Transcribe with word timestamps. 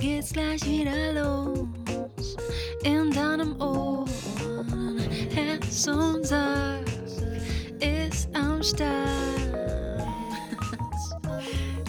geht's 0.00 0.32
gleich 0.32 0.64
wieder 0.64 1.12
los. 1.12 1.68
In 2.84 3.10
deinem 3.10 3.60
Ohr, 3.60 4.06
Herz 5.34 5.86
und 5.86 6.26
Sack 6.26 6.86
ist 7.80 8.28
am 8.34 8.62
Start. 8.62 8.80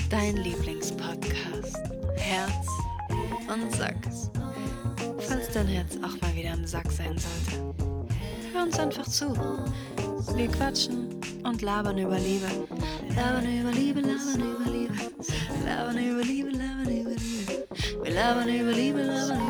Dein 0.09 0.35
Lieblingspodcast, 0.37 1.79
Herz 2.17 2.67
und 3.47 3.73
Sack. 3.75 3.95
Falls 5.19 5.49
dein 5.53 5.67
Herz 5.67 5.95
auch 5.97 6.19
mal 6.21 6.35
wieder 6.35 6.53
im 6.53 6.67
Sack 6.67 6.91
sein 6.91 7.17
sollte, 7.17 7.73
hör 8.53 8.63
uns 8.63 8.77
einfach 8.77 9.07
zu. 9.07 9.33
Wir 10.35 10.47
quatschen 10.49 11.07
und 11.43 11.61
labern 11.61 11.97
über 11.97 12.19
Liebe. 12.19 12.47
Labern 13.15 13.59
über 13.59 13.71
Liebe, 13.71 14.01
labern 14.01 14.41
über 14.41 14.69
Liebe. 14.69 14.93
Labern 15.65 15.97
über 15.97 16.23
Liebe, 16.23 16.40
Liebe. 18.11 18.13
Wir 18.13 18.15
labern 18.15 18.49
über 18.49 18.71
Liebe, 18.73 19.40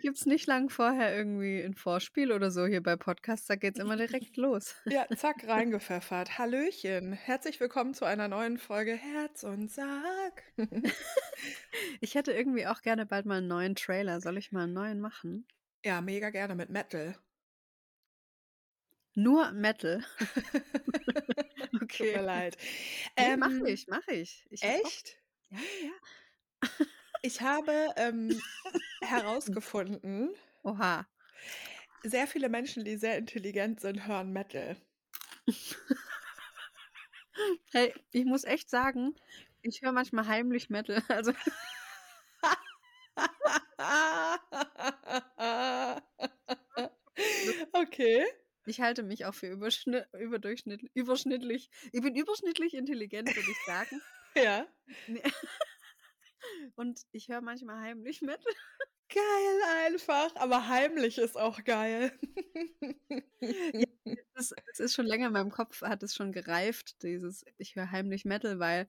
gibt 0.00 0.16
es 0.16 0.26
nicht 0.26 0.46
lang 0.46 0.70
vorher 0.70 1.14
irgendwie 1.16 1.60
ein 1.62 1.74
Vorspiel 1.74 2.32
oder 2.32 2.50
so 2.50 2.66
hier 2.66 2.82
bei 2.82 2.96
Podcasts, 2.96 3.46
da 3.46 3.56
geht 3.56 3.76
es 3.78 3.84
immer 3.84 3.96
direkt 3.96 4.36
los. 4.36 4.74
Ja, 4.84 5.06
zack, 5.16 5.36
reingepfeffert. 5.46 6.38
Hallöchen. 6.38 7.12
Herzlich 7.12 7.60
willkommen 7.60 7.94
zu 7.94 8.04
einer 8.04 8.28
neuen 8.28 8.58
Folge 8.58 8.94
Herz 8.94 9.42
und 9.44 9.70
Sack. 9.70 10.42
Ich 12.00 12.14
hätte 12.16 12.32
irgendwie 12.32 12.66
auch 12.66 12.82
gerne 12.82 13.06
bald 13.06 13.24
mal 13.26 13.38
einen 13.38 13.46
neuen 13.48 13.74
Trailer. 13.76 14.20
Soll 14.20 14.36
ich 14.38 14.50
mal 14.50 14.64
einen 14.64 14.72
neuen 14.72 15.00
machen? 15.00 15.46
Ja, 15.84 16.00
mega 16.00 16.30
gerne 16.30 16.54
mit 16.56 16.68
Metal. 16.70 17.16
Nur 19.14 19.52
Metal. 19.52 20.04
Tut 21.88 22.00
mir 22.00 22.22
leid. 22.22 22.56
Nee, 23.16 23.32
Ähm, 23.32 23.38
mach 23.40 23.66
ich, 23.66 23.86
mach 23.88 24.06
ich. 24.08 24.46
ich. 24.50 24.62
Echt? 24.62 25.16
Ja, 25.50 25.58
ja. 25.82 26.70
Ich 27.22 27.40
habe 27.40 27.72
ähm, 27.96 28.40
herausgefunden, 29.02 30.30
Oha. 30.62 31.06
sehr 32.02 32.26
viele 32.26 32.48
Menschen, 32.48 32.84
die 32.84 32.96
sehr 32.96 33.18
intelligent 33.18 33.80
sind, 33.80 34.06
hören 34.06 34.32
Metal. 34.32 34.76
Hey, 37.72 37.94
ich 38.12 38.24
muss 38.24 38.44
echt 38.44 38.70
sagen, 38.70 39.14
ich 39.62 39.82
höre 39.82 39.92
manchmal 39.92 40.26
heimlich 40.26 40.70
Metal. 40.70 41.02
Also 41.08 41.32
okay. 47.72 48.24
ich 48.66 48.80
halte 48.80 49.02
mich 49.02 49.26
auch 49.26 49.34
für 49.34 49.48
überschnitt, 49.48 50.06
überdurchschnittlich, 50.18 50.90
überschnittlich. 50.94 51.70
Ich 51.92 52.00
bin 52.00 52.14
überschnittlich 52.14 52.74
intelligent, 52.74 53.34
würde 53.34 53.50
ich 53.50 53.58
sagen. 53.66 54.00
Ja. 54.34 54.66
Und 56.76 57.02
ich 57.12 57.28
höre 57.28 57.40
manchmal 57.40 57.80
heimlich 57.80 58.22
Metal. 58.22 58.52
Geil 59.10 59.62
einfach, 59.86 60.34
aber 60.36 60.68
heimlich 60.68 61.16
ist 61.18 61.36
auch 61.38 61.64
geil. 61.64 62.18
Das, 64.34 64.54
das 64.66 64.80
ist 64.80 64.94
schon 64.94 65.06
länger 65.06 65.26
in 65.28 65.32
meinem 65.32 65.50
Kopf, 65.50 65.82
hat 65.82 66.02
es 66.02 66.14
schon 66.14 66.32
gereift, 66.32 67.02
dieses, 67.02 67.44
ich 67.58 67.76
höre 67.76 67.90
heimlich 67.90 68.24
Metal, 68.24 68.58
weil 68.58 68.88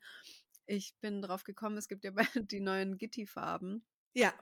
ich 0.68 0.96
bin 1.02 1.22
drauf 1.22 1.44
gekommen, 1.44 1.78
es 1.78 1.88
gibt 1.88 2.04
ja 2.06 2.12
bald 2.12 2.30
die 2.52 2.60
neuen 2.62 2.98
Gitti-Farben 2.98 3.86
Ja. 4.14 4.34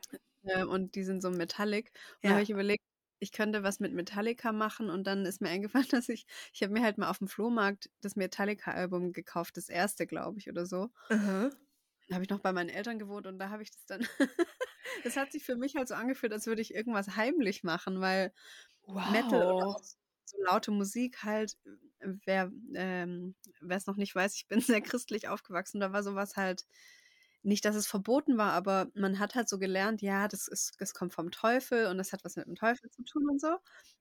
äh, 0.44 0.64
und 0.66 0.96
die 0.96 1.04
sind 1.04 1.22
so 1.22 1.32
metallic. 1.32 1.92
Und 2.24 2.24
Ja. 2.24 2.30
da 2.30 2.34
habe 2.36 2.44
ich 2.44 2.50
überlegt, 2.50 2.84
ich 3.20 3.32
könnte 3.32 3.64
was 3.64 3.80
mit 3.80 3.94
Metallica 3.94 4.52
machen 4.52 4.90
und 4.90 5.06
dann 5.08 5.26
ist 5.26 5.42
mir 5.42 5.50
eingefallen, 5.50 5.88
dass 5.92 6.10
ich, 6.10 6.26
ich 6.54 6.62
habe 6.64 6.74
mir 6.74 6.84
halt 6.84 6.98
mal 6.98 7.10
auf 7.10 7.20
dem 7.20 7.28
Flohmarkt 7.28 7.90
das 8.02 8.16
Metallica-Album 8.16 9.14
gekauft, 9.14 9.58
das 9.58 9.70
erste, 9.70 10.08
glaube 10.08 10.40
ich, 10.40 10.50
oder 10.50 10.66
so. 10.66 10.90
Mhm. 11.10 11.50
Da 11.50 11.58
habe 12.14 12.24
ich 12.24 12.30
noch 12.30 12.40
bei 12.40 12.54
meinen 12.54 12.70
Eltern 12.70 13.00
gewohnt 13.00 13.28
und 13.28 13.40
da 13.40 13.50
habe 13.50 13.64
ich 13.64 13.72
das 13.72 13.86
dann. 13.86 14.02
Es 15.04 15.18
hat 15.18 15.32
sich 15.32 15.44
für 15.44 15.56
mich 15.58 15.76
halt 15.76 15.88
so 15.90 15.96
angefühlt, 15.96 16.34
als 16.34 16.48
würde 16.48 16.62
ich 16.62 16.74
irgendwas 16.74 17.16
heimlich 17.18 17.64
machen, 17.64 18.00
weil 18.02 18.34
Metal 19.04 19.42
oder 19.42 19.54
Wow. 19.54 19.76
auch 19.76 19.82
so 20.26 20.38
laute 20.46 20.72
Musik 20.72 21.24
halt, 21.24 21.58
äh, 22.00 22.08
wer 22.26 22.52
ähm, 22.76 23.36
es 23.70 23.86
noch 23.88 23.98
nicht 23.98 24.16
weiß, 24.16 24.36
ich 24.36 24.48
bin 24.48 24.60
sehr 24.62 24.82
christlich 24.82 25.28
aufgewachsen, 25.30 25.80
da 25.80 25.94
war 25.94 26.04
sowas 26.04 26.36
halt 26.38 26.66
nicht, 27.44 27.64
dass 27.66 27.76
es 27.76 27.88
verboten 27.88 28.38
war, 28.38 28.52
aber 28.54 28.90
man 28.96 29.20
hat 29.20 29.36
halt 29.36 29.48
so 29.50 29.60
gelernt, 29.60 30.02
ja, 30.02 30.28
das 30.28 30.48
ist, 30.48 30.74
das 30.80 30.94
kommt 30.94 31.14
vom 31.14 31.32
Teufel 31.32 31.88
und 31.88 31.98
das 31.98 32.12
hat 32.14 32.26
was 32.26 32.36
mit 32.36 32.46
dem 32.48 32.56
Teufel 32.56 32.90
zu 32.90 33.04
tun 33.04 33.30
und 33.30 33.40
so. 33.40 33.54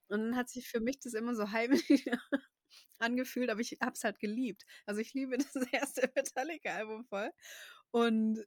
Und 0.09 0.19
dann 0.21 0.35
hat 0.35 0.49
sich 0.49 0.67
für 0.67 0.79
mich 0.81 0.99
das 0.99 1.13
immer 1.13 1.35
so 1.35 1.51
heimlich 1.51 2.05
angefühlt, 2.99 3.49
aber 3.49 3.61
ich 3.61 3.77
hab's 3.81 4.03
halt 4.03 4.19
geliebt. 4.19 4.65
Also 4.85 5.01
ich 5.01 5.13
liebe 5.13 5.37
das 5.37 5.55
erste 5.71 6.11
Metallica-Album 6.15 7.05
voll. 7.05 7.31
Und 7.91 8.45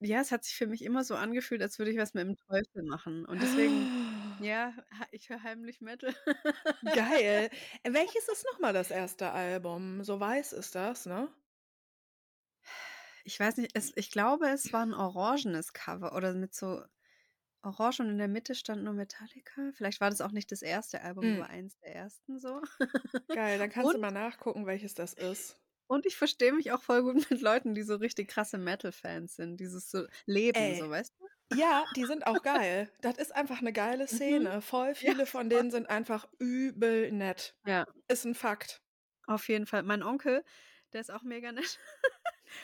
ja, 0.00 0.20
es 0.20 0.30
hat 0.32 0.44
sich 0.44 0.54
für 0.56 0.66
mich 0.66 0.82
immer 0.82 1.04
so 1.04 1.14
angefühlt, 1.16 1.62
als 1.62 1.78
würde 1.78 1.90
ich 1.90 1.98
was 1.98 2.14
mit 2.14 2.24
dem 2.26 2.36
Teufel 2.36 2.82
machen. 2.84 3.24
Und 3.24 3.40
deswegen, 3.42 4.36
ja, 4.42 4.74
ich 5.10 5.28
höre 5.30 5.42
heimlich 5.42 5.80
Metal. 5.80 6.14
Geil. 6.94 7.50
Äh, 7.82 7.92
Welches 7.92 8.28
ist 8.28 8.44
nochmal 8.52 8.72
das 8.74 8.90
erste 8.90 9.30
Album? 9.32 10.04
So 10.04 10.20
weiß 10.20 10.52
ist 10.52 10.74
das, 10.74 11.06
ne? 11.06 11.28
Ich 13.24 13.40
weiß 13.40 13.56
nicht, 13.56 13.72
es, 13.74 13.92
ich 13.96 14.10
glaube, 14.10 14.48
es 14.50 14.72
war 14.72 14.82
ein 14.84 14.94
orangenes 14.94 15.72
Cover 15.72 16.14
oder 16.14 16.32
mit 16.34 16.54
so 16.54 16.82
Orange 17.62 18.00
und 18.00 18.10
in 18.10 18.18
der 18.18 18.28
Mitte 18.28 18.54
stand 18.54 18.84
nur 18.84 18.92
Metallica. 18.92 19.72
Vielleicht 19.72 20.00
war 20.00 20.10
das 20.10 20.20
auch 20.20 20.30
nicht 20.30 20.52
das 20.52 20.62
erste 20.62 21.00
Album, 21.00 21.24
Mm. 21.38 21.40
aber 21.42 21.50
eins 21.50 21.76
der 21.80 21.96
ersten 21.96 22.38
so. 22.38 22.60
Geil, 23.34 23.58
dann 23.58 23.70
kannst 23.70 23.90
du 23.90 23.94
Und- 23.96 24.00
mal 24.00 24.12
nachgucken, 24.12 24.66
welches 24.66 24.94
das 24.94 25.12
ist. 25.14 25.56
Und 25.88 26.04
ich 26.06 26.16
verstehe 26.16 26.52
mich 26.52 26.72
auch 26.72 26.82
voll 26.82 27.02
gut 27.02 27.14
mit 27.30 27.40
Leuten, 27.40 27.74
die 27.74 27.82
so 27.82 27.96
richtig 27.96 28.28
krasse 28.28 28.58
Metal-Fans 28.58 29.36
sind, 29.36 29.58
dieses 29.58 29.90
so 29.90 30.04
Leben, 30.26 30.58
Ey. 30.58 30.78
so, 30.80 30.90
weißt 30.90 31.12
du? 31.18 31.26
Ja, 31.56 31.84
die 31.94 32.04
sind 32.06 32.26
auch 32.26 32.42
geil. 32.42 32.90
Das 33.02 33.18
ist 33.18 33.32
einfach 33.34 33.60
eine 33.60 33.72
geile 33.72 34.06
Szene. 34.08 34.60
Voll 34.62 34.94
viele 34.96 35.26
von 35.26 35.48
denen 35.48 35.70
sind 35.70 35.88
einfach 35.88 36.26
übel 36.40 37.12
nett. 37.12 37.54
Ja, 37.66 37.86
Ist 38.08 38.24
ein 38.24 38.34
Fakt. 38.34 38.82
auf 39.26 39.48
jeden 39.48 39.66
Fall. 39.66 39.84
Mein 39.84 40.02
Onkel, 40.02 40.44
der 40.92 41.00
ist 41.02 41.10
auch 41.12 41.22
mega 41.22 41.52
nett. 41.52 41.78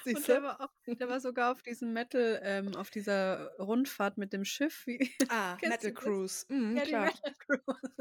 Und 0.05 0.15
Siehst 0.17 0.29
der 0.29 0.37
du? 0.39 0.43
war, 0.45 0.61
auch, 0.61 0.71
der 0.87 1.09
war 1.09 1.21
sogar 1.21 1.51
auf 1.53 1.63
diesem 1.63 1.93
Metal, 1.93 2.41
ähm, 2.45 2.75
auf 2.77 2.91
dieser 2.91 3.53
Rundfahrt 3.59 4.17
mit 4.17 4.33
dem 4.33 4.45
Schiff. 4.45 4.87
Wie, 4.87 5.13
Ah, 5.29 5.57
Metal? 5.61 5.93
Cruise. 5.93 6.45
Mhm, 6.49 6.77
Ja, 6.77 6.83
die 6.85 6.89
klar. 6.91 7.05
Metal 7.07 7.35
Cruise. 7.39 7.93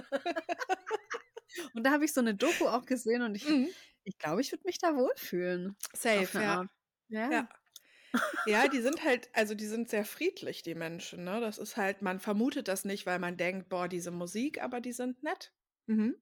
und 1.74 1.84
da 1.84 1.92
habe 1.92 2.06
ich 2.06 2.14
so 2.14 2.22
eine 2.22 2.36
Doku 2.36 2.68
auch 2.68 2.86
gesehen 2.86 3.22
und 3.24 3.36
ich, 3.36 3.48
Mhm. 3.48 3.68
Ich 4.04 4.18
glaube, 4.18 4.42
ich 4.42 4.52
würde 4.52 4.64
mich 4.66 4.78
da 4.80 4.96
wohlfühlen. 4.96 5.76
Safe, 5.94 6.38
ja. 6.40 6.58
Ja. 7.10 7.30
Ja. 7.30 7.50
Ja, 8.46 8.68
die 8.68 8.82
sind 8.82 9.04
halt, 9.04 9.30
also 9.34 9.56
die 9.56 9.66
sind 9.66 9.90
sehr 9.90 10.06
friedlich, 10.06 10.62
die 10.64 10.76
Menschen, 10.76 11.24
ne? 11.24 11.40
Das 11.42 11.58
ist 11.58 11.78
halt, 11.78 12.02
man 12.04 12.20
vermutet 12.20 12.68
das 12.68 12.86
nicht, 12.86 13.06
weil 13.08 13.20
man 13.20 13.38
denkt, 13.38 13.70
boah, 13.70 13.88
diese 13.88 14.12
Musik, 14.12 14.62
aber 14.64 14.80
die 14.82 14.94
sind 14.94 15.24
nett. 15.24 15.54
Mhm. 15.88 16.22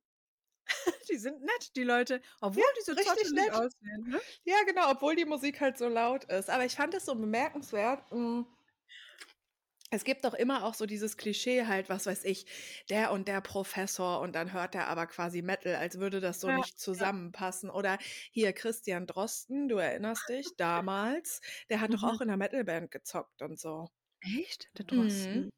Die 1.10 1.18
sind 1.18 1.42
nett, 1.42 1.76
die 1.76 1.84
Leute, 1.84 2.22
obwohl 2.42 2.64
die 2.78 2.84
so 2.84 2.94
richtig 2.94 3.32
nett. 3.32 3.50
aussehen. 3.52 4.08
Ne? 4.08 4.22
Ja, 4.46 4.58
genau, 4.66 4.92
obwohl 4.92 5.16
die 5.16 5.26
Musik 5.26 5.62
halt 5.62 5.78
so 5.78 5.88
laut 5.88 6.26
ist. 6.26 6.50
Aber 6.50 6.66
ich 6.66 6.76
fand 6.76 6.94
es 6.94 7.06
so 7.06 7.16
bemerkenswert. 7.16 8.12
mh, 8.12 8.46
Es 9.92 10.04
gibt 10.04 10.24
doch 10.26 10.34
immer 10.36 10.66
auch 10.66 10.76
so 10.76 10.86
dieses 10.86 11.18
Klischee 11.18 11.66
halt, 11.66 11.90
was 11.90 12.06
weiß 12.06 12.24
ich, 12.26 12.46
der 12.90 13.12
und 13.12 13.28
der 13.28 13.42
Professor 13.42 14.20
und 14.22 14.36
dann 14.36 14.54
hört 14.54 14.76
er 14.76 14.88
aber 14.88 15.08
quasi 15.08 15.42
Metal, 15.42 15.76
als 15.76 15.98
würde 16.00 16.20
das 16.20 16.40
so 16.40 16.50
Ja, 16.50 16.52
nicht 16.52 16.80
zusammenpassen. 16.80 17.70
Oder 17.72 17.98
hier 18.32 18.54
Christian 18.54 19.08
Drosten, 19.08 19.68
du 19.68 19.78
erinnerst 19.78 20.30
dich, 20.30 20.56
damals, 20.58 21.42
der 21.70 21.82
hat 21.82 21.94
doch 21.94 22.04
Mhm. 22.04 22.04
auch 22.04 22.22
in 22.22 22.28
der 22.28 22.38
Metalband 22.38 22.92
gezockt 22.92 23.42
und 23.42 23.60
so. 23.60 23.90
Echt? 24.22 24.70
Der 24.78 24.86
Drosten. 24.86 25.50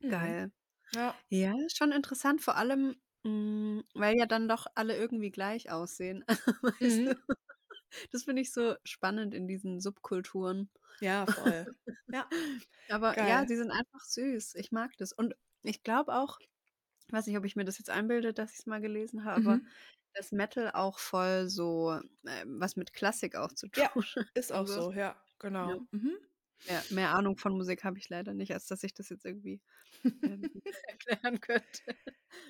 Mhm. 0.00 0.08
Geil. 0.08 0.52
Ja. 0.92 1.22
Ja, 1.30 1.54
schon 1.74 1.92
interessant, 1.92 2.42
vor 2.42 2.56
allem, 2.56 2.96
mh, 3.24 3.84
weil 3.94 4.16
ja 4.18 4.26
dann 4.26 4.48
doch 4.48 4.66
alle 4.76 4.96
irgendwie 4.96 5.30
gleich 5.30 5.70
aussehen. 5.72 6.24
Weißt 6.62 7.06
Mhm. 7.06 7.08
du? 7.08 7.36
Das 8.12 8.24
finde 8.24 8.42
ich 8.42 8.52
so 8.52 8.76
spannend 8.84 9.34
in 9.34 9.48
diesen 9.48 9.80
Subkulturen. 9.80 10.70
Ja, 11.00 11.26
voll. 11.26 11.68
ja. 12.12 12.28
Aber 12.88 13.16
Geil. 13.16 13.22
ja, 13.22 13.46
sie 13.46 13.56
sind 13.56 13.70
einfach 13.70 14.00
süß. 14.04 14.54
Ich 14.56 14.72
mag 14.72 14.96
das. 14.98 15.12
Und 15.12 15.34
ich 15.62 15.82
glaube 15.82 16.14
auch, 16.14 16.38
ich 17.08 17.12
weiß 17.12 17.26
nicht, 17.26 17.38
ob 17.38 17.44
ich 17.46 17.56
mir 17.56 17.64
das 17.64 17.78
jetzt 17.78 17.90
einbilde, 17.90 18.34
dass 18.34 18.52
ich 18.54 18.60
es 18.60 18.66
mal 18.66 18.80
gelesen 18.80 19.24
habe, 19.24 19.36
aber 19.36 19.60
Mhm. 19.60 19.72
dass 20.14 20.32
Metal 20.32 20.72
auch 20.72 20.98
voll 21.00 21.48
so 21.50 22.00
ähm, 22.26 22.60
was 22.60 22.76
mit 22.76 22.94
Klassik 22.94 23.36
auch 23.36 23.52
zu 23.52 23.68
tun 23.68 23.76
Ja, 23.76 23.90
hat. 24.16 24.26
Ist 24.34 24.52
auch 24.52 24.66
Also, 24.66 24.90
so, 24.90 24.92
ja, 24.92 25.16
genau. 25.38 25.76
Ja. 25.76 25.86
Mhm. 25.92 26.18
Ja, 26.66 26.82
mehr 26.90 27.14
Ahnung 27.14 27.36
von 27.38 27.52
Musik 27.52 27.84
habe 27.84 27.98
ich 27.98 28.08
leider 28.08 28.34
nicht, 28.34 28.52
als 28.52 28.66
dass 28.66 28.82
ich 28.82 28.92
das 28.92 29.08
jetzt 29.08 29.24
irgendwie 29.24 29.60
ähm, 30.04 30.42
erklären 30.88 31.40
könnte. 31.40 31.96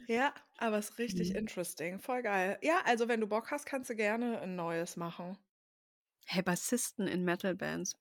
Ja, 0.08 0.34
aber 0.56 0.78
es 0.78 0.90
ist 0.90 0.98
richtig 0.98 1.30
Mhm. 1.30 1.36
interesting. 1.36 2.00
Voll 2.00 2.22
geil. 2.22 2.58
Ja, 2.62 2.80
also 2.84 3.06
wenn 3.08 3.20
du 3.20 3.26
Bock 3.26 3.50
hast, 3.50 3.66
kannst 3.66 3.90
du 3.90 3.94
gerne 3.96 4.40
ein 4.40 4.56
neues 4.56 4.96
machen. 4.96 5.36
Hey, 6.26 6.42
Bassisten 6.42 7.06
in 7.06 7.24
Metal-Bands. 7.24 7.94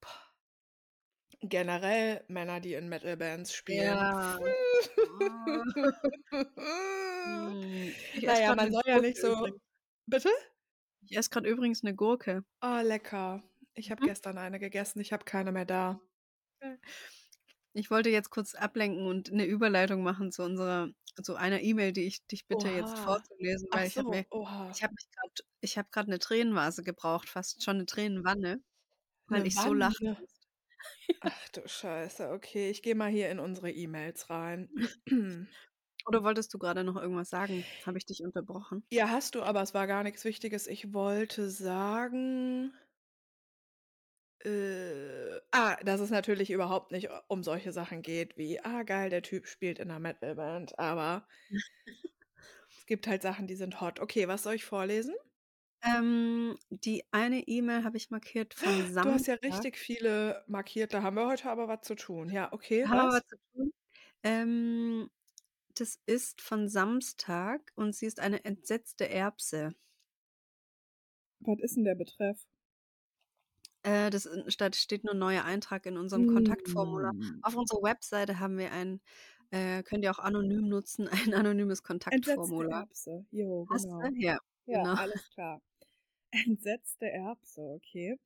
Generell 1.41 2.23
Männer, 2.29 2.59
die 2.59 2.73
in 2.73 2.89
Metal-Bands 2.89 3.53
spielen. 3.53 3.83
Ja. 3.83 4.39
Ich 8.15 8.23
esse 8.23 8.25
naja, 8.25 8.55
man 8.55 8.71
soll 8.71 8.81
ja 8.85 8.99
nicht 8.99 9.17
so. 9.17 9.33
übrigens. 9.33 9.59
Bitte? 10.05 10.29
Ich 11.09 11.17
esse 11.17 11.29
gerade 11.29 11.49
übrigens 11.49 11.83
eine 11.83 11.95
Gurke. 11.95 12.43
Oh, 12.61 12.79
lecker. 12.81 13.43
Ich 13.77 13.91
habe 13.91 14.01
Mhm. 14.01 14.07
gestern 14.07 14.39
eine 14.39 14.57
gegessen, 14.59 14.99
ich 15.01 15.13
habe 15.13 15.23
keine 15.23 15.51
mehr 15.51 15.65
da. 15.65 16.01
Ich 17.75 17.91
wollte 17.91 18.09
jetzt 18.09 18.29
kurz 18.31 18.55
ablenken 18.55 19.05
und 19.07 19.31
eine 19.31 19.45
Überleitung 19.45 20.03
machen 20.03 20.31
zu 20.31 20.43
unserer 20.43 20.89
zu 21.23 21.35
einer 21.35 21.61
E-Mail, 21.61 21.93
die 21.93 22.03
ich 22.05 22.25
dich 22.27 22.47
bitte 22.47 22.69
jetzt 22.69 22.99
Oha. 22.99 22.99
vorzulesen, 22.99 23.69
Ach 23.71 23.73
weil 23.73 23.87
ich 23.87 23.97
habe 23.97 24.07
so, 24.07 24.15
mir 24.15 24.25
oha. 24.31 24.63
ich 24.69 24.83
habe 24.83 24.93
grad 25.15 25.39
ich 25.61 25.77
habe 25.77 25.89
gerade 25.91 26.09
'ne 26.11 26.19
Tränenvase 26.19 26.83
gebraucht, 26.83 27.29
fast 27.29 27.63
schon 27.63 27.77
eine 27.77 27.85
Tränenwanne, 27.85 28.61
weil 29.29 29.45
Eine 29.45 29.47
ich 29.47 29.61
so 29.61 29.73
lachen 29.73 30.07
Wanne. 30.07 30.17
musste. 30.19 30.47
Ach 31.21 31.49
du 31.49 31.67
Scheiße, 31.67 32.29
okay, 32.31 32.69
ich 32.71 32.83
gehe 32.83 32.95
mal 32.95 33.09
hier 33.11 33.29
in 33.31 33.39
unsere 33.39 33.71
E-Mails 33.71 34.29
rein. 34.29 34.69
Oder 36.07 36.23
wolltest 36.23 36.53
du 36.53 36.59
gerade 36.59 36.83
noch 36.83 36.95
irgendwas 36.97 37.29
sagen? 37.29 37.67
Habe 37.85 37.97
ich 37.97 38.05
dich 38.05 38.23
unterbrochen? 38.23 38.83
Ja, 38.91 39.09
hast 39.09 39.35
du, 39.35 39.43
aber 39.43 39.61
es 39.61 39.73
war 39.73 39.85
gar 39.85 40.03
nichts 40.03 40.23
Wichtiges. 40.23 40.65
Ich 40.65 40.93
wollte 40.93 41.49
sagen 41.49 42.73
äh, 44.45 45.39
ah, 45.51 45.75
dass 45.83 45.99
es 46.01 46.09
natürlich 46.09 46.51
überhaupt 46.51 46.91
nicht 46.91 47.09
um 47.27 47.43
solche 47.43 47.71
Sachen 47.71 48.01
geht 48.01 48.37
wie: 48.37 48.59
„Ah, 48.63 48.83
geil, 48.83 49.09
der 49.09 49.21
Typ 49.23 49.47
spielt 49.47 49.79
in 49.79 49.87
'ner 49.89 49.99
Metal-Band“, 49.99 50.77
aber 50.79 51.27
es 52.69 52.85
gibt 52.85 53.07
halt 53.07 53.21
Sachen, 53.21 53.47
die 53.47 53.55
sind 53.55 53.81
hot. 53.81 53.99
Okay, 53.99 54.27
was 54.27 54.43
soll 54.43 54.55
ich 54.55 54.65
vorlesen? 54.65 55.15
Ähm, 55.83 56.57
die 56.69 57.03
eine 57.11 57.47
E-Mail 57.47 57.83
habe 57.83 57.97
ich 57.97 58.09
markiert 58.09 58.53
von 58.53 58.85
Du 59.01 59.11
hast 59.11 59.27
ja 59.27 59.35
Samstag. 59.35 59.43
richtig 59.43 59.77
viele 59.77 60.43
markiert, 60.47 60.93
da 60.93 61.01
haben 61.03 61.15
wir 61.15 61.27
heute 61.27 61.49
aber 61.49 61.67
was 61.67 61.81
zu 61.81 61.95
tun. 61.95 62.29
Ja, 62.29 62.51
okay, 62.53 62.85
Da 62.85 62.89
haben 62.89 62.99
wir 62.99 63.11
was? 63.11 63.13
was 63.13 63.25
zu 63.27 63.37
tun. 63.53 63.73
Ähm, 64.23 65.09
das 65.75 65.99
ist 66.07 66.41
von 66.41 66.69
Samstag 66.69 67.73
und 67.75 67.95
sie 67.95 68.05
ist 68.07 68.19
eine 68.19 68.45
entsetzte 68.45 69.09
Erbse. 69.09 69.75
Was 71.39 71.57
ist 71.61 71.75
denn 71.77 71.83
der 71.85 71.95
Betreff? 71.95 72.45
Äh, 73.87 74.09
das 74.09 74.29
statt 74.47 74.75
steht 74.75 75.05
nur 75.05 75.13
neuer 75.13 75.45
Eintrag 75.45 75.85
in 75.85 75.97
unserem 75.97 76.27
Kontaktformular. 76.27 77.11
Hm. 77.11 77.39
Auf 77.41 77.55
unserer 77.55 77.83
Webseite 77.83 78.39
haben 78.39 78.57
wir 78.57 78.71
ein 78.73 78.99
äh, 79.51 79.81
könnt 79.83 80.03
ihr 80.03 80.11
auch 80.11 80.19
anonym 80.19 80.67
nutzen, 80.67 81.07
ein 81.31 81.33
anonymes 81.33 81.79
Entsetzte 81.79 82.09
Kontaktformular. 82.09 82.81
Erbse. 82.81 83.25
Jo, 83.31 83.65
genau. 83.65 84.01
Ja, 84.17 84.37
Ja, 84.65 84.83
genau. 84.83 84.95
alles 84.95 85.29
klar. 85.29 85.61
Entsetzte 86.31 87.05
Erbse, 87.09 87.61
okay. 87.61 88.19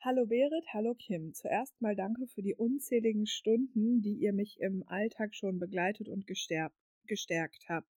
Hallo 0.00 0.26
Berit, 0.26 0.64
hallo 0.72 0.94
Kim. 0.94 1.34
Zuerst 1.34 1.80
mal 1.80 1.96
danke 1.96 2.28
für 2.28 2.42
die 2.42 2.54
unzähligen 2.54 3.26
Stunden, 3.26 4.00
die 4.00 4.14
ihr 4.14 4.32
mich 4.32 4.60
im 4.60 4.84
Alltag 4.86 5.34
schon 5.34 5.58
begleitet 5.58 6.08
und 6.08 6.28
gestärkt, 6.28 6.76
gestärkt 7.08 7.64
habt. 7.68 7.88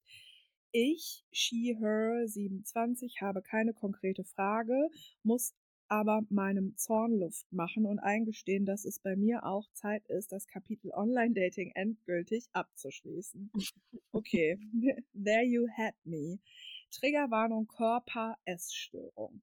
Ich, 0.72 1.26
she, 1.30 1.76
her, 1.78 2.22
27, 2.26 3.20
habe 3.20 3.42
keine 3.42 3.74
konkrete 3.74 4.24
Frage, 4.24 4.88
muss 5.22 5.54
aber 5.90 6.22
meinem 6.30 6.76
Zorn 6.76 7.18
Luft 7.18 7.52
machen 7.52 7.84
und 7.84 7.98
eingestehen, 7.98 8.64
dass 8.64 8.84
es 8.84 9.00
bei 9.00 9.16
mir 9.16 9.44
auch 9.44 9.68
Zeit 9.72 10.06
ist, 10.06 10.30
das 10.30 10.46
Kapitel 10.46 10.92
Online-Dating 10.92 11.72
endgültig 11.74 12.46
abzuschließen. 12.52 13.50
Okay, 14.12 14.56
there 15.12 15.44
you 15.44 15.66
had 15.76 15.94
me. 16.04 16.38
Triggerwarnung 16.92 17.66
Körper-Essstörung. 17.66 19.42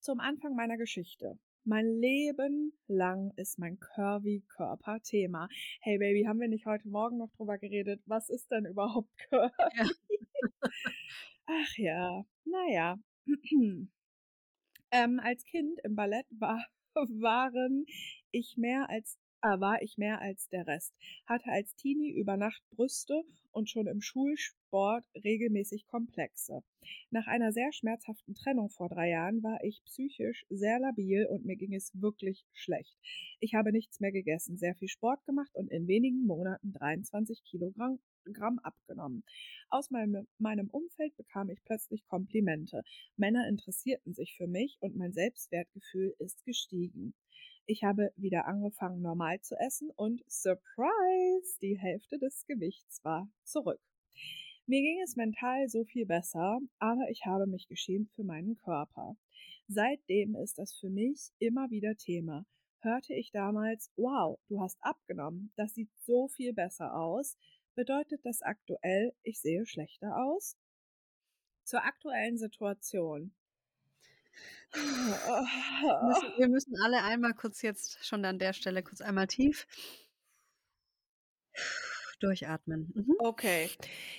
Zum 0.00 0.18
Anfang 0.18 0.56
meiner 0.56 0.76
Geschichte. 0.76 1.38
Mein 1.64 1.86
Leben 1.86 2.72
lang 2.88 3.32
ist 3.36 3.58
mein 3.58 3.78
Curvy-Körper 3.78 5.00
Thema. 5.02 5.48
Hey 5.80 5.98
Baby, 5.98 6.24
haben 6.24 6.40
wir 6.40 6.48
nicht 6.48 6.66
heute 6.66 6.88
Morgen 6.88 7.18
noch 7.18 7.30
drüber 7.36 7.58
geredet? 7.58 8.02
Was 8.06 8.28
ist 8.30 8.50
denn 8.50 8.66
überhaupt 8.66 9.10
Curvy? 9.28 9.52
Ja. 9.76 9.90
Ach 11.46 11.76
ja, 11.76 12.24
naja. 12.44 12.98
ähm, 14.92 15.20
als 15.20 15.44
Kind 15.44 15.78
im 15.84 15.94
Ballett 15.96 16.26
war, 16.30 16.64
waren 16.94 17.86
ich 18.30 18.56
mehr 18.56 18.88
als 18.88 19.18
äh, 19.42 19.58
war 19.58 19.82
ich 19.82 19.96
mehr 19.96 20.20
als 20.20 20.48
der 20.48 20.66
Rest, 20.66 20.94
hatte 21.26 21.50
als 21.50 21.74
Teenie 21.74 22.12
über 22.12 22.36
Nacht 22.36 22.62
Brüste 22.70 23.22
und 23.52 23.70
schon 23.70 23.86
im 23.86 24.00
Schulsport 24.00 25.04
regelmäßig 25.24 25.86
Komplexe. 25.86 26.62
Nach 27.10 27.26
einer 27.26 27.52
sehr 27.52 27.72
schmerzhaften 27.72 28.34
Trennung 28.34 28.70
vor 28.70 28.88
drei 28.88 29.10
Jahren 29.10 29.42
war 29.42 29.62
ich 29.64 29.82
psychisch 29.84 30.44
sehr 30.50 30.78
labil 30.78 31.26
und 31.26 31.44
mir 31.44 31.56
ging 31.56 31.74
es 31.74 31.90
wirklich 31.94 32.44
schlecht. 32.52 32.96
Ich 33.40 33.54
habe 33.54 33.72
nichts 33.72 34.00
mehr 34.00 34.12
gegessen, 34.12 34.56
sehr 34.56 34.74
viel 34.74 34.88
Sport 34.88 35.24
gemacht 35.24 35.54
und 35.54 35.70
in 35.70 35.88
wenigen 35.88 36.26
Monaten 36.26 36.72
23 36.72 37.42
Kilogramm 37.44 37.98
Gramm 38.32 38.58
abgenommen. 38.60 39.24
Aus 39.68 39.90
meinem, 39.90 40.26
meinem 40.38 40.68
Umfeld 40.68 41.16
bekam 41.16 41.50
ich 41.50 41.62
plötzlich 41.64 42.04
Komplimente. 42.06 42.82
Männer 43.16 43.48
interessierten 43.48 44.14
sich 44.14 44.34
für 44.36 44.46
mich 44.46 44.78
und 44.80 44.96
mein 44.96 45.12
Selbstwertgefühl 45.12 46.14
ist 46.18 46.44
gestiegen. 46.44 47.14
Ich 47.66 47.84
habe 47.84 48.12
wieder 48.16 48.46
angefangen, 48.46 49.00
normal 49.00 49.40
zu 49.40 49.54
essen 49.56 49.90
und 49.94 50.22
surprise, 50.28 51.58
die 51.62 51.78
Hälfte 51.78 52.18
des 52.18 52.44
Gewichts 52.46 53.04
war 53.04 53.28
zurück. 53.44 53.80
Mir 54.66 54.82
ging 54.82 55.00
es 55.02 55.16
mental 55.16 55.68
so 55.68 55.84
viel 55.84 56.06
besser, 56.06 56.60
aber 56.78 57.10
ich 57.10 57.26
habe 57.26 57.46
mich 57.46 57.68
geschämt 57.68 58.10
für 58.12 58.24
meinen 58.24 58.56
Körper. 58.56 59.16
Seitdem 59.66 60.34
ist 60.36 60.58
das 60.58 60.74
für 60.74 60.90
mich 60.90 61.30
immer 61.38 61.70
wieder 61.70 61.96
Thema. 61.96 62.44
Hörte 62.80 63.14
ich 63.14 63.30
damals, 63.30 63.92
wow, 63.96 64.38
du 64.48 64.60
hast 64.60 64.78
abgenommen, 64.80 65.52
das 65.56 65.74
sieht 65.74 65.90
so 65.98 66.28
viel 66.28 66.52
besser 66.54 66.94
aus, 66.96 67.36
bedeutet 67.74 68.24
das 68.24 68.42
aktuell, 68.42 69.12
ich 69.22 69.40
sehe 69.40 69.66
schlechter 69.66 70.16
aus? 70.16 70.56
Zur 71.64 71.84
aktuellen 71.84 72.38
Situation. 72.38 73.32
Wir 74.72 76.48
müssen, 76.48 76.76
alle 76.84 77.02
einmal 77.02 77.34
kurz 77.34 77.62
jetzt 77.62 78.04
schon 78.04 78.24
an 78.24 78.38
der 78.38 78.52
Stelle 78.52 78.82
kurz 78.82 79.00
einmal 79.00 79.26
tief 79.26 79.66
durchatmen. 82.22 82.92
Mhm. 82.94 83.16
Okay, 83.22 83.70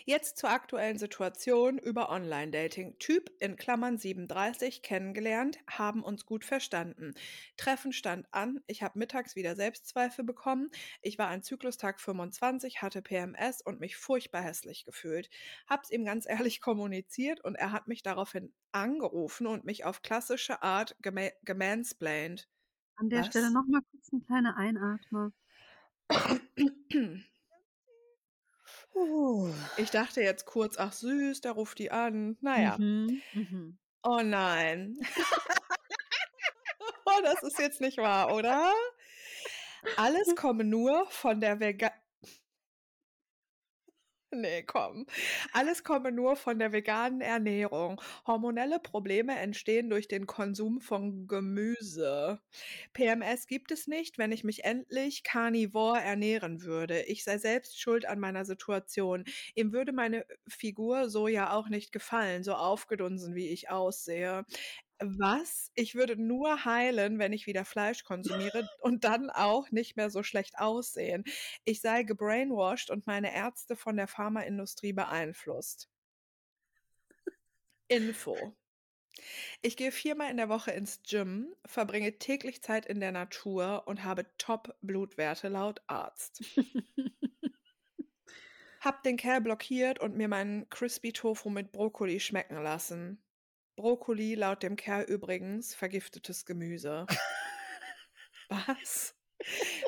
jetzt 0.06 0.38
zur 0.38 0.52
aktuellen 0.52 1.00
Situation 1.00 1.80
über 1.80 2.12
Online-Dating. 2.12 3.00
Typ 3.00 3.32
in 3.40 3.56
Klammern 3.56 3.98
37 3.98 4.84
kennengelernt, 4.84 5.58
haben 5.68 6.04
uns 6.04 6.24
gut 6.28 6.46
verstanden. 6.46 7.16
Treffen 7.58 7.94
stand 7.94 8.28
an, 8.32 8.60
ich 8.68 8.84
habe 8.84 9.00
mittags 9.00 9.36
wieder 9.36 9.56
Selbstzweifel 9.56 10.24
bekommen. 10.24 10.70
Ich 11.02 11.18
war 11.18 11.30
an 11.30 11.42
Zyklustag 11.42 12.00
25, 12.00 12.84
hatte 12.84 13.02
PMS 13.02 13.62
und 13.64 13.80
mich 13.80 13.98
furchtbar 13.98 14.44
hässlich 14.44 14.86
gefühlt. 14.86 15.32
Hab's 15.68 15.90
ihm 15.90 16.06
ganz 16.06 16.28
ehrlich 16.30 16.62
kommuniziert 16.62 17.44
und 17.44 17.56
er 17.56 17.72
hat 17.72 17.88
mich 17.88 18.04
daraufhin 18.04 18.54
angerufen 18.72 19.48
und 19.48 19.66
mich 19.66 19.84
auf 19.84 20.04
klassische 20.04 20.62
Art 20.62 20.96
gema 21.02 21.30
gemansplained. 21.44 22.48
An 22.96 23.10
der 23.10 23.24
Was? 23.24 23.26
Stelle 23.26 23.52
nochmal 23.52 23.82
kurz 23.92 24.14
ein 24.14 24.26
kleiner 24.26 24.56
Einatmer. 24.56 25.34
Ich 29.78 29.92
dachte 29.92 30.22
jetzt 30.22 30.46
kurz, 30.46 30.78
ach 30.78 30.94
süß, 30.94 31.42
da 31.42 31.52
ruft 31.52 31.80
die 31.80 31.92
an. 31.92 32.38
Naja. 32.42 32.78
Mhm. 32.78 33.22
Mhm. 33.34 33.78
Oh 34.04 34.22
nein. 34.24 34.98
oh, 37.06 37.22
das 37.24 37.44
ist 37.44 37.60
jetzt 37.60 37.82
nicht 37.82 37.98
wahr, 37.98 38.34
oder? 38.34 38.74
Alles 39.98 40.36
komme 40.36 40.64
nur 40.64 41.08
von 41.10 41.40
der 41.40 41.60
Vega 41.60 41.92
Nee, 44.36 44.64
komm. 44.64 45.06
Alles 45.52 45.84
komme 45.84 46.12
nur 46.12 46.36
von 46.36 46.58
der 46.60 46.72
veganen 46.72 47.22
Ernährung. 47.22 48.02
Hormonelle 48.26 48.80
Probleme 48.80 49.38
entstehen 49.38 49.90
durch 49.90 50.08
den 50.08 50.26
Konsum 50.26 50.80
von 50.80 51.28
Gemüse. 51.28 52.40
PMS 52.94 53.48
gibt 53.48 53.72
es 53.72 53.88
nicht, 53.88 54.18
wenn 54.18 54.32
ich 54.32 54.44
mich 54.44 54.64
endlich 54.64 55.24
carnivore 55.24 56.00
ernähren 56.00 56.64
würde. 56.64 57.02
Ich 57.04 57.24
sei 57.24 57.38
selbst 57.38 57.80
schuld 57.80 58.06
an 58.06 58.20
meiner 58.20 58.46
Situation. 58.46 59.26
Ihm 59.56 59.74
würde 59.74 59.92
meine 59.92 60.26
Figur 60.48 61.10
so 61.10 61.28
ja 61.28 61.52
auch 61.54 61.68
nicht 61.70 61.92
gefallen, 61.92 62.44
so 62.44 62.54
aufgedunsen, 62.54 63.36
wie 63.36 63.50
ich 63.50 63.70
aussehe. 63.70 64.46
Was? 65.04 65.72
Ich 65.74 65.96
würde 65.96 66.16
nur 66.16 66.64
heilen, 66.64 67.18
wenn 67.18 67.34
ich 67.34 67.48
wieder 67.48 67.66
Fleisch 67.66 68.04
konsumiere 68.04 68.70
und 68.80 69.04
dann 69.04 69.32
auch 69.32 69.72
nicht 69.72 69.98
mehr 69.98 70.12
so 70.12 70.22
schlecht 70.22 70.60
aussehen. 70.60 71.24
Ich 71.66 71.82
sei 71.82 72.04
gebrainwashed 72.04 72.92
und 72.92 73.08
meine 73.08 73.34
Ärzte 73.34 73.76
von 73.76 73.98
der 73.98 74.08
Pharmaindustrie 74.08 74.94
beeinflusst. 74.94 75.90
Info. 77.88 78.56
Ich 79.62 79.76
gehe 79.76 79.92
viermal 79.92 80.30
in 80.30 80.38
der 80.38 80.50
Woche 80.50 80.72
ins 80.72 81.02
Gym, 81.04 81.54
verbringe 81.66 82.20
täglich 82.20 82.62
Zeit 82.62 82.86
in 82.86 83.00
der 83.00 83.12
Natur 83.12 83.84
und 83.88 84.04
habe 84.04 84.26
Top-Blutwerte 84.38 85.48
laut 85.48 85.82
Arzt. 85.88 86.44
Hab 88.82 89.04
den 89.04 89.18
Kerl 89.18 89.42
blockiert 89.42 90.00
und 90.00 90.16
mir 90.16 90.28
meinen 90.28 90.70
Crispy 90.70 91.12
Tofu 91.12 91.50
mit 91.50 91.72
Brokkoli 91.72 92.20
schmecken 92.20 92.62
lassen. 92.62 93.22
Brokkoli 93.82 94.36
laut 94.36 94.62
dem 94.62 94.76
Kerl 94.76 95.06
übrigens 95.06 95.74
vergiftetes 95.74 96.46
Gemüse. 96.46 97.08
Was? 98.48 99.16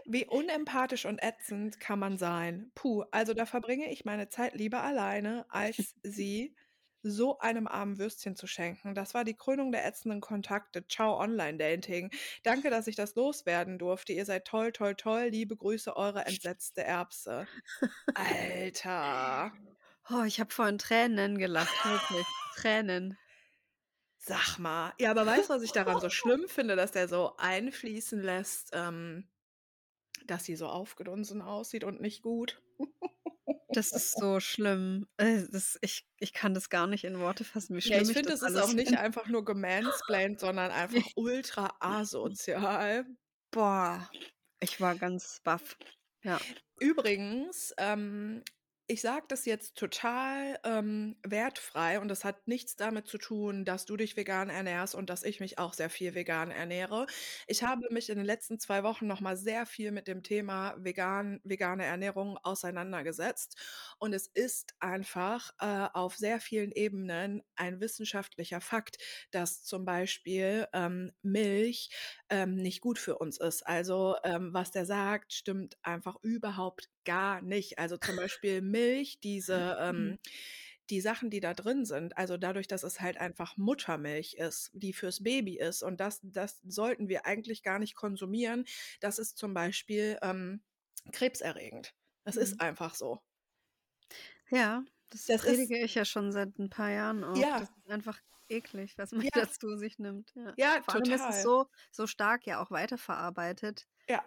Wie 0.05 0.25
unempathisch 0.25 1.05
und 1.05 1.21
ätzend 1.21 1.79
kann 1.79 1.99
man 1.99 2.17
sein? 2.17 2.71
Puh, 2.73 3.03
also 3.11 3.35
da 3.35 3.45
verbringe 3.45 3.91
ich 3.91 4.03
meine 4.03 4.29
Zeit 4.29 4.55
lieber 4.55 4.81
alleine, 4.81 5.45
als 5.49 5.93
sie 6.01 6.55
so 7.03 7.37
einem 7.37 7.67
armen 7.67 7.99
Würstchen 7.99 8.35
zu 8.35 8.47
schenken. 8.47 8.95
Das 8.95 9.13
war 9.13 9.23
die 9.25 9.35
Krönung 9.35 9.71
der 9.71 9.85
ätzenden 9.85 10.21
Kontakte. 10.21 10.87
Ciao 10.87 11.19
Online-Dating. 11.19 12.09
Danke, 12.41 12.71
dass 12.71 12.87
ich 12.87 12.95
das 12.95 13.13
loswerden 13.13 13.77
durfte. 13.77 14.13
Ihr 14.13 14.25
seid 14.25 14.45
toll, 14.45 14.71
toll, 14.71 14.95
toll. 14.95 15.25
Liebe 15.25 15.55
Grüße, 15.55 15.95
eure 15.95 16.25
entsetzte 16.25 16.83
Erbse. 16.83 17.45
Alter. 18.15 19.53
Oh, 20.09 20.23
ich 20.23 20.39
habe 20.39 20.51
vorhin 20.51 20.79
Tränen 20.79 21.37
gelacht, 21.37 21.85
wirklich. 21.85 22.25
Tränen. 22.55 23.19
Sag 24.25 24.57
mal. 24.57 24.93
Ja, 24.99 25.11
aber 25.11 25.25
weißt 25.25 25.49
du, 25.49 25.53
was 25.53 25.63
ich 25.63 25.73
daran 25.73 25.99
so 25.99 26.09
schlimm 26.09 26.47
finde, 26.47 26.77
dass 26.77 26.91
der 26.91 27.09
so 27.09 27.35
einfließen 27.37 28.21
lässt, 28.21 28.69
ähm, 28.71 29.27
dass 30.25 30.45
sie 30.45 30.55
so 30.55 30.67
aufgedunsen 30.67 31.41
aussieht 31.41 31.83
und 31.83 31.99
nicht 31.99 32.21
gut? 32.21 32.61
Das 33.67 33.91
ist 33.91 34.17
so 34.17 34.39
schlimm. 34.39 35.07
Äh, 35.17 35.41
das, 35.51 35.77
ich, 35.81 36.07
ich 36.19 36.31
kann 36.31 36.53
das 36.53 36.69
gar 36.69 36.87
nicht 36.87 37.03
in 37.03 37.19
Worte 37.19 37.43
fassen, 37.43 37.75
wie 37.75 37.81
schlimm 37.81 37.97
Ja, 37.97 38.01
ich 38.01 38.13
finde, 38.13 38.29
das 38.29 38.41
es 38.43 38.51
ist 38.51 38.61
auch 38.61 38.73
nicht 38.73 38.97
einfach 38.97 39.27
nur 39.27 39.43
gemansplained, 39.43 40.39
sondern 40.39 40.71
einfach 40.71 41.05
ultra 41.15 41.75
asozial. 41.79 43.05
Boah, 43.51 44.09
ich 44.61 44.79
war 44.79 44.95
ganz 44.95 45.41
baff. 45.43 45.77
Ja. 46.23 46.39
Übrigens, 46.79 47.73
ähm, 47.77 48.41
ich 48.87 49.01
sage 49.01 49.25
das 49.29 49.45
jetzt 49.45 49.77
total 49.77 50.59
ähm, 50.65 51.15
wertfrei 51.25 51.99
und 52.01 52.09
das 52.09 52.25
hat 52.25 52.47
nichts 52.47 52.75
damit 52.75 53.07
zu 53.07 53.17
tun, 53.17 53.63
dass 53.65 53.85
du 53.85 53.95
dich 53.97 54.17
vegan 54.17 54.49
ernährst 54.49 54.93
und 54.93 55.09
dass 55.09 55.23
ich 55.23 55.39
mich 55.39 55.57
auch 55.57 55.73
sehr 55.73 55.89
viel 55.89 56.15
vegan 56.15 56.51
ernähre. 56.51 57.07
Ich 57.47 57.63
habe 57.63 57.81
mich 57.91 58.09
in 58.09 58.17
den 58.17 58.25
letzten 58.25 58.59
zwei 58.59 58.83
Wochen 58.83 59.07
noch 59.07 59.21
mal 59.21 59.37
sehr 59.37 59.65
viel 59.65 59.91
mit 59.91 60.07
dem 60.07 60.21
Thema 60.21 60.75
vegan, 60.77 61.39
vegane 61.45 61.85
Ernährung 61.85 62.37
auseinandergesetzt 62.43 63.57
und 63.99 64.13
es 64.13 64.27
ist 64.27 64.73
einfach 64.79 65.51
äh, 65.59 65.87
auf 65.93 66.15
sehr 66.17 66.39
vielen 66.41 66.71
Ebenen 66.71 67.41
ein 67.55 67.79
wissenschaftlicher 67.79 68.59
Fakt, 68.61 68.97
dass 69.31 69.63
zum 69.63 69.85
Beispiel 69.85 70.67
ähm, 70.73 71.11
Milch 71.21 71.89
ähm, 72.29 72.55
nicht 72.55 72.81
gut 72.81 72.99
für 72.99 73.17
uns 73.17 73.37
ist. 73.39 73.65
Also 73.65 74.15
ähm, 74.23 74.53
was 74.53 74.71
der 74.71 74.85
sagt, 74.85 75.33
stimmt 75.33 75.77
einfach 75.83 76.17
überhaupt 76.21 76.89
gar 77.05 77.41
nicht. 77.41 77.79
Also 77.79 77.97
zum 77.97 78.15
Beispiel 78.15 78.61
Milch, 78.61 79.19
diese 79.21 79.77
ähm, 79.79 80.19
die 80.89 80.99
Sachen, 81.01 81.29
die 81.29 81.39
da 81.39 81.53
drin 81.53 81.85
sind, 81.85 82.17
also 82.17 82.35
dadurch, 82.37 82.67
dass 82.67 82.83
es 82.83 82.99
halt 82.99 83.17
einfach 83.17 83.55
Muttermilch 83.57 84.33
ist, 84.35 84.69
die 84.73 84.91
fürs 84.93 85.23
Baby 85.23 85.57
ist 85.57 85.81
und 85.81 85.99
das, 86.01 86.19
das 86.23 86.59
sollten 86.63 87.07
wir 87.09 87.25
eigentlich 87.25 87.63
gar 87.63 87.79
nicht 87.79 87.95
konsumieren, 87.95 88.65
das 88.99 89.17
ist 89.19 89.37
zum 89.37 89.53
Beispiel 89.53 90.17
ähm, 90.21 90.61
krebserregend. 91.13 91.93
Das 92.25 92.35
Mhm. 92.35 92.41
ist 92.41 92.61
einfach 92.61 92.95
so. 92.95 93.21
Ja, 94.49 94.83
das, 95.09 95.25
Das 95.25 95.35
ist- 95.37 95.45
predige 95.45 95.79
ich 95.79 95.95
ja 95.95 96.05
schon 96.05 96.31
seit 96.31 96.57
ein 96.59 96.69
paar 96.69 96.89
Jahren 96.91 97.23
auch. 97.23 97.35
Ja. 97.37 97.59
Das 97.59 97.69
ist 97.69 97.89
einfach 97.89 98.19
eklig, 98.49 98.97
was 98.97 99.11
man 99.11 99.21
Ja. 99.25 99.31
dazu 99.49 99.77
sich 99.77 99.99
nimmt. 99.99 100.31
Ja, 100.35 100.53
Ja, 100.57 100.81
Vor 100.83 100.95
allem 100.95 101.03
ist 101.03 101.11
total. 101.11 101.29
es 101.29 101.43
so, 101.43 101.67
so 101.91 102.07
stark 102.07 102.45
ja 102.45 102.61
auch 102.61 102.71
weiterverarbeitet. 102.71 103.87
Ja. 104.07 104.23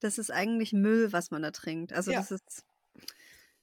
Das 0.00 0.18
ist 0.18 0.30
eigentlich 0.30 0.72
Müll, 0.72 1.12
was 1.12 1.30
man 1.30 1.42
da 1.42 1.50
trinkt. 1.50 1.92
Also 1.92 2.10
Ja. 2.10 2.18
das 2.18 2.30
ist, 2.30 2.64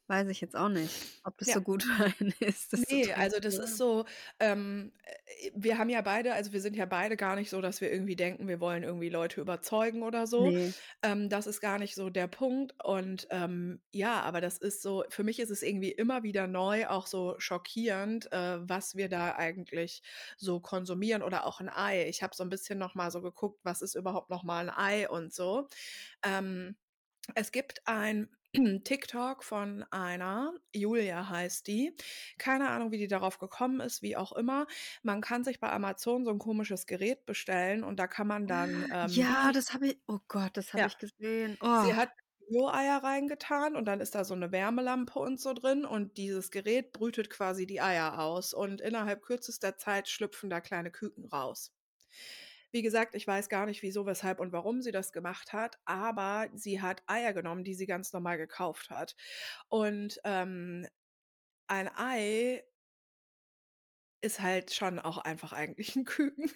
weiß 0.08 0.28
ich 0.30 0.42
jetzt 0.42 0.56
auch 0.56 0.70
nicht, 0.70 0.94
ob 1.24 1.38
das 1.38 1.48
Ja. 1.50 1.56
so 1.56 1.62
gut 1.62 1.84
für 1.84 2.06
einen 2.20 2.34
ist. 2.40 2.74
Das 2.74 2.82
zu 2.82 2.96
Nee, 2.96 3.14
also 3.14 3.40
das 3.40 3.58
ist 3.58 3.78
so, 3.78 4.06
ähm, 4.40 4.92
äh, 5.04 5.52
wir 5.56 5.78
haben 5.78 5.90
ja 5.90 6.02
beide, 6.02 6.34
also 6.34 6.52
wir 6.54 6.62
sind 6.62 6.76
ja 6.76 6.86
beide 6.86 7.16
gar 7.18 7.36
nicht 7.36 7.50
so, 7.50 7.62
dass 7.62 7.82
wir 7.82 7.92
irgendwie 7.92 8.16
denken, 8.16 8.48
wir 8.48 8.60
wollen 8.60 8.84
irgendwie 8.84 9.10
Leute 9.10 9.42
überzeugen 9.42 10.04
oder 10.04 10.28
so. 10.28 10.50
Nee. 10.50 10.74
Ähm, 11.02 11.30
das 11.30 11.48
ist 11.48 11.62
gar 11.62 11.80
nicht 11.80 11.96
so 11.96 12.10
der 12.10 12.28
Punkt. 12.28 12.76
Und 12.84 13.28
ähm, 13.32 13.82
ja, 13.92 14.22
aber 14.22 14.42
das 14.42 14.58
ist 14.58 14.82
so, 14.82 15.04
für 15.10 15.24
mich 15.24 15.40
ist 15.40 15.50
es 15.50 15.64
irgendwie 15.64 15.92
immer 15.92 16.24
wieder 16.24 16.48
neu, 16.48 16.88
auch 16.88 17.08
so 17.08 17.36
schockierend, 17.40 18.32
äh, 18.32 18.60
was 18.68 18.96
wir 18.96 19.10
da 19.10 19.36
eigentlich 19.36 20.02
so 20.38 20.60
konsumieren 20.60 21.24
oder 21.24 21.46
auch 21.46 21.60
ein 21.62 21.70
Ei. 21.70 22.08
Ich 22.10 22.24
habe 22.24 22.36
so 22.36 22.44
ein 22.44 22.50
bisschen 22.50 22.78
nochmal 22.80 23.12
so 23.12 23.22
geguckt, 23.22 23.60
was 23.64 23.82
ist 23.82 23.96
überhaupt 23.96 24.30
nochmal 24.30 24.70
ein 24.70 24.76
Ei 24.78 25.10
und 25.10 25.34
so. 25.34 25.68
Ähm, 26.24 26.76
es 27.36 27.52
gibt 27.52 27.82
ein 27.86 28.30
TikTok 28.84 29.44
von 29.44 29.84
einer, 29.92 30.54
Julia 30.74 31.28
heißt 31.30 31.66
die. 31.68 31.96
Keine 32.38 32.70
Ahnung, 32.70 32.92
wie 32.92 32.98
die 33.00 33.08
darauf 33.08 33.40
gekommen 33.40 33.80
ist, 33.80 34.02
wie 34.04 34.16
auch 34.16 34.32
immer. 34.34 34.68
Man 35.02 35.22
kann 35.22 35.44
sich 35.44 35.60
bei 35.60 35.72
Amazon 35.72 36.24
so 36.26 36.32
ein 36.32 36.40
komisches 36.40 36.86
Gerät 36.86 37.26
bestellen 37.26 37.84
und 37.84 37.98
da 38.00 38.08
kann 38.08 38.28
man 38.28 38.48
dann. 38.48 38.86
Ähm, 38.92 39.26
ja, 39.26 39.52
das 39.52 39.74
habe 39.74 39.88
ich, 39.90 40.02
oh 40.08 40.20
Gott, 40.28 40.58
das 40.58 40.74
habe 40.74 40.86
Ja. 40.86 40.88
ich 40.88 40.98
gesehen. 40.98 41.58
Sie 41.74 41.94
Oh. 41.94 41.96
hat 41.96 42.10
Bio-Eier 42.50 43.04
reingetan 43.04 43.76
und 43.76 43.86
dann 43.86 44.02
ist 44.02 44.16
da 44.16 44.26
so 44.26 44.34
eine 44.36 44.52
Wärmelampe 44.52 45.20
und 45.20 45.40
so 45.40 45.54
drin 45.54 45.86
und 45.86 46.18
dieses 46.18 46.52
Gerät 46.52 46.94
brütet 46.94 47.30
quasi 47.30 47.66
die 47.68 47.82
Eier 47.82 48.20
aus 48.20 48.54
und 48.54 48.82
innerhalb 48.82 49.22
kürzester 49.24 49.78
Zeit 49.78 50.10
schlüpfen 50.10 50.50
da 50.50 50.62
kleine 50.62 50.92
Küken 50.92 51.26
raus. 51.26 51.74
Wie 52.74 52.82
gesagt, 52.84 53.16
ich 53.16 53.28
weiß 53.28 53.50
gar 53.50 53.68
nicht, 53.68 53.84
wieso, 53.84 54.06
weshalb 54.08 54.40
und 54.42 54.52
warum 54.54 54.82
sie 54.82 54.92
das 54.92 55.14
gemacht 55.14 55.54
hat, 55.54 55.78
aber 55.86 56.50
sie 56.54 56.82
hat 56.82 57.04
Eier 57.08 57.34
genommen, 57.34 57.64
die 57.64 57.76
sie 57.76 57.88
ganz 57.88 58.14
normal 58.14 58.38
gekauft 58.38 58.90
hat. 58.92 59.16
Und 59.70 60.20
ähm, 60.26 60.88
ein 61.68 61.90
Ei 61.96 62.64
ist 64.22 64.40
halt 64.42 64.74
schon 64.74 64.98
auch 65.00 65.18
einfach 65.20 65.54
eigentlich 65.54 65.96
ein 65.96 66.06
Küken. 66.06 66.50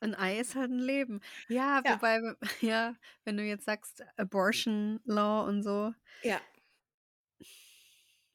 Ein 0.00 0.14
Ei 0.16 0.38
ist 0.40 0.54
halt 0.56 0.70
ein 0.70 0.78
Leben. 0.80 1.20
Ja, 1.48 1.84
Ja. 1.84 1.88
wobei, 1.88 2.20
ja, 2.60 2.96
wenn 3.24 3.36
du 3.36 3.44
jetzt 3.44 3.64
sagst, 3.64 4.02
Abortion 4.16 5.00
Law 5.04 5.46
und 5.46 5.62
so, 5.62 5.94
Ja, 6.22 6.42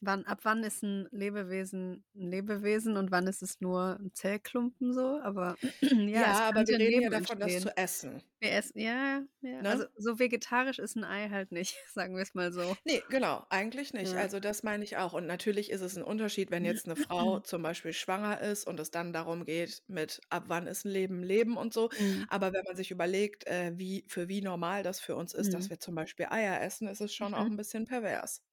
wann, 0.02 0.26
ab 0.26 0.40
wann 0.44 0.64
ist 0.64 0.84
ein 0.84 1.08
Lebewesen 1.12 2.04
ein 2.16 2.30
Lebewesen 2.32 2.98
und 2.98 3.12
wann 3.12 3.28
ist 3.28 3.42
es 3.44 3.62
nur 3.62 3.98
ein 4.00 4.12
Zellklumpen 4.14 4.94
so? 4.94 5.20
Aber 5.22 5.58
ja, 5.82 6.22
ja, 6.22 6.48
aber 6.50 6.68
wir 6.68 6.78
reden 6.80 7.02
ja 7.02 7.10
davon, 7.10 7.40
das 7.40 7.56
entstehen. 7.56 7.62
zu 7.62 7.78
essen. 7.78 8.24
Wir 8.40 8.52
essen, 8.52 8.80
ja, 8.80 9.24
ja. 9.42 9.62
Ne? 9.62 9.70
Also 9.70 9.86
so 9.98 10.20
vegetarisch 10.20 10.78
ist 10.80 10.96
ein 10.96 11.04
Ei 11.04 11.30
halt 11.30 11.52
nicht, 11.52 11.76
sagen 11.94 12.16
wir 12.16 12.22
es 12.24 12.34
mal 12.36 12.52
so. 12.54 12.76
Nee, 12.86 13.02
genau, 13.10 13.46
eigentlich 13.50 13.94
nicht. 13.94 14.14
Ja. 14.14 14.20
Also 14.20 14.40
das 14.40 14.62
meine 14.64 14.84
ich 14.84 14.98
auch. 14.98 15.14
Und 15.14 15.26
natürlich 15.26 15.72
ist 15.72 15.82
es 15.82 15.98
ein 15.98 16.04
Unterschied, 16.04 16.52
wenn 16.52 16.64
jetzt 16.66 16.86
eine 16.86 16.96
Frau 16.96 17.40
zum 17.42 17.64
Beispiel 17.64 17.94
schwanger 17.94 18.40
ist 18.42 18.68
und 18.68 18.80
es 18.80 18.92
dann 18.92 19.14
darum 19.14 19.46
geht, 19.46 19.84
mit 19.88 20.22
ab 20.30 20.44
wann 20.48 20.68
ist 20.68 20.86
ein 20.86 20.92
Leben 20.92 21.24
Leben 21.24 21.58
und 21.58 21.74
so. 21.74 21.90
Mhm. 22.00 22.26
Aber 22.30 22.54
wenn 22.54 22.64
man 22.66 22.76
sich 22.76 22.92
überlegt, 22.92 23.48
äh, 23.48 23.74
wie, 23.78 24.06
für 24.08 24.28
wie 24.30 24.42
normal 24.42 24.84
das 24.84 25.00
für 25.00 25.16
uns 25.16 25.34
ist, 25.34 25.54
dass 25.54 25.66
Mhm. 25.66 25.70
wir 25.70 25.80
zum 25.80 25.96
Beispiel 25.96 26.28
Eier 26.30 26.62
essen, 26.62 26.88
ist 26.88 27.02
es 27.02 27.14
schon 27.16 27.34
auch 27.34 27.46
Mhm. 27.46 27.54
ein 27.54 27.58
bisschen 27.58 27.86
pervers. 27.88 28.44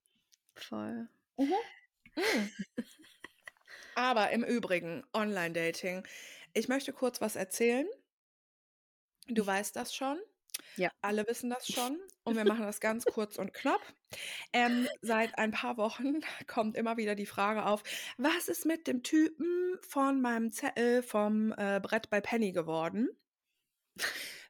Voll. 0.55 1.07
Mm. 1.37 1.53
Aber 3.95 4.31
im 4.31 4.43
Übrigen, 4.43 5.03
Online-Dating. 5.13 6.05
Ich 6.53 6.67
möchte 6.67 6.93
kurz 6.93 7.21
was 7.21 7.35
erzählen. 7.35 7.87
Du 9.27 9.45
weißt 9.45 9.75
das 9.75 9.95
schon. 9.95 10.19
Ja. 10.77 10.91
Alle 11.01 11.27
wissen 11.27 11.49
das 11.49 11.67
schon. 11.67 11.99
Und 12.23 12.35
wir 12.35 12.45
machen 12.45 12.65
das 12.65 12.79
ganz 12.79 13.05
kurz 13.05 13.37
und 13.37 13.53
knapp. 13.53 13.81
Ähm, 14.53 14.87
seit 15.01 15.37
ein 15.37 15.51
paar 15.51 15.77
Wochen 15.77 16.21
kommt 16.47 16.75
immer 16.75 16.97
wieder 16.97 17.15
die 17.15 17.25
Frage 17.25 17.65
auf, 17.65 17.83
was 18.17 18.47
ist 18.47 18.65
mit 18.65 18.87
dem 18.87 19.03
Typen 19.03 19.77
von 19.81 20.21
meinem 20.21 20.51
Zettel 20.51 21.03
vom 21.03 21.53
äh, 21.57 21.79
Brett 21.81 22.09
bei 22.09 22.21
Penny 22.21 22.51
geworden? 22.51 23.09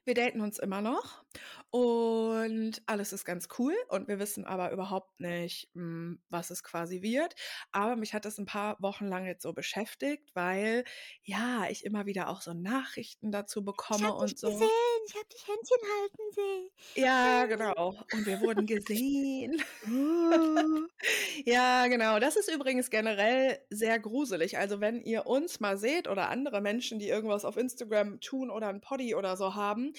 Wir 0.04 0.14
daten 0.14 0.40
uns 0.40 0.58
immer 0.58 0.80
noch 0.80 1.24
und 1.70 2.82
alles 2.86 3.12
ist 3.12 3.24
ganz 3.24 3.48
cool 3.58 3.74
und 3.88 4.08
wir 4.08 4.18
wissen 4.18 4.44
aber 4.44 4.70
überhaupt 4.70 5.20
nicht, 5.20 5.68
hm, 5.74 6.20
was 6.28 6.50
es 6.50 6.62
quasi 6.62 7.02
wird. 7.02 7.34
Aber 7.72 7.96
mich 7.96 8.14
hat 8.14 8.24
das 8.24 8.38
ein 8.38 8.46
paar 8.46 8.76
Wochen 8.80 9.06
lang 9.06 9.26
jetzt 9.26 9.42
so 9.42 9.52
beschäftigt, 9.52 10.30
weil 10.34 10.84
ja, 11.22 11.66
ich 11.68 11.84
immer 11.84 12.06
wieder 12.06 12.28
auch 12.28 12.40
so 12.40 12.54
Nachrichten 12.54 13.32
dazu 13.32 13.64
bekomme 13.64 14.14
und 14.14 14.38
so. 14.38 14.48
ich 14.48 15.14
habe 15.14 15.28
dich 15.32 15.46
Händchen 15.46 15.78
halten 16.00 16.32
sehen. 16.32 16.70
Ja, 16.94 17.46
genau. 17.46 17.94
Und 18.12 18.26
wir 18.26 18.40
wurden 18.40 18.66
gesehen. 18.66 19.62
Uh. 19.88 20.86
Ja, 21.44 21.86
genau. 21.86 22.18
Das 22.18 22.36
ist 22.36 22.52
übrigens 22.52 22.90
generell 22.90 23.60
sehr 23.70 23.98
gruselig. 23.98 24.58
Also 24.58 24.80
wenn 24.80 25.02
ihr 25.02 25.26
uns 25.26 25.60
mal 25.60 25.76
seht 25.78 26.08
oder 26.08 26.28
andere 26.30 26.60
Menschen, 26.60 26.98
die 26.98 27.08
irgendwas 27.08 27.44
auf 27.44 27.56
Instagram 27.56 28.20
tun 28.20 28.50
oder 28.50 28.68
ein 28.68 28.80
Poddy 28.80 29.14
oder 29.14 29.36
so 29.36 29.54
haben, 29.54 29.92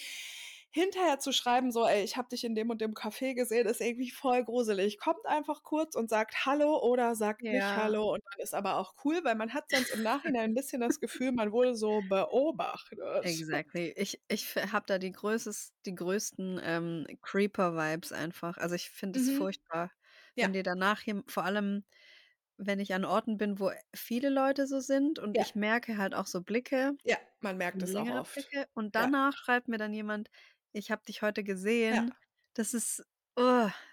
hinterher 0.71 1.19
zu 1.19 1.31
schreiben, 1.33 1.71
so: 1.71 1.85
„Ey, 1.87 2.03
ich 2.03 2.17
habe 2.17 2.29
dich 2.29 2.43
in 2.43 2.55
dem 2.55 2.69
und 2.69 2.81
dem 2.81 2.93
Café 2.93 3.33
gesehen“, 3.35 3.67
ist 3.67 3.81
irgendwie 3.81 4.11
voll 4.11 4.43
gruselig. 4.45 4.99
Kommt 4.99 5.25
einfach 5.25 5.63
kurz 5.63 5.95
und 5.95 6.09
sagt 6.09 6.45
„Hallo“ 6.45 6.79
oder 6.83 7.15
sagt 7.15 7.49
nicht 7.49 7.75
Ja. 7.75 7.75
„Hallo“ 7.75 8.13
und 8.13 8.21
dann 8.31 8.43
ist 8.43 8.53
aber 8.55 8.77
auch 8.77 8.95
cool, 9.05 9.21
weil 9.23 9.35
man 9.35 9.53
hat 9.53 9.69
sonst 9.69 9.89
im 9.91 10.01
Nachhinein 10.01 10.51
'n 10.51 10.53
bisschen 10.55 10.81
das 10.81 10.99
Gefühl, 10.99 11.31
man 11.33 11.51
wurde 11.51 11.75
so 11.75 12.01
beobachtet. 12.03 12.99
Exactly. 13.23 13.93
Ich 13.97 14.21
ich 14.27 14.55
habe 14.55 14.85
da 14.87 14.99
die 14.99 15.11
größtes 15.11 15.73
die 15.87 15.95
größten, 15.95 16.59
ähm, 16.63 17.07
Creeper-Vibes 17.23 18.11
einfach. 18.11 18.57
Also, 18.57 18.75
ich 18.75 18.89
finde 18.91 19.17
es 19.17 19.27
Mhm. 19.27 19.27
furchtbar, 19.29 19.91
Ja. 20.35 20.47
wenn 20.47 20.53
dir 20.53 20.61
danach 20.61 21.01
jem 21.01 21.23
vor 21.27 21.43
allem, 21.43 21.83
wenn 22.57 22.79
ich 22.79 22.93
an 22.93 23.05
Orten 23.05 23.37
bin, 23.37 23.59
wo 23.59 23.71
viele 23.95 24.29
Leute 24.29 24.67
so 24.67 24.79
sind 24.79 25.19
und 25.19 25.35
Ja. 25.35 25.43
ich 25.43 25.55
merke 25.55 25.97
halt 25.97 26.13
auch 26.15 26.27
so 26.27 26.41
Blicke 26.43 26.93
Ja, 27.05 27.17
man 27.41 27.57
merkt 27.57 27.83
es 27.83 27.95
auch 27.95 28.09
oft. 28.09 28.51
Blicke 28.51 28.67
und 28.73 28.95
Ja. 28.97 29.07
danach 29.07 29.33
schreibt 29.37 29.67
mir 29.69 29.77
dann 29.77 29.93
jemand: 29.93 30.29
„Ich 30.77 30.91
habe 30.91 31.03
dich 31.05 31.21
heute 31.21 31.43
Ja. 31.89 32.03
gesehen.“ 32.03 32.15
Das 32.55 32.73
ist 32.73 33.03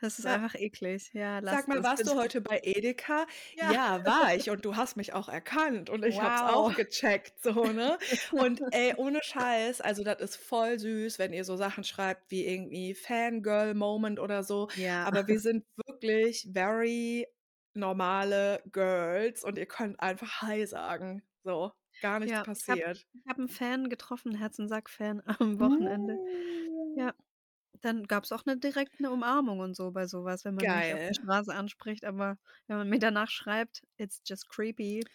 das 0.01 0.19
ist 0.19 0.25
Ja. 0.25 0.27
einfach 0.27 0.55
eklig. 0.55 1.11
Ja, 1.15 1.41
„Sag 1.51 1.69
lasst 1.69 1.69
mal, 1.69 1.83
es 1.83 1.85
warst 1.85 2.07
du 2.07 2.17
heute 2.17 2.41
bei 2.41 2.61
Edeka?“ 2.65 3.27
Ja. 3.57 3.75
„Ja, 3.75 4.05
war 4.07 4.35
ich 4.37 4.51
und 4.51 4.65
du 4.65 4.77
hast 4.77 4.97
mich 4.97 5.13
auch 5.15 5.29
erkannt 5.29 5.91
und 5.91 6.05
ich 6.05 6.23
habe 6.23 6.35
es 6.37 6.43
Wow. 6.43 6.49
auch 6.49 6.75
gecheckt“, 6.75 7.43
so, 7.43 7.73
ne? 7.73 7.99
Und 8.35 8.63
ey, 8.73 8.95
ohne 8.97 9.21
Scheiß, 9.23 9.81
also, 9.83 10.05
das 10.05 10.21
ist 10.21 10.37
voll 10.37 10.79
süß, 10.79 11.19
wenn 11.19 11.33
ihr 11.35 11.45
so 11.45 11.57
Sachen 11.57 11.85
schreibt 11.85 12.31
wie 12.31 12.47
irgendwie 12.47 12.95
Fangirl-Moment 12.95 14.21
oder 14.21 14.45
so, 14.45 14.69
Ja. 14.75 15.05
aber 15.05 15.27
wir 15.29 15.41
sind 15.41 15.67
wirklich 15.87 16.49
very 16.53 17.29
normale 17.75 18.63
Girls 18.73 19.45
und 19.45 19.59
ihr 19.59 19.67
könnt 19.67 20.01
einfach 20.01 20.43
„Hi“ 20.43 20.67
sagen, 20.67 21.23
so, 21.45 21.73
gar 22.01 22.21
nichts 22.21 22.41
Ja, 22.41 22.43
passiert. 22.43 23.07
ich 23.13 23.23
habe 23.29 23.43
'n 23.43 23.49
Fan 23.49 23.89
getroffen, 23.91 24.35
Herz 24.35 24.59
und 24.59 24.69
Sack-Fan 24.69 25.23
am 25.27 25.61
Wochenende. 25.61 26.21
Mm. 26.21 26.74
Ja, 26.97 27.15
dann 27.85 28.05
gab's 28.07 28.33
auch 28.33 28.45
'ne 28.47 28.59
direkt 28.59 29.01
'ne 29.01 29.11
Umarmung 29.13 29.61
und 29.61 29.75
so 29.77 29.93
bei 29.93 30.07
so 30.07 30.25
was, 30.25 30.45
wenn 30.45 30.55
man 30.55 30.73
mich 30.73 30.95
auf 30.95 31.03
der 31.07 31.15
Geil. 31.15 31.15
Straße 31.15 31.55
anspricht, 31.55 32.05
aber 32.05 32.39
wenn 32.67 32.77
man 32.79 32.89
mir 32.89 32.99
danach 33.01 33.31
schreibt, 33.31 33.83
it's 33.99 34.23
just 34.27 34.49
creepy. 34.49 35.09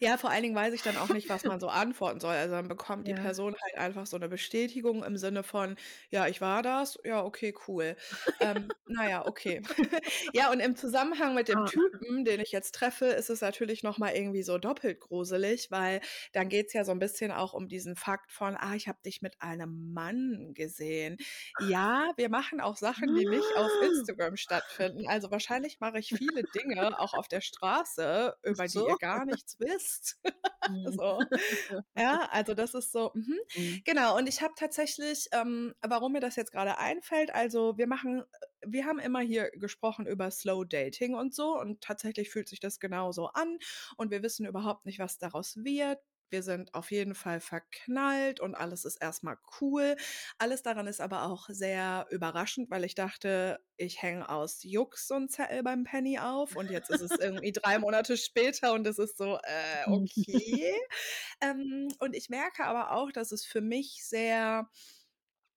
Ja, 0.00 0.16
vor 0.16 0.30
allen 0.30 0.42
Dingen 0.42 0.54
weiß 0.54 0.74
ich 0.74 0.82
dann 0.82 0.96
auch 0.96 1.10
nicht, 1.10 1.28
was 1.28 1.46
man 1.46 1.60
so 1.60 1.68
antworten 1.68 2.20
soll. 2.20 2.34
Also, 2.34 2.54
dann 2.54 2.68
bekommt 2.68 3.06
die 3.06 3.14
Ja. 3.14 3.14
Person 3.14 3.54
halt 3.60 3.74
einfach 3.78 4.06
so 4.06 4.16
'ne 4.18 4.28
Bestätigung 4.28 5.04
im 5.04 5.16
Sinne 5.16 5.42
von: 5.42 5.76
„Ja, 6.10 6.26
ich 6.26 6.40
war 6.40 6.62
das. 6.62 6.98
Ja, 7.04 7.24
okay, 7.24 7.54
cool.“ 7.68 7.96
Ähm, 8.40 8.74
na 8.86 9.08
ja, 9.08 9.24
okay. 9.26 9.62
Ja, 10.32 10.50
und 10.50 10.60
im 10.60 10.76
Zusammenhang 10.76 11.34
mit 11.34 11.48
dem 11.48 11.64
Ah. 11.64 11.92
Typen, 12.00 12.24
den 12.24 12.40
ich 12.40 12.52
jetzt 12.52 12.74
treffe, 12.74 13.06
ist 13.06 13.30
es 13.30 13.40
natürlich 13.40 13.82
noch 13.82 13.98
mal 13.98 14.12
irgendwie 14.14 14.42
so 14.42 14.58
doppelt 14.58 15.00
gruselig, 15.00 15.70
weil 15.70 16.00
dann 16.32 16.48
geht's 16.48 16.72
ja 16.72 16.84
so 16.84 16.92
'n 16.92 16.98
bisschen 16.98 17.30
auch 17.30 17.52
um 17.54 17.68
diesen 17.68 17.96
Fakt 17.96 18.32
von: 18.32 18.56
„Ah, 18.56 18.74
ich 18.74 18.88
habe 18.88 18.98
dich 19.04 19.22
mit 19.22 19.40
einem 19.40 19.92
Mann 19.92 20.52
gesehen.“ 20.54 21.16
Ja, 21.58 22.11
wir 22.16 22.28
machen 22.28 22.60
auch 22.60 22.76
Sachen, 22.76 23.14
die 23.14 23.26
nicht 23.26 23.56
auf 23.56 23.70
Instagram 23.82 24.36
stattfinden. 24.36 25.06
Also, 25.08 25.30
wahrscheinlich 25.30 25.80
mache 25.80 25.98
ich 25.98 26.08
viele 26.18 26.42
Dinge 26.54 26.98
auch 26.98 27.14
auf 27.14 27.28
der 27.28 27.40
Straße, 27.40 28.36
über 28.42 28.66
die 28.66 28.78
ihr 28.78 28.84
so. 28.90 28.96
gar 29.00 29.24
nichts 29.24 29.58
wisst. 29.58 30.18
Mhm. 30.68 30.92
So. 30.92 31.20
Ja, 31.96 32.28
also, 32.30 32.54
das 32.54 32.74
ist 32.74 32.92
so 32.92 33.10
mhm. 33.14 33.36
Mhm. 33.56 33.82
Genau, 33.84 34.16
und 34.16 34.28
ich 34.28 34.42
habe 34.42 34.52
tatsächlich 34.56 35.26
ähm, 35.32 35.74
warum 35.80 36.12
mir 36.12 36.20
das 36.20 36.36
jetzt 36.36 36.52
grade 36.52 36.78
einfällt 36.78 37.34
also, 37.34 37.76
wir 37.76 37.88
machen 37.88 38.22
wir 38.64 38.86
haben 38.86 38.98
immer 38.98 39.20
hier 39.20 39.50
gesprochen 39.50 40.06
über 40.06 40.30
Slow 40.30 40.64
Dating 40.64 41.14
und 41.14 41.34
so 41.34 41.58
und 41.58 41.80
tatsächlich 41.80 42.30
fühlt 42.30 42.48
sich 42.48 42.60
das 42.60 42.78
genauso 42.78 43.26
an 43.26 43.58
und 43.96 44.10
wir 44.10 44.22
wissen 44.22 44.46
überhaupt 44.46 44.86
nicht, 44.86 44.98
was 44.98 45.18
daraus 45.18 45.56
wird. 45.56 45.98
Wir 46.32 46.42
sind 46.42 46.74
auf 46.74 46.90
jeden 46.90 47.14
Fall 47.14 47.40
verknallt 47.40 48.40
und 48.40 48.54
alles 48.54 48.84
ist 48.84 48.96
erst 48.96 49.22
mal 49.22 49.36
cool. 49.60 49.96
Alles 50.38 50.62
daran 50.62 50.86
ist 50.86 51.00
aber 51.00 51.24
auch 51.24 51.48
sehr 51.50 52.06
überraschend, 52.10 52.70
weil 52.70 52.84
ich 52.84 52.94
dachte, 52.94 53.60
ich 53.76 54.02
hänge 54.02 54.28
aus 54.28 54.62
Jux 54.62 55.10
'n 55.10 55.28
Zettel 55.28 55.62
beim 55.62 55.84
Penny 55.84 56.18
auf 56.18 56.56
und 56.56 56.70
jetzt 56.70 56.88
ist 56.90 57.00
es 57.02 57.18
irgendwie 57.18 57.52
3 57.52 57.78
Monate 57.78 58.16
später 58.16 58.72
und 58.72 58.86
es 58.86 58.98
ist 58.98 59.18
so: 59.18 59.38
„Äh, 59.44 59.84
okay.“ 59.92 60.72
Ähm, 61.40 61.88
und 62.00 62.14
ich 62.16 62.28
merke 62.28 62.64
aber 62.64 62.92
auch, 62.92 63.12
dass 63.12 63.32
es 63.32 63.44
für 63.44 63.60
mich 63.60 64.04
sehr 64.04 64.68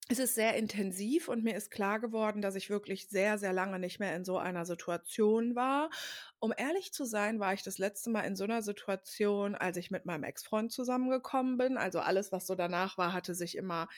es 0.08 0.18
ist 0.20 0.36
sehr 0.36 0.54
intensiv 0.54 1.28
und 1.28 1.42
mir 1.42 1.56
ist 1.56 1.70
klar 1.70 1.98
geworden, 1.98 2.40
dass 2.40 2.54
ich 2.54 2.70
wirklich 2.70 3.08
sehr, 3.08 3.38
sehr 3.38 3.52
lange 3.52 3.78
nicht 3.80 3.98
mehr 3.98 4.14
in 4.14 4.24
so 4.24 4.38
einer 4.38 4.64
Situation 4.64 5.56
war. 5.56 5.90
Um 6.38 6.52
ehrlich 6.56 6.92
zu 6.92 7.04
sein, 7.04 7.40
war 7.40 7.54
ich 7.54 7.64
das 7.64 7.78
letzte 7.78 8.10
Mal 8.10 8.20
in 8.22 8.36
so 8.36 8.46
'ner 8.46 8.62
Situation, 8.62 9.56
als 9.56 9.76
ich 9.78 9.90
mit 9.90 10.06
meinem 10.06 10.22
Ex-Freund 10.24 10.70
zusammengekommen 10.72 11.58
bin. 11.58 11.76
Also, 11.76 11.98
alles, 12.00 12.30
was 12.32 12.46
so 12.46 12.54
danach 12.54 12.98
war, 12.98 13.12
hatte 13.12 13.34
sich 13.34 13.56
immer 13.56 13.88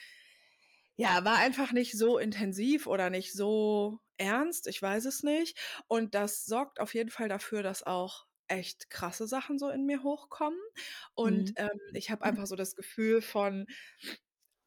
ja, 0.97 1.23
war 1.23 1.37
einfach 1.37 1.71
nicht 1.71 1.97
so 1.97 2.17
intensiv 2.17 2.85
oder 2.87 3.09
nicht 3.09 3.31
so 3.33 3.99
ernst, 4.17 4.67
ich 4.67 4.81
weiß 4.81 5.05
es 5.05 5.23
nicht. 5.23 5.57
Und 5.87 6.13
das 6.15 6.45
sorgt 6.45 6.79
auf 6.81 6.93
jeden 6.93 7.09
Fall 7.09 7.29
dafür, 7.29 7.63
dass 7.63 7.83
auch 7.83 8.25
echt 8.49 8.89
krasse 8.89 9.27
Sachen 9.27 9.57
so 9.59 9.69
in 9.69 9.85
mir 9.85 10.03
hochkommen. 10.03 10.59
Und, 11.13 11.51
Mhm. 11.51 11.55
ähm, 11.55 11.69
ich 11.93 12.11
habe 12.11 12.25
einfach 12.25 12.47
so 12.47 12.55
das 12.57 12.75
Gefühl 12.75 13.21
von, 13.21 13.65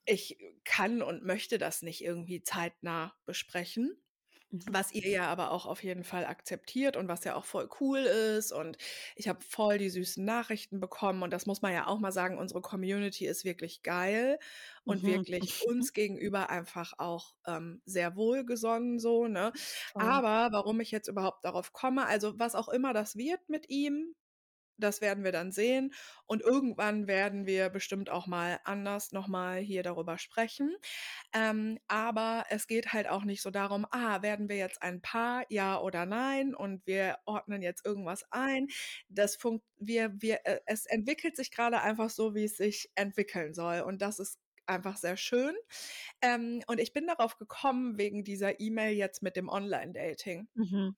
ich 0.06 0.38
kann 0.64 1.02
und 1.02 1.24
möchte 1.24 1.58
das 1.58 1.82
nicht 1.82 2.02
irgendwie 2.04 2.42
zeitnah 2.42 3.14
besprechen, 3.26 3.96
Mhm. 4.52 4.72
was 4.72 4.92
ihr 4.92 5.08
ja 5.08 5.26
aber 5.26 5.50
auch 5.50 5.66
auf 5.66 5.82
jeden 5.82 6.04
Fall 6.04 6.24
akzeptiert 6.26 6.96
und 6.96 7.08
was 7.08 7.24
ja 7.24 7.34
auch 7.36 7.44
voll 7.46 7.68
cool 7.80 7.98
ist. 8.00 8.52
Und 8.52 8.78
ich 9.16 9.28
habe 9.28 9.40
voll 9.42 9.78
die 9.78 9.90
süßen 9.90 10.24
Nachrichten 10.24 10.78
bekommen 10.80 11.22
und 11.22 11.32
das 11.32 11.46
muss 11.46 11.62
man 11.62 11.72
ja 11.72 11.86
auch 11.88 11.98
mal 12.00 12.12
sagen, 12.12 12.38
unsere 12.38 12.60
Community 12.62 13.26
ist 13.26 13.44
wirklich 13.44 13.82
geil 13.82 14.38
und 14.86 15.04
Mhm. 15.04 15.24
wirklich 15.26 15.56
uns 15.60 15.92
gegenüber 15.92 16.50
einfach 16.50 16.94
auch, 16.98 17.34
ähm, 17.46 17.82
sehr 17.86 18.14
wohlgesonnen 18.16 18.98
so, 19.00 19.26
ne? 19.28 19.52
Aber 19.96 20.48
warum 20.52 20.80
ich 20.80 20.90
jetzt 20.90 21.08
überhaupt 21.08 21.44
darauf 21.44 21.72
komme 21.72 22.06
also, 22.06 22.38
was 22.38 22.54
auch 22.54 22.68
immer 22.68 22.92
das 22.92 23.16
wird 23.16 23.48
mit 23.48 23.68
ihm, 23.68 24.14
das 24.78 25.00
werden 25.00 25.24
wir 25.24 25.32
dann 25.32 25.52
sehen 25.52 25.92
und 26.26 26.42
irgendwann 26.42 27.06
werden 27.06 27.46
wir 27.46 27.68
bestimmt 27.70 28.10
auch 28.10 28.26
mal 28.26 28.60
anders 28.64 29.12
noch 29.12 29.28
mal 29.28 29.58
hier 29.60 29.82
darüber 29.82 30.18
sprechen. 30.18 30.74
Ähm, 31.34 31.78
aber 31.88 32.44
es 32.50 32.66
geht 32.66 32.92
halt 32.92 33.08
auch 33.08 33.24
nicht 33.24 33.42
so 33.42 33.50
darum: 33.50 33.86
„Ah, 33.90 34.22
werden 34.22 34.48
wir 34.48 34.56
jetzt 34.56 34.82
ein 34.82 35.00
Paar, 35.02 35.44
ja 35.50 35.80
oder 35.80 36.06
nein 36.06 36.54
und 36.54 36.86
wir 36.86 37.18
ordnen 37.26 37.62
jetzt 37.62 37.84
irgendwas 37.86 38.24
ein.“ 38.30 38.68
Das 39.08 39.36
funkt 39.36 39.64
wir 39.78 40.12
wir 40.20 40.40
äh, 40.44 40.60
es 40.66 40.86
entwickelt 40.86 41.36
sich 41.36 41.50
grade 41.50 41.80
einfach 41.82 42.10
so, 42.10 42.34
wie 42.34 42.44
es 42.44 42.56
sich 42.56 42.90
entwickeln 42.94 43.54
soll 43.54 43.80
und 43.82 44.02
das 44.02 44.18
ist 44.18 44.38
einfach 44.66 44.96
sehr 44.96 45.16
schön. 45.16 45.54
Ähm, 46.22 46.62
und 46.68 46.80
ich 46.80 46.92
bin 46.92 47.06
darauf 47.06 47.36
gekommen 47.38 47.98
wegen 47.98 48.24
dieser 48.24 48.60
E-Mail 48.60 48.94
jetzt 48.96 49.22
mit 49.22 49.36
dem 49.36 49.48
Online-Dating. 49.48 50.48
Mhm. 50.56 50.92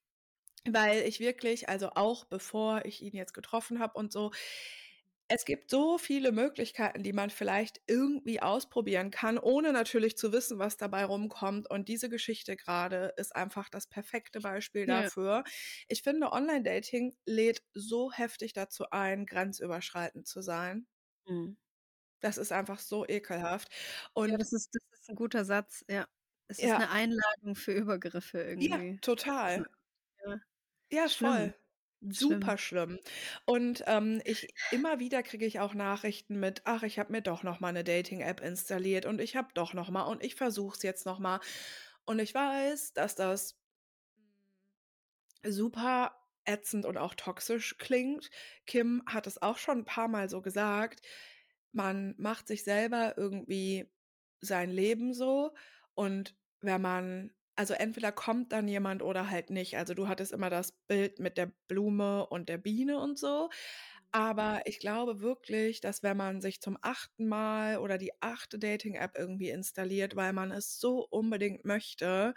Weil 0.66 1.03
ich 1.03 1.20
wirklich 1.20 1.68
also, 1.68 1.90
auch 1.94 2.24
bevor 2.24 2.87
ich 2.87 3.03
ihn 3.03 3.14
jetzt 3.14 3.35
getroffen 3.35 3.81
habe 3.81 3.98
und 3.98 4.11
so 4.12 4.31
es 5.29 5.44
gibt 5.46 5.70
so 5.70 5.98
viele 5.98 6.33
Möglichkeiten, 6.33 7.03
die 7.03 7.12
man 7.14 7.31
vielleicht 7.31 7.81
irgendwie 7.87 8.40
ausprobieren 8.42 9.11
kann, 9.11 9.38
ohne 9.38 9.72
natürlich 9.72 10.18
zu 10.18 10.33
wissen, 10.33 10.59
was 10.59 10.77
dabei 10.77 11.05
rumkommt. 11.07 11.70
Und 11.70 11.88
diese 11.88 12.11
Geschichte 12.11 12.57
grade 12.57 13.14
ist 13.16 13.35
einfach 13.35 13.70
das 13.70 13.87
perfekte 13.88 14.40
Beispiel 14.40 14.87
Ja. 14.87 15.11
dafür. 15.11 15.44
Ich 15.88 16.03
finde, 16.03 16.33
Online-Dating 16.33 17.16
lädt 17.27 17.62
so 17.72 18.12
heftig 18.12 18.53
dazu 18.53 18.90
ein, 18.90 19.27
grenzüberschreitend 19.27 20.27
zu 20.29 20.42
sein. 20.42 20.87
Mhm. 21.27 21.57
Das 22.22 22.38
ist 22.38 22.53
einfach 22.53 22.79
so 22.81 23.07
ekelhaft. 23.07 23.68
Ja, 24.27 24.37
Und 24.37 24.38
das 24.38 24.53
ist 24.53 24.70
das 24.74 24.83
ist 25.00 25.09
'n 25.11 25.14
guter 25.16 25.44
Satz, 25.44 25.85
ja. 25.88 26.07
Es 26.48 26.62
ist 26.62 26.79
Ja. 26.79 26.79
'ne 26.79 26.90
Einladung 26.90 27.55
für 27.57 27.72
Übergriffe 27.72 28.38
Ja, 28.57 28.79
irgendwie. 28.79 29.00
total. 29.00 29.62
Ja. 29.62 29.64
Ja. 29.64 29.74
Ja, 30.95 31.09
Schlimm. 31.09 31.53
voll. 31.53 31.55
Super 32.11 32.59
schlimm. 32.59 32.99
Und, 33.47 33.83
ähm, 33.87 34.21
ich 34.25 34.55
immer 34.71 35.01
wieder 35.01 35.23
kriege 35.23 35.47
ich 35.47 35.59
auch 35.61 35.75
Nachrichten 35.75 36.39
mit: 36.39 36.63
„Ach, 36.67 36.83
ich 36.85 36.99
habe 36.99 37.11
mir 37.13 37.23
doch 37.23 37.43
noch 37.43 37.61
mal 37.61 37.73
'ne 37.73 37.83
Dating-App 37.85 38.41
installiert 38.41 39.07
und 39.07 39.21
ich 39.21 39.35
habe 39.37 39.49
doch 39.55 39.75
noch 39.75 39.91
mal 39.91 40.03
und 40.05 40.23
ich 40.23 40.35
versuche 40.37 40.77
es 40.77 40.83
jetzt 40.83 41.07
noch 41.07 41.19
mal.“ 41.19 41.41
Und 42.07 42.21
ich 42.21 42.35
weiß, 42.35 42.93
dass 42.93 43.15
das 43.17 43.59
super 45.47 46.17
ätzend 46.47 46.87
und 46.87 46.97
auch 46.99 47.15
toxisch 47.15 47.77
klingt. 47.79 48.31
Kim 48.67 49.03
hat 49.07 49.27
es 49.27 49.41
auch 49.43 49.59
schon 49.59 49.81
'n 49.81 49.85
paarmal 49.85 50.29
so 50.31 50.41
gesagt. 50.43 51.03
Man 51.73 52.15
macht 52.19 52.49
sich 52.49 52.65
selber 52.65 53.15
irgendwie 53.19 53.91
sein 54.41 54.71
Leben 54.71 55.13
so 55.15 55.55
und 55.95 56.37
wenn 56.61 56.81
man 56.83 57.33
also, 57.57 57.75
entweder 57.75 58.12
kommt 58.12 58.53
dann 58.53 58.69
jemand 58.69 59.03
oder 59.03 59.31
halt 59.31 59.51
nicht. 59.51 59.77
Also, 59.77 59.95
du 59.95 60.09
hattest 60.09 60.33
immer 60.33 60.51
das 60.51 60.73
Bild 60.73 61.19
mit 61.21 61.38
der 61.38 61.53
Blume 61.69 62.27
und 62.27 62.49
der 62.49 62.59
Biene 62.59 62.99
und 63.01 63.19
so. 63.19 63.51
Aber 64.12 64.62
ich 64.67 64.79
glaube 64.81 65.21
wirklich, 65.21 65.81
dass 65.81 66.03
wenn 66.05 66.17
man 66.17 66.40
sich 66.40 66.61
zum 66.61 66.79
8. 66.83 67.27
Mal 67.29 67.79
oder 67.79 67.99
die 67.99 68.12
8. 68.23 68.59
Dating-App 68.59 69.12
irgendwie 69.19 69.51
installiert, 69.51 70.17
weil 70.17 70.33
man 70.33 70.53
es 70.53 70.79
so 70.81 71.07
unbedingt 71.11 71.64
möchte 71.64 72.35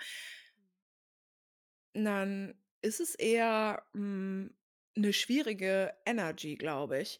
dann 1.95 2.55
ist 2.81 2.99
es 2.99 3.15
eher, 3.15 3.83
hm, 3.93 4.55
'ne 4.95 5.13
schwierige 5.13 5.93
Energy, 6.05 6.55
glaube 6.55 6.99
ich. 7.01 7.19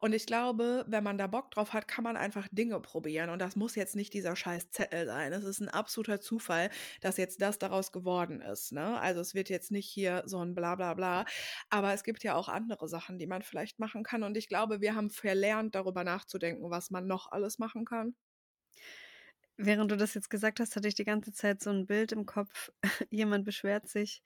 Und 0.00 0.14
ich 0.14 0.26
glaube, 0.26 0.84
wenn 0.88 1.04
man 1.04 1.18
da 1.18 1.26
Bock 1.26 1.50
drauf 1.50 1.72
hat, 1.72 1.88
kann 1.88 2.04
man 2.04 2.16
einfach 2.16 2.48
Dinge 2.50 2.80
probieren. 2.80 3.30
Und 3.30 3.40
das 3.40 3.56
muss 3.56 3.74
jetzt 3.74 3.96
nicht 3.96 4.12
dieser 4.14 4.36
scheiß 4.36 4.70
Zettel 4.70 5.06
sein. 5.06 5.32
Es 5.32 5.44
ist 5.44 5.60
ein 5.60 5.68
absoluter 5.68 6.20
Zufall, 6.20 6.70
dass 7.00 7.16
jetzt 7.16 7.40
das 7.42 7.58
daraus 7.58 7.92
geworden 7.92 8.40
ist. 8.40 8.72
Ne? 8.72 8.98
Also 9.00 9.20
es 9.20 9.34
wird 9.34 9.48
jetzt 9.48 9.70
nicht 9.70 9.88
hier 9.88 10.22
so 10.26 10.38
ein 10.44 10.54
bla 10.54 10.74
bla 10.74 10.94
bla. 10.94 11.24
Aber 11.70 11.92
es 11.92 12.04
gibt 12.04 12.22
ja 12.24 12.34
auch 12.34 12.48
andere 12.48 12.88
Sachen, 12.88 13.18
die 13.18 13.26
man 13.26 13.42
vielleicht 13.42 13.78
machen 13.78 14.02
kann. 14.02 14.22
Und 14.22 14.36
ich 14.36 14.48
glaube, 14.48 14.80
wir 14.80 14.94
haben 14.94 15.10
verlernt, 15.10 15.74
darüber 15.74 16.04
nachzudenken, 16.04 16.70
was 16.70 16.90
man 16.90 17.06
noch 17.06 17.30
alles 17.32 17.58
machen 17.58 17.84
kann. 17.84 18.14
Während 19.56 19.90
du 19.90 19.96
das 19.96 20.14
jetzt 20.14 20.30
gesagt 20.30 20.58
hast, 20.58 20.74
hatte 20.74 20.88
ich 20.88 20.96
die 20.96 21.04
ganze 21.04 21.32
Zeit 21.32 21.62
so 21.62 21.70
ein 21.70 21.86
Bild 21.86 22.10
im 22.10 22.26
Kopf. 22.26 22.72
Jemand 23.10 23.44
beschwert 23.44 23.88
sich, 23.88 24.22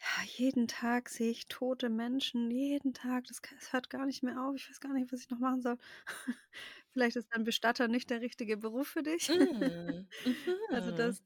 ja, 0.00 0.24
jeden 0.24 0.66
Tag 0.68 1.08
sehe 1.10 1.30
ich 1.30 1.46
tote 1.48 1.90
Menschen, 1.90 2.50
jeden 2.50 2.94
Tag, 2.94 3.24
das, 3.26 3.40
das 3.42 3.72
hört 3.72 3.90
gar 3.90 4.06
nicht 4.06 4.22
mehr 4.22 4.42
auf, 4.42 4.56
ich 4.56 4.68
weiß 4.70 4.80
gar 4.80 4.92
nicht, 4.94 5.12
was 5.12 5.20
ich 5.20 5.30
noch 5.30 5.38
machen 5.38 5.62
soll. 5.62 5.78
Vielleicht 6.92 7.16
ist 7.16 7.32
ein 7.34 7.44
Bestatter 7.44 7.88
nicht 7.88 8.10
der 8.10 8.20
richtige 8.22 8.56
Beruf 8.56 8.88
für 8.88 9.02
dich. 9.02 9.28
Mm. 9.28 10.06
Also 10.70 10.92
Mhm. 10.92 10.92
das, 10.92 11.22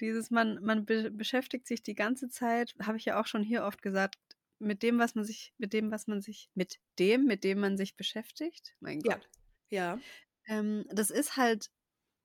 dieses, 0.00 0.30
man, 0.30 0.62
man 0.62 0.84
be 0.86 1.10
beschäftigt 1.10 1.66
sich 1.66 1.82
die 1.82 1.94
ganze 1.94 2.28
Zeit, 2.28 2.74
habe 2.82 2.98
ich 2.98 3.04
ja 3.06 3.20
auch 3.20 3.26
schon 3.26 3.42
hier 3.44 3.64
oft 3.64 3.82
gesagt, 3.82 4.16
mit 4.58 4.82
dem, 4.82 4.98
was 4.98 5.14
man 5.14 5.24
sich, 5.24 5.54
mit 5.58 5.72
dem, 5.72 5.90
was 5.90 6.06
man 6.08 6.20
sich, 6.22 6.50
mit 6.54 6.78
dem, 6.98 7.24
mit 7.26 7.44
dem 7.44 7.60
man 7.60 7.76
sich 7.76 7.96
beschäftigt. 7.96 8.76
Mein 8.80 9.02
Ja. 9.02 9.16
Gott. 9.16 9.28
Ja. 9.70 10.02
Ähm, 10.46 10.84
das 10.90 11.10
ist 11.10 11.36
halt 11.36 11.70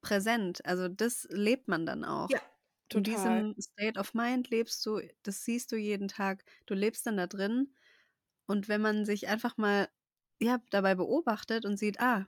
präsent. 0.01 0.65
Also 0.65 0.87
das 0.89 1.27
lebt 1.31 1.67
man 1.67 1.85
dann 1.85 2.05
auch. 2.05 2.43
Ja, 2.93 2.99
In 2.99 3.03
total. 3.03 3.05
diesem 3.05 3.55
State 3.59 3.99
of 3.99 4.13
Mind 4.13 4.49
lebst 4.49 4.85
du, 4.85 5.01
das 5.23 5.43
siehst 5.45 5.71
du 5.71 5.75
jeden 5.77 6.07
Tag. 6.07 6.43
Du 6.65 6.73
lebst 6.73 7.05
dann 7.05 7.17
da 7.17 7.27
drin. 7.27 7.73
Und 8.47 8.69
wenn 8.69 8.81
man 8.81 9.05
sich 9.05 9.27
einfach 9.27 9.57
mal 9.57 9.89
ja, 10.41 10.59
dabei 10.71 10.95
beobachtet 10.95 11.65
und 11.65 11.77
sieht, 11.77 11.99
ah, 12.01 12.27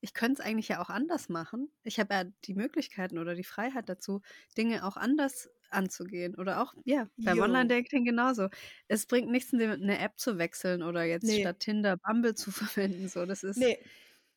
ich 0.00 0.14
könnte 0.14 0.42
es 0.42 0.46
eigentlich 0.46 0.68
ja 0.68 0.82
auch 0.82 0.90
anders 0.90 1.28
machen. 1.30 1.72
Ich 1.84 1.98
habe 2.00 2.14
ja 2.14 2.24
die 2.44 2.54
Möglichkeiten 2.54 3.18
oder 3.18 3.34
die 3.34 3.44
Freiheit 3.44 3.88
dazu, 3.88 4.20
Dinge 4.58 4.84
auch 4.86 4.96
anders 4.96 5.50
anzugehen. 5.70 6.34
Oder 6.36 6.62
auch, 6.62 6.74
ja, 6.84 7.08
beim. 7.24 7.40
Online-Dating 7.40 8.04
genauso. 8.04 8.48
Es 8.88 9.06
bringt 9.06 9.30
nichts, 9.30 9.52
eine 9.54 9.98
App 9.98 10.18
zu 10.18 10.38
wechseln 10.38 10.82
oder 10.82 11.04
jetzt 11.04 11.24
Nee. 11.24 11.40
statt 11.40 11.60
Tinder 11.60 11.96
Bumble 11.98 12.34
zu 12.34 12.50
verwenden. 12.52 13.08
So, 13.08 13.26
das 13.26 13.42
ist, 13.44 13.58
Nee. 13.58 13.78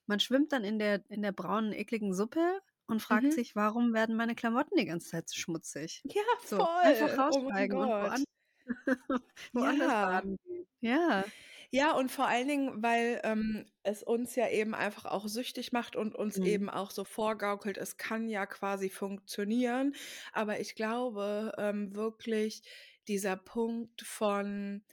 man 0.07 0.19
schwimmt 0.19 0.51
dann 0.53 0.63
in 0.63 0.79
der, 0.79 1.03
in 1.09 1.21
der 1.21 1.31
braunen, 1.33 1.73
ekligen 1.73 2.13
Suppe 2.13 2.61
und 2.87 3.01
fragt 3.01 3.31
Mhm. 3.31 3.33
sich, 3.33 3.55
warum 3.55 3.93
werden 3.93 4.15
meine 4.15 4.35
Klamotten 4.35 4.77
die 4.77 4.85
ganze 4.85 5.09
Zeit 5.09 5.29
so 5.29 5.35
schmutzig? 5.37 6.05
Ja, 6.05 6.23
So, 6.43 6.67
voll. 6.67 6.77
einfach 6.81 7.17
Oh 7.29 7.51
raussteigen 7.51 7.77
und 7.81 7.93
Gott. 7.93 7.99
woan 7.99 8.25
woanders 9.53 9.93
Ja. 9.93 9.99
baden. 9.99 10.37
Ja. 10.81 11.31
Ja, 11.71 11.91
und 11.93 12.11
vor 12.11 12.27
allen 12.27 12.47
Dingen, 12.47 12.83
weil 12.83 13.21
ähm, 13.23 13.65
es 13.83 14.03
uns 14.03 14.35
ja 14.35 14.49
eben 14.49 14.73
einfach 14.75 15.05
auch 15.05 15.27
süchtig 15.27 15.71
macht 15.71 15.95
und 15.95 16.15
uns 16.15 16.37
Mhm. 16.37 16.39
eben 16.39 16.69
auch 16.69 16.91
so 16.91 17.03
vorgaukelt, 17.03 17.77
es 17.77 17.97
kann 17.97 18.27
ja 18.29 18.45
quasi 18.45 18.89
funktionieren. 18.89 19.95
Aber 20.33 20.59
ich 20.59 20.75
glaube 20.75 21.53
ähm, 21.57 21.95
wirklich, 21.95 22.61
dieser 23.07 23.35
Punkt 23.37 24.01
von, 24.01 24.83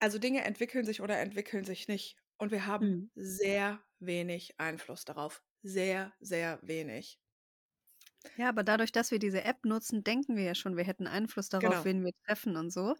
also 0.00 0.18
Dinge 0.18 0.44
entwickeln 0.44 0.84
sich 0.84 1.00
oder 1.00 1.18
entwickeln 1.18 1.64
sich 1.64 1.88
nicht. 1.88 2.16
Und 2.38 2.50
wir 2.52 2.66
haben 2.66 2.80
Mhm. 2.80 3.08
sehr 3.14 3.82
wenig 3.98 4.60
Einfluss 4.60 5.04
darauf. 5.04 5.42
Sehr, 5.64 6.12
sehr 6.20 6.60
wenig. 6.62 7.18
Ja, 8.36 8.48
aber 8.48 8.64
dadurch, 8.64 8.90
dass 8.92 9.10
wir 9.10 9.18
diese 9.18 9.44
App 9.44 9.64
nutzen, 9.64 10.02
denken 10.02 10.36
wir 10.36 10.44
ja 10.44 10.54
schon, 10.54 10.76
wir 10.76 10.84
hätten 10.84 11.06
Einfluss 11.06 11.48
darauf, 11.48 11.84
Genau. 11.84 11.84
wen 11.84 12.04
wir 12.04 12.12
treffen 12.26 12.56
und 12.56 12.70
so. 12.70 12.96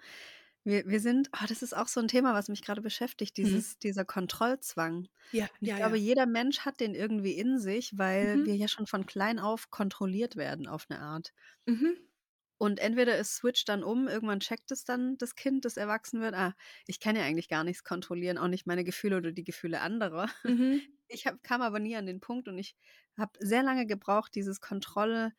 Wir, 0.65 0.87
wir 0.89 1.01
sind, 1.01 1.29
oh, 1.35 1.45
das 1.49 1.63
ist 1.63 1.75
auch 1.77 1.89
so 1.89 2.01
ein 2.01 2.09
Thema, 2.09 2.35
was 2.35 2.49
mich 2.49 2.63
gerade 2.63 2.81
beschäftigt, 2.83 3.37
Mhm. 3.43 3.65
dieses, 3.65 3.79
dieser 3.79 4.05
Kontrollzwang. 4.05 5.09
Ja, 5.33 5.49
ich 5.63 5.71
ja, 5.71 5.77
glaube, 5.77 5.97
ja. 5.97 5.99
jeder 5.99 6.27
Mensch 6.27 6.61
hat 6.61 6.81
den 6.81 6.95
irgendwie 6.95 7.33
in 7.35 7.59
sich, 7.59 7.99
weil 7.99 8.39
Mhm. 8.39 8.45
wir 8.45 8.57
ja 8.57 8.69
schon 8.69 8.87
von 8.87 9.07
klein 9.07 9.39
auf 9.39 9.71
kontrolliert 9.71 10.37
werden 10.37 10.67
auf 10.69 10.87
eine 10.91 11.01
Art. 11.01 11.33
Mhm. 11.67 11.95
Und 12.59 12.79
entweder 12.81 13.17
es 13.19 13.37
switcht 13.37 13.69
dann 13.69 13.83
um, 13.85 14.09
irgendwann 14.09 14.41
checkt 14.41 14.71
es 14.71 14.85
dann 14.85 15.19
das 15.19 15.35
Kind, 15.35 15.65
das 15.65 15.77
erwachsen 15.77 16.21
wird, 16.21 16.35
ah, 16.35 16.55
ich 16.87 17.01
kann 17.01 17.17
ja 17.17 17.23
eigentlich 17.23 17.49
gar 17.49 17.65
nichts 17.65 17.85
kontrollieren, 17.85 18.39
auch 18.39 18.49
nicht 18.49 18.67
meine 18.67 18.85
Gefühle 18.85 19.17
oder 19.19 19.33
die 19.33 19.45
Gefühle 19.45 19.81
anderer. 19.81 20.29
Mhm. 20.45 20.83
Ich 21.15 21.27
hab, 21.27 21.43
kam 21.43 21.63
aber 21.63 21.79
nie 21.81 21.97
an 21.97 22.07
den 22.07 22.21
Punkt 22.21 22.49
und 22.49 22.59
ich 22.59 22.77
habe 23.17 23.33
sehr 23.41 23.63
lange 23.63 23.87
gebraucht, 23.87 24.35
dieses 24.35 24.61
Kontrolle, 24.61 25.33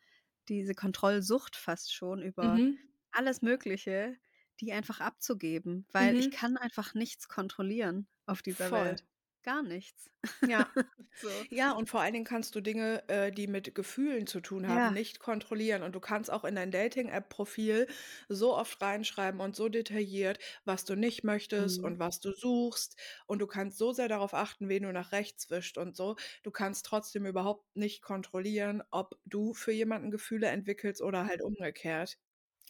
diese 0.48 0.74
Kontrollsucht 0.74 1.56
fast 1.56 1.94
schon 1.94 2.22
über 2.22 2.42
Mhm. 2.42 2.78
alles 3.12 3.42
Mögliche, 3.42 4.16
die 4.60 4.72
einfach 4.72 5.00
abzugeben, 5.00 5.86
weil 5.92 6.18
ich 6.18 6.30
Mhm. 6.30 6.30
kann 6.30 6.56
einfach 6.56 6.94
nichts 6.94 7.28
kontrollieren 7.28 8.08
auf 8.26 8.42
dieser 8.42 8.70
Voll. 8.70 8.72
Welt. 8.72 9.04
Gar 9.46 9.62
nichts. 9.62 10.10
Ja. 10.44 10.68
So. 11.22 11.46
Ja, 11.50 11.72
und 11.72 11.88
vor 11.88 12.00
allen 12.00 12.12
Dingen 12.12 12.24
kannst 12.26 12.54
du 12.54 12.60
Dinge, 12.60 13.08
äh, 13.08 13.32
die 13.32 13.46
mit 13.46 13.74
Gefühlen 13.74 14.26
zu 14.26 14.40
tun 14.40 14.68
haben, 14.68 14.88
Ja. 14.88 14.92
nicht 14.92 15.18
kontrollieren. 15.20 15.82
Und 15.82 15.94
du 15.94 16.00
kannst 16.00 16.30
auch 16.30 16.44
in 16.44 16.54
dein 16.56 16.70
Dating-App-Profil 16.70 17.88
so 18.28 18.54
oft 18.56 18.80
reinschreiben 18.82 19.40
und 19.40 19.56
so 19.56 19.68
detailliert, 19.68 20.38
was 20.64 20.84
du 20.84 20.94
nicht 20.96 21.24
möchtest 21.24 21.80
Mhm. 21.80 21.84
und 21.84 21.98
was 21.98 22.20
du 22.20 22.32
suchst. 22.32 22.96
Und 23.26 23.40
du 23.40 23.46
kannst 23.46 23.78
so 23.78 23.92
sehr 23.92 24.08
darauf 24.08 24.34
achten, 24.34 24.68
wen 24.68 24.82
du 24.84 24.92
nach 24.92 25.12
rechts 25.12 25.50
wischt 25.50 25.78
und 25.78 25.96
so. 25.96 26.16
Du 26.42 26.50
kannst 26.50 26.86
trotzdem 26.86 27.26
überhaupt 27.26 27.76
nicht 27.76 28.02
kontrollieren, 28.02 28.82
ob 28.90 29.18
du 29.24 29.54
für 29.54 29.72
jemanden 29.72 30.10
Gefühle 30.10 30.48
entwickelst 30.48 31.02
oder 31.02 31.26
halt 31.26 31.42
umgekehrt. 31.42 32.18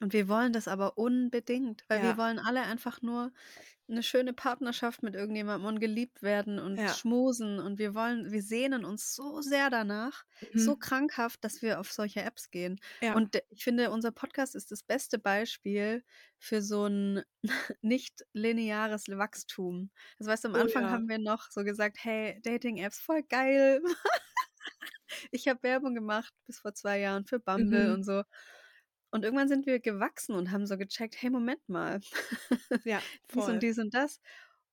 Und 0.03 0.13
wir 0.13 0.29
wollen 0.29 0.53
das 0.53 0.69
aber 0.69 0.99
unbedingt, 0.99 1.85
weil 1.89 2.03
wir 2.03 2.17
Ja. 2.17 2.19
wollen 2.19 2.39
alle 2.39 2.63
einfach 2.63 3.01
nur 3.01 3.33
eine 3.89 4.03
schöne 4.03 4.33
Partnerschaft 4.33 5.03
mit 5.03 5.15
irgendjemandem 5.15 5.67
und 5.69 5.81
geliebt 5.81 6.23
werden 6.23 6.59
und 6.59 6.77
Ja. 6.77 6.89
schmusen 6.89 7.59
und 7.61 7.79
wir 7.79 7.95
wollen, 7.95 8.33
wir 8.33 8.43
sehnen 8.43 8.85
uns 8.85 9.15
so 9.15 9.41
sehr 9.43 9.71
danach, 9.71 10.25
so 10.55 10.75
Mhm. 10.75 10.79
krankhaft, 10.79 11.45
dass 11.45 11.63
wir 11.63 11.79
auf 11.81 11.93
solche 11.93 12.23
Apps 12.23 12.51
gehen. 12.51 12.81
Ja. 13.01 13.15
Und 13.15 13.35
d- 13.35 13.43
ich 13.51 13.65
finde, 13.65 13.91
unser 13.91 14.13
Podcast 14.13 14.55
ist 14.57 14.71
das 14.73 14.83
beste 14.83 15.19
Beispiel 15.19 16.05
für 16.39 16.63
so 16.63 16.87
ein 16.87 17.23
nicht 17.83 18.25
lineares 18.33 19.07
Wachstum. 19.09 19.91
Also 20.19 20.31
weißt 20.33 20.45
du, 20.45 20.49
am 20.49 20.55
Oh 20.55 20.59
Anfang 20.59 20.83
ja. 20.83 20.91
haben 20.91 21.09
wir 21.09 21.19
noch 21.19 21.51
so 21.51 21.63
gesagt, 21.65 21.99
hey, 22.01 22.41
Dating-Apps, 22.43 23.01
voll 23.01 23.23
geil. 23.29 23.81
Ich 25.31 25.49
habe 25.49 25.63
Werbung 25.63 25.95
gemacht 25.95 26.33
bis 26.47 26.59
vor 26.61 26.75
zwei 26.75 26.99
Jahren 27.01 27.25
für 27.27 27.39
Bumble 27.39 27.89
Mhm. 27.89 27.95
und 27.95 28.03
so. 28.05 28.23
Und 29.17 29.25
irgendwann 29.25 29.49
sind 29.49 29.67
wir 29.67 29.81
gewachsen 29.81 30.35
und 30.37 30.51
haben 30.53 30.67
so 30.67 30.77
gecheckt, 30.77 31.17
hey, 31.23 31.31
Moment 31.31 31.67
mal, 31.69 32.01
Ja, 32.85 33.05
dies 33.35 33.35
voll. 33.35 33.49
und 33.49 33.63
dies 33.63 33.79
und 33.79 33.95
das. 33.95 34.21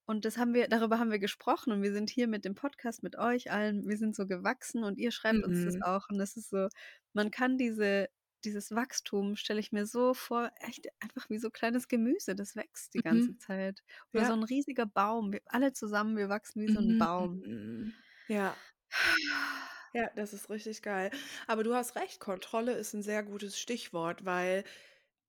Und 0.05 0.25
das 0.25 0.37
haben 0.37 0.53
wir, 0.53 0.67
darüber 0.67 0.99
haben 0.99 1.11
wir 1.11 1.19
gesprochen 1.19 1.71
und 1.71 1.81
wir 1.81 1.93
sind 1.93 2.09
hier 2.09 2.27
mit 2.27 2.43
dem 2.45 2.55
Podcast 2.55 3.03
mit 3.03 3.17
euch 3.17 3.51
allen, 3.51 3.87
wir 3.87 3.97
sind 3.97 4.15
so 4.15 4.27
gewachsen 4.27 4.83
und 4.83 4.97
ihr 4.99 5.11
schreibt 5.11 5.43
uns 5.45 5.63
das 5.63 5.75
Mhm. 5.75 5.81
auch. 5.81 6.09
Und 6.09 6.17
das 6.17 6.35
ist 6.35 6.49
so, 6.49 6.67
man 7.13 7.31
kann 7.31 7.57
diese, 7.57 8.09
dieses 8.43 8.71
Wachstum, 8.75 9.37
stelle 9.37 9.61
ich 9.61 9.71
mir 9.71 9.85
so 9.85 10.13
vor, 10.13 10.51
echt 10.59 10.87
einfach 10.99 11.29
wie 11.29 11.37
so 11.39 11.49
kleines 11.49 11.87
Gemüse, 11.87 12.35
das 12.35 12.55
wächst 12.57 12.93
die 12.95 13.01
ganze 13.01 13.31
Mhm. 13.31 13.37
Zeit. 13.37 13.81
Oder 14.13 14.25
so 14.25 14.33
Ja. 14.33 14.33
ein 14.33 14.43
riesiger 14.43 14.85
Baum. 14.85 15.31
Wir, 15.33 15.41
alle 15.45 15.71
zusammen, 15.73 16.17
wir 16.17 16.27
wachsen 16.29 16.61
wie 16.61 16.69
so 16.69 16.79
ein 16.81 16.97
Baum. 16.97 17.41
Mhm. 17.45 17.93
Ja. 18.27 18.61
Ja, 19.93 20.09
das 20.15 20.33
ist 20.33 20.49
richtig 20.49 20.81
geil. 20.81 21.11
Aber 21.47 21.63
du 21.63 21.75
hast 21.75 21.95
recht, 21.95 22.19
Kontrolle 22.19 22.73
ist 22.73 22.93
ein 22.93 23.03
sehr 23.03 23.21
gutes 23.23 23.59
Stichwort, 23.59 24.25
weil 24.25 24.63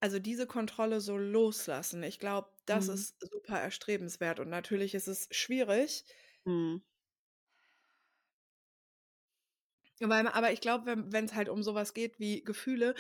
also 0.00 0.18
diese 0.18 0.46
Kontrolle 0.46 1.00
so 1.00 1.16
loslassen, 1.18 2.02
ich 2.02 2.18
glaube, 2.20 2.50
das 2.66 2.88
Mhm. 2.88 2.88
ist 2.88 3.16
super 3.20 3.60
erstrebenswert 3.60 4.40
und 4.40 4.50
natürlich 4.50 4.94
ist 4.94 5.08
es 5.08 5.28
schwierig, 5.32 6.04
Mhm. 6.46 6.84
weil 10.00 10.26
aber 10.28 10.52
ich 10.52 10.60
glaube, 10.60 10.86
wenn 10.86 11.12
wenn's 11.12 11.34
halt 11.34 11.48
um 11.48 11.62
sowas 11.62 11.94
geht 11.94 12.18
wie 12.20 12.42
Gefühle, 12.44 12.94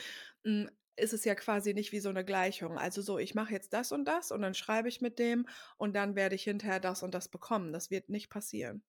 hm, 0.44 0.70
ist 0.96 1.12
es 1.12 1.24
ja 1.24 1.34
quasi 1.34 1.74
nicht 1.74 1.92
wie 1.92 2.00
so 2.00 2.08
eine 2.08 2.24
Gleichung. 2.24 2.78
Also 2.78 3.02
so, 3.02 3.18
ich 3.18 3.34
mache 3.34 3.52
jetzt 3.52 3.72
das 3.72 3.90
und 3.92 4.04
das 4.06 4.30
und 4.30 4.42
dann 4.42 4.54
schreibe 4.54 4.88
ich 4.88 5.00
mit 5.00 5.18
dem 5.18 5.46
und 5.76 5.94
dann 5.94 6.14
werde 6.16 6.36
ich 6.36 6.44
hinterher 6.44 6.80
das 6.80 7.02
und 7.02 7.12
das 7.14 7.28
bekommen. 7.28 7.72
Das 7.72 7.90
wird 7.90 8.08
nicht 8.10 8.30
passieren. 8.30 8.84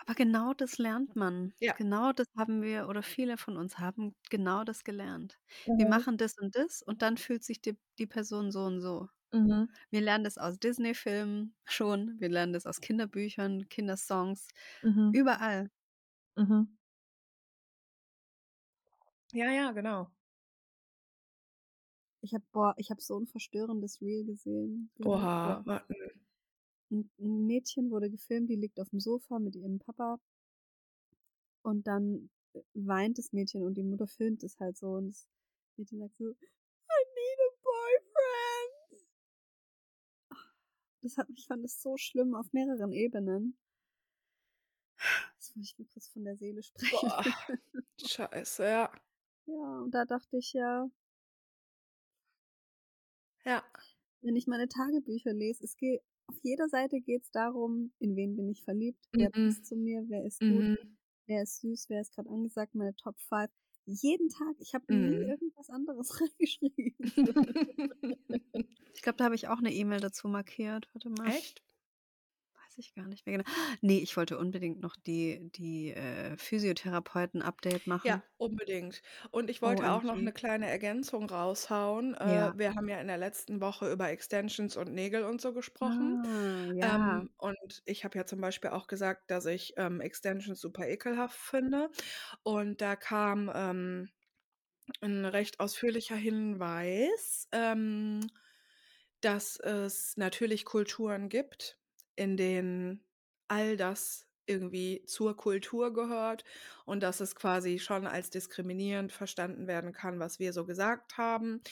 Aber 0.00 0.14
genau 0.14 0.52
das 0.54 0.78
lernt 0.78 1.16
man. 1.16 1.54
Ja. 1.60 1.74
Genau 1.74 2.12
das 2.12 2.26
haben 2.36 2.62
wir 2.62 2.88
oder 2.88 3.02
viele 3.02 3.36
von 3.38 3.56
uns 3.56 3.78
haben 3.78 4.14
genau 4.30 4.64
das 4.64 4.84
gelernt. 4.84 5.38
Wir 5.76 5.86
Mhm. 5.86 5.88
machen 5.88 6.18
das 6.18 6.34
und 6.38 6.54
das 6.56 6.82
und 6.82 7.02
dann 7.02 7.16
fühlt 7.16 7.44
sich 7.44 7.60
die, 7.60 7.78
die 7.98 8.06
Person 8.06 8.50
so 8.52 8.64
und 8.64 8.80
so. 8.80 9.08
Mhm. 9.32 9.70
Wir 9.90 10.00
lernen 10.02 10.24
das 10.24 10.38
aus 10.38 10.58
Disney-Filmen 10.58 11.56
schon, 11.64 12.16
wir 12.20 12.28
lernen 12.30 12.52
das 12.54 12.66
aus 12.66 12.80
Kinderbüchern, 12.80 13.68
Kindersongs, 13.68 14.48
Mhm. 14.82 15.12
überall. 15.12 15.70
Mhm. 16.36 16.76
Ja, 19.32 19.50
ja, 19.52 19.72
genau. 19.72 20.10
Ich 22.22 22.34
habe 22.34 22.44
boah, 22.52 22.74
ich 22.76 22.90
habe 22.90 23.00
so 23.00 23.18
ein 23.18 23.26
verstörendes 23.26 24.00
Reel 24.02 24.24
gesehen. 24.26 24.90
Die 24.98 25.12
haben- 25.12 25.28
Oha, 25.30 25.62
wa 25.66 25.80
ein, 26.90 27.10
Mädchen 27.18 27.90
wurde 27.90 28.10
gefilmt, 28.10 28.50
die 28.50 28.56
liegt 28.56 28.80
auf 28.80 28.88
dem 28.90 29.00
Sofa 29.00 29.38
mit 29.38 29.56
ihrem 29.56 29.78
Papa 29.78 30.18
und 31.62 31.86
dann 31.86 32.30
äh, 32.54 32.60
weint 32.74 33.18
das 33.18 33.32
Mädchen 33.32 33.62
und 33.62 33.74
die 33.74 33.82
Mutter 33.82 34.06
filmt 34.06 34.42
es 34.42 34.58
halt 34.58 34.76
so 34.76 34.88
und 34.92 35.08
das 35.08 35.26
Mädchen 35.76 35.98
sagt 36.00 36.16
so, 36.16 36.30
I 36.30 36.34
need 37.14 37.38
a 37.40 37.50
boyfriend. 37.62 39.06
das 41.02 41.16
hat 41.16 41.28
ich 41.34 41.46
fand 41.46 41.64
es 41.64 41.80
so 41.80 41.96
schlimm 41.96 42.34
auf 42.34 42.52
mehreren 42.52 42.92
Ebenen. 42.92 43.56
Jetzt 45.36 45.56
muss 45.56 45.66
ich 45.70 45.78
mir 45.78 45.86
kurz 45.86 46.08
von 46.08 46.24
der 46.24 46.36
Seele 46.36 46.62
sprechen. 46.62 46.98
Boah, 47.00 47.24
scheiße, 48.04 48.64
ja. 48.64 48.92
Ja, 49.46 49.80
und 49.80 49.92
da 49.92 50.04
dachte 50.04 50.36
ich 50.36 50.52
ja, 50.52 50.90
Ja. 53.44 53.64
wenn 54.20 54.36
ich 54.36 54.46
meine 54.46 54.68
Tagebücher 54.68 55.32
lese, 55.32 55.64
es 55.64 55.76
geht, 55.76 56.02
auf 56.30 56.38
jeder 56.42 56.68
Seite 56.68 57.00
geht 57.00 57.22
es 57.24 57.30
darum, 57.32 57.92
in 57.98 58.16
wen 58.16 58.36
bin 58.36 58.50
ich 58.50 58.62
verliebt, 58.64 59.08
wer 59.16 59.30
Mhm. 59.30 59.34
passt 59.44 59.66
zu 59.66 59.76
mir, 59.76 60.04
wer 60.08 60.24
ist 60.24 60.44
gut, 60.46 60.66
Mhm. 60.66 60.96
wer 61.26 61.42
ist 61.42 61.60
süß, 61.60 61.88
wer 61.90 62.00
ist 62.00 62.14
gerade 62.14 62.30
angesagt, 62.30 62.74
meine 62.74 62.94
Top 62.96 63.18
5. 63.20 63.50
Jeden 63.86 64.28
Tag, 64.30 64.56
ich 64.60 64.74
habe 64.74 64.84
nie 64.94 65.16
Mhm. 65.16 65.26
irgendwas 65.26 65.70
anderes 65.70 66.10
reingeschrieben. 66.20 66.96
Ich 68.94 69.02
glaube, 69.02 69.16
da 69.16 69.24
habe 69.24 69.34
ich 69.34 69.48
auch 69.48 69.58
eine 69.58 69.72
E-Mail 69.72 70.00
dazu 70.00 70.28
markiert. 70.28 70.88
Warte 70.92 71.10
mal. 71.10 71.28
Echt? 71.28 71.62
Ich 72.80 72.94
gar 72.94 73.06
nicht 73.06 73.26
mehr 73.26 73.36
genau. 73.38 73.50
Nee, 73.82 73.98
ich 73.98 74.16
wollte 74.16 74.38
unbedingt 74.38 74.80
noch 74.80 74.96
die, 74.96 75.50
die 75.54 75.92
äh, 75.92 76.36
Physiotherapeuten-Update 76.38 77.86
machen. 77.86 78.06
Ja, 78.06 78.22
unbedingt. 78.38 79.02
Und 79.30 79.50
ich 79.50 79.60
wollte 79.60 79.92
auch 79.92 80.02
noch 80.02 80.16
eine 80.16 80.32
kleine 80.32 80.68
Ergänzung 80.68 81.28
raushauen. 81.28 82.16
Ja. 82.18 82.48
Äh, 82.48 82.58
wir 82.58 82.74
haben 82.74 82.88
ja 82.88 82.98
in 83.00 83.06
der 83.06 83.18
letzten 83.18 83.60
Woche 83.60 83.92
über 83.92 84.08
Extensions 84.08 84.76
und 84.76 84.94
Nägel 84.94 85.24
und 85.24 85.40
so 85.40 85.52
gesprochen. 85.52 86.24
Ah, 86.24 86.72
ja. 86.72 87.18
Ähm, 87.18 87.30
und 87.36 87.82
ich 87.84 88.04
habe 88.04 88.16
ja 88.16 88.24
zum 88.24 88.40
Beispiel 88.40 88.70
auch 88.70 88.86
gesagt, 88.86 89.30
dass 89.30 89.44
ich 89.44 89.74
ähm, 89.76 90.00
Extensions 90.00 90.60
super 90.60 90.88
ekelhaft 90.88 91.38
finde. 91.38 91.90
Und 92.42 92.80
da 92.80 92.96
kam 92.96 93.50
ähm, 93.54 94.08
ein 95.00 95.24
recht 95.24 95.60
ausführlicher 95.60 96.16
Hinweis, 96.16 97.46
ähm, 97.52 98.26
dass 99.20 99.58
es 99.58 100.16
natürlich 100.16 100.64
Kulturen 100.64 101.28
gibt, 101.28 101.78
in 102.20 102.36
denen 102.36 103.02
all 103.48 103.78
das 103.78 104.26
irgendwie 104.44 105.02
zur 105.06 105.36
Kultur 105.36 105.94
gehört 105.94 106.44
und 106.84 107.02
dass 107.02 107.20
es 107.20 107.34
quasi 107.34 107.78
schon 107.78 108.06
als 108.06 108.28
diskriminierend 108.28 109.10
verstanden 109.10 109.66
werden 109.66 109.92
kann, 109.92 110.20
was 110.20 110.38
wir 110.38 110.52
so 110.52 110.66
gesagt 110.66 111.16
haben. 111.16 111.62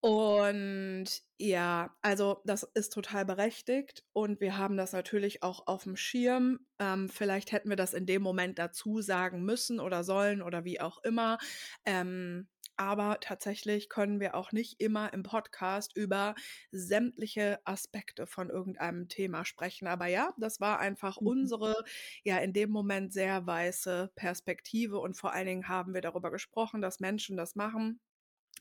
Und 0.00 1.06
ja, 1.38 1.96
also 2.02 2.42
das 2.44 2.64
ist 2.74 2.92
total 2.92 3.24
berechtigt 3.24 4.04
und 4.12 4.38
wir 4.42 4.58
haben 4.58 4.76
das 4.76 4.92
natürlich 4.92 5.42
auch 5.42 5.66
auf 5.66 5.84
dem 5.84 5.96
Schirm. 5.96 6.60
Ähm, 6.78 7.08
vielleicht 7.08 7.52
hätten 7.52 7.70
wir 7.70 7.76
das 7.76 7.94
in 7.94 8.04
dem 8.04 8.20
Moment 8.20 8.58
dazu 8.58 9.00
sagen 9.00 9.44
müssen 9.44 9.80
oder 9.80 10.04
sollen 10.04 10.42
oder 10.42 10.66
wie 10.66 10.78
auch 10.78 11.02
immer. 11.04 11.38
Ähm, 11.86 12.48
aber 12.76 13.18
tatsächlich 13.20 13.88
können 13.88 14.20
wir 14.20 14.34
auch 14.34 14.52
nicht 14.52 14.80
immer 14.80 15.12
im 15.12 15.22
Podcast 15.22 15.96
über 15.96 16.34
sämtliche 16.70 17.60
Aspekte 17.64 18.26
von 18.26 18.50
irgendeinem 18.50 19.08
Thema 19.08 19.44
sprechen. 19.44 19.86
Aber 19.88 20.06
ja, 20.06 20.32
das 20.38 20.60
war 20.60 20.78
einfach 20.80 21.16
Mhm. 21.20 21.24
unsere, 21.24 21.84
ja, 22.24 22.38
in 22.38 22.52
dem 22.52 22.70
Moment 22.70 23.12
sehr 23.12 23.46
weiße 23.46 24.12
Perspektive. 24.16 24.98
Und 24.98 25.16
vor 25.16 25.32
allen 25.32 25.46
Dingen 25.46 25.68
haben 25.68 25.94
wir 25.94 26.00
darüber 26.00 26.30
gesprochen, 26.30 26.80
dass 26.82 27.00
Menschen 27.00 27.36
das 27.36 27.54
machen, 27.54 28.00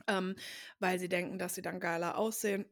ähm, 0.07 0.35
weil 0.79 0.99
sie 0.99 1.09
denken, 1.09 1.39
dass 1.39 1.55
sie 1.55 1.61
dann 1.63 1.79
geiler 1.79 2.17
aussehen. 2.17 2.65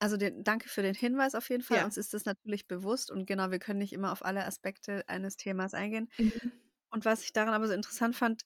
Also 0.00 0.16
den, 0.16 0.42
danke 0.44 0.68
für 0.68 0.82
den 0.82 0.94
Hinweis 0.94 1.34
auf 1.34 1.48
jeden 1.48 1.62
Fall. 1.62 1.82
Ja. 1.82 1.84
Uns 1.84 1.96
ist 1.96 2.12
das 2.12 2.24
natürlich 2.24 2.66
bewusst 2.66 3.10
und 3.10 3.24
genau, 3.26 3.50
wir 3.50 3.58
können 3.60 3.78
nicht 3.78 3.92
immer 3.92 4.10
auf 4.12 4.24
alle 4.24 4.44
Aspekte 4.46 5.08
eines 5.08 5.36
Themas 5.36 5.74
eingehen. 5.74 6.10
Mhm. 6.18 6.52
Und 6.90 7.04
was 7.04 7.22
ich 7.24 7.32
daran 7.32 7.54
aber 7.54 7.68
so 7.68 7.74
interessant 7.74 8.16
fand, 8.16 8.42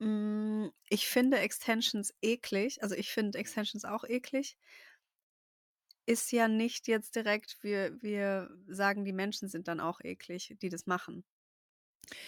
mh, 0.00 0.72
ich 0.88 1.08
finde 1.08 1.38
Extensions 1.38 2.12
eklig, 2.22 2.82
also 2.82 2.94
ich 2.94 3.10
finde 3.10 3.38
Extensions 3.38 3.84
auch 3.84 4.04
eklig, 4.04 4.56
ist 6.06 6.30
ja 6.32 6.46
nicht 6.48 6.88
jetzt 6.88 7.16
direkt, 7.16 7.62
wir, 7.62 8.02
wir 8.02 8.50
sagen, 8.66 9.04
die 9.06 9.12
Menschen 9.14 9.48
sind 9.48 9.66
dann 9.68 9.80
auch 9.80 10.00
eklig, 10.02 10.54
die 10.60 10.68
das 10.68 10.84
machen. 10.86 11.24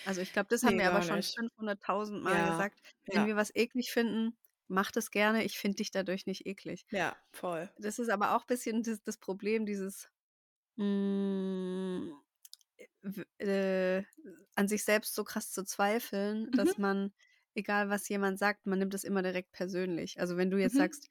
Also 0.04 0.20
ich 0.20 0.32
glaube, 0.32 0.48
das 0.48 0.62
haben 0.64 0.76
Nee, 0.76 0.78
wir 0.78 0.86
aber 0.86 1.02
gar 1.02 1.02
schon 1.02 1.22
nicht. 1.22 1.36
500.000 1.36 2.22
Mal 2.22 2.44
Ja, 2.44 2.44
gesagt. 2.44 2.80
Wenn 3.10 3.24
ja, 3.24 3.26
wir 3.26 3.36
was 3.36 3.54
eklig 3.54 3.92
finden, 3.92 4.36
macht 4.68 4.96
es 4.96 5.10
gerne. 5.10 5.44
Ich 5.44 5.58
finde 5.58 5.76
dich 5.76 5.90
dadurch 5.90 6.26
nicht 6.26 6.46
eklig. 6.46 6.86
ja, 6.90 7.16
voll. 7.32 7.68
Das 7.76 7.98
ist 7.98 8.10
aber 8.10 8.36
auch 8.36 8.42
ein 8.42 8.46
bisschen 8.48 8.82
das, 8.82 9.02
das 9.02 9.18
Problem, 9.18 9.66
dieses 9.66 10.10
mh, 10.76 12.12
w- 13.02 13.24
äh, 13.38 14.04
an 14.56 14.68
sich 14.68 14.84
selbst 14.84 15.14
so 15.14 15.24
krass 15.24 15.52
zu 15.52 15.64
zweifeln, 15.64 16.52
Mhm. 16.52 16.52
dass 16.54 16.78
man, 16.78 17.12
egal 17.54 17.88
was 17.90 18.08
jemand 18.08 18.38
sagt, 18.38 18.66
man 18.66 18.78
nimmt 18.78 18.94
es 18.94 19.04
immer 19.04 19.22
direkt 19.22 19.52
persönlich. 19.52 20.20
Also 20.20 20.36
wenn 20.36 20.50
du 20.50 20.58
jetzt 20.58 20.74
Mhm. 20.74 20.76
sagst, 20.76 21.08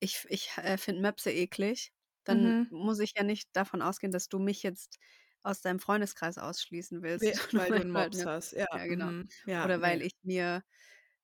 ich, 0.00 0.24
ich 0.28 0.50
äh, 0.58 0.76
finde 0.78 1.02
Möpse 1.02 1.30
eklig, 1.32 1.92
dann 2.24 2.54
Mhm. 2.54 2.70
muss 2.70 3.00
ich 3.00 3.12
ja 3.16 3.22
nicht 3.24 3.48
davon 3.56 3.82
ausgehen, 3.82 4.12
dass 4.12 4.28
du 4.28 4.38
mich 4.38 4.62
jetzt 4.62 4.98
aus 5.42 5.60
deinem 5.60 5.80
Freundeskreis 5.80 6.38
ausschließen 6.38 7.02
willst. 7.02 7.32
We- 7.32 7.34
Weil 7.54 7.72
du 7.72 7.80
einen 7.80 7.90
halt 7.94 8.14
Mops 8.14 8.24
hast. 8.26 8.52
Ja, 8.52 8.66
ja, 8.72 8.86
genau. 8.86 9.12
mhm. 9.12 9.28
ja, 9.44 9.64
Oder 9.64 9.80
weil 9.80 10.02
ich 10.02 10.12
mir, 10.22 10.62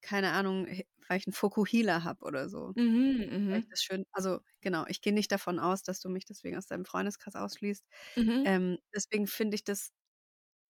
keine 0.03 0.33
Ahnung, 0.33 0.67
weil 1.09 1.19
ich 1.19 1.27
einen 1.27 1.35
Fokuhila 1.35 2.05
habe 2.05 2.25
oder 2.25 2.49
so. 2.49 2.75
Mhm, 2.77 3.29
mhm, 3.33 3.65
das 3.71 3.83
schön, 3.83 4.05
also 4.13 4.41
genau, 4.61 4.87
ich 4.89 5.01
gehe 5.03 5.13
nicht 5.15 5.33
davon 5.33 5.59
aus, 5.59 5.83
dass 5.83 6.01
du 6.01 6.09
mich 6.11 6.25
deswegen 6.27 6.57
aus 6.59 6.67
deinem 6.67 6.85
Freundeskreis 6.87 7.37
ausschließt. 7.37 7.87
mhm. 8.17 8.47
Ähm, 8.47 8.79
deswegen 8.95 9.27
finde 9.27 9.57
ich 9.57 9.65
das 9.65 9.93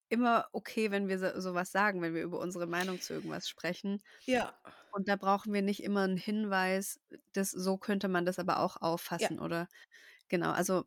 immer 0.09 0.49
okay, 0.53 0.91
wenn 0.91 1.09
wir 1.09 1.19
so, 1.19 1.41
sowas 1.41 1.73
sagen, 1.73 2.03
wenn 2.03 2.15
wir 2.15 2.23
über 2.23 2.39
unsere 2.41 2.67
Meinung 2.67 3.01
zu 3.01 3.15
irgendwas 3.15 3.49
sprechen. 3.49 4.03
Ja, 4.27 4.55
Und 4.93 5.09
da 5.09 5.17
brauchen 5.17 5.53
wir 5.53 5.63
nicht 5.63 5.83
immer 5.83 6.03
einen 6.03 6.17
Hinweis, 6.17 7.01
das, 7.33 7.51
so 7.51 7.79
könnte 7.79 8.09
man 8.09 8.27
das 8.27 8.39
aber 8.39 8.61
auch 8.61 8.81
ja. 9.17 9.29
auffassen 9.29 9.39
oder 9.41 9.69
genau, 10.29 10.51
also 10.53 10.85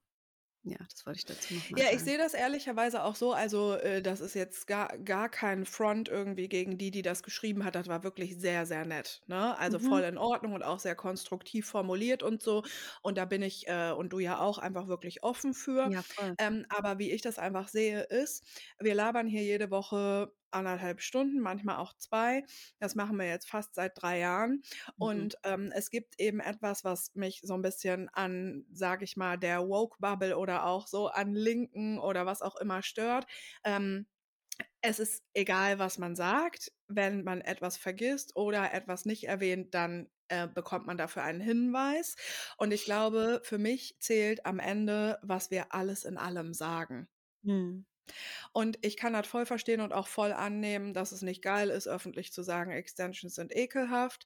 ja, 0.63 0.77
das 0.89 1.05
wollte 1.05 1.19
ich 1.19 1.25
dazu 1.25 1.53
nochmal 1.53 1.79
Ja, 1.79 1.85
ich 1.91 2.03
sagen. 2.03 2.03
sehe 2.03 2.17
das 2.17 2.33
ehrlicherweise 2.33 3.03
auch 3.03 3.15
so. 3.15 3.33
Also, 3.33 3.73
äh, 3.75 4.01
das 4.01 4.19
ist 4.21 4.33
jetzt 4.35 4.67
gar, 4.67 4.97
gar 4.99 5.29
kein 5.29 5.65
Front 5.65 6.09
irgendwie 6.09 6.47
gegen 6.47 6.77
die, 6.77 6.91
die 6.91 7.01
das 7.01 7.23
geschrieben 7.23 7.65
hat. 7.65 7.75
Das 7.75 7.87
war 7.87 8.03
wirklich 8.03 8.37
sehr, 8.37 8.65
sehr 8.65 8.85
nett. 8.85 9.21
Ne? 9.27 9.57
Also 9.57 9.79
voll 9.79 10.01
Mhm. 10.01 10.03
in 10.03 10.17
Ordnung 10.17 10.53
und 10.53 10.63
auch 10.63 10.79
sehr 10.79 10.95
konstruktiv 10.95 11.67
formuliert 11.67 12.23
und 12.23 12.41
so. 12.43 12.63
Und 13.01 13.17
da 13.17 13.25
bin 13.25 13.41
ich 13.41 13.67
äh, 13.67 13.91
und 13.91 14.09
du 14.13 14.19
ja 14.19 14.39
auch 14.39 14.57
einfach 14.57 14.87
wirklich 14.87 15.23
offen 15.23 15.53
für. 15.53 15.91
Ja, 15.91 16.01
voll. 16.03 16.35
Ähm, 16.37 16.65
aber 16.69 16.99
wie 16.99 17.11
ich 17.11 17.21
das 17.21 17.39
einfach 17.39 17.67
sehe, 17.67 18.01
ist, 18.03 18.45
wir 18.79 18.95
labern 18.95 19.27
hier 19.27 19.43
jede 19.43 19.71
Woche 19.71 20.33
anderthalb 20.53 21.01
Stunden, 21.01 21.39
manchmal 21.39 21.77
auch 21.77 21.93
zwei. 21.97 22.43
Das 22.79 22.95
machen 22.95 23.17
wir 23.17 23.27
jetzt 23.27 23.49
fast 23.49 23.75
seit 23.75 24.01
drei 24.01 24.19
Jahren. 24.19 24.51
Mhm. 24.51 24.61
Und 24.97 25.35
ähm, 25.43 25.71
es 25.73 25.89
gibt 25.89 26.19
eben 26.19 26.39
etwas, 26.39 26.83
was 26.83 27.13
mich 27.15 27.41
so 27.43 27.53
ein 27.53 27.61
bisschen 27.61 28.09
an, 28.09 28.65
sage 28.71 29.03
ich 29.03 29.17
mal, 29.17 29.37
der 29.37 29.67
Woke-Bubble 29.67 30.37
oder 30.37 30.65
auch 30.65 30.87
so 30.87 31.07
an 31.07 31.33
Linken 31.33 31.99
oder 31.99 32.25
was 32.25 32.41
auch 32.41 32.55
immer 32.57 32.83
stört. 32.83 33.25
Ähm, 33.63 34.07
es 34.81 34.99
ist 34.99 35.23
egal, 35.33 35.79
was 35.79 35.97
man 35.97 36.15
sagt. 36.15 36.71
Wenn 36.87 37.23
man 37.23 37.41
etwas 37.41 37.77
vergisst 37.77 38.35
oder 38.35 38.73
etwas 38.73 39.05
nicht 39.05 39.27
erwähnt, 39.27 39.73
dann 39.73 40.09
äh, 40.27 40.47
bekommt 40.47 40.87
man 40.87 40.97
dafür 40.97 41.23
einen 41.23 41.41
Hinweis. 41.41 42.15
Und 42.57 42.71
ich 42.71 42.85
glaube, 42.85 43.41
für 43.43 43.57
mich 43.57 43.97
zählt 43.99 44.45
am 44.45 44.59
Ende, 44.59 45.19
was 45.21 45.51
wir 45.51 45.73
alles 45.73 46.05
in 46.05 46.17
allem 46.17 46.53
sagen. 46.53 47.07
Mhm. 47.43 47.85
Und 48.53 48.77
ich 48.81 48.97
kann 48.97 49.13
das 49.13 49.27
voll 49.27 49.45
verstehen 49.45 49.81
und 49.81 49.93
auch 49.93 50.07
voll 50.07 50.31
annehmen, 50.33 50.93
dass 50.93 51.11
es 51.11 51.21
nicht 51.21 51.41
geil 51.41 51.69
ist, 51.69 51.87
öffentlich 51.87 52.31
zu 52.33 52.43
sagen, 52.43 52.71
Extensions 52.71 53.35
sind 53.35 53.55
ekelhaft. 53.55 54.25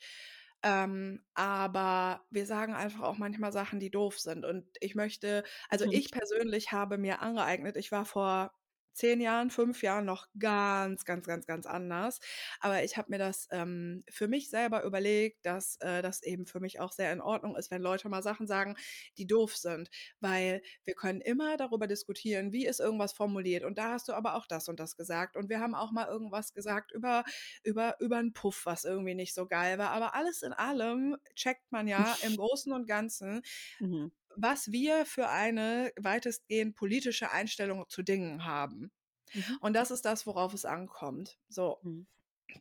Ähm, 0.64 1.24
aber 1.34 2.26
wir 2.32 2.46
sagen 2.46 2.74
einfach 2.74 3.02
auch 3.02 3.18
manchmal 3.18 3.52
Sachen, 3.52 3.80
die 3.80 3.92
doof 3.92 4.20
sind. 4.20 4.46
Und 4.46 4.66
ich 4.82 4.96
möchte, 4.96 5.44
also 5.70 5.86
Mhm. 5.86 5.92
ich 5.92 6.12
persönlich 6.12 6.72
habe 6.72 6.98
mir 6.98 7.22
angeeignet, 7.22 7.78
ich 7.78 7.92
war 7.92 8.06
vor 8.06 8.54
zehn 8.96 9.22
Jahren, 9.22 9.50
fünf 9.50 9.84
Jahren 9.84 10.06
noch 10.06 10.28
ganz, 10.40 11.06
ganz, 11.06 11.28
ganz, 11.28 11.46
ganz 11.46 11.66
anders. 11.66 12.20
Aber 12.60 12.84
ich 12.84 12.98
habe 12.98 13.12
mir 13.12 13.18
das 13.18 13.48
ähm, 13.52 14.04
für 14.10 14.28
mich 14.28 14.50
selber 14.50 14.84
überlegt, 14.84 15.46
dass 15.46 15.78
äh, 15.82 16.02
das 16.02 16.24
eben 16.24 16.46
für 16.46 16.60
mich 16.60 16.80
auch 16.80 16.92
sehr 16.92 17.12
in 17.14 17.22
Ordnung 17.22 17.56
ist, 17.56 17.72
wenn 17.72 17.82
Leute 17.82 18.10
mal 18.10 18.24
Sachen 18.24 18.48
sagen, 18.48 18.76
die 19.18 19.28
doof 19.28 19.56
sind. 19.56 19.90
Weil 20.20 20.62
wir 20.84 20.96
können 20.96 21.22
immer 21.22 21.58
darüber 21.58 21.88
diskutieren, 21.88 22.52
wie 22.52 22.66
ist 22.66 22.80
irgendwas 22.80 23.14
formuliert. 23.14 23.64
Und 23.64 23.78
da 23.78 23.92
hast 23.92 24.08
du 24.08 24.14
aber 24.14 24.36
auch 24.36 24.48
das 24.48 24.70
und 24.70 24.80
das 24.80 24.96
gesagt. 24.98 25.38
Und 25.38 25.50
wir 25.50 25.60
haben 25.60 25.76
auch 25.76 25.92
mal 25.92 26.08
irgendwas 26.08 26.54
gesagt 26.54 26.92
über, 26.92 27.24
über, 27.64 27.98
über 28.00 28.18
einen 28.18 28.34
Puff, 28.34 28.66
was 28.66 28.86
irgendwie 28.86 29.16
nicht 29.16 29.34
so 29.34 29.46
geil 29.46 29.78
war. 29.78 29.92
Aber 29.92 30.16
alles 30.16 30.42
in 30.42 30.54
allem 30.54 31.18
checkt 31.36 31.72
man 31.72 31.88
ja 31.88 32.18
im 32.24 32.36
Großen 32.38 32.72
und 32.74 32.88
Ganzen, 32.88 33.42
Mhm. 33.80 34.12
Was 34.38 34.72
wir 34.72 35.06
für 35.06 35.30
eine 35.30 35.92
weitestgehend 36.00 36.76
politische 36.76 37.32
Einstellung 37.32 37.86
zu 37.90 38.04
Dingen 38.04 38.46
haben. 38.46 38.92
Mhm. 39.34 39.58
Und 39.62 39.74
das 39.76 39.92
ist 39.92 40.06
das, 40.06 40.28
worauf 40.28 40.54
es 40.54 40.66
ankommt. 40.66 41.40
So 41.50 41.84
Mhm. 41.84 42.06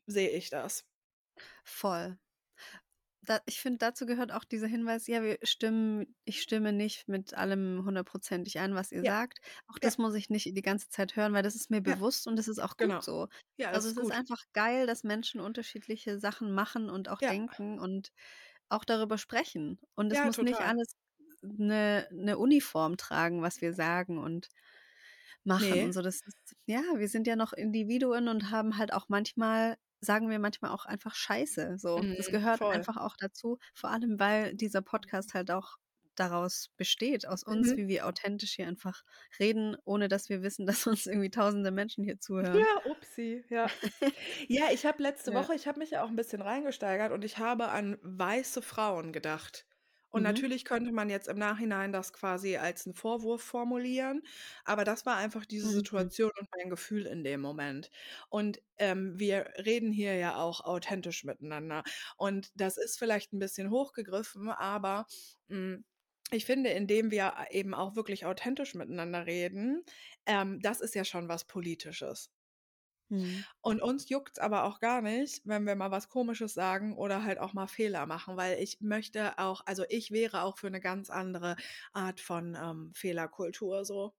sehe 0.07 0.31
ich 0.31 0.51
das. 0.51 0.87
Voll. 1.65 2.19
Da, 3.23 3.41
ich 3.47 3.61
finde, 3.61 3.79
dazu 3.79 4.05
gehört 4.05 4.33
auch 4.33 4.45
dieser 4.45 4.67
Hinweis, 4.67 5.07
ja, 5.07 5.23
wir 5.23 5.39
stimmen, 5.45 6.15
ich 6.25 6.43
stimme 6.43 6.73
nicht 6.75 7.09
mit 7.09 7.33
allem 7.35 7.83
hundertprozentig 7.87 8.59
ein, 8.59 8.75
was 8.75 8.93
ihr 8.93 9.03
Ja, 9.03 9.05
sagt. 9.05 9.39
Auch 9.67 9.79
ja, 9.83 9.91
das 9.91 9.97
muss 9.97 10.15
ich 10.15 10.29
nicht 10.29 10.45
die 10.55 10.63
ganze 10.63 10.89
Zeit 10.91 11.17
hören, 11.17 11.33
weil 11.33 11.43
das 11.43 11.55
ist 11.55 11.71
mir 11.71 11.81
ja, 11.85 11.97
bewusst 11.97 12.27
und 12.27 12.37
das 12.37 12.49
ist 12.49 12.59
auch 12.59 12.77
gut 12.77 12.93
genau. 12.93 13.03
so. 13.03 13.29
Ja, 13.59 13.73
Also 13.73 13.89
ist 13.89 13.89
es 13.89 13.97
ist 13.97 14.11
gut. 14.11 14.13
einfach 14.13 14.43
geil, 14.53 14.87
dass 14.87 15.05
Menschen 15.05 15.41
unterschiedliche 15.41 16.19
Sachen 16.19 16.53
machen 16.53 16.91
und 16.91 17.09
auch 17.09 17.21
Ja, 17.21 17.33
denken 17.33 17.79
und 17.79 18.11
auch 18.71 18.85
darüber 18.85 19.19
sprechen. 19.19 19.81
Und 19.95 20.13
es 20.13 20.23
ja, 20.23 20.25
muss 20.25 20.41
nicht 20.43 20.63
total. 20.63 20.67
alles 20.67 20.95
'ne 21.45 22.09
'ne 22.13 22.39
Uniform 22.39 22.97
tragen, 22.97 23.43
was 23.43 23.61
wir 23.61 23.75
sagen 23.75 24.19
und 24.19 24.49
machen 25.45 25.81
Ne. 25.81 25.85
und 25.85 25.93
so. 25.93 26.03
Das 26.03 26.17
ist 26.27 26.57
ja, 26.67 26.83
wir 26.97 27.09
sind 27.09 27.27
ja 27.27 27.37
noch 27.37 27.53
Individuen 27.53 28.29
und 28.29 28.51
haben 28.51 28.79
halt 28.79 28.93
auch 28.95 29.09
manchmal 29.11 29.77
sagen 30.01 30.29
wir 30.31 30.39
manchmal 30.41 30.71
auch 30.73 30.87
einfach 30.87 31.15
Scheiße, 31.15 31.79
so. 31.79 32.07
Das 32.17 32.29
Mhm, 32.29 32.31
gehört 32.31 32.61
voll. 32.61 32.75
einfach 32.75 32.97
auch 32.99 33.17
dazu, 33.19 33.59
vor 33.75 33.91
allem, 33.91 34.19
weil 34.21 34.55
dieser 34.55 34.83
Podcast 34.83 35.35
halt 35.35 35.51
auch 35.51 35.77
daraus 36.17 36.71
besteht, 36.77 37.27
aus 37.29 37.43
uns, 37.45 37.75
Mhm. 37.75 37.77
wie 37.77 37.89
wir 37.89 38.07
authentisch 38.07 38.55
hier 38.55 38.69
einfach 38.69 39.03
reden, 39.41 39.77
ohne 39.85 40.09
dass 40.09 40.29
wir 40.31 40.43
wissen, 40.43 40.67
dass 40.87 40.87
uns 40.87 41.07
irgendwie 41.07 41.31
tausende 41.31 41.71
Menschen 41.73 42.05
hier 42.05 42.21
zuhören. 42.21 42.67
Ja, 42.67 42.83
upsi, 42.85 43.45
ja. 43.49 43.71
Ja, 44.49 44.71
ich 44.73 44.85
habe 44.87 45.03
letzte 45.03 45.33
Ja. 45.33 45.35
Woche 45.35 45.55
ich 45.55 45.67
habe 45.67 45.79
mich 45.79 45.91
ja 45.91 46.03
auch 46.05 46.09
'n 46.11 46.17
bisschen 46.17 46.43
reingesteigert 46.43 47.13
und 47.13 47.25
ich 47.25 47.39
habe 47.39 47.69
an 47.69 47.99
weiße 48.03 48.63
Frauen 48.63 49.13
gedacht. 49.13 49.65
Und 50.15 50.23
Mhm. 50.23 50.25
natürlich 50.25 50.65
könnte 50.65 50.93
man 50.93 51.11
jetzt 51.11 51.27
im 51.29 51.39
Nachhinein 51.39 51.91
das 51.93 52.13
quasi 52.13 52.57
als 52.57 52.87
'n 52.87 52.95
Vorwurf 52.95 53.43
formulieren, 53.43 54.23
aber 54.65 54.85
das 54.85 55.05
war 55.07 55.17
einfach 55.17 55.45
diese 55.45 55.67
Mhm. 55.67 55.85
Situation 55.85 56.31
und 56.39 56.49
mein 56.57 56.71
Gefühl 56.71 57.07
in 57.07 57.25
dem 57.25 57.41
Moment. 57.41 57.91
Und, 58.29 58.63
ähm, 58.79 59.19
wir 59.19 59.53
reden 59.59 59.91
hier 59.93 60.15
ja 60.17 60.37
auch 60.37 60.61
authentisch 60.61 61.25
miteinander. 61.25 61.83
Und 62.17 62.53
das 62.55 62.77
ist 62.79 62.97
vielleicht 62.99 63.33
'n 63.33 63.41
bisschen 63.41 63.71
hochgegriffen, 63.71 64.51
aber, 64.51 65.07
hm, 65.49 65.85
ich 66.31 66.47
finde, 66.47 66.71
indem 66.71 67.11
wir 67.11 67.37
a 67.37 67.47
eben 67.51 67.75
auch 67.75 67.97
wirklich 67.97 68.25
authentisch 68.27 68.75
miteinander 68.75 69.27
reden, 69.27 69.83
ähm, 70.27 70.61
das 70.61 70.81
ist 70.81 70.95
ja 70.95 71.05
schon 71.05 71.29
was 71.29 71.45
Politisches. 71.47 72.34
Mhm. 73.11 73.45
Und 73.63 73.81
uns 73.83 74.09
juckt's 74.11 74.39
aber 74.39 74.65
auch 74.65 74.81
gar 74.81 75.01
nicht, 75.03 75.43
wenn 75.47 75.65
wir 75.67 75.75
mal 75.77 75.91
was 75.91 76.09
Komisches 76.11 76.55
sagen 76.55 76.97
oder 76.99 77.25
halt 77.25 77.39
auch 77.39 77.55
mal 77.55 77.67
Fehler 77.67 78.07
machen, 78.07 78.37
weil 78.37 78.59
ich 78.63 78.81
möchte 78.83 79.39
auch 79.39 79.63
also, 79.67 79.85
ich 79.89 80.11
wäre 80.11 80.43
auch 80.43 80.59
für 80.59 80.71
'ne 80.71 80.81
ganz 80.81 81.11
andere 81.11 81.57
Art 81.95 82.21
von, 82.21 82.55
ähm, 82.61 82.93
Fehlerkultur 82.95 83.85
so. 83.87 84.13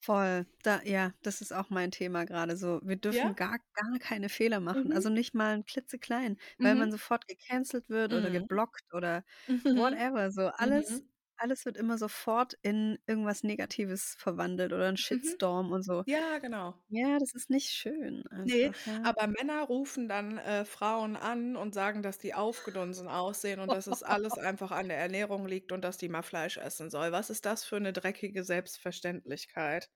Voll. 0.00 0.46
Da 0.62 0.82
ja, 0.84 1.12
das 1.22 1.40
ist 1.40 1.52
auch 1.52 1.70
mein 1.70 1.90
Thema 1.90 2.24
grade 2.24 2.56
so. 2.56 2.80
Wir 2.82 2.96
dürfen 2.96 3.34
Ja? 3.34 3.34
gar 3.34 3.58
gar 3.74 3.98
keine 3.98 4.28
Fehler 4.28 4.60
machen, 4.60 4.92
Mhm. 4.92 4.92
also, 4.92 5.08
nicht 5.08 5.34
mal 5.34 5.54
'n 5.54 5.64
klitzekleinen, 5.64 6.38
weil 6.60 6.74
man 6.76 6.90
Mhm. 6.90 6.92
sofort 6.92 7.26
gecancelt 7.28 7.88
wird 7.88 8.12
oder 8.12 8.30
Mhm. 8.30 8.30
geblockt 8.30 8.92
oder 8.92 9.24
Mhm. 9.48 9.70
whatever. 9.72 10.30
So 10.30 10.48
alles. 10.48 11.02
Alles 11.40 11.64
wird 11.66 11.76
immer 11.76 11.98
sofort 11.98 12.54
in 12.62 12.98
irgendwas 13.06 13.42
Negatives 13.44 14.14
verwandelt 14.18 14.72
oder 14.72 14.88
'n 14.88 14.96
Mhm. 14.98 15.36
Shitstorm 15.36 15.72
und 15.72 15.82
so. 15.84 16.04
Ja, 16.06 16.38
genau. 16.38 16.74
Ja, 16.88 17.18
das 17.18 17.34
ist 17.34 17.50
nicht 17.50 17.70
schön 17.70 18.26
einfach, 18.28 18.74
ja. 18.86 19.02
aber 19.02 19.26
Männer 19.28 19.62
rufen 19.64 20.08
dann, 20.08 20.38
äh, 20.38 20.64
Frauen 20.64 21.16
an 21.16 21.56
und 21.56 21.74
sagen, 21.74 22.02
dass 22.02 22.18
die 22.18 22.34
aufgedunsen 22.34 23.08
aussehen 23.08 23.60
und 23.60 23.72
dass 23.72 23.86
es 23.86 24.02
alles 24.02 24.38
einfach 24.38 24.72
an 24.72 24.88
der 24.88 24.98
Ernährung 24.98 25.46
liegt 25.46 25.72
und 25.72 25.82
dass 25.82 25.98
die 25.98 26.08
mal 26.08 26.22
Fleisch 26.22 26.56
essen 26.58 26.90
soll. 26.90 27.12
Was 27.12 27.30
ist 27.30 27.46
das 27.46 27.64
für 27.64 27.80
'ne 27.80 27.92
dreckige 27.92 28.44
Selbstverständlichkeit? 28.44 29.88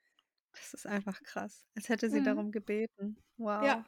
Das 0.52 0.72
ist 0.74 0.86
einfach 0.86 1.22
krass, 1.22 1.66
als 1.76 1.88
hätte 1.88 2.10
sie 2.10 2.22
Mhm. 2.22 2.22
darum 2.22 2.50
gebeten. 2.52 3.18
Ja. 3.60 3.76
Wow. 3.76 3.84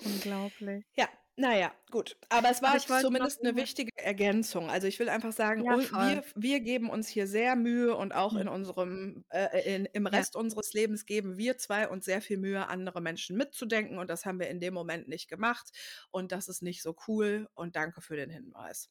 Unglaublich. 0.00 0.86
Ja, 0.94 1.08
na 1.36 1.54
ja, 1.56 1.74
gut. 1.90 2.16
Aber 2.28 2.50
es 2.50 2.60
Aber 2.68 2.78
war 2.78 2.88
wollte 2.88 3.14
noch 3.18 3.28
zumindest 3.28 3.42
'ne 3.44 3.54
irgendwas 3.54 3.56
wichtige 3.56 3.90
Ergänzung. 3.96 4.68
Also, 4.68 4.88
ich 4.88 4.98
will 4.98 5.08
einfach 5.08 5.32
sagen, 5.32 5.64
Ja, 5.64 5.78
wir 5.92 6.22
wir 6.34 6.60
geben 6.60 6.90
uns 6.90 7.08
hier 7.08 7.26
sehr 7.26 7.56
Mühe 7.56 7.94
und 7.96 8.12
auch 8.12 8.36
in 8.36 8.46
Mhm. 8.46 8.48
unserem 8.48 9.24
äh, 9.30 9.74
in 9.76 9.86
im 9.86 10.06
Ja. 10.12 10.26
Rest 10.26 10.36
unseres 10.36 10.72
Lebens 10.74 11.06
geben 11.06 11.38
wir 11.38 11.56
2 11.56 11.88
uns 11.88 12.04
sehr 12.04 12.20
viel 12.20 12.36
Mühe, 12.38 12.66
andere 12.68 13.00
Menschen 13.00 13.36
mitzudenken 13.36 13.98
und 13.98 14.10
das 14.10 14.26
haben 14.26 14.40
wir 14.40 14.48
in 14.48 14.60
dem 14.60 14.74
Moment 14.74 15.08
nicht 15.08 15.28
gemacht 15.28 15.70
und 16.10 16.32
das 16.32 16.48
ist 16.48 16.62
nicht 16.62 16.82
so 16.82 16.94
cool 17.08 17.48
und 17.54 17.76
danke 17.76 18.00
für 18.02 18.16
den 18.16 18.28
Hinweis. 18.30 18.88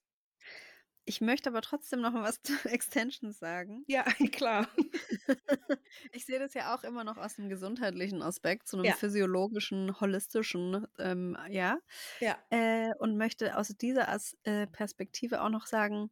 Ich 1.06 1.22
möchte 1.22 1.50
aber 1.50 1.62
trotzdem 1.62 2.02
noch 2.02 2.12
mal 2.12 2.24
was 2.24 2.42
zu 2.44 2.54
Extensions 2.70 3.40
sagen. 3.40 3.86
Ja, 3.88 4.04
klar. 4.32 4.68
Ich 6.12 6.26
sehe 6.26 6.40
das 6.40 6.54
ja 6.54 6.76
auch 6.76 6.84
immer 6.84 7.04
noch 7.04 7.18
aus 7.18 7.38
'nem 7.38 7.50
gesundheitlichen 7.50 8.22
Aspekt, 8.22 8.68
so 8.68 8.78
'nem 8.78 8.92
Ja. 8.92 8.96
physiologischen, 8.96 10.00
holistischen, 10.00 10.88
ähm, 11.00 11.38
ja, 11.50 11.80
Ja. 12.22 12.46
äh, 12.50 12.92
und 13.00 13.18
möchte 13.18 13.58
aus 13.58 13.70
dieser 13.70 14.10
As 14.10 14.38
äh, 14.44 14.68
Perspektive 14.68 15.42
auch 15.44 15.50
noch 15.50 15.66
sagen, 15.68 16.12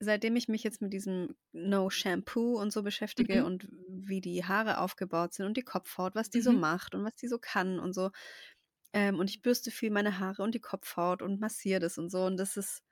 seitdem 0.00 0.36
ich 0.36 0.48
mich 0.48 0.64
jetzt 0.64 0.82
mit 0.82 0.92
diesem 0.94 1.36
No 1.52 1.90
Shampoo 1.90 2.60
und 2.60 2.72
so 2.72 2.82
beschäftige 2.82 3.44
Mhm. 3.44 3.46
und 3.46 3.68
wie 3.88 4.20
die 4.22 4.44
Haare 4.46 4.78
aufgebaut 4.80 5.34
sind 5.34 5.46
und 5.46 5.56
die 5.58 5.62
Kopfhaut, 5.64 6.14
was 6.16 6.30
die 6.30 6.42
so 6.42 6.52
Mhm. 6.52 6.54
macht 6.54 6.94
und 6.94 7.04
was 7.04 7.16
die 7.16 7.28
so 7.28 7.38
kann 7.40 7.78
und 7.80 7.94
so, 7.94 8.10
ähm, 8.92 9.18
und 9.20 9.30
ich 9.30 9.42
bürste 9.42 9.70
viel 9.70 9.90
meine 9.90 10.18
Haare 10.20 10.42
und 10.42 10.54
die 10.54 10.60
Kopfhaut 10.60 11.22
und 11.22 11.40
massiere 11.40 11.80
das 11.80 11.98
und 11.98 12.10
so 12.10 12.24
und 12.26 12.36
das 12.38 12.56
ist 12.56 12.82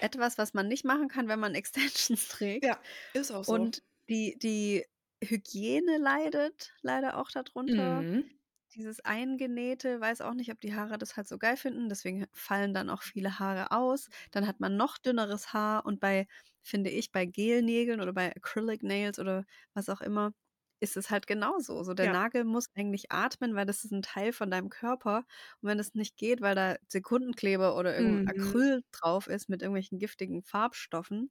etwas, 0.00 0.38
was 0.38 0.54
man 0.54 0.68
nicht 0.68 0.84
machen 0.84 1.08
kann, 1.08 1.28
wenn 1.28 1.40
man 1.40 1.54
Extensions 1.56 2.28
trägt. 2.28 2.64
Ja, 2.64 2.80
ist 3.12 3.30
auch 3.30 3.44
so. 3.44 3.68
Und 3.68 3.82
die 4.08 4.38
die 4.38 4.86
Hygiene 5.22 5.98
leidet 5.98 6.74
leider 6.82 7.18
auch 7.18 7.30
da 7.30 7.42
drunter. 7.42 8.06
Mhm. 8.06 8.38
Dieses 8.74 9.00
Eingenähte, 9.00 10.00
weiß 10.00 10.20
auch 10.22 10.34
nicht, 10.34 10.50
ob 10.52 10.60
die 10.60 10.74
Haare 10.74 10.98
das 10.98 11.16
halt 11.16 11.28
so 11.28 11.38
geil 11.38 11.56
finden, 11.56 11.88
deswegen 11.88 12.26
fallen 12.32 12.74
dann 12.74 12.90
auch 12.90 13.02
viele 13.02 13.38
Haare 13.38 13.70
aus. 13.70 14.08
Dann 14.32 14.46
hat 14.48 14.58
man 14.60 14.76
noch 14.76 14.98
dünneres 14.98 15.52
Haar 15.52 15.86
und 15.86 16.00
bei 16.00 16.26
finde 16.62 16.90
ich, 16.90 17.12
bei 17.12 17.26
Gelnägeln 17.26 18.00
oder 18.00 18.12
bei 18.12 18.34
Acrylic 18.34 18.82
Nails 18.82 19.18
oder 19.18 19.44
was 19.74 19.88
auch 19.90 20.00
immer, 20.00 20.32
ist 20.80 20.96
es 20.96 21.10
halt 21.10 21.26
genauso. 21.26 21.82
So, 21.84 21.94
der 21.94 22.06
Ja. 22.06 22.14
Nagel 22.14 22.44
muss 22.44 22.66
eigentlich 22.76 23.12
atmen, 23.12 23.54
weil 23.54 23.66
das 23.66 23.84
ist 23.84 23.92
'n 23.92 24.02
Teil 24.02 24.32
von 24.32 24.50
deinem 24.50 24.70
Körper 24.70 25.18
und 25.62 25.68
wenn 25.68 25.78
das 25.78 25.94
nicht 25.94 26.16
geht, 26.16 26.40
weil 26.42 26.54
da 26.56 26.76
Sekundenkleber 26.88 27.76
oder 27.76 27.96
irgend 27.96 28.16
'n 28.20 28.22
Mhm. 28.26 28.64
Acryl 28.64 28.82
drauf 28.92 29.28
ist 29.28 29.48
mit 29.48 29.62
irgendwelchen 29.62 29.98
giftigen 29.98 30.42
Farbstoffen, 30.42 31.30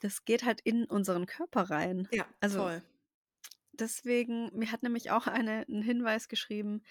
das 0.00 0.24
geht 0.24 0.44
halt 0.44 0.60
in 0.62 0.84
unseren 0.86 1.26
Körper 1.26 1.70
rein. 1.70 2.08
Ja, 2.10 2.24
Also 2.40 2.68
voll. 2.68 2.82
deswegen 3.72 4.50
mir 4.58 4.72
hat 4.72 4.82
nämlich 4.82 5.10
auch 5.10 5.26
eine 5.26 5.62
'n 5.68 5.82
Hinweis 5.82 6.28
geschrieben, 6.28 6.82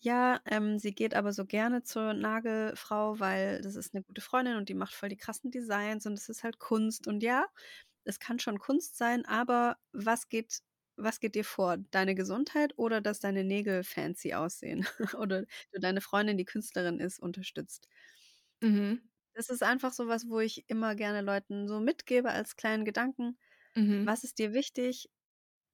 ja, 0.00 0.40
ähm, 0.46 0.78
sie 0.78 0.94
geht 0.94 1.14
aber 1.14 1.32
so 1.32 1.46
gerne 1.46 1.82
zur 1.82 2.12
Nagelfrau, 2.14 3.18
weil 3.20 3.62
das 3.62 3.76
ist 3.76 3.94
'ne 3.94 4.02
gute 4.02 4.20
Freundin 4.20 4.56
und 4.56 4.68
die 4.68 4.74
macht 4.74 4.94
voll 4.94 5.08
die 5.08 5.16
krassen 5.16 5.50
Designs 5.50 6.06
und 6.06 6.14
es 6.14 6.28
ist 6.28 6.44
halt 6.44 6.58
Kunst. 6.58 7.06
Und 7.08 7.22
ja, 7.22 7.46
es 8.04 8.18
kann 8.20 8.38
schon 8.40 8.58
Kunst 8.58 8.96
sein, 8.98 9.24
aber 9.26 9.78
was 9.92 10.28
geht 10.28 10.58
was 10.96 11.20
geht 11.20 11.34
dir 11.34 11.44
vor? 11.44 11.76
Deine 11.90 12.14
Gesundheit 12.14 12.74
oder 12.78 13.00
dass 13.00 13.20
deine 13.20 13.44
Nägel 13.44 13.84
fancy 13.84 14.34
aussehen 14.34 14.86
oder 15.18 15.42
du 15.72 15.80
deine 15.80 16.00
Freundin, 16.00 16.38
die 16.38 16.44
Künstlerin 16.44 17.00
ist, 17.00 17.20
unterstützt? 17.20 17.88
Mhm. 18.62 19.08
Das 19.34 19.48
ist 19.50 19.62
einfach 19.62 19.92
so 19.92 20.06
was, 20.08 20.28
wo 20.28 20.40
ich 20.40 20.68
immer 20.68 20.94
gerne 20.94 21.20
Leuten 21.20 21.66
so 21.68 21.80
mitgebe 21.80 22.30
als 22.30 22.56
kleinen 22.56 22.84
Gedanken: 22.84 23.38
Mhm. 23.76 24.06
„Was 24.06 24.24
ist 24.24 24.38
dir 24.38 24.52
wichtig? 24.54 25.10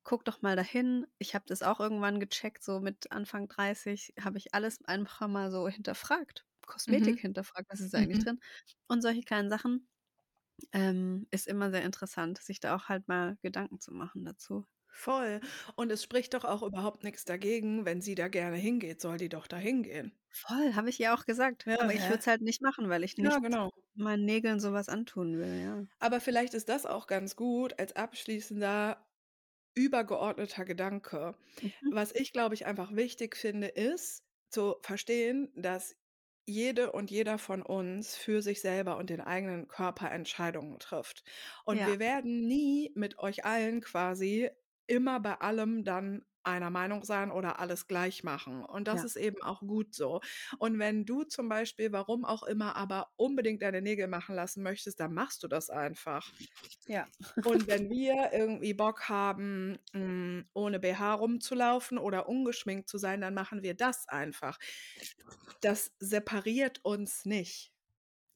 Guck 0.05 0.25
doch 0.27 0.43
mal 0.43 0.57
dahin.“ 0.57 1.07
Ich 1.19 1.35
habe 1.37 1.47
das 1.49 1.63
auch 1.63 1.81
irgendwann 1.81 2.21
gecheckt, 2.21 2.65
so 2.65 2.81
mit 2.81 3.13
Anfang 3.13 3.49
30 3.49 4.15
habe 4.21 4.39
ich 4.39 4.55
alles 4.55 4.85
einfach 4.87 5.29
mal 5.29 5.51
so 5.53 5.69
hinterfragt, 5.69 6.47
Kosmetik 6.67 7.19
Mhm. 7.19 7.21
hinterfragt, 7.21 7.69
was 7.71 7.81
ist 7.81 7.95
da 7.95 7.99
eigentlich 8.01 8.21
Mhm. 8.21 8.25
drin? 8.25 8.41
Und 8.89 9.03
solche 9.03 9.23
kleinen 9.23 9.51
Sachen, 9.51 9.89
ähm, 10.73 11.29
ist 11.33 11.49
immer 11.49 11.71
sehr 11.73 11.85
interessant, 11.85 12.39
sich 12.41 12.61
da 12.61 12.77
auch 12.77 12.89
halt 12.91 13.09
mal 13.09 13.39
Gedanken 13.43 13.81
zu 13.81 13.93
machen 13.95 14.25
dazu. 14.27 14.67
Voll. 14.93 15.41
Und 15.75 15.91
es 15.91 16.03
spricht 16.05 16.33
doch 16.35 16.45
auch 16.45 16.63
überhaupt 16.63 17.03
nix 17.03 17.25
dagegen, 17.25 17.85
wenn 17.87 18.01
sie 18.03 18.15
da 18.15 18.29
gerne 18.29 18.57
hingeht, 18.57 19.01
soll 19.01 19.17
die 19.17 19.29
doch 19.29 19.47
da 19.49 19.57
hingehen. 19.57 20.17
Voll, 20.29 20.75
habe 20.75 20.91
ich 20.91 20.99
ihr 21.01 21.15
auch 21.15 21.25
gesagt. 21.25 21.67
Ja, 21.67 21.77
Aber 21.79 21.95
ich 21.95 22.09
würde 22.09 22.19
hä? 22.19 22.21
es 22.21 22.27
halt 22.27 22.41
nicht 22.43 22.63
machen, 22.63 22.89
weil 22.89 23.05
ich 23.05 23.17
Ja, 23.19 23.39
nicht 23.39 23.41
genau. 23.41 23.71
meinen 23.95 24.25
Nägeln 24.25 24.59
so 24.61 24.73
was 24.73 24.89
antun 24.89 25.39
will, 25.39 25.61
ja. 25.63 25.85
Aber 25.99 26.21
vielleicht 26.21 26.55
ist 26.55 26.69
das 26.69 26.87
auch 26.87 27.07
ganz 27.07 27.37
gut 27.37 27.79
als 27.79 27.95
abschließender, 27.95 29.07
übergeordneter 29.75 30.65
Gedanke. 30.67 31.37
Mhm. 31.63 31.91
Was 31.91 32.15
ich, 32.15 32.33
glaube 32.33 32.55
ich, 32.57 32.67
einfach 32.67 32.95
wichtig 32.97 33.37
finde, 33.37 33.69
ist 33.69 34.25
zu 34.51 34.77
verstehen, 34.83 35.53
dass 35.57 35.97
jede 36.47 36.93
und 36.93 37.11
jeder 37.11 37.39
von 37.39 37.63
uns 37.63 38.17
für 38.17 38.43
sich 38.43 38.61
selber 38.63 38.99
und 38.99 39.11
den 39.11 39.21
eigenen 39.23 39.69
Körper 39.69 40.11
Entscheidungen 40.13 40.79
trifft. 40.81 41.25
Und 41.65 41.85
Ja. 41.85 41.87
wir 41.87 42.01
werden 42.01 42.47
nie 42.49 42.93
mit 42.97 43.19
euch 43.19 43.45
allen 43.45 43.81
quasi 43.83 44.51
immer 44.91 45.21
bei 45.21 45.37
allem 45.41 45.85
dann 45.85 46.25
einer 46.43 46.71
Meinung 46.71 47.05
sein 47.05 47.31
oder 47.31 47.59
alles 47.61 47.87
gleich 47.87 48.25
machen. 48.25 48.65
Und 48.65 48.89
das 48.89 49.03
Ja. 49.03 49.05
ist 49.05 49.17
eben 49.17 49.43
auch 49.43 49.61
gut 49.61 49.95
so. 49.95 50.21
Und 50.59 50.79
wenn 50.79 51.05
du 51.05 51.25
zum 51.25 51.49
Beispiel, 51.51 51.93
warum 51.93 52.25
auch 52.25 52.43
immer, 52.45 52.77
aber 52.77 53.13
unbedingt 53.17 53.63
deine 53.63 53.83
Nägel 53.83 54.09
machen 54.09 54.35
lassen 54.35 54.63
möchtest, 54.63 55.01
dann 55.01 55.13
machst 55.15 55.43
du 55.43 55.49
das 55.49 55.71
einfach. 55.71 56.33
Ja. 56.87 57.09
Und 57.43 57.67
wenn 57.69 57.89
wir 57.91 58.33
irgendwie 58.33 58.75
Bock 58.75 59.09
haben, 59.09 59.79
hm, 59.93 60.49
ohne 60.55 60.81
BH 60.81 61.15
rumzulaufen 61.15 61.99
oder 61.99 62.29
ungeschminkt 62.29 62.89
zu 62.89 62.99
sein, 62.99 63.21
dann 63.21 63.35
machen 63.35 63.63
wir 63.63 63.75
das 63.75 64.09
einfach. 64.09 64.59
Das 65.61 65.95
separiert 65.99 66.81
uns 66.85 67.25
nicht. 67.25 67.73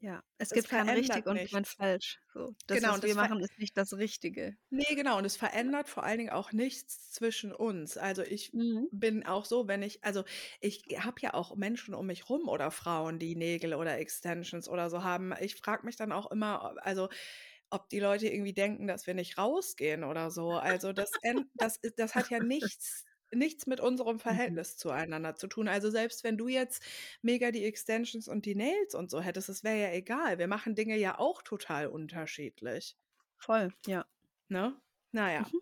Ja, 0.05 0.23
es 0.39 0.53
Es 0.53 0.55
gibt 0.55 0.69
kein 0.69 0.89
richtig 0.89 1.27
verändert 1.27 1.27
und 1.27 1.43
kein 1.51 1.65
nichts. 1.65 1.77
falsch. 1.77 2.21
So, 2.33 2.55
das, 2.69 2.85
Genau, 2.85 2.93
was 2.93 2.95
und 2.95 3.05
wir 3.05 3.05
das 3.05 3.17
ver 3.17 3.29
machen, 3.29 3.41
ist 3.41 3.59
nicht 3.59 3.77
das 3.77 3.95
Richtige. 3.95 4.57
Ne, 4.71 4.85
genau, 4.97 5.19
und 5.19 5.25
es 5.25 5.37
verändert 5.37 5.89
vor 5.89 6.03
allen 6.05 6.19
Dingen 6.19 6.31
auch 6.31 6.53
nichts 6.53 7.13
zwischen 7.13 7.53
uns. 7.53 7.97
Also, 7.97 8.23
ich 8.23 8.53
Mhm. 8.53 8.87
bin 8.91 9.25
auch 9.27 9.45
so, 9.45 9.69
wenn 9.69 9.83
ich 9.83 10.03
also, 10.05 10.25
ich 10.61 10.85
habe 10.99 11.21
ja 11.21 11.35
auch 11.35 11.55
Menschen 11.57 11.95
um 11.95 12.07
mich 12.07 12.29
rum 12.29 12.49
oder 12.49 12.71
Frauen, 12.71 13.19
die 13.19 13.37
Nägel 13.37 13.75
oder 13.75 13.99
Extensions 13.99 14.69
oder 14.69 14.91
so 14.91 15.03
haben. 15.05 15.33
Ich 15.41 15.57
frage 15.57 15.85
mich 15.87 15.97
dann 15.97 16.13
auch 16.13 16.31
immer, 16.31 16.75
also, 16.85 17.09
ob 17.71 17.89
die 17.91 18.01
Leute 18.01 18.29
irgendwie 18.29 18.55
denken, 18.55 18.87
dass 18.89 19.07
wir 19.07 19.15
nicht 19.15 19.39
rausgehen 19.39 20.05
oder 20.05 20.31
so. 20.31 20.55
Also 20.55 20.93
das, 20.93 21.19
das, 21.59 21.77
ist- 21.79 21.99
das 21.99 22.15
hat 22.17 22.29
ja 22.31 22.41
nichts, 22.41 23.05
nichts 23.37 23.66
mit 23.66 23.80
unserem 23.80 24.16
Mhm. 24.16 24.20
Verhältnis 24.20 24.76
zueinander 24.76 25.35
zu 25.37 25.47
tun. 25.49 25.68
Also 25.68 25.91
selbst 25.91 26.24
wenn 26.24 26.37
du 26.39 26.49
jetzt 26.49 26.82
mega 27.22 27.51
die 27.51 27.64
Extensions 27.64 28.28
und 28.28 28.47
die 28.47 28.55
Nails 28.55 28.95
und 28.95 29.11
so 29.11 29.20
hättest, 29.20 29.49
das 29.49 29.64
wäre 29.64 29.80
ja 29.80 29.93
egal. 29.93 30.39
Wir 30.39 30.49
machen 30.49 30.74
Dinge 30.74 30.97
ja 30.97 31.18
auch 31.18 31.43
total 31.43 31.87
unterschiedlich. 31.89 32.97
Voll, 33.39 33.72
ja. 33.87 34.05
Ne? 34.49 34.80
Naja, 35.12 35.47
Mhm. 35.53 35.61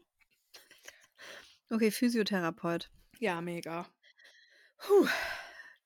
Okay, 1.70 1.90
Physiotherapeut. 1.90 2.90
ja, 3.18 3.40
mega. 3.40 3.86
Puh, 4.78 5.06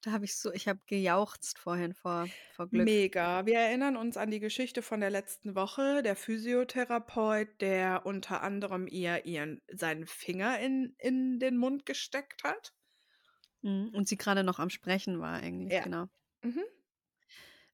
da 0.02 0.12
habe 0.12 0.24
ich 0.24 0.36
so, 0.36 0.52
ich 0.52 0.68
habe 0.68 0.80
gejauchzt 0.86 1.58
vorhin 1.58 1.92
vor, 1.94 2.26
vor 2.54 2.68
Glück. 2.68 2.84
Mega. 2.84 3.44
Wir 3.46 3.58
erinnern 3.58 3.96
uns 3.96 4.16
an 4.16 4.30
die 4.30 4.38
Geschichte 4.40 4.82
von 4.82 5.00
der 5.00 5.10
letzten 5.10 5.54
Woche. 5.54 6.02
Der 6.02 6.14
Physiotherapeut, 6.16 7.60
der 7.60 8.06
unter 8.06 8.42
anderem 8.42 8.86
ihr 8.86 9.24
ihren, 9.26 9.62
seinen 9.68 10.06
Finger 10.06 10.60
in, 10.60 10.94
in 10.98 11.38
den 11.40 11.56
Mund 11.56 11.86
gesteckt 11.86 12.44
hat. 12.44 12.72
Mhm, 13.62 13.90
Und 13.94 14.06
sie 14.06 14.16
gerade 14.16 14.44
noch 14.44 14.58
am 14.60 14.70
Sprechen 14.70 15.18
war 15.20 15.40
eigentlich, 15.40 15.72
Ja. 15.72 15.82
genau. 15.82 16.06
Mhm. 16.42 16.62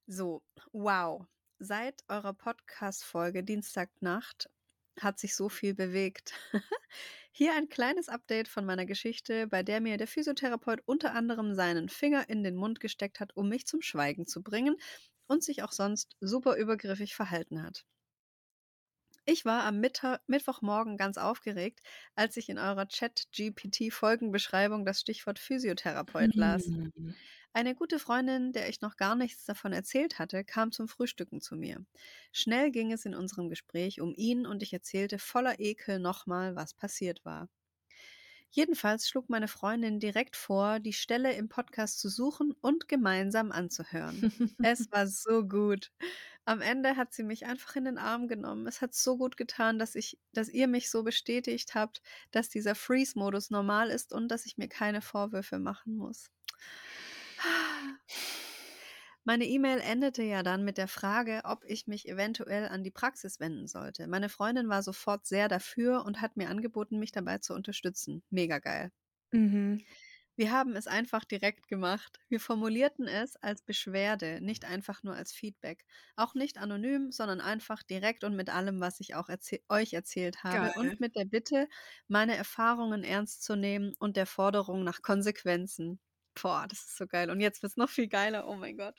So, 0.06 0.42
wow. 0.72 1.26
Seit 1.58 2.02
eurer 2.08 2.32
Podcast-Folge 2.34 3.44
Dienstagnacht 3.44 4.48
hat 5.00 5.18
sich 5.18 5.34
so 5.34 5.48
viel 5.48 5.74
bewegt. 5.74 6.34
Hier 7.32 7.54
ein 7.54 7.68
kleines 7.68 8.08
Update 8.08 8.48
von 8.48 8.66
meiner 8.66 8.84
Geschichte, 8.84 9.46
bei 9.46 9.62
der 9.62 9.80
mir 9.80 9.96
der 9.96 10.06
Physiotherapeut 10.06 10.82
unter 10.84 11.14
anderem 11.14 11.54
seinen 11.54 11.88
Finger 11.88 12.28
in 12.28 12.44
den 12.44 12.56
Mund 12.56 12.78
gesteckt 12.80 13.20
hat, 13.20 13.34
um 13.36 13.48
mich 13.48 13.66
zum 13.66 13.80
Schweigen 13.80 14.26
zu 14.26 14.42
bringen 14.42 14.76
und 15.26 15.42
sich 15.42 15.62
auch 15.62 15.72
sonst 15.72 16.16
super 16.20 16.56
übergriffig 16.56 17.14
verhalten 17.14 17.62
hat. 17.62 17.86
Ich 19.24 19.44
war 19.44 19.64
am 19.64 19.78
Mittag, 19.78 20.20
Mittwochmorgen 20.26 20.96
ganz 20.96 21.16
aufgeregt, 21.16 21.80
als 22.16 22.36
ich 22.36 22.48
in 22.48 22.58
eurer 22.58 22.88
Chat-GPT-Folgenbeschreibung 22.88 24.84
das 24.84 25.00
Stichwort 25.00 25.38
Physiotherapeut 25.38 26.34
las. 26.34 26.72
Eine 27.54 27.74
gute 27.74 27.98
Freundin, 27.98 28.52
der 28.52 28.68
ich 28.70 28.80
noch 28.80 28.96
gar 28.96 29.14
nichts 29.14 29.44
davon 29.44 29.74
erzählt 29.74 30.18
hatte, 30.18 30.42
kam 30.42 30.72
zum 30.72 30.88
Frühstücken 30.88 31.42
zu 31.42 31.54
mir. 31.54 31.84
Schnell 32.32 32.70
ging 32.70 32.92
es 32.92 33.04
in 33.04 33.14
unserem 33.14 33.50
Gespräch 33.50 34.00
um 34.00 34.14
ihn 34.16 34.46
und 34.46 34.62
ich 34.62 34.72
erzählte 34.72 35.18
voller 35.18 35.60
Ekel 35.60 35.98
nochmal, 35.98 36.56
was 36.56 36.72
passiert 36.72 37.24
war. 37.26 37.50
Jedenfalls 38.50 39.08
schlug 39.08 39.30
meine 39.30 39.48
Freundin 39.48 39.98
direkt 40.00 40.36
vor, 40.36 40.78
die 40.78 40.92
Stelle 40.92 41.32
im 41.34 41.48
Podcast 41.48 42.00
zu 42.00 42.08
suchen 42.10 42.52
und 42.60 42.88
gemeinsam 42.88 43.50
anzuhören. 43.52 44.26
Es 44.60 44.90
war 44.92 45.06
so 45.06 45.46
gut. 45.46 45.90
Am 46.44 46.60
Ende 46.60 46.96
hat 46.96 47.12
sie 47.14 47.22
mich 47.22 47.46
einfach 47.46 47.76
in 47.76 47.84
den 47.84 47.98
Arm 47.98 48.28
genommen. 48.28 48.66
Es 48.66 48.80
hat 48.82 48.94
so 48.94 49.16
gut 49.16 49.36
getan, 49.36 49.78
dass 49.78 49.94
ich, 49.94 50.18
dass 50.32 50.48
ihr 50.48 50.68
mich 50.68 50.90
so 50.90 51.02
bestätigt 51.02 51.74
habt, 51.74 52.02
dass 52.30 52.48
dieser 52.48 52.74
Freeze-Modus 52.74 53.50
normal 53.50 53.90
ist 53.90 54.12
und 54.12 54.28
dass 54.28 54.46
ich 54.46 54.58
mir 54.58 54.68
keine 54.68 55.02
Vorwürfe 55.02 55.58
machen 55.58 55.96
muss. 55.96 56.30
Meine 59.24 59.46
E-Mail 59.46 59.80
endete 59.80 60.22
ja 60.22 60.42
dann 60.44 60.64
mit 60.64 60.78
der 60.78 60.86
Frage, 60.88 61.42
ob 61.44 61.64
ich 61.64 61.86
mich 61.88 62.08
eventuell 62.08 62.68
an 62.68 62.84
die 62.84 62.90
Praxis 62.92 63.40
wenden 63.40 63.66
sollte. 63.66 64.06
Meine 64.06 64.28
Freundin 64.28 64.68
war 64.68 64.82
sofort 64.82 65.26
sehr 65.26 65.48
dafür 65.48 66.04
und 66.04 66.20
hat 66.20 66.36
mir 66.36 66.48
angeboten, 66.48 66.98
mich 66.98 67.10
dabei 67.12 67.38
zu 67.38 67.54
unterstützen. 67.54 68.22
Mega 68.30 68.58
geil. 68.58 68.92
Mhm. 69.32 69.84
Wir 70.36 70.50
haben 70.52 70.76
es 70.76 70.86
einfach 70.86 71.24
direkt 71.24 71.68
gemacht. 71.68 72.18
Wir 72.28 72.40
formulierten 72.40 73.06
es 73.06 73.36
als 73.36 73.62
Beschwerde, 73.62 74.40
nicht 74.40 74.64
einfach 74.64 75.02
nur 75.02 75.14
als 75.14 75.32
Feedback. 75.32 75.84
Auch 76.16 76.34
nicht 76.34 76.56
anonym, 76.58 77.12
sondern 77.12 77.40
einfach 77.42 77.82
direkt 77.82 78.24
und 78.24 78.34
mit 78.34 78.48
allem, 78.50 78.80
was 78.80 79.00
ich 79.00 79.14
auch 79.14 79.28
erzäh 79.28 79.62
euch 79.68 79.92
erzählt 79.92 80.42
habe. 80.42 80.72
Geil. 80.72 80.72
Und 80.72 81.00
mit 81.00 81.16
der 81.16 81.26
Bitte, 81.26 81.68
meine 82.08 82.34
Erfahrungen 82.36 83.04
ernst 83.04 83.42
zu 83.44 83.56
nehmen 83.56 83.94
und 83.98 84.16
der 84.16 84.26
Forderung 84.26 84.84
nach 84.84 85.02
Konsequenzen. 85.02 86.00
Boah, 86.34 86.66
das 86.68 86.80
ist 86.80 86.96
so 86.96 87.06
geil. 87.06 87.30
Und 87.30 87.40
jetzt 87.40 87.62
wird 87.62 87.72
es 87.72 87.76
noch 87.76 87.90
viel 87.90 88.08
geiler. 88.08 88.48
Oh 88.48 88.56
mein 88.56 88.76
Gott. 88.76 88.98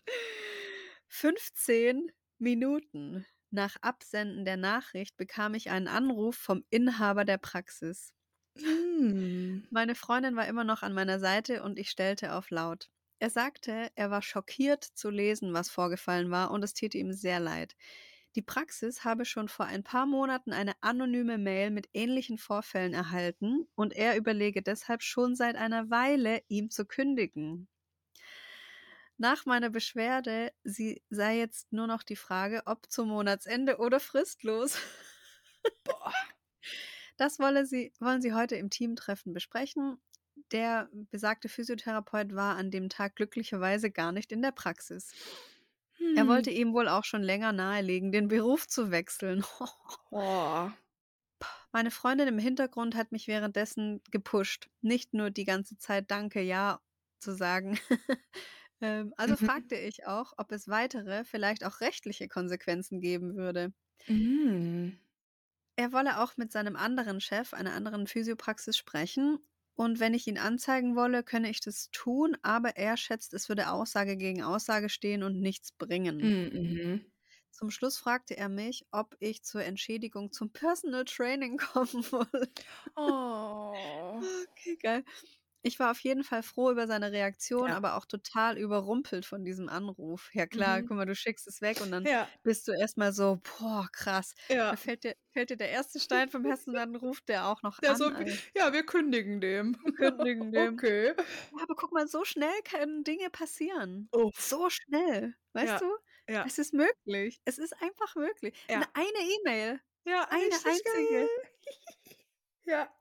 15 1.07 2.11
Minuten 2.39 3.25
nach 3.51 3.77
Absenden 3.81 4.45
der 4.45 4.57
Nachricht 4.57 5.15
bekam 5.17 5.53
ich 5.53 5.69
einen 5.69 5.87
Anruf 5.87 6.35
vom 6.35 6.63
Inhaber 6.69 7.25
der 7.25 7.37
Praxis. 7.37 8.13
Mhm. 8.55 9.67
Meine 9.71 9.95
Freundin 9.95 10.35
war 10.35 10.47
immer 10.47 10.63
noch 10.63 10.83
an 10.83 10.93
meiner 10.93 11.19
Seite 11.19 11.63
und 11.63 11.79
ich 11.79 11.89
stellte 11.89 12.33
auf 12.33 12.49
laut. 12.49 12.89
Er 13.19 13.29
sagte, 13.29 13.89
er 13.95 14.11
war 14.11 14.21
schockiert 14.21 14.83
zu 14.83 15.09
lesen, 15.09 15.53
was 15.53 15.69
vorgefallen 15.69 16.29
war 16.31 16.51
und 16.51 16.63
es 16.63 16.73
täte 16.73 16.97
ihm 16.97 17.13
sehr 17.13 17.39
leid. 17.39 17.75
Die 18.35 18.41
Praxis 18.41 19.03
habe 19.03 19.25
schon 19.25 19.47
vor 19.47 19.65
ein 19.65 19.83
paar 19.83 20.07
Monaten 20.07 20.53
eine 20.53 20.73
anonyme 20.81 21.37
Mail 21.37 21.69
mit 21.69 21.89
ähnlichen 21.93 22.39
Vorfällen 22.39 22.93
erhalten 22.93 23.67
und 23.75 23.93
er 23.93 24.17
überlege 24.17 24.63
deshalb 24.63 25.03
schon 25.03 25.35
seit 25.35 25.55
einer 25.55 25.89
Weile, 25.91 26.41
ihm 26.47 26.71
zu 26.71 26.85
kündigen. 26.85 27.67
Nach 29.17 29.45
meiner 29.45 29.69
Beschwerde 29.69 30.51
sie 30.63 31.03
sei 31.09 31.37
jetzt 31.37 31.71
nur 31.71 31.85
noch 31.85 32.01
die 32.01 32.15
Frage, 32.15 32.63
ob 32.65 32.91
zum 32.91 33.09
Monatsende 33.09 33.77
oder 33.77 33.99
fristlos. 33.99 34.77
Boah. 35.83 36.11
Das 37.15 37.37
wolle 37.37 37.67
sie, 37.67 37.93
wollen 37.99 38.23
Sie 38.23 38.33
heute 38.33 38.55
im 38.55 38.71
Teamtreffen 38.71 39.33
besprechen. 39.33 40.01
Der 40.51 40.89
besagte 41.11 41.47
Physiotherapeut 41.47 42.33
war 42.33 42.57
an 42.57 42.71
dem 42.71 42.89
Tag 42.89 43.15
glücklicherweise 43.15 43.91
gar 43.91 44.11
nicht 44.11 44.31
in 44.31 44.41
der 44.41 44.51
Praxis. 44.51 45.13
Er 46.15 46.27
wollte 46.27 46.49
Hm. 46.49 46.51
ihm 46.51 46.73
wohl 46.73 46.87
auch 46.87 47.03
schon 47.05 47.23
länger 47.23 47.51
nahelegen, 47.53 48.11
den 48.11 48.27
Beruf 48.27 48.67
zu 48.67 48.91
wechseln. 48.91 49.43
Oh. 50.11 50.71
Meine 51.71 51.91
Freundin 51.91 52.27
im 52.27 52.39
Hintergrund 52.39 52.95
hat 52.95 53.11
mich 53.11 53.27
währenddessen 53.27 54.01
gepusht. 54.11 54.69
Nicht 54.81 55.13
nur 55.13 55.29
die 55.31 55.45
ganze 55.45 55.77
Zeit 55.77 56.09
Danke, 56.11 56.41
ja 56.41 56.79
zu 57.19 57.33
sagen. 57.35 57.79
Ähm, 58.81 59.13
also 59.17 59.37
Mhm. 59.37 59.37
fragte 59.37 59.75
ich 59.75 60.07
auch, 60.07 60.33
ob 60.37 60.51
es 60.51 60.67
weitere, 60.67 61.23
vielleicht 61.23 61.63
auch 61.63 61.79
rechtliche 61.79 62.27
Konsequenzen 62.27 62.99
geben 62.99 63.35
würde. 63.37 63.71
Mhm. 64.07 64.97
Er 65.75 65.91
wolle 65.93 66.19
auch 66.19 66.35
mit 66.35 66.51
seinem 66.51 66.75
anderen 66.75 67.21
Chef, 67.21 67.53
einer 67.53 67.73
anderen 67.73 68.07
Physiopraxis, 68.07 68.75
sprechen. 68.75 69.37
Und 69.75 69.99
wenn 69.99 70.13
ich 70.13 70.27
ihn 70.27 70.37
anzeigen 70.37 70.95
wolle, 70.95 71.23
könne 71.23 71.49
ich 71.49 71.59
das 71.59 71.89
tun, 71.91 72.37
aber 72.43 72.77
er 72.77 72.97
schätzt, 72.97 73.33
es 73.33 73.49
würde 73.49 73.69
Aussage 73.71 74.17
gegen 74.17 74.43
Aussage 74.43 74.89
stehen 74.89 75.23
und 75.23 75.39
nichts 75.39 75.71
bringen. 75.71 76.35
Mhm. 76.53 77.05
Zum 77.51 77.69
Schluss 77.71 77.97
fragte 77.97 78.35
er 78.35 78.49
mich, 78.49 78.85
ob 78.91 79.15
ich 79.19 79.43
zur 79.43 79.63
Entschädigung 79.63 80.33
zum 80.33 80.51
Personal 80.51 81.05
Training 81.05 81.57
kommen 81.73 82.03
wolle. 82.11 82.51
Oh. 82.95 84.23
Okay, 84.51 84.77
geil. 84.77 85.03
Ich 85.65 85.79
war 85.79 85.91
auf 85.91 85.99
jeden 86.01 86.25
Fall 86.25 86.43
froh 86.43 86.71
über 86.71 86.87
seine 86.87 87.13
Reaktion, 87.13 87.71
Ja. 87.71 87.73
aber 87.73 87.95
auch 87.95 88.05
total 88.05 88.57
überrumpelt 88.57 89.25
von 89.25 89.45
diesem 89.45 89.69
Anruf. 89.69 90.29
Ja 90.33 90.45
klar, 90.45 90.81
Mhm. 90.81 90.83
guck 90.83 90.97
mal, 90.97 91.05
du 91.05 91.15
schickst 91.15 91.47
es 91.47 91.61
weg 91.61 91.79
und 91.79 91.89
dann 91.91 92.05
Ja. 92.05 92.33
bist 92.43 92.67
du 92.67 92.73
erstmal 92.73 93.13
so, 93.13 93.39
boah, 93.57 93.87
krass. 93.93 94.33
Da 94.67 94.75
Ja. 94.75 94.75
fällt 94.75 95.05
dir, 95.05 95.15
fällt 95.31 95.51
dir 95.51 95.57
der 95.57 95.69
erste 95.69 95.99
Stein 96.01 96.29
vom 96.29 96.43
Hessen, 96.45 96.73
dann 96.73 96.95
ruft 96.97 97.29
der 97.29 97.47
auch 97.47 97.61
noch 97.63 97.79
Der 97.81 97.95
an. 97.95 97.95
so, 97.95 98.05
Alter. 98.11 98.37
ja, 98.55 98.73
wir 98.73 98.85
kündigen 98.85 99.39
dem. 99.41 99.77
Wir 99.83 99.93
kündigen 99.93 100.51
dem. 100.53 100.73
Okay. 100.73 101.13
Ja, 101.51 101.63
aber 101.63 101.75
guck 101.75 101.91
mal, 101.93 102.07
so 102.07 102.25
schnell 102.25 102.61
können 102.69 103.03
Dinge 103.03 103.29
passieren. 103.29 104.11
Uff. 104.13 104.33
So 104.37 104.69
schnell. 104.69 105.35
Weißt 105.53 105.67
Ja. 105.67 105.79
du? 105.81 105.87
Ja. 106.27 106.43
Es 106.43 106.57
ist 106.59 106.73
möglich. 106.73 107.41
Es 107.45 107.57
ist 107.57 107.73
einfach 107.81 108.15
möglich. 108.15 108.55
Ja. 108.69 108.85
Eine, 108.95 108.95
eine 108.95 109.19
E-Mail. 109.41 109.81
Ja, 110.05 110.27
Eine 110.29 110.63
richtig 110.65 110.65
einzige. 110.65 110.83
geil. 110.83 111.29
ja. 112.65 112.93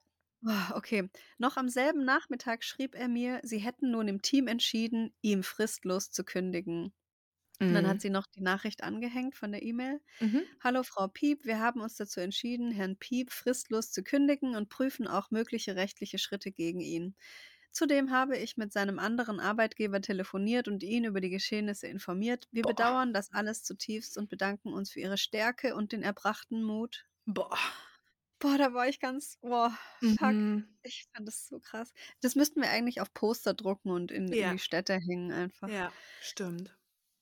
Oh, 0.44 0.74
okay. 0.74 1.08
Noch 1.38 1.56
am 1.56 1.68
selben 1.68 2.04
Nachmittag 2.04 2.64
schrieb 2.64 2.94
er 2.96 3.08
mir, 3.08 3.40
sie 3.44 3.58
hätten 3.58 3.90
nun 3.92 4.08
im 4.08 4.22
Team 4.22 4.48
entschieden, 4.48 5.14
ihm 5.20 5.42
fristlos 5.44 6.10
zu 6.10 6.24
kündigen. 6.24 6.92
Und 7.66 7.74
dann 7.74 7.86
hat 7.88 8.00
Mhm. 8.00 8.02
sie 8.02 8.10
noch 8.10 8.26
die 8.26 8.42
Nachricht 8.42 8.82
angehängt 8.84 9.36
von 9.36 9.52
der 9.52 9.62
E-Mail. 9.62 10.00
Mhm. 10.20 10.42
Hallo 10.60 10.82
Frau 10.84 11.08
Piep, 11.08 11.44
wir 11.46 11.60
haben 11.60 11.80
uns 11.80 11.96
dazu 11.96 12.20
entschieden, 12.20 12.72
Herrn 12.72 12.98
Piep 12.98 13.32
fristlos 13.32 13.92
zu 13.92 14.02
kündigen 14.04 14.56
und 14.56 14.68
prüfen 14.70 15.08
auch 15.08 15.30
mögliche 15.30 15.76
rechtliche 15.76 16.18
Schritte 16.18 16.52
gegen 16.52 16.80
ihn. 16.80 17.16
Zudem 17.72 18.10
habe 18.12 18.38
ich 18.38 18.56
mit 18.56 18.72
seinem 18.72 18.98
anderen 18.98 19.40
Arbeitgeber 19.40 20.00
telefoniert 20.02 20.68
und 20.68 20.82
ihn 20.84 21.04
über 21.04 21.20
die 21.20 21.30
Geschehnisse 21.30 21.88
informiert. 21.88 22.48
Wir 22.52 22.64
Boah. 22.64 22.66
bedauern 22.66 23.14
das 23.14 23.32
alles 23.32 23.64
zutiefst 23.64 24.18
und 24.18 24.30
bedanken 24.30 24.72
uns 24.74 24.92
für 24.92 25.00
Ihre 25.00 25.18
Stärke 25.18 25.74
und 25.76 25.92
den 25.92 26.02
erbrachten 26.02 26.62
Mut. 26.64 27.06
Boah. 27.26 27.58
Boah, 28.42 28.58
da 28.58 28.74
war 28.74 28.88
ich 28.88 28.98
ganz, 28.98 29.38
boah, 29.40 29.72
fuck. 30.00 30.32
Mhm. 30.32 30.66
Ich 30.82 31.06
fand 31.14 31.28
das 31.28 31.46
so 31.46 31.60
krass. 31.60 31.92
Das 32.20 32.34
müssten 32.34 32.60
wir 32.60 32.70
eigentlich 32.70 33.00
auf 33.00 33.14
Poster 33.14 33.54
drucken 33.54 33.90
und 33.90 34.10
in, 34.10 34.26
in 34.26 34.34
Ja. 34.34 34.52
die 34.52 34.58
Städte 34.58 34.94
hängen 34.94 35.30
einfach. 35.30 35.68
Ja, 35.68 35.92
stimmt. 36.20 36.76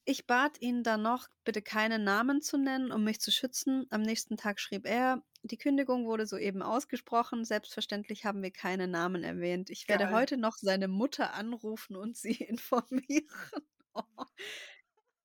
Ich 0.07 0.27
bat 0.27 0.61
ihn 0.63 0.83
dann 0.83 1.03
noch, 1.03 1.29
bitte 1.45 1.61
keine 1.61 1.99
Namen 1.99 2.41
zu 2.41 2.57
nennen, 2.57 2.91
um 2.91 3.05
mich 3.05 3.21
zu 3.21 3.31
schützen. 3.31 3.87
Am 3.91 4.01
nächsten 4.01 4.39
Tag 4.39 4.59
schrieb 4.59 4.87
er, 4.87 5.23
die 5.43 5.59
Kündigung 5.59 6.07
wurde 6.07 6.27
soeben 6.27 6.63
ausgesprochen. 6.63 7.45
Selbstverständlich 7.45 8.25
haben 8.25 8.43
wir 8.43 8.51
keine 8.51 8.89
Namen 8.89 9.23
erwähnt. 9.23 9.69
Ich 9.69 9.89
werde 9.89 10.05
Geil. 10.05 10.15
heute 10.15 10.37
noch 10.39 10.57
seine 10.57 10.89
Mutter 10.89 11.35
anrufen 11.35 11.97
und 11.97 12.17
sie 12.17 12.33
informieren. 12.49 13.29
Oh. 13.93 14.03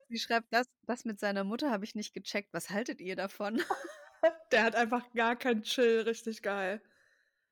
Sie 0.09 0.19
schreibt, 0.19 0.51
das, 0.51 0.67
das 0.83 1.05
mit 1.05 1.19
seiner 1.19 1.43
Mutter 1.45 1.71
habe 1.71 1.85
ich 1.85 1.95
nicht 1.95 2.13
gecheckt. 2.13 2.53
Was 2.53 2.69
haltet 2.69 2.99
ihr 2.99 3.15
davon? 3.15 3.61
Der 4.51 4.63
hat 4.63 4.75
einfach 4.75 5.11
gar 5.13 5.35
keinen 5.35 5.63
Chill, 5.63 6.01
richtig 6.01 6.41
geil. 6.41 6.81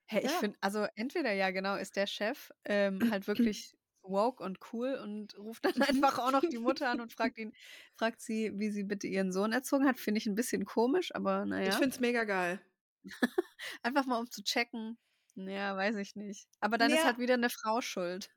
Hey, 0.08 0.24
ich 0.26 0.34
Ja. 0.34 0.40
finde, 0.40 0.58
also 0.62 0.88
entweder 0.96 1.34
ja, 1.34 1.52
genau, 1.52 1.76
ist 1.78 1.96
der 1.98 2.08
Chef 2.08 2.52
ähm, 2.66 3.06
halt 3.10 3.28
wirklich 3.28 3.76
woke 4.04 4.44
und 4.44 4.60
cool 4.74 4.96
und 5.04 5.38
ruft 5.38 5.66
dann 5.66 5.76
einfach 5.84 6.20
auch 6.20 6.32
noch 6.32 6.46
die 6.46 6.60
Mutter 6.60 6.90
an 6.90 7.02
und 7.02 7.14
fragt 7.14 7.38
ihn, 7.40 7.54
fragt 7.96 8.22
sie, 8.22 8.52
wie 8.60 8.72
sie 8.72 8.84
bitte 8.86 9.08
ihren 9.08 9.32
Sohn 9.34 9.54
erzogen 9.54 9.88
hat. 9.88 10.00
Finde 10.00 10.20
ich 10.20 10.28
ein 10.28 10.36
bisschen 10.36 10.66
komisch, 10.66 11.16
aber 11.16 11.46
Ich 11.64 11.78
naja. 11.78 11.78
finde 11.78 11.94
es 11.94 12.00
mega 12.00 12.24
geil. 12.24 12.62
Einfach 13.84 14.06
mal 14.06 14.20
um 14.20 14.30
zu 14.30 14.44
checken. 14.44 14.98
Ja, 15.36 15.76
weiß 15.76 15.96
ich 15.98 16.16
nicht. 16.16 16.48
Aber 16.60 16.78
dann 16.78 16.94
ist 16.94 17.04
Ja. 17.04 17.06
halt 17.06 17.18
wieder 17.18 17.34
eine 17.36 17.50
Frau 17.50 17.82
schuld. 17.82 18.32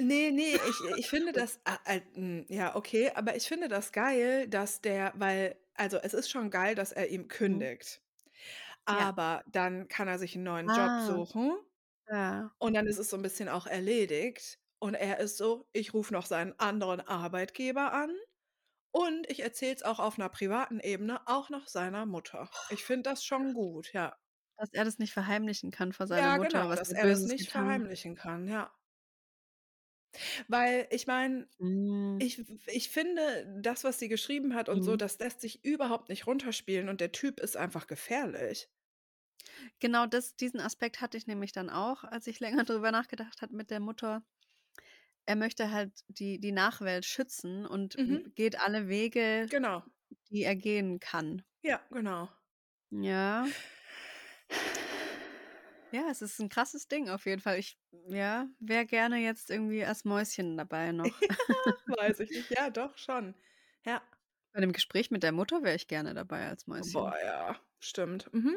Nee, 0.00 0.30
nee, 0.32 0.56
ich, 0.56 0.82
ich 0.84 1.08
finde 1.10 1.32
das, 1.34 1.60
ah, 1.64 1.78
äh, 1.84 2.00
mm, 2.18 2.46
ja, 2.48 2.74
okay, 2.76 3.10
aber 3.14 3.36
ich 3.36 3.46
finde 3.46 3.68
das 3.68 3.92
geil, 3.92 4.48
dass 4.48 4.80
der, 4.80 5.12
weil, 5.16 5.56
also 5.82 5.98
es 5.98 6.14
ist 6.14 6.30
schon 6.30 6.50
geil, 6.50 6.74
dass 6.74 6.92
er 6.92 7.08
ihm 7.10 7.28
Mhm. 7.48 7.68
kündigt. 7.68 8.02
Ja. 8.88 9.06
Aber 9.06 9.44
dann 9.48 9.88
kann 9.88 10.08
er 10.08 10.18
sich 10.18 10.34
einen 10.36 10.44
neuen 10.44 10.70
Job 10.70 10.94
Ah. 10.96 11.00
suchen 11.00 11.58
Ja. 12.08 12.52
und 12.60 12.74
dann 12.74 12.86
ist 12.86 12.98
es 12.98 13.10
so 13.10 13.16
ein 13.16 13.22
bisschen 13.22 13.48
auch 13.50 13.66
erledigt. 13.66 14.60
Und 14.80 14.94
er 14.94 15.20
ist 15.20 15.36
so, 15.38 15.68
ich 15.72 15.94
rufe 15.94 16.12
noch 16.14 16.26
seinen 16.26 16.58
anderen 16.60 17.00
Arbeitgeber 17.02 17.92
an 17.94 18.12
und 18.92 19.30
ich 19.30 19.42
erzähle 19.42 19.74
es 19.76 19.82
auch 19.84 20.00
auf 20.00 20.18
einer 20.18 20.28
privaten 20.30 20.80
Ebene 20.80 21.22
auch 21.28 21.50
noch 21.50 21.68
seiner 21.68 22.06
Mutter. 22.06 22.50
Ich 22.68 22.84
finde 22.84 23.10
das 23.10 23.24
schon 23.24 23.54
gut, 23.54 23.92
ja. 23.92 24.16
Dass 24.58 24.68
er 24.72 24.84
das 24.84 24.98
nicht 24.98 25.12
verheimlichen 25.12 25.70
kann 25.70 25.92
vor 25.92 26.06
seiner 26.06 26.30
Ja, 26.30 26.36
Mutter, 26.36 26.68
genau, 26.68 26.68
was 26.68 26.80
dass 26.80 26.92
er 26.92 27.06
das 27.06 27.26
nicht 27.26 27.48
getan 27.48 27.50
verheimlichen 27.50 28.14
kann, 28.16 28.46
ja. 28.48 28.72
Weil 30.48 30.86
ich 30.90 31.06
meine, 31.06 31.48
Mhm. 31.58 32.20
ich, 32.20 32.44
ich 32.68 32.90
finde, 32.90 33.46
das, 33.62 33.84
was 33.84 33.98
sie 33.98 34.08
geschrieben 34.08 34.54
hat 34.54 34.68
und 34.70 34.82
so, 34.84 34.96
Mhm. 34.96 34.98
das 34.98 35.18
lässt 35.20 35.40
sich 35.42 35.64
überhaupt 35.64 36.08
nicht 36.10 36.26
runterspielen 36.26 36.88
und 36.88 37.00
der 37.00 37.12
Typ 37.12 37.40
ist 37.40 37.56
einfach 37.56 37.86
gefährlich. 37.88 38.70
Genau 39.80 40.06
das, 40.06 40.34
diesen 40.36 40.60
Aspekt 40.60 41.00
hatte 41.02 41.16
ich 41.18 41.26
nämlich 41.26 41.52
dann 41.52 41.68
auch, 41.70 42.04
als 42.04 42.26
ich 42.26 42.40
länger 42.40 42.64
drüber 42.64 42.90
nachgedacht 42.90 43.42
habe 43.42 43.54
mit 43.56 43.70
der 43.70 43.80
Mutter. 43.80 44.22
Er 45.26 45.34
möchte 45.36 45.70
halt 45.72 46.04
die, 46.08 46.38
die 46.40 46.52
Nachwelt 46.52 47.04
schützen 47.04 47.66
und 47.66 47.98
Mhm. 47.98 48.32
geht 48.34 48.60
alle 48.60 48.88
Wege, 48.88 49.50
Genau. 49.50 49.84
die 50.30 50.42
er 50.44 50.56
gehen 50.56 51.00
kann. 51.00 51.42
Ja, 51.62 51.80
genau. 51.90 52.28
Ja. 52.90 53.52
Ja, 55.92 56.08
es 56.10 56.22
ist 56.22 56.38
ein 56.40 56.48
krasses 56.48 56.88
Ding 56.88 57.08
auf 57.10 57.26
jeden 57.26 57.40
Fall. 57.42 57.58
Ich, 57.58 57.78
ja, 58.08 58.48
wäre 58.60 58.86
gerne 58.86 59.18
jetzt 59.18 59.50
irgendwie 59.50 59.84
als 59.84 60.04
Mäuschen 60.04 60.56
dabei 60.56 60.90
noch. 60.92 61.20
Weiß 61.86 62.20
ich 62.20 62.30
nicht. 62.30 62.50
Ja, 62.50 62.70
doch, 62.70 62.96
schon. 62.96 63.34
Ja. 63.84 64.02
Bei 64.54 64.60
dem 64.60 64.72
Gespräch 64.72 65.10
mit 65.10 65.22
der 65.22 65.32
Mutter 65.32 65.62
wäre 65.62 65.76
ich 65.76 65.88
gerne 65.88 66.14
dabei 66.14 66.48
als 66.48 66.66
Mäuschen. 66.66 66.92
Boah, 66.92 67.14
ja, 67.24 67.60
stimmt. 67.80 68.32
Mhm. 68.32 68.56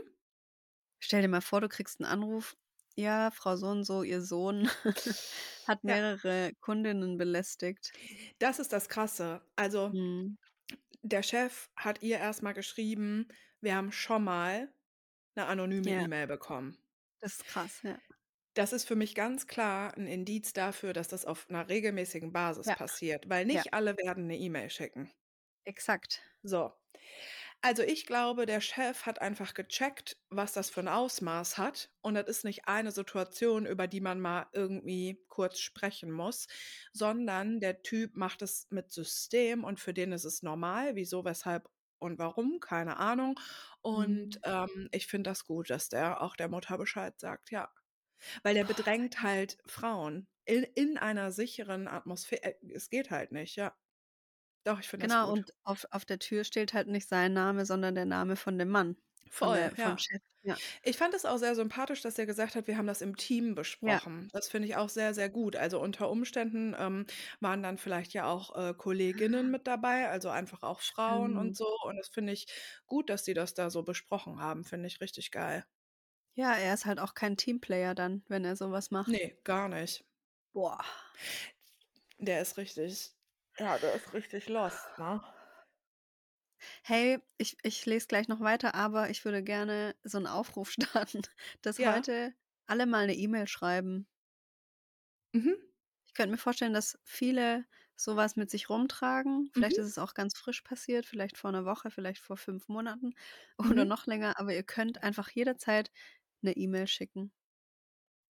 Stell 0.99 1.21
dir 1.21 1.27
mal 1.27 1.41
vor, 1.41 1.61
du 1.61 1.69
kriegst 1.69 1.99
einen 2.01 2.09
Anruf. 2.09 2.55
Ja, 2.97 3.31
Frau 3.31 3.57
so 3.57 3.67
und 3.67 3.83
so, 3.83 4.03
ihr 4.03 4.21
Sohn 4.21 4.69
hat 5.67 5.79
Ja. 5.83 5.95
mehrere 5.95 6.51
Kundinnen 6.61 7.17
belästigt. 7.17 7.91
Das 8.39 8.59
ist 8.59 8.71
das 8.71 8.87
Krasse. 8.87 9.41
Also, 9.57 9.91
Hm. 9.91 10.37
der 11.01 11.21
Chef 11.23 11.69
hat 11.75 12.01
ihr 12.01 12.17
erstmal 12.17 12.53
geschrieben, 12.53 13.27
wir 13.61 13.75
haben 13.75 13.91
schon 13.91 14.23
mal 14.23 14.73
eine 15.35 15.47
anonyme 15.47 15.89
Ja. 15.91 16.01
E-Mail 16.03 16.27
bekommen. 16.27 16.77
Das 17.25 17.33
ist 17.33 17.45
krass, 17.45 17.81
ja. 17.83 17.99
Das 18.55 18.73
ist 18.73 18.85
für 18.87 18.95
mich 18.95 19.13
ganz 19.15 19.47
klar 19.47 19.95
ein 19.97 20.07
Indiz 20.07 20.51
dafür, 20.53 20.91
dass 20.93 21.07
das 21.09 21.25
auf 21.25 21.47
einer 21.49 21.67
regelmäßigen 21.69 22.31
Basis 22.33 22.69
Ja. 22.69 22.75
passiert, 22.75 23.29
weil 23.29 23.45
Ja. 23.51 23.63
nicht 23.63 23.73
alle 23.73 23.95
werden 23.97 24.23
eine 24.25 24.37
E-Mail 24.37 24.69
schicken. 24.69 25.11
Exakt. 25.65 26.21
So. 26.43 26.73
Also 27.61 27.83
ich 27.83 28.05
glaube, 28.05 28.45
der 28.45 28.61
Chef 28.61 29.05
hat 29.05 29.21
einfach 29.21 29.53
gecheckt, 29.55 30.17
was 30.29 30.53
das 30.53 30.69
für 30.69 30.81
ein 30.81 30.87
Ausmaß 30.87 31.57
hat. 31.57 31.91
Und 32.01 32.15
das 32.15 32.27
ist 32.27 32.45
nicht 32.45 32.67
eine 32.67 32.91
Situation, 32.91 33.65
über 33.65 33.87
die 33.87 34.01
man 34.01 34.19
mal 34.21 34.47
irgendwie 34.53 35.23
kurz 35.29 35.59
sprechen 35.59 36.11
muss, 36.11 36.47
sondern 36.93 37.59
der 37.61 37.83
Typ 37.83 38.15
macht 38.17 38.41
es 38.43 38.67
mit 38.71 38.91
System 38.91 39.63
und 39.63 39.79
für 39.79 39.93
den 39.93 40.11
ist 40.13 40.25
es 40.25 40.43
normal. 40.43 40.95
Wieso, 40.95 41.25
weshalb 41.25 41.69
und 41.99 42.19
warum, 42.19 42.59
keine 42.59 42.97
Ahnung. 42.97 43.39
Und 43.85 44.39
Mhm. 44.39 44.43
ähm, 44.43 44.89
ich 44.91 45.07
finde 45.07 45.29
das 45.31 45.45
gut, 45.45 45.69
dass 45.69 45.89
der 45.89 46.21
auch 46.21 46.35
der 46.35 46.49
Mutter 46.49 46.77
Bescheid 46.77 47.19
sagt, 47.19 47.51
ja. 47.51 47.71
Weil 48.43 48.55
der 48.55 48.65
bedrängt 48.65 49.21
halt 49.23 49.57
Frauen 49.67 50.27
in, 50.45 50.63
in 50.63 50.97
einer 50.99 51.31
sicheren 51.31 51.87
Atmosphäre. 51.89 52.43
Äh, 52.43 52.55
Es 52.73 52.89
geht 52.89 53.11
halt 53.11 53.31
nicht, 53.33 53.55
ja. 53.57 53.75
Doch, 54.65 54.79
ich 54.79 54.89
finde 54.89 55.05
das 55.07 55.17
Genau, 55.17 55.31
gut. 55.31 55.31
und 55.31 55.53
auf, 55.63 55.85
auf 55.91 56.03
der 56.05 56.19
Tür 56.19 56.43
steht 56.43 56.73
halt 56.73 56.87
nicht 56.89 57.07
sein 57.07 57.31
Name, 57.33 57.65
sondern 57.65 57.95
der 57.95 58.05
Name 58.05 58.35
von 58.35 58.57
dem 58.57 58.69
Mann. 58.69 58.97
Voll, 59.29 59.57
der, 59.57 59.73
ja. 59.75 59.89
vom 59.89 59.97
Chef. 59.97 60.21
Ja. 60.43 60.55
Ich 60.83 60.97
fand 60.97 61.15
es 61.15 61.25
auch 61.25 61.37
sehr 61.37 61.55
sympathisch, 61.55 62.01
dass 62.01 62.19
er 62.19 62.27
gesagt 62.27 62.53
hat, 62.53 62.67
wir 62.67 62.77
haben 62.77 62.85
das 62.85 63.01
im 63.01 63.17
Team 63.17 63.55
besprochen. 63.55 64.29
Das 64.31 64.47
finde 64.47 64.67
ich 64.67 64.75
auch 64.75 64.89
sehr, 64.89 65.15
sehr 65.15 65.27
gut. 65.27 65.55
Also 65.55 65.79
unter 65.79 66.09
Umständen 66.11 66.75
ähm, 66.77 67.07
waren 67.39 67.63
dann 67.63 67.79
vielleicht 67.79 68.13
ja 68.13 68.27
auch 68.29 68.55
äh, 68.55 68.75
Kolleginnen 68.75 69.49
mit 69.49 69.65
dabei, 69.65 70.07
also 70.09 70.29
einfach 70.29 70.61
auch 70.61 70.81
Frauen 70.81 71.35
und 71.35 71.55
Stimmt. 71.55 71.57
so. 71.57 71.77
Und 71.87 71.97
das 71.97 72.09
finde 72.09 72.33
ich 72.33 72.45
gut, 72.85 73.09
dass 73.09 73.23
die 73.23 73.33
das 73.33 73.55
da 73.55 73.71
so 73.71 73.81
besprochen 73.81 74.39
haben. 74.39 74.65
Finde 74.65 74.85
ich 74.85 75.01
richtig 75.01 75.31
geil. 75.31 75.65
Ja, 76.35 76.53
er 76.53 76.75
ist 76.75 76.85
halt 76.85 76.99
auch 76.99 77.15
kein 77.15 77.37
Teamplayer 77.37 77.95
dann, 77.95 78.23
wenn 78.27 78.45
er 78.45 78.55
sowas 78.55 78.91
macht. 78.91 79.07
Nee, 79.07 79.39
gar 79.43 79.67
nicht. 79.67 80.05
Boah. 80.53 80.83
Der 82.19 82.41
ist 82.41 82.57
richtig, 82.57 83.11
ja, 83.57 83.77
der 83.79 83.95
ist 83.95 84.13
richtig 84.13 84.47
lost, 84.47 84.85
ne? 84.99 85.23
Hey, 86.83 87.19
ich, 87.37 87.57
ich 87.63 87.85
lese 87.85 88.07
gleich 88.07 88.27
noch 88.27 88.39
weiter, 88.39 88.75
aber 88.75 89.09
ich 89.09 89.25
würde 89.25 89.43
gerne 89.43 89.95
so 90.03 90.17
einen 90.17 90.27
Aufruf 90.27 90.71
starten, 90.71 91.21
dass 91.61 91.83
Ja. 91.83 91.85
heute 91.85 92.33
alle 92.67 92.85
mal 92.85 93.03
eine 93.03 93.15
E-Mail 93.15 93.47
schreiben. 93.47 94.07
Mhm. 95.33 95.55
Ich 96.07 96.13
könnte 96.15 96.31
mir 96.31 96.37
vorstellen, 96.37 96.73
dass 96.73 96.97
viele 97.03 97.65
sowas 97.95 98.35
mit 98.35 98.49
sich 98.49 98.69
rumtragen. 98.69 99.49
Vielleicht 99.53 99.77
Mhm. 99.77 99.77
ist 99.77 99.87
es 99.87 99.97
auch 99.99 100.13
ganz 100.13 100.37
frisch 100.37 100.61
passiert, 100.61 101.05
vielleicht 101.05 101.37
vor 101.37 101.49
einer 101.49 101.65
Woche, 101.65 101.91
vielleicht 101.91 102.21
vor 102.21 102.37
fünf 102.37 102.67
Monaten 102.67 103.13
oder 103.57 103.85
Mhm. 103.85 103.85
noch 103.85 104.05
länger, 104.07 104.39
aber 104.39 104.53
ihr 104.53 104.63
könnt 104.63 105.03
einfach 105.03 105.29
jederzeit 105.29 105.91
eine 106.41 106.55
E-Mail 106.55 106.87
schicken. 106.87 107.31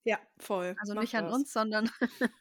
Ja, 0.04 0.20
voll. 0.40 0.78
Also 0.78 0.94
Mach 0.94 0.94
nicht 0.94 1.16
an 1.16 1.28
das. 1.28 1.30
uns, 1.30 1.52
sondern 1.54 1.90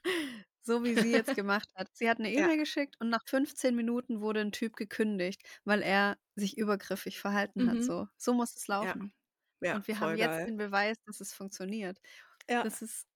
so 0.65 0.85
wie 0.85 0.97
sie 0.97 1.13
jetzt 1.13 1.35
gemacht 1.35 1.69
hat. 1.77 1.89
Sie 1.95 2.09
hat 2.11 2.19
eine 2.19 2.33
Ja. 2.33 2.49
E-Mail 2.49 2.59
geschickt 2.59 2.97
und 3.01 3.11
nach 3.11 3.23
15 3.27 3.75
Minuten 3.77 4.21
wurde 4.21 4.41
ein 4.41 4.53
Typ 4.53 4.77
gekündigt, 4.77 5.43
weil 5.65 5.83
er 5.83 6.19
sich 6.37 6.59
übergriffig 6.59 7.21
verhalten 7.21 7.67
hat. 7.69 7.83
Mhm. 7.83 7.85
So, 7.85 8.09
so 8.17 8.35
muss 8.35 8.57
es 8.57 8.67
Ja, 8.81 8.95
laufen. 8.95 9.13
ja, 9.61 9.75
Und 9.75 9.89
wir 9.89 10.01
haben 10.01 10.17
jetzt 10.17 10.41
geil. 10.41 10.47
den 10.47 10.57
Beweis, 10.59 10.97
dass 11.07 11.21
es 11.21 11.35
funktioniert. 11.35 12.01
Ja, 12.49 12.65
Das 12.65 12.83
ist 12.83 13.09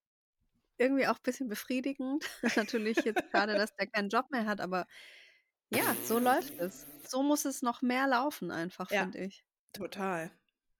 irgendwie 0.77 1.07
auch 1.07 1.17
ein 1.17 1.23
bisschen 1.23 1.49
befriedigend. 1.49 2.25
Natürlich 2.57 3.03
jetzt 3.05 3.29
gerade, 3.31 3.55
dass 3.55 3.73
der 3.75 3.87
keinen 3.87 4.09
Job 4.09 4.31
mehr 4.31 4.45
hat, 4.47 4.61
aber 4.61 4.87
ja, 5.71 5.97
so 6.01 6.19
läuft 6.19 6.59
es. 6.59 6.87
So 7.03 7.23
muss 7.23 7.45
es 7.45 7.61
noch 7.63 7.81
mehr 7.83 8.07
laufen, 8.07 8.51
einfach, 8.51 8.89
ja, 8.89 9.09
finde 9.09 9.19
ich. 9.25 9.45
total. 9.73 10.31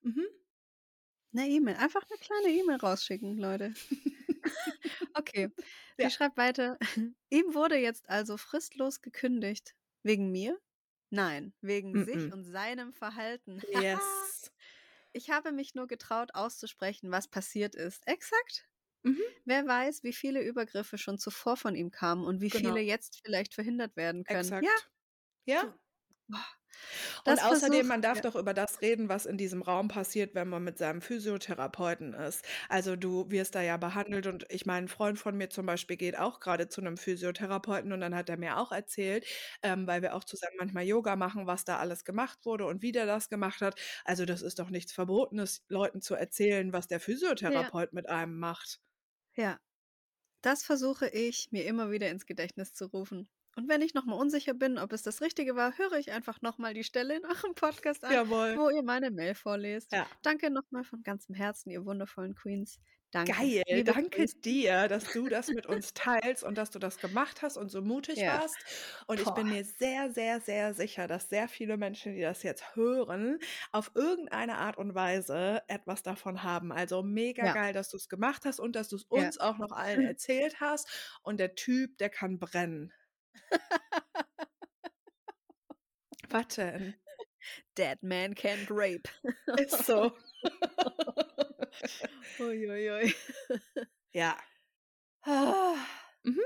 Mhm. 0.03 0.25
Eine 1.33 1.47
E-Mail, 1.47 1.75
einfach 1.77 2.03
eine 2.09 2.19
kleine 2.19 2.49
E-Mail 2.55 2.77
rausschicken, 2.77 3.37
Leute. 3.39 3.73
Okay, 5.13 5.49
sie 5.97 6.09
Ja. 6.09 6.11
schreibt 6.11 6.37
weiter. 6.37 6.77
Ihm 7.29 7.53
wurde 7.55 7.75
jetzt 7.77 8.07
also 8.09 8.37
fristlos 8.37 9.01
gekündigt. 9.01 9.75
Wegen 10.03 10.31
mir? 10.31 10.59
Nein, 11.11 11.53
wegen 11.61 11.97
sich 11.97 12.27
Mhm. 12.27 12.31
und 12.31 12.43
seinem 12.45 12.93
Verhalten. 12.93 13.61
Yes. 13.73 14.51
Ich 15.13 15.29
habe 15.29 15.51
mich 15.51 15.75
nur 15.75 15.87
getraut 15.87 16.33
auszusprechen, 16.33 17.11
was 17.11 17.27
passiert 17.27 17.75
ist. 17.75 18.07
Exakt. 18.07 18.67
Mhm. 19.03 19.39
Wer 19.45 19.65
weiß, 19.67 20.03
wie 20.03 20.13
viele 20.13 20.41
Übergriffe 20.43 20.97
schon 20.97 21.17
zuvor 21.19 21.57
von 21.57 21.75
ihm 21.75 21.91
kamen 21.91 22.25
und 22.25 22.41
wie 22.41 22.51
viele 22.51 22.79
Genau. 22.79 22.81
jetzt 22.81 23.21
vielleicht 23.25 23.53
verhindert 23.55 23.95
werden 23.97 24.23
können. 24.25 24.55
Exakt. 24.59 24.87
Ja, 25.45 25.61
Ja. 25.61 25.79
Boah, 26.29 26.45
Und 27.25 27.39
das 27.39 27.43
außerdem, 27.43 27.85
versucht. 27.85 27.87
man 27.87 28.01
darf 28.01 28.19
Ja. 28.19 28.21
doch 28.21 28.35
über 28.35 28.53
das 28.53 28.81
reden, 28.81 29.09
was 29.09 29.25
in 29.25 29.37
diesem 29.37 29.61
Raum 29.61 29.87
passiert, 29.87 30.35
wenn 30.35 30.49
man 30.49 30.63
mit 30.63 30.77
seinem 30.77 31.01
Physiotherapeuten 31.01 32.13
ist. 32.13 32.45
Also 32.69 32.95
du 32.95 33.29
wirst 33.31 33.55
da 33.55 33.61
ja 33.61 33.77
behandelt 33.77 34.27
und 34.27 34.45
ich 34.49 34.65
meine, 34.65 34.85
ein 34.85 34.87
Freund 34.87 35.19
von 35.19 35.35
mir 35.37 35.49
zum 35.49 35.65
Beispiel 35.65 35.97
geht 35.97 36.17
auch 36.17 36.39
gerade 36.39 36.67
zu 36.67 36.81
einem 36.81 36.97
Physiotherapeuten 36.97 37.91
und 37.93 38.01
dann 38.01 38.15
hat 38.15 38.29
er 38.29 38.37
mir 38.37 38.57
auch 38.57 38.71
erzählt, 38.71 39.25
ähm, 39.63 39.87
weil 39.87 40.01
wir 40.01 40.15
auch 40.15 40.23
zusammen 40.23 40.55
manchmal 40.59 40.83
Yoga 40.85 41.15
machen, 41.15 41.47
was 41.47 41.65
da 41.65 41.77
alles 41.77 42.03
gemacht 42.05 42.39
wurde 42.45 42.65
und 42.65 42.81
wie 42.81 42.91
der 42.91 43.05
das 43.05 43.29
gemacht 43.29 43.61
hat. 43.61 43.79
Also 44.05 44.25
das 44.25 44.41
ist 44.41 44.59
doch 44.59 44.69
nichts 44.69 44.91
Verbotenes, 44.93 45.63
Leuten 45.67 46.01
zu 46.01 46.15
erzählen, 46.15 46.73
was 46.73 46.87
der 46.87 46.99
Ja, 47.45 47.71
Physiotherapeut 47.79 47.93
mit 47.93 48.09
einem 48.09 48.37
macht. 48.39 48.79
ja. 49.35 49.59
Das 50.41 50.63
versuche 50.63 51.09
ich 51.09 51.51
mir 51.51 51.65
immer 51.65 51.91
wieder 51.91 52.09
ins 52.11 52.25
Gedächtnis 52.27 52.73
zu 52.73 52.85
rufen. 52.87 53.29
Und 53.59 53.67
wenn 53.67 53.81
ich 53.81 53.93
nochmal 53.93 54.17
unsicher 54.17 54.53
bin, 54.53 54.77
ob 54.77 54.93
es 54.93 55.03
das 55.03 55.21
Richtige 55.21 55.53
war, 55.55 55.77
höre 55.77 55.93
ich 55.99 56.11
einfach 56.13 56.41
nochmal 56.41 56.73
die 56.73 56.83
Stelle 56.85 57.17
in 57.17 57.25
eurem 57.25 57.55
Podcast 57.55 58.05
an, 58.05 58.13
Jawohl. 58.13 58.55
wo 58.55 58.69
ihr 58.69 58.83
meine 58.83 59.11
Mail 59.11 59.35
vorlest. 59.35 59.91
Ja. 59.91 60.09
Danke 60.21 60.49
nochmal 60.49 60.85
von 60.85 61.03
ganzem 61.03 61.35
Herzen, 61.35 61.69
ihr 61.69 61.83
wundervollen 61.85 62.35
Queens. 62.35 62.79
Danke. 63.11 63.33
Geil, 63.37 63.63
Liebe 63.67 63.93
danke 63.93 64.09
Grüße. 64.11 64.35
dir, 64.45 64.87
dass 64.87 65.11
du 65.11 65.27
das 65.29 65.51
mit 65.51 65.65
uns 65.67 65.93
teilst 65.93 66.43
und 66.43 66.57
dass 66.57 66.71
du 66.71 66.79
das 66.79 66.99
gemacht 66.99 67.41
hast 67.41 67.57
und 67.57 67.69
so 67.69 67.81
mutig 67.81 68.23
Ja. 68.23 68.25
warst. 68.25 68.63
Und 69.07 69.19
ich 69.19 69.33
bin 69.33 69.47
Boah. 69.47 69.49
mir 69.49 69.63
sehr, 69.65 70.09
sehr, 70.11 70.39
sehr 70.41 70.73
sicher, 70.73 71.05
dass 71.07 71.29
sehr 71.29 71.47
viele 71.49 71.77
Menschen, 71.77 72.13
die 72.15 72.21
das 72.21 72.43
jetzt 72.43 72.75
hören, 72.75 73.37
auf 73.71 73.91
irgendeine 73.93 74.57
Art 74.57 74.77
und 74.77 74.95
Weise 74.95 75.61
etwas 75.67 76.01
davon 76.01 76.43
haben. 76.43 76.71
Also 76.71 77.03
mega 77.03 77.47
Ja. 77.47 77.53
geil, 77.53 77.73
dass 77.73 77.89
du 77.89 77.97
es 77.97 78.09
gemacht 78.09 78.45
hast 78.45 78.59
und 78.59 78.75
dass 78.75 78.87
du 78.89 78.95
es 78.95 79.03
uns 79.03 79.37
auch 79.37 79.57
noch 79.59 79.71
allen 79.73 80.01
erzählt 80.15 80.59
hast. 80.61 80.87
Und 81.21 81.39
der 81.39 81.55
Typ, 81.55 81.97
der 81.97 82.09
kann 82.09 82.39
brennen. 82.39 82.93
Was 86.29 86.47
denn? 86.55 86.95
Dead 87.77 88.01
man 88.03 88.35
can't 88.35 88.67
rape. 88.69 89.09
Ist 89.57 89.85
so. 89.85 90.11
Uiuiui. 92.39 93.15
ja. 94.13 94.37
Mhm. 96.23 96.41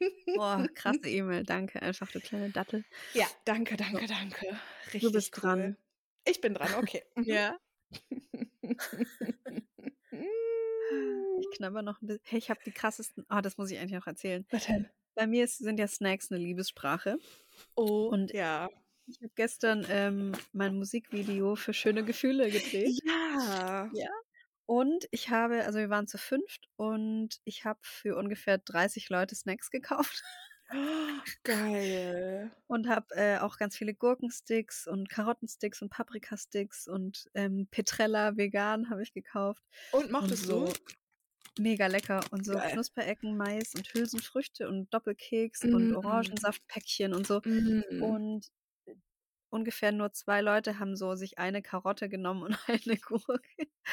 Boah, 0.36 0.66
krasse 0.74 1.08
E-Mail. 1.08 1.44
Danke, 1.44 1.82
einfach 1.82 2.10
du 2.10 2.20
kleine 2.20 2.50
Dattel. 2.50 2.84
Ja, 3.12 3.26
danke, 3.44 3.76
danke, 3.76 4.06
danke. 4.06 4.58
Richtig 4.86 5.02
Du 5.02 5.12
bist 5.12 5.36
cool. 5.36 5.40
dran. 5.42 5.76
Ich 6.24 6.40
bin 6.40 6.54
dran, 6.54 6.74
okay. 6.74 7.04
Mhm. 7.16 7.24
Ja. 7.24 7.58
Ich 11.40 11.56
knabber 11.56 11.82
noch 11.82 12.02
ein 12.02 12.06
bisschen. 12.08 12.22
Hey, 12.24 12.38
ich 12.38 12.50
habe 12.50 12.60
die 12.64 12.72
krassesten. 12.72 13.24
Ah, 13.28 13.42
das 13.42 13.58
muss 13.58 13.70
ich 13.70 13.78
eigentlich 13.78 13.92
noch 13.92 14.06
erzählen. 14.08 14.44
Was 14.50 14.66
denn? 14.66 14.88
Bei 15.18 15.26
mir 15.26 15.42
ist, 15.42 15.58
sind 15.58 15.80
ja 15.80 15.88
Snacks 15.88 16.30
eine 16.30 16.40
Liebessprache. 16.40 17.18
Oh, 17.74 18.08
Und 18.12 18.32
ja. 18.32 18.70
ich 19.06 19.16
habe 19.20 19.32
gestern 19.34 19.84
ähm, 19.90 20.32
mein 20.52 20.76
Musikvideo 20.76 21.56
für 21.56 21.74
schöne 21.74 22.04
Gefühle 22.04 22.48
gedreht. 22.52 23.00
Ja. 23.92 24.08
Und 24.66 25.08
ich 25.10 25.30
habe, 25.30 25.64
also 25.64 25.80
wir 25.80 25.90
waren 25.90 26.06
zu 26.06 26.18
fünft 26.18 26.68
und 26.76 27.40
ich 27.44 27.64
habe 27.64 27.80
für 27.82 28.16
ungefähr 28.16 28.58
30 28.58 29.08
Leute 29.08 29.34
Snacks 29.34 29.70
gekauft 29.70 30.22
Geil. 31.42 32.52
und 32.68 32.88
habe 32.88 33.06
äh, 33.16 33.38
auch 33.38 33.56
ganz 33.56 33.76
viele 33.76 33.94
Gurkensticks 33.94 34.86
und 34.86 35.08
Karottensticks 35.08 35.82
und 35.82 35.88
Paprikasticks 35.90 36.86
und 36.86 37.28
ähm, 37.34 37.66
Petrella 37.72 38.36
vegan 38.36 38.90
habe 38.90 39.02
ich 39.02 39.12
gekauft. 39.14 39.64
Und 39.90 40.12
Und 40.12 40.12
mochtest 40.12 40.44
so 40.44 40.66
du? 40.66 40.72
Mega 41.58 41.86
lecker. 41.86 42.20
Und 42.30 42.44
so 42.44 42.54
Geil. 42.54 42.72
Knusperecken, 42.72 43.36
Mais 43.36 43.74
und 43.74 43.86
Hülsenfrüchte 43.92 44.68
und 44.68 44.92
Doppelkeks 44.92 45.64
und 45.64 45.90
Mm. 45.90 45.96
Orangensaftpäckchen 45.96 47.14
und 47.14 47.26
so. 47.26 47.40
Mm. 47.44 48.02
Und 48.02 48.48
äh, 48.86 48.94
ungefähr 49.50 49.92
nur 49.92 50.12
zwei 50.12 50.40
Leute 50.40 50.78
haben 50.78 50.96
so 50.96 51.14
sich 51.14 51.38
eine 51.38 51.62
Karotte 51.62 52.08
genommen 52.08 52.42
und 52.42 52.58
eine 52.68 52.96
Gurke. 52.98 53.40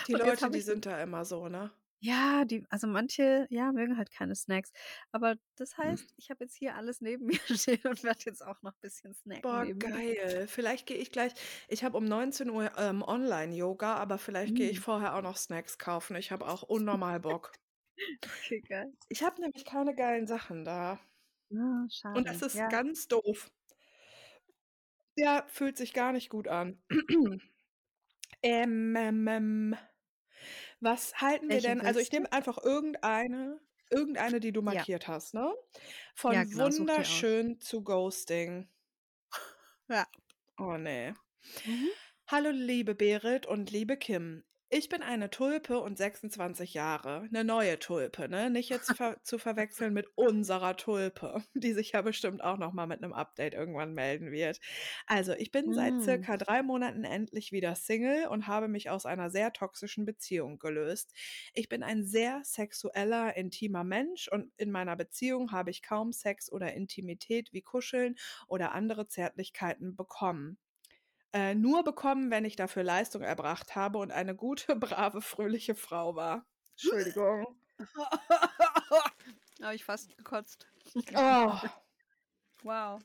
Die 0.07 0.13
und 0.13 0.19
Leute, 0.19 0.49
die 0.49 0.61
sind 0.61 0.85
da 0.85 1.01
immer 1.01 1.25
so, 1.25 1.47
ne? 1.47 1.71
Ja, 2.05 2.45
die, 2.45 2.63
also 2.69 2.85
manche, 2.87 3.47
ja, 3.49 3.71
mögen 3.71 3.97
halt 3.97 4.11
keine 4.11 4.35
Snacks. 4.35 4.71
Aber 5.11 5.35
das 5.55 5.75
heißt, 5.77 6.13
ich 6.17 6.29
habe 6.29 6.43
jetzt 6.43 6.55
hier 6.55 6.75
alles 6.75 7.01
neben 7.01 7.25
mir 7.27 7.39
stehen 7.57 7.81
und 7.85 8.03
werde 8.03 8.19
jetzt 8.25 8.45
auch 8.45 8.61
noch 8.61 8.73
ein 8.73 8.79
bisschen 8.81 9.13
snacken. 9.15 9.41
Boah, 9.41 9.63
nebenbei. 9.63 9.89
geil. 9.89 10.47
Vielleicht 10.47 10.85
gehe 10.87 10.97
ich 10.97 11.11
gleich. 11.11 11.33
Ich 11.67 11.83
habe 11.83 11.97
um 11.97 12.05
19 12.05 12.49
Uhr 12.49 12.71
ähm, 12.77 13.01
Online-Yoga, 13.01 13.95
aber 13.95 14.17
vielleicht 14.17 14.55
gehe 14.55 14.69
ich 14.69 14.79
Mm. 14.79 14.83
vorher 14.83 15.15
auch 15.15 15.21
noch 15.21 15.37
Snacks 15.37 15.77
kaufen. 15.77 16.15
Ich 16.15 16.31
habe 16.31 16.47
auch 16.47 16.63
unnormal 16.63 17.19
Bock. 17.19 17.53
Okay, 18.25 18.61
geil. 18.61 18.93
Ich 19.09 19.23
habe 19.23 19.41
nämlich 19.41 19.65
keine 19.65 19.95
geilen 19.95 20.27
Sachen 20.27 20.63
da. 20.65 20.99
Ah, 21.53 21.87
schade. 21.89 22.19
Und 22.19 22.27
das 22.27 22.41
ist 22.41 22.55
ja. 22.55 22.67
ganz 22.67 23.07
doof. 23.07 23.49
Ja, 25.17 25.45
fühlt 25.47 25.77
sich 25.77 25.93
gar 25.93 26.11
nicht 26.11 26.29
gut 26.29 26.47
an. 26.47 26.81
ähm, 28.41 28.95
ähm, 28.95 29.27
ähm, 29.27 29.75
was 30.85 31.21
halten 31.21 31.51
wir 31.51 31.61
Welche 31.61 31.61
denn? 31.61 31.81
Also 31.81 31.99
ich 31.99 32.11
nehme 32.13 32.31
einfach 32.31 32.57
irgendeine, 32.63 33.59
irgendeine, 33.91 34.39
die 34.39 34.53
du 34.53 34.61
Ja. 34.67 34.85
markiert 34.85 35.07
hast, 35.09 35.33
ne? 35.33 35.53
Von 36.15 36.33
Ja, 36.33 36.43
genau, 36.45 36.69
wunderschön 36.69 37.59
zu 37.59 37.83
Ghosting. 37.83 38.69
Ja. 39.89 40.05
Oh 40.59 40.77
nee. 40.77 41.13
Mhm. 41.65 41.95
Hallo 42.27 42.51
liebe 42.51 42.95
Berit 42.95 43.45
und 43.47 43.71
liebe 43.71 43.97
Kim. 43.97 44.44
Ich 44.69 44.89
bin 44.89 45.01
eine 45.03 45.29
Tulpe 45.29 45.79
und 45.79 45.97
26 45.97 46.73
Jahre. 46.73 47.21
Eine 47.29 47.43
neue 47.43 47.77
Tulpe, 47.79 48.27
ne? 48.27 48.49
Nicht 48.49 48.69
jetzt 48.69 48.93
ver 48.93 49.17
zu 49.23 49.37
verwechseln 49.37 49.93
mit 49.93 50.07
unserer 50.15 50.75
Tulpe, 50.75 51.43
die 51.53 51.73
sich 51.73 51.91
ja 51.91 52.01
bestimmt 52.01 52.43
auch 52.43 52.57
noch 52.57 52.73
mal 52.73 52.87
mit 52.87 53.01
einem 53.03 53.13
Update 53.13 53.53
irgendwann 53.53 53.93
melden 53.93 54.31
wird. 54.31 54.59
Also, 55.07 55.33
ich 55.33 55.51
bin 55.51 55.71
seit 55.73 55.99
Mm. 55.99 56.01
circa 56.01 56.37
drei 56.37 56.63
Monaten 56.63 57.03
endlich 57.03 57.51
wieder 57.51 57.75
Single 57.75 58.27
und 58.27 58.47
habe 58.47 58.67
mich 58.67 58.89
aus 58.89 59.05
einer 59.05 59.29
sehr 59.29 59.53
toxischen 59.53 60.05
Beziehung 60.05 60.57
gelöst. 60.59 61.13
Ich 61.53 61.69
bin 61.69 61.83
ein 61.83 62.03
sehr 62.03 62.41
sexueller, 62.43 63.37
intimer 63.37 63.83
Mensch 63.83 64.27
und 64.27 64.51
in 64.57 64.71
meiner 64.71 64.95
Beziehung 64.95 65.51
habe 65.51 65.69
ich 65.71 65.83
kaum 65.83 66.11
Sex 66.11 66.51
oder 66.51 66.73
Intimität 66.73 67.53
wie 67.53 67.61
Kuscheln 67.61 68.15
oder 68.47 68.71
andere 68.73 69.07
Zärtlichkeiten 69.07 69.95
bekommen 69.95 70.57
äh, 71.35 71.53
nur 71.53 71.83
bekommen, 71.83 72.31
wenn 72.31 72.45
ich 72.45 72.55
dafür 72.55 72.83
Leistung 72.83 73.21
erbracht 73.21 73.75
habe 73.75 73.97
und 73.97 74.11
eine 74.13 74.35
gute, 74.35 74.75
brave, 74.77 75.21
fröhliche 75.21 75.75
Frau 75.75 76.15
war. 76.15 76.45
Entschuldigung. 76.71 77.59
Habe 79.61 79.75
ich 79.75 79.83
fast 79.83 80.15
gekotzt. 80.17 80.65
Oh, 81.13 81.53
Wow. 82.63 83.01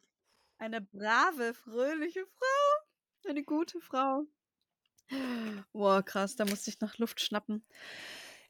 Eine 0.58 0.80
brave, 0.80 1.54
fröhliche 1.54 2.24
Frau. 2.24 3.28
Eine 3.28 3.42
gute 3.42 3.80
Frau. 3.80 4.24
Boah, 5.72 6.02
krass, 6.04 6.36
da 6.36 6.44
musste 6.44 6.70
ich 6.70 6.80
nach 6.80 6.98
Luft 6.98 7.20
schnappen. 7.20 7.64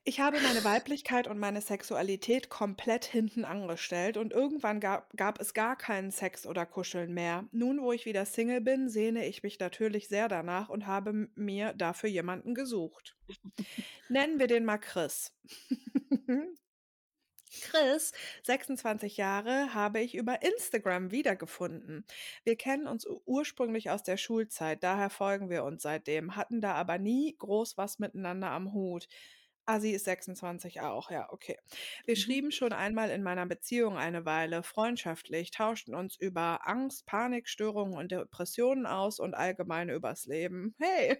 Ich 0.04 0.20
habe 0.20 0.40
meine 0.40 0.64
Weiblichkeit 0.64 1.28
und 1.28 1.38
meine 1.38 1.60
Sexualität 1.60 2.48
komplett 2.48 3.04
hinten 3.04 3.44
angestellt 3.44 4.16
und 4.16 4.32
irgendwann 4.32 4.80
gab, 4.80 5.14
gab 5.16 5.40
es 5.40 5.52
gar 5.52 5.76
keinen 5.76 6.10
Sex 6.10 6.46
oder 6.46 6.64
Kuscheln 6.64 7.12
mehr. 7.12 7.46
Nun, 7.52 7.82
wo 7.82 7.92
ich 7.92 8.06
wieder 8.06 8.24
Single 8.24 8.62
bin, 8.62 8.88
sehne 8.88 9.26
ich 9.26 9.42
mich 9.42 9.58
natürlich 9.58 10.08
sehr 10.08 10.28
danach 10.28 10.70
und 10.70 10.86
habe 10.86 11.28
mir 11.34 11.74
dafür 11.74 12.08
jemanden 12.08 12.54
gesucht. 12.54 13.16
Nennen 14.08 14.38
wir 14.38 14.46
den 14.46 14.64
mal 14.64 14.78
Chris. 14.78 15.34
Chris, 17.62 18.12
26 18.44 19.16
Jahre, 19.16 19.74
habe 19.74 20.00
ich 20.00 20.14
über 20.14 20.40
Instagram 20.40 21.10
wiedergefunden. 21.10 22.06
Wir 22.44 22.56
kennen 22.56 22.86
uns 22.86 23.06
ursprünglich 23.26 23.90
aus 23.90 24.04
der 24.04 24.16
Schulzeit, 24.16 24.82
daher 24.84 25.10
folgen 25.10 25.50
wir 25.50 25.64
uns 25.64 25.82
seitdem, 25.82 26.36
hatten 26.36 26.60
da 26.60 26.74
aber 26.74 26.98
nie 26.98 27.36
groß 27.36 27.76
was 27.76 27.98
miteinander 27.98 28.50
am 28.50 28.72
Hut. 28.72 29.08
Ah, 29.72 29.78
sie 29.78 29.92
ist 29.92 30.04
26 30.04 30.80
auch, 30.80 31.12
ja, 31.12 31.30
okay. 31.32 31.56
Wir 32.04 32.14
Mhm. 32.14 32.16
schrieben 32.16 32.50
schon 32.50 32.72
einmal 32.72 33.08
in 33.10 33.22
meiner 33.22 33.46
Beziehung 33.46 33.98
eine 33.98 34.24
Weile 34.24 34.64
freundschaftlich, 34.64 35.52
tauschten 35.52 35.94
uns 35.94 36.16
über 36.16 36.66
Angst, 36.66 37.06
Panikstörungen 37.06 37.96
und 37.96 38.10
Depressionen 38.10 38.84
aus 38.84 39.20
und 39.20 39.34
allgemein 39.34 39.88
übers 39.88 40.26
Leben. 40.26 40.74
Hey! 40.80 41.18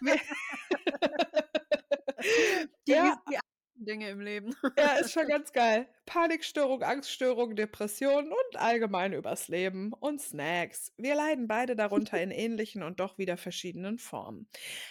Die, 2.86 2.86
Ja. 2.86 3.22
die 3.28 3.36
anderen 3.36 3.53
Dinge 3.76 4.08
im 4.08 4.20
Leben. 4.20 4.54
Ja, 4.78 4.94
ist 4.94 5.12
schon 5.12 5.26
ganz 5.28 5.52
geil. 5.52 5.88
Panikstörung, 6.06 6.82
Angststörung, 6.82 7.56
Depressionen 7.56 8.30
und 8.30 8.60
allgemein 8.60 9.12
übers 9.12 9.48
Leben 9.48 9.92
und 9.92 10.20
Snacks. 10.20 10.92
Wir 10.96 11.14
leiden 11.14 11.48
beide 11.48 11.76
darunter 11.76 12.20
in 12.20 12.30
ähnlichen 12.30 12.82
und 12.82 13.00
doch 13.00 13.18
wieder 13.18 13.36
verschiedenen 13.36 13.98
Formen. 13.98 14.48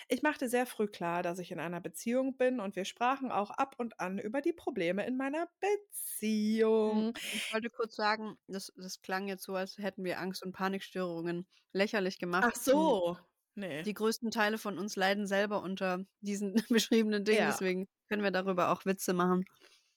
Ich 0.07 0.23
machte 0.23 0.49
sehr 0.49 0.65
früh 0.65 0.87
klar, 0.87 1.23
dass 1.23 1.39
ich 1.39 1.51
in 1.51 1.59
einer 1.59 1.81
Beziehung 1.81 2.35
bin 2.35 2.59
und 2.59 2.75
wir 2.75 2.85
sprachen 2.85 3.31
auch 3.31 3.51
ab 3.51 3.75
und 3.77 3.99
an 3.99 4.19
über 4.19 4.41
die 4.41 4.53
Probleme 4.53 5.05
in 5.05 5.17
meiner 5.17 5.47
Beziehung. 5.59 7.13
Ich 7.33 7.53
wollte 7.53 7.69
kurz 7.69 7.95
sagen, 7.95 8.37
das, 8.47 8.73
das 8.75 9.01
klang 9.01 9.27
jetzt 9.27 9.43
so, 9.43 9.55
als 9.55 9.77
hätten 9.77 10.03
wir 10.03 10.19
Angst- 10.19 10.43
und 10.43 10.53
Panikstörungen 10.53 11.45
lächerlich 11.73 12.19
gemacht. 12.19 12.45
Ach 12.47 12.55
so. 12.55 13.17
Nee. 13.55 13.83
Die 13.83 13.93
größten 13.93 14.31
Teile 14.31 14.57
von 14.57 14.79
uns 14.79 14.95
leiden 14.95 15.27
selber 15.27 15.61
unter 15.61 16.03
diesen 16.21 16.55
beschriebenen 16.69 17.23
Dingen, 17.23 17.39
Ja. 17.39 17.47
deswegen 17.47 17.87
können 18.09 18.23
wir 18.23 18.31
darüber 18.31 18.71
auch 18.71 18.85
Witze 18.85 19.13
machen. 19.13 19.45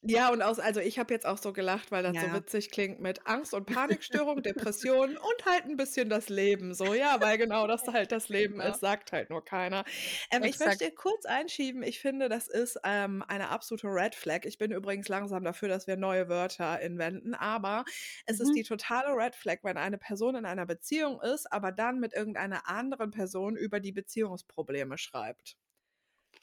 Ja, 0.02 0.30
und 0.30 0.40
aus, 0.42 0.58
also 0.60 0.78
ich 0.80 0.98
habe 0.98 1.12
jetzt 1.14 1.26
auch 1.26 1.38
so 1.38 1.52
gelacht, 1.52 1.90
weil 1.90 2.02
das 2.02 2.20
so 2.20 2.30
Ja. 2.30 2.32
witzig 2.32 2.70
klingt 2.70 3.00
mit 3.00 3.26
Angst 3.26 3.54
und 3.54 3.64
Panikstörung, 3.66 4.42
Depressionen 4.42 5.16
und 5.16 5.44
halt 5.46 5.64
ein 5.64 5.76
bisschen 5.76 6.08
das 6.10 6.28
Leben. 6.28 6.74
So, 6.74 6.92
ja, 6.94 7.20
weil 7.20 7.38
genau 7.38 7.66
das 7.66 7.86
halt 7.88 8.12
das 8.12 8.28
Leben 8.28 8.60
Ja. 8.60 8.60
ist, 8.60 8.80
sagt 8.80 9.10
halt 9.12 9.30
nur 9.30 9.44
keiner. 9.44 9.84
Ähm, 10.30 10.44
ich 10.44 10.58
möchte 10.60 10.92
kurz 10.92 11.24
einschieben, 11.24 11.82
ich 11.82 11.98
finde, 11.98 12.28
das 12.28 12.46
ist 12.46 12.78
ähm, 12.84 13.24
eine 13.26 13.48
absolute 13.48 13.88
Red 13.88 14.14
Flag. 14.14 14.44
Ich 14.44 14.58
bin 14.58 14.70
übrigens 14.70 15.08
langsam 15.08 15.42
dafür, 15.42 15.68
dass 15.68 15.86
wir 15.88 15.96
neue 15.96 16.28
Wörter 16.28 16.78
inwenden, 16.80 17.34
aber 17.34 17.84
es 18.26 18.38
ist 18.38 18.54
Mhm. 18.54 18.54
die 18.54 18.62
totale 18.64 19.08
Red 19.16 19.34
Flag, 19.34 19.58
wenn 19.62 19.76
eine 19.78 19.98
Person 19.98 20.36
in 20.36 20.44
einer 20.44 20.66
Beziehung 20.66 21.20
ist, 21.22 21.50
aber 21.52 21.72
dann 21.72 21.98
mit 21.98 22.12
irgendeiner 22.12 22.68
anderen 22.68 23.10
Person 23.10 23.56
über 23.56 23.80
die 23.80 23.92
Beziehungsprobleme 23.92 24.98
schreibt. 24.98 25.56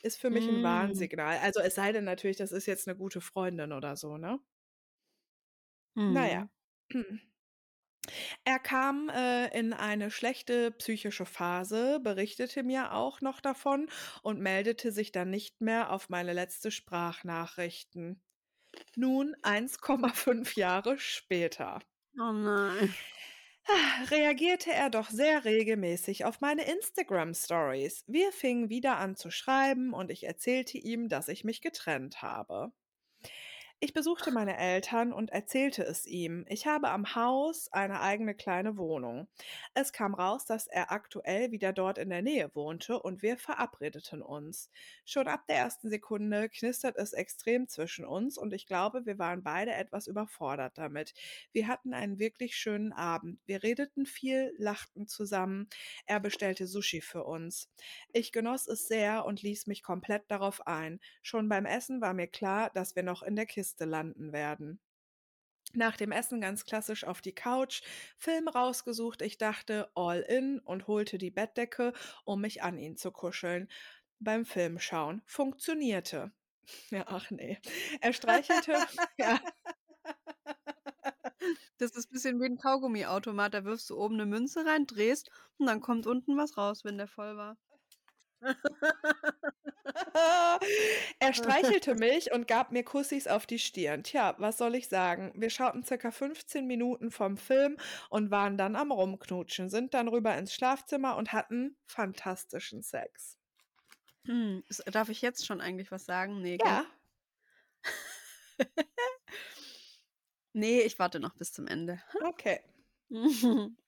Ist 0.03 0.19
für 0.19 0.29
mich 0.29 0.49
ein 0.49 0.61
Mm. 0.61 0.63
Warnsignal. 0.63 1.37
Also 1.41 1.61
es 1.61 1.75
sei 1.75 1.93
denn 1.93 2.03
natürlich, 2.03 2.35
das 2.35 2.51
ist 2.51 2.65
jetzt 2.65 2.87
eine 2.89 2.97
gute 2.97 3.21
Freundin 3.21 3.71
oder 3.71 3.95
so, 3.95 4.17
ne? 4.17 4.39
Mhm. 5.95 6.37
Naja. 6.37 6.49
Er 8.45 8.59
kam, 8.59 9.09
äh, 9.09 9.47
in 9.57 9.73
eine 9.73 10.11
schlechte 10.11 10.71
psychische 10.71 11.25
Phase, 11.25 11.99
berichtete 12.01 12.63
mir 12.63 12.93
auch 12.93 13.21
noch 13.21 13.39
davon 13.41 13.89
und 14.21 14.39
meldete 14.41 14.91
sich 14.91 15.11
dann 15.11 15.29
nicht 15.29 15.61
mehr 15.61 15.91
auf 15.91 16.09
meine 16.09 16.33
letzte 16.33 16.71
Sprachnachrichten. 16.71 18.21
Nun 18.95 19.35
1,5 19.43 20.55
Jahre 20.57 20.99
später. 20.99 21.79
Oh 22.19 22.31
nein. 22.31 22.93
Reagierte 24.11 24.71
er 24.71 24.89
doch 24.89 25.09
sehr 25.09 25.45
regelmäßig 25.45 26.25
auf 26.25 26.41
meine 26.41 26.65
Instagram-Stories. 26.65 28.03
Wir 28.07 28.31
fingen 28.31 28.69
wieder 28.69 28.97
an 28.97 29.15
zu 29.15 29.31
schreiben 29.31 29.93
und 29.93 30.11
ich 30.11 30.23
erzählte 30.25 30.77
ihm, 30.77 31.09
dass 31.09 31.27
ich 31.27 31.43
mich 31.43 31.61
getrennt 31.61 32.21
habe. 32.21 32.71
Ich 33.83 33.93
besuchte 33.93 34.31
meine 34.31 34.57
Eltern 34.57 35.11
und 35.11 35.31
erzählte 35.31 35.83
es 35.83 36.05
ihm. 36.05 36.45
Ich 36.47 36.67
habe 36.67 36.87
am 36.87 37.15
Haus 37.15 37.67
eine 37.73 37.99
eigene 37.99 38.33
kleine 38.33 38.77
Wohnung. 38.77 39.27
Es 39.73 39.91
kam 39.91 40.13
raus, 40.13 40.45
dass 40.45 40.67
er 40.67 40.93
aktuell 40.93 41.51
wieder 41.51 41.73
dort 41.73 41.97
in 41.97 42.09
der 42.09 42.21
Nähe 42.21 42.49
wohnte 42.55 42.97
und 42.97 43.21
wir 43.21 43.35
verabredeten 43.35 44.21
uns. 44.21 44.71
Schon 45.03 45.27
ab 45.27 45.41
der 45.49 45.57
ersten 45.57 45.89
Sekunde 45.89 46.47
knistert 46.47 46.95
es 46.95 47.11
extrem 47.11 47.67
zwischen 47.67 48.05
uns 48.05 48.37
und 48.37 48.53
ich 48.53 48.67
glaube, 48.67 49.05
wir 49.05 49.19
waren 49.19 49.43
beide 49.43 49.73
etwas 49.73 50.07
überfordert 50.07 50.77
damit. 50.77 51.13
Wir 51.51 51.67
hatten 51.67 51.93
einen 51.93 52.19
wirklich 52.19 52.55
schönen 52.55 52.93
Abend. 52.93 53.41
Wir 53.45 53.63
redeten 53.63 54.05
viel, 54.05 54.53
lachten 54.57 55.09
zusammen. 55.09 55.67
Er 56.05 56.21
bestellte 56.21 56.67
Sushi 56.67 57.01
für 57.01 57.25
uns. 57.25 57.69
Ich 58.13 58.31
genoss 58.31 58.65
es 58.65 58.87
sehr 58.87 59.25
und 59.25 59.41
ließ 59.41 59.67
mich 59.67 59.83
komplett 59.83 60.31
darauf 60.31 60.65
ein. 60.67 61.01
Schon 61.21 61.49
beim 61.49 61.65
Essen 61.65 61.99
war 61.99 62.13
mir 62.13 62.27
klar, 62.27 62.69
dass 62.69 62.95
wir 62.95 63.03
noch 63.03 63.23
in 63.23 63.35
der 63.35 63.45
Kiste 63.45 63.72
Kiste 63.73 63.85
landen 63.85 64.31
werden. 64.31 64.79
Nach 65.73 65.97
dem 65.97 66.11
Essen 66.11 66.39
ganz 66.39 66.65
klassisch 66.65 67.03
auf 67.05 67.21
die 67.21 67.33
Couch, 67.33 67.81
Film 68.17 68.47
rausgesucht, 68.47 69.23
ich 69.23 69.39
dachte 69.39 69.89
all 69.95 70.19
in 70.19 70.59
und 70.59 70.85
holte 70.85 71.17
die 71.17 71.31
Bettdecke, 71.31 71.93
um 72.23 72.41
mich 72.41 72.61
an 72.61 72.77
ihn 72.77 72.97
zu 72.97 73.11
kuscheln. 73.11 73.67
Beim 74.19 74.45
Filmschauen 74.45 75.21
funktionierte. 75.25 76.31
Ja, 76.91 77.03
ach 77.07 77.29
nee. 77.29 77.59
Er 77.99 78.13
streichelte. 78.13 78.71
ja. 79.17 79.41
Das 81.77 81.91
ist 81.91 82.07
ein 82.07 82.13
bisschen 82.13 82.39
wie 82.39 82.45
ein 82.45 82.57
Kaugummiautomat. 82.57 83.53
Da 83.53 83.65
wirfst 83.65 83.89
du 83.89 83.97
oben 83.97 84.13
eine 84.13 84.25
Münze 84.25 84.65
rein, 84.65 84.87
drehst 84.87 85.29
und 85.57 85.65
dann 85.65 85.81
kommt 85.81 86.07
unten 86.07 86.37
was 86.37 86.55
raus, 86.55 86.85
wenn 86.85 86.97
der 86.97 87.09
voll 87.09 87.35
war. 87.35 87.57
er 91.19 91.33
streichelte 91.33 91.95
mich 91.95 92.31
und 92.31 92.47
gab 92.47 92.71
mir 92.71 92.83
Kussis 92.83 93.27
auf 93.27 93.45
die 93.45 93.59
Stirn. 93.59 94.03
Tja, 94.03 94.35
was 94.37 94.57
soll 94.57 94.75
ich 94.75 94.87
sagen? 94.87 95.31
Wir 95.35 95.49
schauten 95.49 95.83
circa 95.83 96.11
15 96.11 96.65
Minuten 96.65 97.11
vom 97.11 97.37
Film 97.37 97.77
und 98.09 98.31
waren 98.31 98.57
dann 98.57 98.75
am 98.75 98.91
Rumknutschen, 98.91 99.69
sind 99.69 99.93
dann 99.93 100.07
rüber 100.07 100.37
ins 100.37 100.53
Schlafzimmer 100.53 101.17
und 101.17 101.33
hatten 101.33 101.77
fantastischen 101.85 102.81
Sex. 102.81 103.37
Hm, 104.25 104.63
darf 104.85 105.09
ich 105.09 105.21
jetzt 105.21 105.45
schon 105.45 105.61
eigentlich 105.61 105.91
was 105.91 106.05
sagen? 106.05 106.41
Nee, 106.41 106.57
ja. 106.63 106.85
nee, 110.53 110.81
ich 110.81 110.97
warte 110.99 111.19
noch 111.19 111.35
bis 111.35 111.51
zum 111.51 111.67
Ende. 111.67 112.01
Okay. 112.23 112.61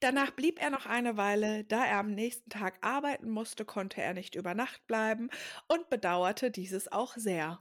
Danach 0.00 0.30
blieb 0.32 0.60
er 0.60 0.70
noch 0.70 0.86
eine 0.86 1.16
Weile, 1.16 1.64
da 1.64 1.84
er 1.84 1.98
am 1.98 2.14
nächsten 2.14 2.50
Tag 2.50 2.78
arbeiten 2.80 3.30
musste, 3.30 3.64
konnte 3.64 4.02
er 4.02 4.14
nicht 4.14 4.34
über 4.34 4.54
Nacht 4.54 4.86
bleiben 4.86 5.30
und 5.68 5.88
bedauerte 5.90 6.50
dieses 6.50 6.90
auch 6.90 7.14
sehr. 7.16 7.60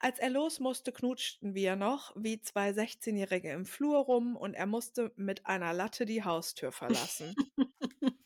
Als 0.00 0.18
er 0.18 0.30
los 0.30 0.60
musste, 0.60 0.92
knutschten 0.92 1.54
wir 1.54 1.76
noch 1.76 2.12
wie 2.16 2.40
zwei 2.40 2.70
16-Jährige 2.70 3.50
im 3.52 3.64
Flur 3.64 3.98
rum 3.98 4.36
und 4.36 4.54
er 4.54 4.66
musste 4.66 5.12
mit 5.16 5.46
einer 5.46 5.72
Latte 5.72 6.04
die 6.04 6.24
Haustür 6.24 6.72
verlassen. 6.72 7.34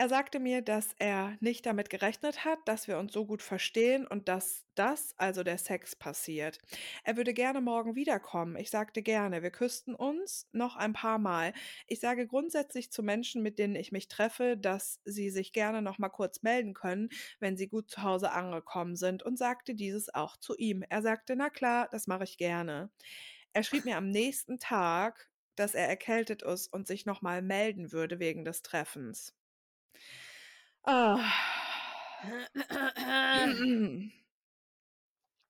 Er 0.00 0.08
sagte 0.08 0.38
mir, 0.38 0.62
dass 0.62 0.94
er 1.00 1.36
nicht 1.40 1.66
damit 1.66 1.90
gerechnet 1.90 2.44
hat, 2.44 2.60
dass 2.66 2.86
wir 2.86 2.98
uns 2.98 3.12
so 3.12 3.26
gut 3.26 3.42
verstehen 3.42 4.06
und 4.06 4.28
dass 4.28 4.64
das, 4.76 5.12
also 5.18 5.42
der 5.42 5.58
Sex, 5.58 5.96
passiert. 5.96 6.60
Er 7.02 7.16
würde 7.16 7.34
gerne 7.34 7.60
morgen 7.60 7.96
wiederkommen. 7.96 8.54
Ich 8.56 8.70
sagte 8.70 9.02
gerne, 9.02 9.42
wir 9.42 9.50
küssten 9.50 9.96
uns 9.96 10.48
noch 10.52 10.76
ein 10.76 10.92
paar 10.92 11.18
Mal. 11.18 11.52
Ich 11.88 11.98
sage 11.98 12.28
grundsätzlich 12.28 12.92
zu 12.92 13.02
Menschen, 13.02 13.42
mit 13.42 13.58
denen 13.58 13.74
ich 13.74 13.90
mich 13.90 14.06
treffe, 14.08 14.56
dass 14.56 15.00
sie 15.04 15.30
sich 15.30 15.52
gerne 15.52 15.82
noch 15.82 15.98
mal 15.98 16.10
kurz 16.10 16.42
melden 16.44 16.74
können, 16.74 17.08
wenn 17.40 17.56
sie 17.56 17.66
gut 17.68 17.90
zu 17.90 18.02
Hause 18.04 18.30
angekommen 18.30 18.94
sind 18.94 19.24
und 19.24 19.36
sagte 19.36 19.74
dieses 19.74 20.14
auch 20.14 20.36
zu 20.36 20.54
ihm. 20.56 20.84
Er 20.88 21.02
sagte, 21.02 21.34
na 21.34 21.50
klar, 21.50 21.88
das 21.90 22.06
mache 22.06 22.22
ich 22.24 22.38
gerne. 22.38 22.90
Er 23.52 23.64
schrieb 23.64 23.84
mir 23.86 23.96
am 23.96 24.10
nächsten 24.10 24.58
Tag, 24.58 25.30
dass 25.56 25.74
er 25.74 25.88
erkältet 25.88 26.42
ist 26.42 26.72
und 26.72 26.88
sich 26.88 27.06
noch 27.06 27.22
mal 27.22 27.42
melden 27.42 27.92
würde 27.92 28.20
wegen 28.20 28.44
des 28.44 28.62
Treffens. 28.62 29.37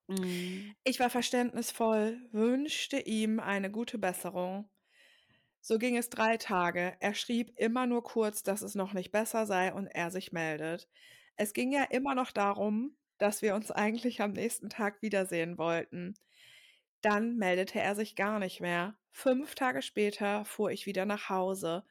Mhm. 0.09 0.75
Ich 0.85 1.01
war 1.01 1.11
verständnisvoll, 1.11 2.19
wünschte 2.33 2.99
ihm 2.99 3.41
eine 3.41 3.71
gute 3.71 3.99
Besserung. 3.99 4.69
So 5.61 5.79
ging 5.79 5.97
es 5.97 6.09
drei 6.09 6.39
Tage. 6.39 6.97
Er 7.01 7.15
schrieb 7.15 7.53
immer 7.57 7.87
nur 7.87 8.03
kurz, 8.03 8.43
dass 8.43 8.63
es 8.63 8.75
noch 8.75 8.95
nicht 8.95 9.13
besser 9.13 9.47
sei 9.47 9.73
und 9.73 9.87
er 9.87 10.11
sich 10.11 10.33
meldet. 10.33 10.89
Es 11.37 11.53
ging 11.53 11.73
ja 11.73 11.85
immer 11.85 12.15
noch 12.15 12.31
darum, 12.33 12.97
dass 13.19 13.43
wir 13.43 13.55
uns 13.55 13.71
eigentlich 13.71 14.23
am 14.23 14.33
nächsten 14.33 14.71
Tag 14.71 15.03
wiedersehen 15.03 15.59
wollten. 15.59 16.15
Dann 17.03 17.37
meldete 17.37 17.81
er 17.81 17.95
sich 17.95 18.17
gar 18.17 18.39
nicht 18.39 18.61
mehr. 18.61 18.97
Fünf 19.11 19.55
Tage 19.55 19.83
später 19.83 20.45
fuhr 20.45 20.71
ich 20.71 20.87
wieder 20.87 21.05
nach 21.05 21.29
Hause. 21.29 21.85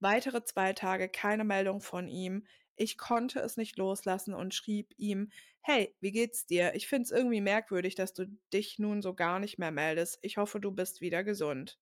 Weitere 0.00 0.44
zwei 0.44 0.72
Tage 0.72 1.08
keine 1.08 1.44
Meldung 1.44 1.80
von 1.80 2.08
ihm. 2.08 2.46
Ich 2.76 2.98
konnte 2.98 3.40
es 3.40 3.56
nicht 3.56 3.78
loslassen 3.78 4.34
und 4.34 4.54
schrieb 4.54 4.92
ihm, 4.98 5.30
hey, 5.62 5.94
wie 6.00 6.12
geht's 6.12 6.46
dir? 6.46 6.74
Ich 6.74 6.86
find's 6.86 7.10
irgendwie 7.10 7.40
merkwürdig, 7.40 7.94
dass 7.94 8.12
du 8.12 8.26
dich 8.52 8.78
nun 8.78 9.02
so 9.02 9.14
gar 9.14 9.38
nicht 9.40 9.58
mehr 9.58 9.72
meldest. 9.72 10.18
Ich 10.22 10.36
hoffe, 10.36 10.60
du 10.60 10.70
bist 10.70 11.00
wieder 11.00 11.24
gesund. 11.24 11.78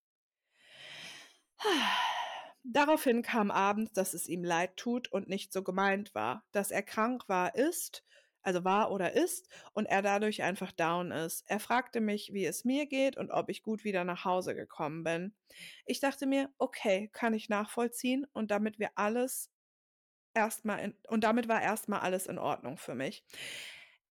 Daraufhin 2.63 3.23
kam 3.23 3.51
abends, 3.51 3.93
dass 3.93 4.15
es 4.15 4.27
ihm 4.27 4.43
leid 4.43 4.77
tut 4.77 5.13
und 5.13 5.29
nicht 5.29 5.53
so 5.53 5.63
gemeint 5.63 6.15
war. 6.15 6.45
Dass 6.53 6.71
er 6.71 6.83
krank 6.83 7.29
war, 7.29 7.55
ist, 7.55 8.05
also 8.45 8.65
war 8.65 8.91
oder 8.93 9.13
ist, 9.13 9.49
und 9.73 9.87
er 9.87 10.03
dadurch 10.03 10.43
einfach 10.43 10.73
down 10.73 11.11
ist. 11.11 11.45
Er 11.47 11.61
fragte 11.61 12.01
mich, 12.01 12.33
wie 12.33 12.45
es 12.47 12.65
mir 12.65 12.87
geht 12.87 13.17
und 13.17 13.31
ob 13.31 13.49
ich 13.49 13.63
gut 13.63 13.85
wieder 13.85 14.05
nach 14.05 14.25
Hause 14.25 14.55
gekommen 14.55 15.05
bin. 15.05 15.35
Ich 15.87 16.01
dachte 16.01 16.27
mir, 16.27 16.51
okay, 16.59 17.11
kann 17.13 17.35
ich 17.35 17.49
nachvollziehen 17.49 18.27
und 18.33 18.51
damit 18.51 18.79
wir 18.79 18.91
alles 18.97 19.51
erstmal 20.35 20.81
in, 20.81 20.95
und 21.09 21.25
damit 21.25 21.49
war 21.49 21.63
erstmal 21.63 22.01
alles 22.01 22.27
in 22.27 22.39
Ordnung 22.39 22.77
für 22.79 22.95
mich. 22.95 23.25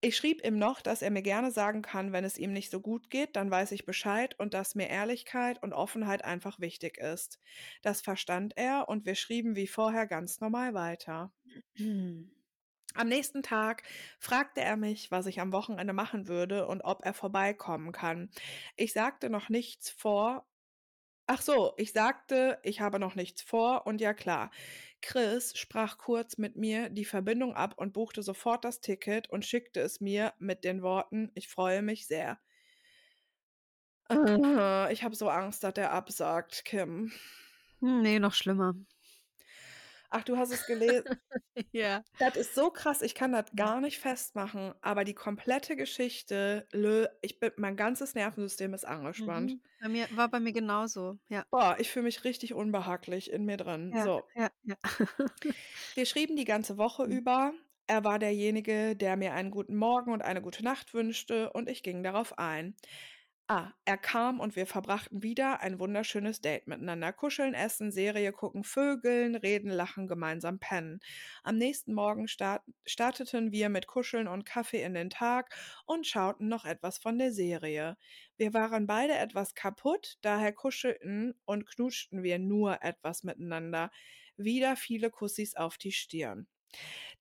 Ich 0.01 0.17
schrieb 0.17 0.45
ihm 0.45 0.59
noch, 0.59 0.81
dass 0.81 1.01
er 1.01 1.11
mir 1.11 1.21
gerne 1.21 1.49
sagen 1.51 1.81
kann, 1.81 2.11
wenn 2.11 2.25
es 2.25 2.37
ihm 2.37 2.51
nicht 2.51 2.69
so 2.69 2.81
gut 2.81 3.09
geht, 3.09 3.35
dann 3.37 3.49
weiß 3.51 3.71
ich 3.71 3.85
Bescheid 3.85 4.37
und 4.37 4.53
dass 4.53 4.75
mir 4.75 4.89
Ehrlichkeit 4.89 5.63
und 5.63 5.71
Offenheit 5.73 6.25
einfach 6.25 6.59
wichtig 6.59 6.97
ist. 6.97 7.39
Das 7.83 8.01
verstand 8.01 8.53
er 8.57 8.89
und 8.89 9.05
wir 9.05 9.15
schrieben 9.15 9.55
wie 9.55 9.67
vorher 9.67 10.05
ganz 10.07 10.41
normal 10.41 10.73
weiter. 10.73 11.31
Am 12.95 13.07
nächsten 13.07 13.43
Tag 13.43 13.83
fragte 14.19 14.61
er 14.61 14.77
mich, 14.77 15.11
was 15.11 15.25
ich 15.25 15.39
am 15.41 15.51
Wochenende 15.51 15.93
machen 15.93 16.27
würde 16.27 16.67
und 16.67 16.81
ob 16.81 17.03
er 17.05 17.13
vorbeikommen 17.13 17.91
kann. 17.91 18.29
Ich 18.75 18.93
sagte 18.93 19.29
noch 19.29 19.49
nichts 19.49 19.89
vor. 19.89 20.45
Ach 21.27 21.41
so, 21.41 21.73
ich 21.77 21.93
sagte, 21.93 22.59
ich 22.63 22.81
habe 22.81 22.99
noch 22.99 23.15
nichts 23.15 23.41
vor 23.41 23.87
und 23.87 24.01
ja 24.01 24.13
klar. 24.13 24.51
Chris 25.01 25.57
sprach 25.57 25.97
kurz 25.97 26.37
mit 26.37 26.55
mir 26.55 26.89
die 26.89 27.05
Verbindung 27.05 27.55
ab 27.55 27.73
und 27.77 27.93
buchte 27.93 28.23
sofort 28.23 28.65
das 28.65 28.81
Ticket 28.81 29.29
und 29.29 29.45
schickte 29.45 29.81
es 29.81 30.01
mir 30.01 30.33
mit 30.39 30.63
den 30.63 30.81
Worten, 30.81 31.31
ich 31.35 31.49
freue 31.49 31.81
mich 31.81 32.07
sehr. 32.07 32.39
Ich 34.91 35.03
habe 35.03 35.15
so 35.15 35.29
Angst, 35.29 35.63
dass 35.63 35.73
er 35.75 35.91
absagt, 35.91 36.65
Kim. 36.65 37.11
Hm, 37.81 38.01
nee, 38.01 38.19
noch 38.19 38.33
schlimmer. 38.33 38.73
Ach, 40.15 40.23
du 40.23 40.37
hast 40.37 40.51
es 40.51 40.67
gelesen. 40.67 41.03
ja. 41.71 42.03
Das 42.19 42.35
ist 42.35 42.53
so 42.53 42.69
krass, 42.69 43.01
ich 43.01 43.15
kann 43.15 43.31
das 43.31 43.45
gar 43.55 43.81
nicht 43.81 43.97
festmachen, 43.97 44.75
aber 44.81 45.05
die 45.05 45.15
komplette 45.15 45.75
Geschichte, 45.75 46.67
ich 47.21 47.39
bin, 47.39 47.51
mein 47.57 47.75
ganzes 47.75 48.13
Nervensystem 48.13 48.75
ist 48.75 48.85
angespannt. 48.85 49.53
Mhm. 49.53 49.61
Bei 49.81 49.89
mir, 49.89 50.07
war 50.15 50.29
bei 50.29 50.39
mir 50.39 50.53
genauso, 50.53 51.17
ja. 51.29 51.45
Boah, 51.49 51.77
ich 51.79 51.89
fühle 51.89 52.03
mich 52.03 52.23
richtig 52.25 52.53
unbehaglich 52.53 53.31
in 53.31 53.43
mir 53.45 53.57
drin. 53.57 53.91
Ja, 53.91 54.03
so. 54.03 54.21
ja, 54.35 54.51
ja. 54.61 54.75
Wir 55.95 56.05
schrieben 56.05 56.35
die 56.35 56.45
ganze 56.45 56.77
Woche 56.77 57.07
mhm. 57.07 57.11
über. 57.11 57.53
Er 57.87 58.03
war 58.03 58.19
derjenige, 58.19 58.95
der 58.95 59.17
mir 59.17 59.33
einen 59.33 59.49
guten 59.49 59.75
Morgen 59.75 60.13
und 60.13 60.21
eine 60.21 60.43
gute 60.43 60.63
Nacht 60.63 60.93
wünschte 60.93 61.51
und 61.51 61.67
ich 61.67 61.81
ging 61.81 62.03
darauf 62.03 62.37
ein. 62.37 62.75
Ah, 63.55 63.71
er 63.85 63.99
kam 63.99 64.39
und 64.39 64.55
wir 64.55 64.65
verbrachten 64.65 65.21
wieder 65.21 65.59
ein 65.61 65.77
wunderschönes 65.77 66.41
Date 66.41 66.65
miteinander. 66.65 67.13
Kuscheln, 67.13 67.53
essen, 67.53 67.91
Serie 67.91 68.31
gucken, 68.31 68.63
vögeln, 68.63 69.35
reden, 69.35 69.69
lachen, 69.69 70.07
gemeinsam 70.07 70.57
pennen. 70.57 71.01
Am 71.43 71.59
nächsten 71.59 71.93
Morgen 71.93 72.27
start 72.27 72.63
starteten 72.87 73.51
wir 73.51 73.69
mit 73.69 73.85
Kuscheln 73.85 74.27
und 74.27 74.43
Kaffee 74.43 74.81
in 74.81 74.95
den 74.95 75.11
Tag 75.11 75.55
und 75.85 76.07
schauten 76.07 76.47
noch 76.47 76.65
etwas 76.65 76.97
von 76.97 77.19
der 77.19 77.31
Serie. 77.31 77.95
Wir 78.37 78.55
waren 78.55 78.87
beide 78.87 79.13
etwas 79.13 79.53
kaputt, 79.53 80.17
daher 80.23 80.51
kuschelten 80.51 81.35
und 81.45 81.67
knutschten 81.67 82.23
wir 82.23 82.39
nur 82.39 82.81
etwas 82.81 83.21
miteinander. 83.21 83.91
Wieder 84.35 84.75
viele 84.75 85.11
Kussis 85.11 85.55
auf 85.55 85.77
die 85.77 85.91
Stirn. 85.91 86.47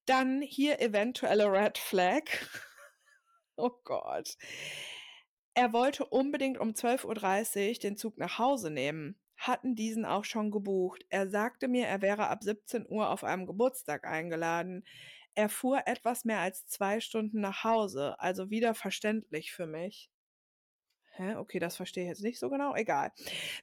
Dann 0.07 0.41
hier 0.41 0.81
eventuelle 0.81 1.53
Red 1.53 1.77
Flag. 1.77 2.23
oh 3.57 3.73
Gott. 3.85 4.39
Er 5.55 5.73
wollte 5.73 6.05
unbedingt 6.05 6.59
um 6.59 6.75
12:30 6.75 7.69
Uhr 7.77 7.81
den 7.81 7.97
Zug 7.97 8.19
nach 8.19 8.39
Hause 8.39 8.71
nehmen, 8.71 9.19
hatten 9.39 9.75
diesen 9.75 10.05
auch 10.05 10.25
schon 10.27 10.51
gebucht. 10.51 11.07
Er 11.09 11.31
sagte 11.31 11.69
mir, 11.69 11.87
er 11.87 12.03
wäre 12.03 12.29
ab 12.29 12.43
17 12.45 12.87
Uhr 12.87 13.09
auf 13.09 13.25
einem 13.25 13.47
Geburtstag 13.47 14.05
eingeladen. 14.05 14.85
Er 15.35 15.49
fuhr 15.49 15.87
etwas 15.87 16.25
mehr 16.27 16.41
als 16.41 16.67
zwei 16.67 17.01
Stunden 17.01 17.41
nach 17.41 17.65
Hause, 17.65 18.21
also 18.21 18.51
wieder 18.51 18.75
verständlich 18.75 19.53
für 19.53 19.67
mich. 19.67 20.11
Hä? 21.23 21.37
Okay, 21.37 21.59
das 21.61 21.77
verstehe 21.77 22.05
ich 22.05 22.09
jetzt 22.09 22.23
nicht 22.23 22.39
so 22.41 22.51
genau. 22.51 22.75
Egal. 22.75 23.13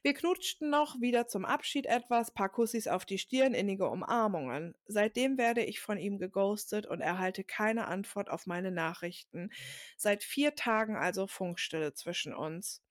Wir 0.02 0.14
knutschten 0.14 0.70
noch 0.70 1.00
wieder 1.00 1.26
zum 1.26 1.44
Abschied 1.44 1.86
etwas, 1.86 2.32
paar 2.32 2.48
Kussis 2.48 2.88
auf 2.88 3.04
die 3.04 3.18
Stirn, 3.18 3.52
innige 3.52 3.88
Umarmungen. 3.88 4.74
Seitdem 4.86 5.36
werde 5.36 5.62
ich 5.62 5.80
von 5.80 5.98
ihm 5.98 6.18
geghostet 6.18 6.86
und 6.86 7.00
erhalte 7.00 7.44
keine 7.44 7.86
Antwort 7.86 8.30
auf 8.30 8.46
meine 8.46 8.70
Nachrichten. 8.70 9.50
Seit 9.96 10.24
vier 10.24 10.54
Tagen 10.54 10.96
also 10.96 11.26
Funkstille 11.26 11.92
zwischen 11.92 12.34
uns. 12.34 12.82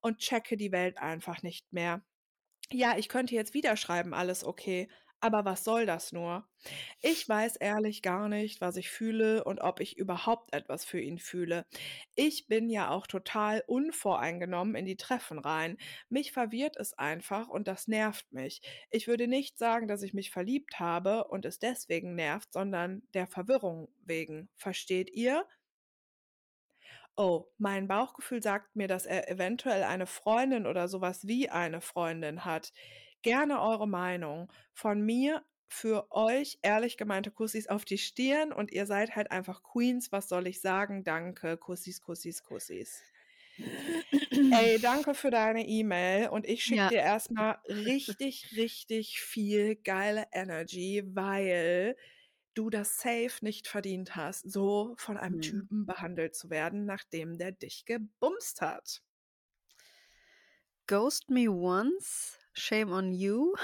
Und 0.00 0.18
checke 0.18 0.56
die 0.56 0.72
Welt 0.72 0.98
einfach 0.98 1.42
nicht 1.42 1.72
mehr. 1.72 2.02
Ja, 2.70 2.96
ich 2.96 3.08
könnte 3.08 3.34
jetzt 3.34 3.54
wieder 3.54 3.76
schreiben, 3.76 4.14
alles 4.14 4.44
okay. 4.44 4.88
Aber 5.20 5.44
was 5.44 5.64
soll 5.64 5.86
das 5.86 6.12
nur? 6.12 6.46
Ich 7.00 7.28
weiß 7.28 7.56
ehrlich 7.56 8.02
gar 8.02 8.28
nicht, 8.28 8.60
was 8.60 8.76
ich 8.76 8.90
fühle 8.90 9.44
und 9.44 9.60
ob 9.60 9.80
ich 9.80 9.96
überhaupt 9.98 10.52
etwas 10.54 10.84
für 10.84 11.00
ihn 11.00 11.18
fühle. 11.18 11.66
Ich 12.14 12.46
bin 12.48 12.68
ja 12.70 12.90
auch 12.90 13.06
total 13.06 13.62
unvoreingenommen 13.66 14.74
in 14.74 14.84
die 14.86 14.96
Treffen 14.96 15.38
rein. 15.38 15.78
Mich 16.10 16.32
verwirrt 16.32 16.76
es 16.76 16.92
einfach 16.98 17.48
und 17.48 17.66
das 17.66 17.88
nervt 17.88 18.30
mich. 18.32 18.60
Ich 18.90 19.08
würde 19.08 19.26
nicht 19.26 19.58
sagen, 19.58 19.88
dass 19.88 20.02
ich 20.02 20.12
mich 20.14 20.30
verliebt 20.30 20.78
habe 20.80 21.24
und 21.24 21.44
es 21.46 21.58
deswegen 21.58 22.14
nervt, 22.14 22.52
sondern 22.52 23.02
der 23.14 23.26
Verwirrung 23.26 23.88
wegen. 24.04 24.48
Versteht 24.56 25.10
ihr? 25.12 25.46
Oh, 27.18 27.46
mein 27.58 27.88
Bauchgefühl 27.88 28.42
sagt 28.42 28.76
mir, 28.76 28.88
dass 28.88 29.06
er 29.06 29.30
eventuell 29.30 29.82
eine 29.84 30.06
Freundin 30.06 30.66
oder 30.66 30.86
sowas 30.88 31.26
wie 31.26 31.48
eine 31.48 31.80
Freundin 31.80 32.44
hat. 32.44 32.72
Gerne 33.26 33.60
eure 33.60 33.86
Meinung. 33.88 34.50
Von 34.72 35.02
mir 35.02 35.44
für 35.68 36.10
euch 36.12 36.60
ehrlich 36.62 36.96
gemeinte 36.96 37.30
Kussis 37.32 37.66
auf 37.66 37.84
die 37.84 37.98
Stirn 37.98 38.52
und 38.52 38.70
ihr 38.70 38.86
seid 38.86 39.16
halt 39.16 39.32
einfach 39.32 39.62
Queens. 39.64 40.12
Was 40.12 40.28
soll 40.30 40.46
ich 40.46 40.60
sagen? 40.62 41.04
Danke. 41.04 41.56
Kussis, 41.58 42.00
Kussis, 42.00 42.42
Kussis. 42.42 43.02
Ey, 44.50 44.78
danke 44.80 45.14
für 45.14 45.30
deine 45.30 45.66
E-Mail 45.66 46.28
und 46.28 46.46
ich 46.46 46.64
schicke 46.64 46.84
Ja. 46.84 46.90
dir 46.90 46.98
erstmal 47.00 47.58
richtig, 47.68 48.52
richtig 48.56 49.20
viel 49.20 49.74
geile 49.76 50.26
Energy, 50.32 51.02
weil 51.04 51.96
du 52.54 52.70
das 52.70 52.98
safe 52.98 53.38
nicht 53.42 53.66
verdient 53.68 54.14
hast, 54.16 54.50
so 54.50 54.94
von 54.98 55.16
einem 55.18 55.40
Mhm. 55.40 55.40
Typen 55.40 55.84
behandelt 55.86 56.36
zu 56.36 56.48
werden, 56.50 56.86
nachdem 56.86 57.38
der 57.38 57.52
dich 57.52 57.84
gebumst 57.86 58.60
hat. 58.62 59.02
Ghost 60.88 61.30
me 61.30 61.48
once, 61.48 62.38
shame 62.56 62.92
on 62.92 63.12
you. 63.12 63.54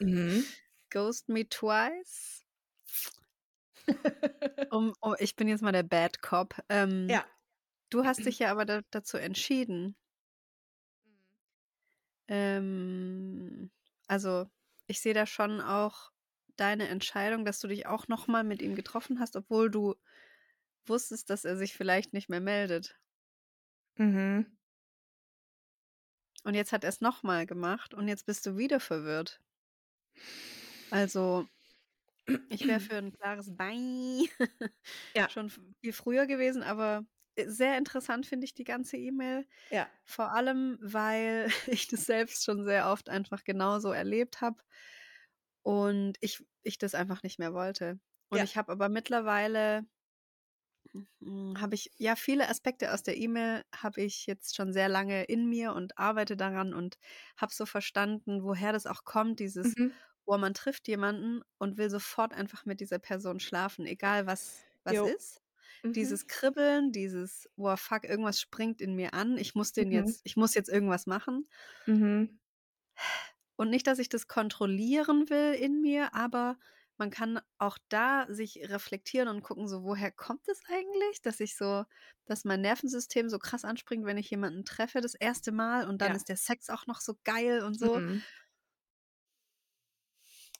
Mhm. 0.00 0.44
Ghost 0.90 1.28
me 1.28 1.48
twice. 1.48 2.44
Um, 4.72 4.94
um, 5.00 5.16
ich 5.18 5.34
bin 5.34 5.48
jetzt 5.48 5.62
mal 5.62 5.72
der 5.72 5.82
Bad 5.82 6.22
Cop. 6.22 6.54
Ähm, 6.68 7.08
ja. 7.08 7.24
Du 7.90 8.04
hast 8.04 8.24
dich 8.24 8.38
ja 8.38 8.52
aber 8.52 8.64
da, 8.64 8.82
dazu 8.90 9.16
entschieden. 9.16 9.96
Ähm, 12.28 13.72
also, 14.06 14.46
ich 14.86 15.00
sehe 15.00 15.14
da 15.14 15.26
schon 15.26 15.60
auch 15.60 16.12
deine 16.56 16.86
Entscheidung, 16.88 17.44
dass 17.44 17.58
du 17.58 17.66
dich 17.66 17.86
auch 17.86 18.06
nochmal 18.06 18.44
mit 18.44 18.62
ihm 18.62 18.76
getroffen 18.76 19.18
hast, 19.18 19.34
obwohl 19.34 19.70
du 19.70 19.96
wusstest, 20.86 21.30
dass 21.30 21.44
er 21.44 21.56
sich 21.56 21.74
vielleicht 21.74 22.12
nicht 22.12 22.28
mehr 22.28 22.40
meldet. 22.40 22.96
Mhm. 23.96 24.46
Und 26.44 26.54
jetzt 26.54 26.72
hat 26.72 26.84
er 26.84 26.90
es 26.90 27.00
nochmal 27.00 27.46
gemacht 27.46 27.94
und 27.94 28.08
jetzt 28.08 28.26
bist 28.26 28.44
du 28.46 28.56
wieder 28.58 28.80
verwirrt. 28.80 29.40
Also, 30.90 31.48
ich 32.48 32.66
wäre 32.66 32.80
für 32.80 32.96
ein 32.96 33.12
klares 33.12 33.56
Bein 33.56 34.24
Ja. 35.14 35.30
schon 35.30 35.50
viel 35.50 35.92
früher 35.92 36.26
gewesen, 36.26 36.62
aber 36.62 37.04
äh, 37.36 37.48
sehr 37.48 37.78
interessant 37.78 38.26
finde 38.26 38.44
ich 38.46 38.54
die 38.54 38.64
ganze 38.64 38.96
E-Mail. 38.96 39.46
Ja. 39.70 39.90
Vor 40.04 40.32
allem, 40.32 40.78
weil 40.82 41.48
ich 41.66 41.88
das 41.88 42.06
selbst 42.06 42.44
schon 42.44 42.64
sehr 42.64 42.88
oft 42.90 43.08
einfach 43.10 43.44
genauso 43.44 43.92
erlebt 43.92 44.40
habe 44.40 44.62
und 45.62 46.16
ich, 46.20 46.44
ich 46.62 46.78
das 46.78 46.94
einfach 46.94 47.22
nicht 47.22 47.38
mehr 47.38 47.52
wollte. 47.54 48.00
Und 48.30 48.42
Ja. 48.42 48.44
ich 48.44 48.56
habe 48.56 48.72
aber 48.72 48.88
mittlerweile, 48.88 49.86
habe 51.58 51.74
ich, 51.74 51.90
ja, 51.98 52.16
viele 52.16 52.48
Aspekte 52.48 52.92
aus 52.92 53.02
der 53.02 53.16
E-Mail 53.16 53.64
habe 53.74 54.00
ich 54.02 54.26
jetzt 54.26 54.56
schon 54.56 54.72
sehr 54.72 54.88
lange 54.88 55.24
in 55.24 55.48
mir 55.48 55.74
und 55.74 55.98
arbeite 55.98 56.36
daran 56.36 56.74
und 56.74 56.98
habe 57.36 57.52
so 57.54 57.66
verstanden, 57.66 58.42
woher 58.42 58.72
das 58.72 58.86
auch 58.86 59.04
kommt, 59.04 59.40
dieses, 59.40 59.76
Mhm. 59.76 60.00
wo 60.26 60.36
man 60.38 60.54
trifft 60.54 60.88
jemanden 60.88 61.42
und 61.58 61.76
will 61.78 61.90
sofort 61.90 62.32
einfach 62.32 62.64
mit 62.64 62.80
dieser 62.80 62.98
Person 62.98 63.40
schlafen, 63.40 63.86
egal 63.86 64.26
was, 64.26 64.64
was 64.84 65.00
Jo. 65.00 65.02
ist. 65.02 65.40
Mhm. 65.84 65.94
Dieses 65.94 66.26
Kribbeln, 66.26 66.92
dieses, 66.92 67.48
oh 67.56 67.76
fuck, 67.76 68.04
irgendwas 68.04 68.40
springt 68.40 68.80
in 68.80 68.94
mir 68.94 69.14
an, 69.14 69.36
ich 69.38 69.54
muss 69.54 69.72
den 69.72 69.90
Mhm. 69.90 69.90
jetzt, 69.92 70.20
ich 70.24 70.36
muss 70.36 70.54
jetzt 70.54 70.68
irgendwas 70.70 71.06
machen. 71.06 71.48
Mhm. 71.86 72.40
Und 73.56 73.70
nicht, 73.70 73.86
dass 73.86 73.98
ich 73.98 74.08
das 74.08 74.26
kontrollieren 74.26 75.28
will 75.28 75.54
in 75.54 75.80
mir, 75.82 76.14
aber 76.14 76.58
man 77.00 77.10
kann 77.10 77.40
auch 77.58 77.78
da 77.90 78.26
sich 78.30 78.60
reflektieren 78.70 79.28
und 79.28 79.42
gucken, 79.42 79.68
so 79.68 79.84
woher 79.84 80.12
kommt 80.12 80.48
es 80.48 80.62
eigentlich, 80.68 81.22
dass 81.22 81.40
ich 81.40 81.56
so, 81.56 81.84
dass 82.26 82.44
mein 82.46 82.62
Nervensystem 82.62 83.28
so 83.30 83.40
krass 83.40 83.64
anspringt, 83.66 84.06
wenn 84.06 84.18
ich 84.18 84.30
jemanden 84.30 84.64
treffe 84.66 85.00
das 85.02 85.14
erste 85.16 85.52
Mal 85.52 85.88
und 85.88 86.02
dann 86.02 86.14
Ja. 86.14 86.16
ist 86.16 86.28
der 86.30 86.38
Sex 86.38 86.70
auch 86.70 86.86
noch 86.86 87.00
so 87.00 87.16
geil 87.24 87.64
und 87.64 87.78
so. 87.80 88.02
Mhm. 88.02 88.24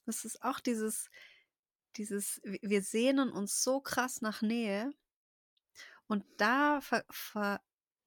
Das 0.06 0.24
ist 0.24 0.42
auch 0.42 0.60
dieses, 0.60 1.08
dieses, 1.96 2.40
wir 2.44 2.82
sehnen 2.82 3.30
uns 3.32 3.62
so 3.62 3.80
krass 3.80 4.20
nach 4.22 4.42
Nähe 4.42 4.92
und 6.06 6.24
da, 6.38 6.80
ver, 6.80 7.04
ver, 7.10 7.60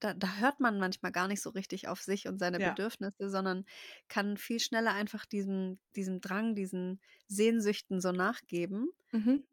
da, 0.04 0.14
da 0.14 0.36
hört 0.38 0.60
man 0.60 0.80
manchmal 0.80 1.12
gar 1.12 1.28
nicht 1.28 1.42
so 1.42 1.50
richtig 1.52 1.88
auf 1.88 2.02
sich 2.02 2.28
und 2.28 2.40
seine 2.40 2.60
Ja. 2.60 2.80
Bedürfnisse, 2.80 3.30
sondern 3.30 3.66
kann 4.10 4.38
viel 4.38 4.60
schneller 4.60 4.94
einfach 4.94 5.26
diesem, 5.26 5.80
diesem 5.96 6.22
Drang, 6.22 6.56
diesen 6.56 7.02
Sehnsüchten 7.28 8.02
so 8.02 8.12
nachgeben. 8.12 8.90
Mhm. 9.14 9.44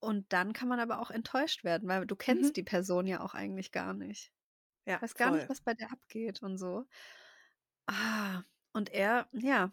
Und 0.00 0.32
dann 0.32 0.52
kann 0.52 0.68
man 0.68 0.80
aber 0.80 1.00
auch 1.00 1.10
enttäuscht 1.10 1.64
werden, 1.64 1.88
weil 1.88 2.06
du 2.06 2.16
kennst 2.16 2.56
Mhm. 2.56 2.56
die 2.56 2.62
Person 2.62 3.06
ja 3.06 3.20
auch 3.20 3.34
eigentlich 3.34 3.72
gar 3.72 3.94
nicht. 3.94 4.32
Ja, 4.86 5.02
Weiß 5.02 5.16
gar 5.16 5.30
nicht, 5.32 5.48
voll. 5.48 5.50
was 5.50 5.60
bei 5.62 5.74
der 5.74 5.92
abgeht 5.92 6.42
und 6.42 6.58
so. 6.58 6.86
Ah, 7.88 8.42
und 8.72 8.90
er, 8.90 9.28
ja, 9.32 9.72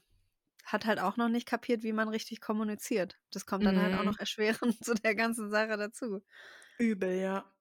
hat 0.66 0.86
halt 0.86 1.00
auch 1.00 1.18
noch 1.18 1.30
nicht 1.30 1.48
kapiert, 1.48 1.84
wie 1.84 1.94
man 1.94 2.10
richtig 2.10 2.42
kommuniziert. 2.42 3.20
Das 3.32 3.46
kommt 3.48 3.68
dann 3.68 3.80
halt 3.80 3.94
auch 3.96 4.04
Mhm. 4.04 4.14
noch 4.14 4.20
erschwerend 4.20 4.60
zu 4.86 4.96
der 4.96 5.16
ganzen 5.16 5.50
Sache 5.52 5.78
dazu. 5.78 6.24
Übel, 6.80 7.14
ja. 7.20 7.53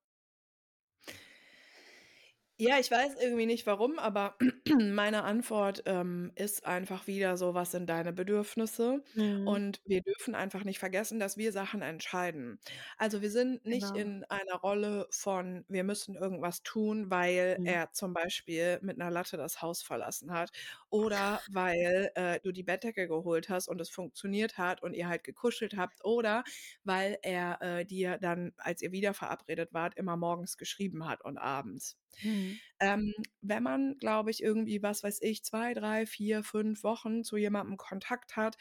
Ja, 2.59 2.79
ich 2.79 2.91
weiß 2.91 3.17
irgendwie 3.21 3.47
nicht 3.47 3.67
warum, 3.67 3.99
aber 3.99 4.37
meine 4.79 5.25
Antwort 5.25 5.83
ähm, 5.87 6.31
ist 6.37 6.65
einfach 6.65 7.07
wieder 7.09 7.37
so, 7.37 7.55
was 7.55 7.73
sind 7.73 7.87
deine 7.89 8.13
Bedürfnisse? 8.13 9.03
Mhm. 9.15 9.57
Und 9.57 9.81
wir 9.85 10.01
dürfen 10.03 10.35
einfach 10.37 10.63
nicht 10.63 10.79
vergessen, 10.79 11.19
dass 11.19 11.37
wir 11.37 11.51
Sachen 11.51 11.83
entscheiden. 11.83 12.61
Also 12.99 13.21
wir 13.23 13.31
sind 13.31 13.65
nicht 13.67 13.91
Genau. 13.91 13.97
in 13.97 14.23
einer 14.25 14.55
Rolle 14.57 15.09
von, 15.11 15.65
wir 15.69 15.83
müssen 15.83 16.15
irgendwas 16.15 16.63
tun, 16.63 17.11
weil 17.11 17.59
Mhm. 17.59 17.65
er 17.65 17.91
zum 17.93 18.13
Beispiel 18.13 18.79
mit 18.83 19.01
einer 19.01 19.11
Latte 19.11 19.37
das 19.39 19.61
Haus 19.63 19.83
verlassen 19.83 20.31
hat 20.33 20.51
oder 20.91 21.43
weil 21.49 22.13
äh, 22.15 22.39
du 22.41 22.53
die 22.53 22.63
Bettdecke 22.63 23.09
geholt 23.09 23.49
hast 23.49 23.67
und 23.67 23.81
es 23.81 23.91
funktioniert 23.91 24.57
hat 24.59 24.83
und 24.83 24.93
ihr 24.95 25.09
halt 25.09 25.25
gekuschelt 25.25 25.77
habt 25.77 26.05
oder 26.05 26.45
weil 26.85 27.19
er 27.23 27.61
äh, 27.63 27.85
dir 27.87 28.19
dann, 28.19 28.53
als 28.59 28.83
ihr 28.83 28.93
wieder 28.93 29.15
verabredet 29.15 29.73
wart, 29.73 29.97
immer 29.97 30.17
morgens 30.17 30.57
geschrieben 30.59 31.09
hat 31.09 31.25
und 31.25 31.39
abends. 31.39 31.99
Mhm. 32.23 32.42
Ähm, 32.81 33.15
wenn 33.41 33.63
man, 33.63 33.97
glaube 33.99 34.31
ich, 34.31 34.43
irgendwie, 34.43 34.83
was 34.83 35.03
weiß 35.03 35.21
ich, 35.23 35.45
zwei, 35.45 35.75
drei, 35.75 36.07
vier, 36.07 36.43
fünf 36.45 36.83
Wochen 36.85 37.25
zu 37.25 37.37
jemandem 37.37 37.77
Kontakt 37.77 38.37
hat, 38.37 38.57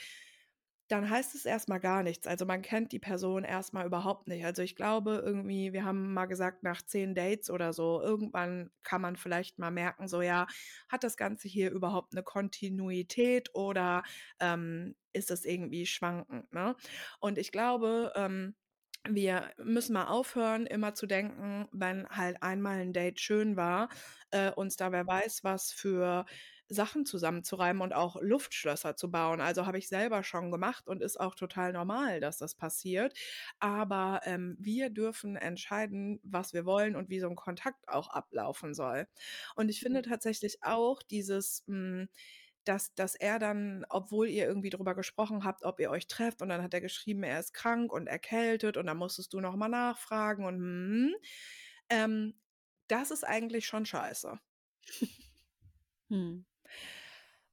dann 0.88 1.10
heißt 1.10 1.36
es 1.36 1.46
erstmal 1.46 1.80
gar 1.80 2.04
nichts. 2.04 2.28
Also, 2.28 2.46
man 2.46 2.62
kennt 2.62 2.92
die 2.92 3.00
Person 3.00 3.46
erstmal 3.46 3.86
überhaupt 3.86 4.28
nicht. 4.28 4.44
Also, 4.46 4.62
ich 4.62 4.76
glaube 4.76 5.22
irgendwie, 5.26 5.72
wir 5.72 5.86
haben 5.86 6.14
mal 6.14 6.26
gesagt, 6.26 6.64
nach 6.64 6.82
10 6.82 7.16
Dates 7.16 7.50
oder 7.50 7.72
so, 7.72 8.02
irgendwann 8.02 8.72
kann 8.84 9.02
man 9.02 9.16
vielleicht 9.16 9.58
mal 9.58 9.72
merken, 9.72 10.10
so, 10.10 10.22
ja, 10.22 10.48
hat 10.90 11.04
das 11.06 11.16
Ganze 11.16 11.48
hier 11.48 11.72
überhaupt 11.72 12.14
eine 12.14 12.24
Kontinuität 12.24 13.50
oder, 13.56 14.04
ähm, 14.42 14.96
ist 15.14 15.32
es 15.32 15.46
irgendwie 15.46 15.86
schwankend, 15.86 16.52
ne? 16.54 16.76
Und 17.20 17.38
ich 17.38 17.52
glaube, 17.54 18.12
ähm, 18.16 18.56
wir 19.08 19.52
müssen 19.58 19.94
mal 19.94 20.08
aufhören, 20.08 20.66
immer 20.68 20.94
zu 20.94 21.08
denken, 21.08 21.68
wenn 21.72 22.08
halt 22.10 22.42
einmal 22.44 22.80
ein 22.80 22.94
Date 22.94 23.20
schön 23.20 23.56
war, 23.58 23.90
äh, 24.32 24.52
uns 24.52 24.76
da 24.76 24.92
wer 24.92 25.08
weiß 25.08 25.44
was 25.44 25.72
für 25.72 26.26
Sachen 26.70 27.06
zusammenzureimen 27.06 27.82
und 27.82 27.94
auch 27.94 28.16
Luftschlösser 28.22 28.96
zu 28.96 29.12
bauen. 29.12 29.42
Also, 29.42 29.66
habe 29.66 29.78
ich 29.78 29.90
selber 29.90 30.24
schon 30.24 30.52
gemacht 30.52 30.88
und 30.88 31.02
ist 31.02 31.20
auch 31.20 31.36
total 31.36 31.74
normal, 31.74 32.22
dass 32.22 32.38
das 32.38 32.56
passiert. 32.56 33.14
Aber, 33.60 34.22
ähm, 34.24 34.56
wir 34.60 34.90
dürfen 34.90 35.36
entscheiden, 35.36 36.20
was 36.24 36.54
wir 36.54 36.66
wollen 36.66 36.96
und 36.96 37.10
wie 37.10 37.20
so 37.20 37.28
ein 37.30 37.36
Kontakt 37.36 37.90
auch 37.90 38.08
ablaufen 38.10 38.74
soll. 38.74 39.08
Und 39.56 39.70
ich 39.70 39.82
finde 39.82 40.02
Mhm. 40.02 40.04
tatsächlich 40.04 40.64
auch 40.64 41.04
dieses, 41.04 41.64
hm, 41.68 42.08
dass 42.66 42.94
dass 42.96 43.16
er 43.16 43.40
dann, 43.40 43.86
obwohl 43.90 44.28
ihr 44.30 44.46
irgendwie 44.48 44.70
drüber 44.70 44.96
gesprochen 44.96 45.44
habt, 45.44 45.64
ob 45.66 45.80
ihr 45.80 45.90
euch 45.92 46.08
trefft 46.08 46.42
und 46.42 46.50
dann 46.50 46.62
hat 46.64 46.74
er 46.74 46.82
geschrieben, 46.82 47.24
er 47.24 47.40
ist 47.40 47.54
krank 47.54 47.92
und 47.94 48.08
erkältet 48.08 48.78
und 48.78 48.88
dann 48.88 48.98
musstest 48.98 49.34
du 49.34 49.40
noch 49.42 49.56
mal 49.56 49.70
nachfragen 49.70 50.46
und 50.46 50.60
mhm, 50.60 51.16
ähm, 51.90 52.36
das 52.88 53.12
ist 53.12 53.24
eigentlich 53.26 53.68
schon 53.68 53.86
scheiße. 53.86 54.40
Mhm. 56.10 56.46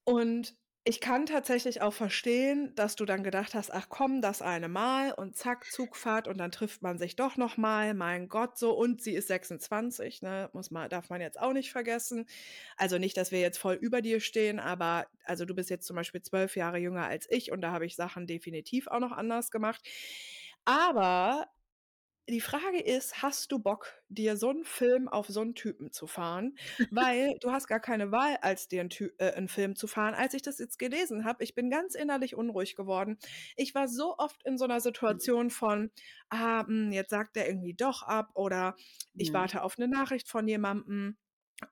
Und 0.04 0.56
ich 0.88 1.00
kann 1.00 1.26
tatsächlich 1.26 1.82
auch 1.82 1.92
verstehen, 1.92 2.74
dass 2.74 2.96
du 2.96 3.04
dann 3.04 3.22
gedacht 3.22 3.54
hast: 3.54 3.70
„Ach 3.72 3.88
komm, 3.90 4.22
das 4.22 4.42
eine 4.42 4.68
Mal 4.68 5.12
und 5.12 5.36
zack, 5.36 5.70
Zugfahrt 5.70 6.26
und 6.28 6.38
dann 6.38 6.50
trifft 6.50 6.82
man 6.82 6.98
sich 6.98 7.14
doch 7.16 7.36
noch 7.36 7.56
mal. 7.58 7.94
Mein 7.94 8.28
Gott, 8.28 8.58
so 8.58 8.72
und 8.76 9.02
sie 9.02 9.14
ist 9.14 9.28
26, 9.28 10.22
ne? 10.22 10.50
Muss 10.54 10.70
man 10.70 10.88
darf 10.90 11.10
man 11.10 11.20
jetzt 11.20 11.38
auch 11.40 11.52
nicht 11.52 11.70
vergessen. 11.72 12.26
Also, 12.76 12.98
nicht, 12.98 13.16
dass 13.16 13.30
wir 13.32 13.40
jetzt 13.40 13.58
voll 13.58 13.74
über 13.74 14.02
dir 14.02 14.20
stehen, 14.20 14.58
aber 14.60 15.06
also, 15.24 15.44
du 15.44 15.54
bist 15.54 15.70
jetzt 15.70 15.86
zum 15.86 15.96
Beispiel 15.96 16.22
12 16.22 16.56
Jahre 16.56 16.78
jünger 16.78 17.04
als 17.06 17.26
ich 17.30 17.52
und 17.52 17.60
da 17.60 17.72
habe 17.72 17.86
ich 17.86 17.94
Sachen 17.96 18.26
definitiv 18.26 18.86
auch 18.88 19.00
noch 19.00 19.12
anders 19.12 19.50
gemacht. 19.50 19.82
Aber 20.64 21.46
die 22.28 22.40
Frage 22.40 22.80
ist, 22.80 23.22
hast 23.22 23.52
du 23.52 23.58
Bock, 23.58 24.02
dir 24.08 24.36
so 24.36 24.50
'n 24.50 24.64
Film 24.64 25.08
auf 25.08 25.28
so 25.28 25.40
'n 25.42 25.54
Typen 25.54 25.92
zu 25.92 26.06
fahren? 26.06 26.56
Weil 26.90 27.34
du 27.40 27.50
hast 27.52 27.66
gar 27.68 27.80
keine 27.80 28.12
Wahl, 28.12 28.36
als 28.42 28.68
dir 28.68 28.80
'n 28.82 28.90
Ty 28.90 29.10
äh, 29.18 29.32
'n 29.36 29.48
Film 29.48 29.76
zu 29.76 29.86
fahren. 29.86 30.14
Als 30.14 30.34
ich 30.34 30.42
das 30.42 30.58
jetzt 30.58 30.78
gelesen 30.78 31.24
habe, 31.24 31.42
ich 31.44 31.54
bin 31.54 31.70
ganz 31.70 31.94
innerlich 31.94 32.34
unruhig 32.36 32.76
geworden. 32.76 33.18
Ich 33.56 33.74
war 33.74 33.88
so 33.88 34.16
oft 34.18 34.44
in 34.44 34.58
so 34.58 34.66
'ner 34.66 34.80
Mhm. 35.06 35.28
Situation 35.28 35.50
von: 35.50 35.90
„Ah, 36.28 36.66
hm, 36.66 36.92
jetzt 36.92 37.10
sagt 37.10 37.36
er 37.36 37.46
irgendwie 37.48 37.74
doch 37.74 38.02
ab“ 38.02 38.30
oder 38.34 38.76
„ich 39.16 39.32
Mhm. 39.32 39.34
warte 39.34 39.62
auf 39.62 39.78
'ne 39.78 39.88
Nachricht 39.88 40.28
von 40.28 40.46
jemandem“ 40.48 41.16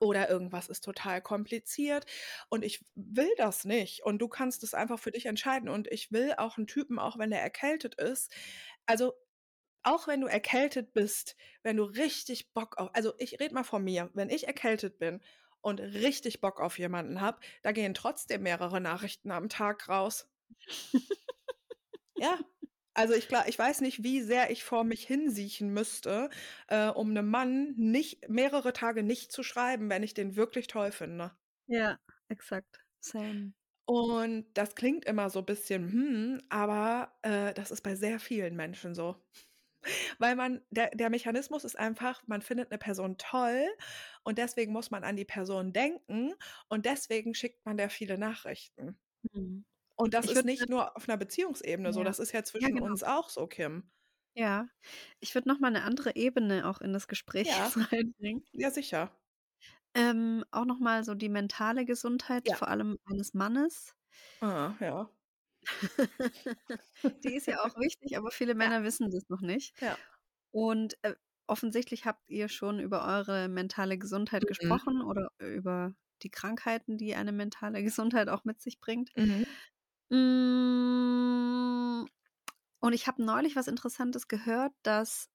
oder 0.01 0.29
„irgendwas 0.29 0.67
ist 0.69 0.83
total 0.83 1.21
kompliziert 1.21 2.05
und 2.49 2.65
ich 2.65 2.83
will 2.95 3.29
das 3.37 3.63
nicht 3.65 4.03
und 4.03 4.19
du 4.19 4.27
kannst 4.27 4.63
es 4.63 4.73
einfach 4.73 4.99
für 4.99 5.11
dich 5.11 5.25
entscheiden 5.27 5.69
und 5.69 5.87
ich 5.87 6.11
will 6.11 6.33
auch 6.37 6.57
'n 6.57 6.67
Typen, 6.67 6.99
auch 6.99 7.17
wenn 7.19 7.29
der 7.31 7.41
erkältet 7.41 7.95
ist“ 7.95 8.33
also, 8.87 9.13
auch 9.87 10.07
wenn 10.07 10.21
du 10.21 10.27
erkältet 10.27 10.93
bist, 10.93 11.35
wenn 11.63 11.77
du 11.77 11.83
richtig 11.83 12.53
Bock 12.53 12.77
auf 12.77 12.89
also, 12.93 13.13
ich 13.19 13.39
rede 13.39 13.53
mal 13.55 13.63
von 13.63 13.83
mir, 13.83 14.09
wenn 14.13 14.29
ich 14.29 14.47
erkältet 14.47 14.99
bin 14.99 15.21
und 15.61 15.79
richtig 15.81 16.41
Bock 16.41 16.61
auf 16.61 16.79
jemanden 16.79 17.21
habe, 17.21 17.39
da 17.63 17.71
gehen 17.71 17.93
trotzdem 17.93 18.43
mehrere 18.43 18.81
Nachrichten 18.81 19.31
am 19.31 19.49
Tag 19.49 19.89
raus. 19.89 20.29
Ja, 22.19 22.39
also, 22.95 23.13
ich 23.13 23.27
gla 23.27 23.47
ich 23.47 23.57
weiß 23.59 23.81
nicht, 23.81 24.03
wie 24.03 24.21
sehr 24.21 24.49
ich 24.49 24.63
vor 24.63 24.83
mich 24.83 25.05
hinsiechen 25.05 25.71
müsste, 25.73 26.29
äh, 26.67 26.87
um 26.89 27.13
'nem 27.13 27.27
Mann 27.29 27.73
nicht 27.77 28.27
mehrere 28.29 28.73
Tage 28.73 29.03
nicht 29.03 29.31
zu 29.31 29.43
schreiben, 29.43 29.89
wenn 29.89 30.01
ich 30.03 30.13
den 30.15 30.35
wirklich 30.35 30.65
toll 30.67 30.91
finde. 30.91 31.37
Ja, 31.69 31.99
exakt. 32.29 32.79
Same. 33.03 33.53
Und 33.89 34.47
das 34.55 34.75
klingt 34.75 35.05
immer 35.05 35.29
so 35.29 35.41
bisschen, 35.43 35.89
hm, 35.93 36.41
aber, 36.49 37.13
äh, 37.21 37.53
das 37.53 37.71
ist 37.71 37.81
bei 37.83 37.95
sehr 37.95 38.19
vielen 38.19 38.57
Menschen 38.57 38.93
so. 38.93 39.15
Weil 40.19 40.35
man 40.35 40.61
der 40.71 40.89
der 40.91 41.09
Mechanismus 41.09 41.63
ist 41.65 41.77
einfach, 41.77 42.23
man 42.27 42.41
findet 42.41 42.71
'ne 42.71 42.77
Person 42.77 43.17
toll 43.17 43.67
und 44.23 44.37
deswegen 44.37 44.73
muss 44.73 44.91
man 44.91 45.03
an 45.03 45.15
die 45.17 45.25
Person 45.25 45.73
denken 45.73 46.33
und 46.69 46.85
deswegen 46.85 47.33
schickt 47.35 47.65
man 47.65 47.77
der 47.77 47.89
viele 47.89 48.17
Nachrichten. 48.17 48.99
Mhm. 49.33 49.65
Und 49.99 50.13
das 50.13 50.27
Ich 50.27 50.29
ist 50.29 50.45
nicht 50.45 50.69
nur 50.69 50.95
auf 50.95 51.07
'ner 51.07 51.17
Beziehungsebene 51.17 51.91
so, 51.91 52.03
Ja. 52.03 52.05
das 52.05 52.19
ist 52.19 52.31
ja 52.31 52.43
Ja, 52.57 52.69
zwischen 52.69 52.77
genau. 52.77 52.91
uns 52.91 53.01
auch 53.03 53.29
so, 53.29 53.47
Kim. 53.47 53.89
Ja. 54.35 54.67
Ich 55.19 55.33
würde 55.33 55.49
noch 55.49 55.59
mal 55.59 55.71
'ne 55.71 55.83
andere 55.83 56.15
Ebene 56.15 56.67
auch 56.69 56.79
in 56.79 56.93
das 56.93 57.07
Gespräch 57.07 57.49
Ja. 57.49 57.73
reinbringen. 57.91 58.43
Ja, 58.53 58.71
sicher. 58.71 59.17
Ähm, 59.95 60.43
auch 60.51 60.65
noch 60.65 60.79
mal 60.79 61.03
so 61.03 61.15
die 61.15 61.29
mentale 61.29 61.85
Gesundheit, 61.85 62.47
Ja. 62.47 62.57
vor 62.57 62.67
allem 62.67 62.97
eines 63.05 63.33
Mannes. 63.33 63.93
Ah, 64.41 64.77
ja. 64.81 65.09
Die 67.23 67.35
ist 67.35 67.47
ja 67.47 67.63
auch 67.63 67.75
wichtig, 67.77 68.17
aber 68.17 68.31
viele 68.31 68.55
Ja. 68.63 68.71
Männer 68.71 68.83
wissen 68.83 69.11
das 69.11 69.29
noch 69.29 69.41
nicht. 69.41 69.75
Ja. 69.81 69.97
Und, 70.51 70.97
äh, 71.03 71.15
offensichtlich 71.47 72.05
habt 72.05 72.29
ihr 72.29 72.49
schon 72.49 72.79
über 72.79 73.05
eure 73.05 73.47
mentale 73.49 73.97
Gesundheit 73.97 74.47
Mhm. 74.61 74.77
gesprochen 74.77 75.01
oder 75.01 75.29
über 75.39 75.93
die 76.23 76.29
Krankheiten, 76.31 76.97
die 76.97 77.15
eine 77.15 77.31
mentale 77.31 77.83
Gesundheit 77.83 78.29
auch 78.29 78.43
mit 78.45 78.61
sich 78.61 78.79
bringt. 78.79 79.11
Mhm. 79.15 79.57
Hm, 80.11 82.07
und 82.81 82.93
ich 82.93 83.07
habe 83.07 83.23
neulich 83.23 83.55
was 83.57 83.67
Interessantes 83.67 84.27
gehört, 84.29 84.73
dass 84.83 85.29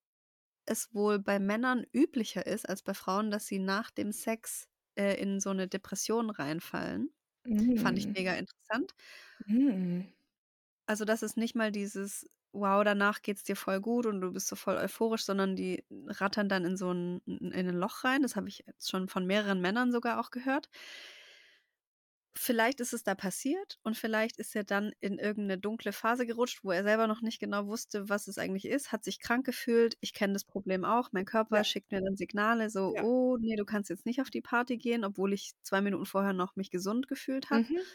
es 0.66 0.94
wohl 0.94 1.18
bei 1.20 1.38
Männern 1.40 1.86
üblicher 1.94 2.46
ist 2.46 2.68
als 2.68 2.82
bei 2.82 2.94
Frauen, 2.94 3.30
dass 3.32 3.46
sie 3.46 3.58
nach 3.60 3.90
dem 3.92 4.12
Sex, 4.12 4.68
äh, 4.96 5.14
in 5.22 5.40
so 5.40 5.52
'ne 5.54 5.68
Depression 5.68 6.30
reinfallen. 6.30 7.14
Fand 7.76 7.98
ich 7.98 8.06
Mhm. 8.06 8.16
mega 8.16 8.34
interessant. 8.34 8.94
Mhm. 9.46 10.12
Also, 10.88 11.04
dass 11.04 11.22
es 11.22 11.36
nicht 11.36 11.54
mal 11.54 11.70
dieses: 11.70 12.28
„Wow, 12.52 12.82
danach 12.84 13.22
geht's 13.22 13.44
dir 13.44 13.56
voll 13.56 13.80
gut 13.80 14.04
und 14.06 14.20
du 14.20 14.32
bist 14.32 14.48
so 14.48 14.56
voll 14.56 14.76
euphorisch“, 14.76 15.24
sondern 15.24 15.54
die 15.56 15.84
rattern 16.06 16.48
dann 16.48 16.64
in 16.64 16.76
so 16.76 16.90
'n 16.90 17.20
in 17.26 17.52
in 17.52 17.66
'nen 17.66 17.76
Loch 17.76 18.04
rein. 18.04 18.22
Das 18.22 18.36
habe 18.36 18.48
ich 18.48 18.64
jetzt 18.66 18.90
schon 18.90 19.08
von 19.08 19.26
mehreren 19.26 19.60
Männern 19.60 19.92
sogar 19.92 20.18
auch 20.20 20.30
gehört. 20.30 20.68
Vielleicht 22.36 22.80
ist 22.80 22.94
es 22.94 23.02
da 23.04 23.14
passiert 23.14 23.78
und 23.82 23.96
vielleicht 23.96 24.38
ist 24.38 24.56
er 24.56 24.64
dann 24.64 24.92
in 25.00 25.18
irgend 25.18 25.46
'ne 25.48 25.58
dunkle 25.58 25.92
Phase 25.92 26.24
gerutscht, 26.26 26.64
wo 26.64 26.70
er 26.70 26.82
selber 26.82 27.06
noch 27.06 27.20
nicht 27.20 27.38
genau 27.40 27.66
wusste, 27.66 28.08
was 28.08 28.26
es 28.26 28.38
eigentlich 28.38 28.64
ist, 28.64 28.90
hat 28.90 29.04
sich 29.04 29.20
krank 29.20 29.44
gefühlt. 29.44 29.98
Ich 30.00 30.14
kenne 30.14 30.32
das 30.32 30.44
Problem 30.44 30.84
auch. 30.86 31.10
Mein 31.12 31.26
Körper 31.26 31.62
Ja. 31.62 31.64
schickt 31.64 31.90
mir 31.92 32.00
dann 32.00 32.16
Signale 32.16 32.70
so: 32.70 32.94
Ja. 32.94 33.02
„Oh, 33.02 33.36
ne, 33.38 33.56
du 33.56 33.66
kannst 33.66 33.90
jetzt 33.90 34.06
nicht 34.06 34.20
auf 34.22 34.30
die 34.30 34.40
Party 34.40 34.78
gehen“, 34.78 35.04
obwohl 35.04 35.34
ich 35.34 35.52
2 35.62 35.82
Minuten 35.82 36.06
vorher 36.06 36.32
noch 36.32 36.56
mich 36.56 36.70
gesund 36.70 37.06
gefühlt 37.06 37.50
habe. 37.50 37.66
Mhm. 37.68 37.92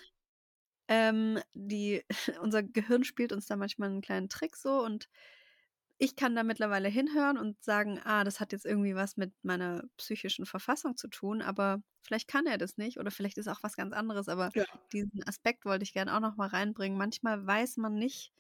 Ähm, 0.87 1.39
die 1.53 2.03
unser 2.41 2.63
Gehirn 2.63 3.03
spielt 3.03 3.31
uns 3.33 3.47
da 3.47 3.55
manchmal 3.55 3.89
'n 3.91 4.01
kleinen 4.01 4.29
Trick 4.29 4.55
so 4.55 4.83
und 4.83 5.09
ich 5.99 6.15
kann 6.15 6.35
da 6.35 6.43
mittlerweile 6.43 6.89
hinhören 6.89 7.37
und 7.37 7.63
sagen: 7.63 7.99
„Ah, 8.03 8.23
das 8.23 8.39
hat 8.39 8.51
jetzt 8.53 8.65
irgendwie 8.65 8.95
was 8.95 9.17
mit 9.17 9.33
meiner 9.43 9.83
psychischen 9.97 10.45
Verfassung 10.45 10.97
zu 10.97 11.07
tun“, 11.09 11.41
aber 11.41 11.81
vielleicht 12.03 12.27
kann 12.29 12.45
er 12.47 12.57
das 12.59 12.77
nicht 12.77 12.99
oder 12.99 13.11
vielleicht 13.11 13.37
ist 13.37 13.47
auch 13.49 13.63
was 13.63 13.75
ganz 13.77 13.93
anderes, 13.93 14.29
aber 14.29 14.53
Ja. 14.53 14.65
diesen 14.93 15.23
Aspekt 15.27 15.65
wollte 15.65 15.83
ich 15.83 15.93
gern 15.93 16.09
auch 16.09 16.19
noch 16.21 16.37
mal 16.37 16.47
reinbringen. 16.49 16.97
Manchmal 16.97 17.45
weiß 17.47 17.77
man 17.77 17.95
nicht 17.95 18.31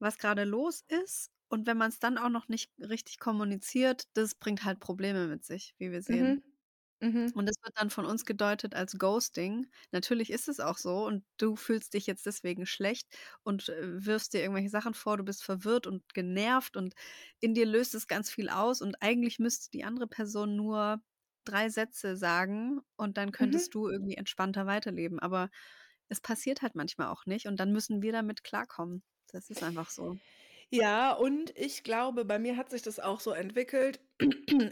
was 0.00 0.18
grade 0.18 0.44
los 0.44 0.82
ist 0.88 1.30
und 1.48 1.66
wenn 1.66 1.76
man's 1.78 1.98
dann 1.98 2.18
auch 2.18 2.28
noch 2.28 2.48
nicht 2.48 2.72
richtig 2.78 3.18
kommuniziert, 3.18 4.04
das 4.14 4.34
bringt 4.34 4.64
halt 4.64 4.80
Probleme 4.80 5.26
mit 5.28 5.44
sich, 5.44 5.74
wie 5.78 5.90
wir 5.92 6.02
sehen. 6.02 6.36
Mhm. 6.36 6.53
Mhm. 7.00 7.34
Und 7.34 7.46
das 7.48 7.56
wird 7.64 7.76
dann 7.78 7.90
von 7.90 8.06
uns 8.06 8.24
gedeutet 8.24 8.74
als 8.74 8.98
Ghosting. 8.98 9.66
Natürlich 9.92 10.30
ist 10.30 10.48
es 10.48 10.60
auch 10.60 10.78
so 10.78 11.04
und 11.06 11.24
du 11.38 11.56
fühlst 11.56 11.94
dich 11.94 12.06
jetzt 12.06 12.26
deswegen 12.26 12.64
schlecht 12.66 13.08
und, 13.42 13.68
äh, 13.68 14.04
wirfst 14.06 14.34
dir 14.34 14.40
irgendwelche 14.42 14.68
Sachen 14.70 14.94
vor, 14.94 15.16
du 15.16 15.24
bist 15.24 15.42
verwirrt 15.42 15.86
und 15.88 16.14
genervt 16.14 16.76
und 16.76 16.94
in 17.40 17.54
dir 17.54 17.66
löst 17.66 17.94
es 17.94 18.06
ganz 18.06 18.30
viel 18.30 18.48
aus 18.48 18.80
und 18.82 18.96
eigentlich 19.02 19.38
müsste 19.40 19.70
die 19.70 19.84
andere 19.84 20.06
Person 20.06 20.54
nur 20.56 21.02
3 21.44 21.68
Sätze 21.68 22.16
sagen 22.16 22.80
und 22.96 23.16
dann 23.18 23.32
Mhm. 23.38 23.64
könntest 23.64 23.74
du 23.74 23.88
irgendwie 23.88 24.14
entspannter 24.16 24.66
weiterleben. 24.66 25.18
Aber 25.18 25.50
es 26.08 26.20
passiert 26.20 26.62
halt 26.62 26.74
manchmal 26.76 27.08
auch 27.08 27.26
nicht 27.26 27.46
und 27.46 27.58
dann 27.60 27.72
müssen 27.72 28.02
wir 28.02 28.12
damit 28.12 28.44
klarkommen. 28.44 29.02
Das 29.32 29.50
ist 29.50 29.62
einfach 29.62 29.90
so. 29.90 30.18
Ja, 30.76 31.12
und 31.12 31.56
ich 31.56 31.84
glaube, 31.84 32.24
bei 32.24 32.38
mir 32.40 32.56
hat 32.56 32.70
sich 32.70 32.82
das 32.82 32.98
auch 32.98 33.20
so 33.20 33.30
entwickelt. 33.30 34.00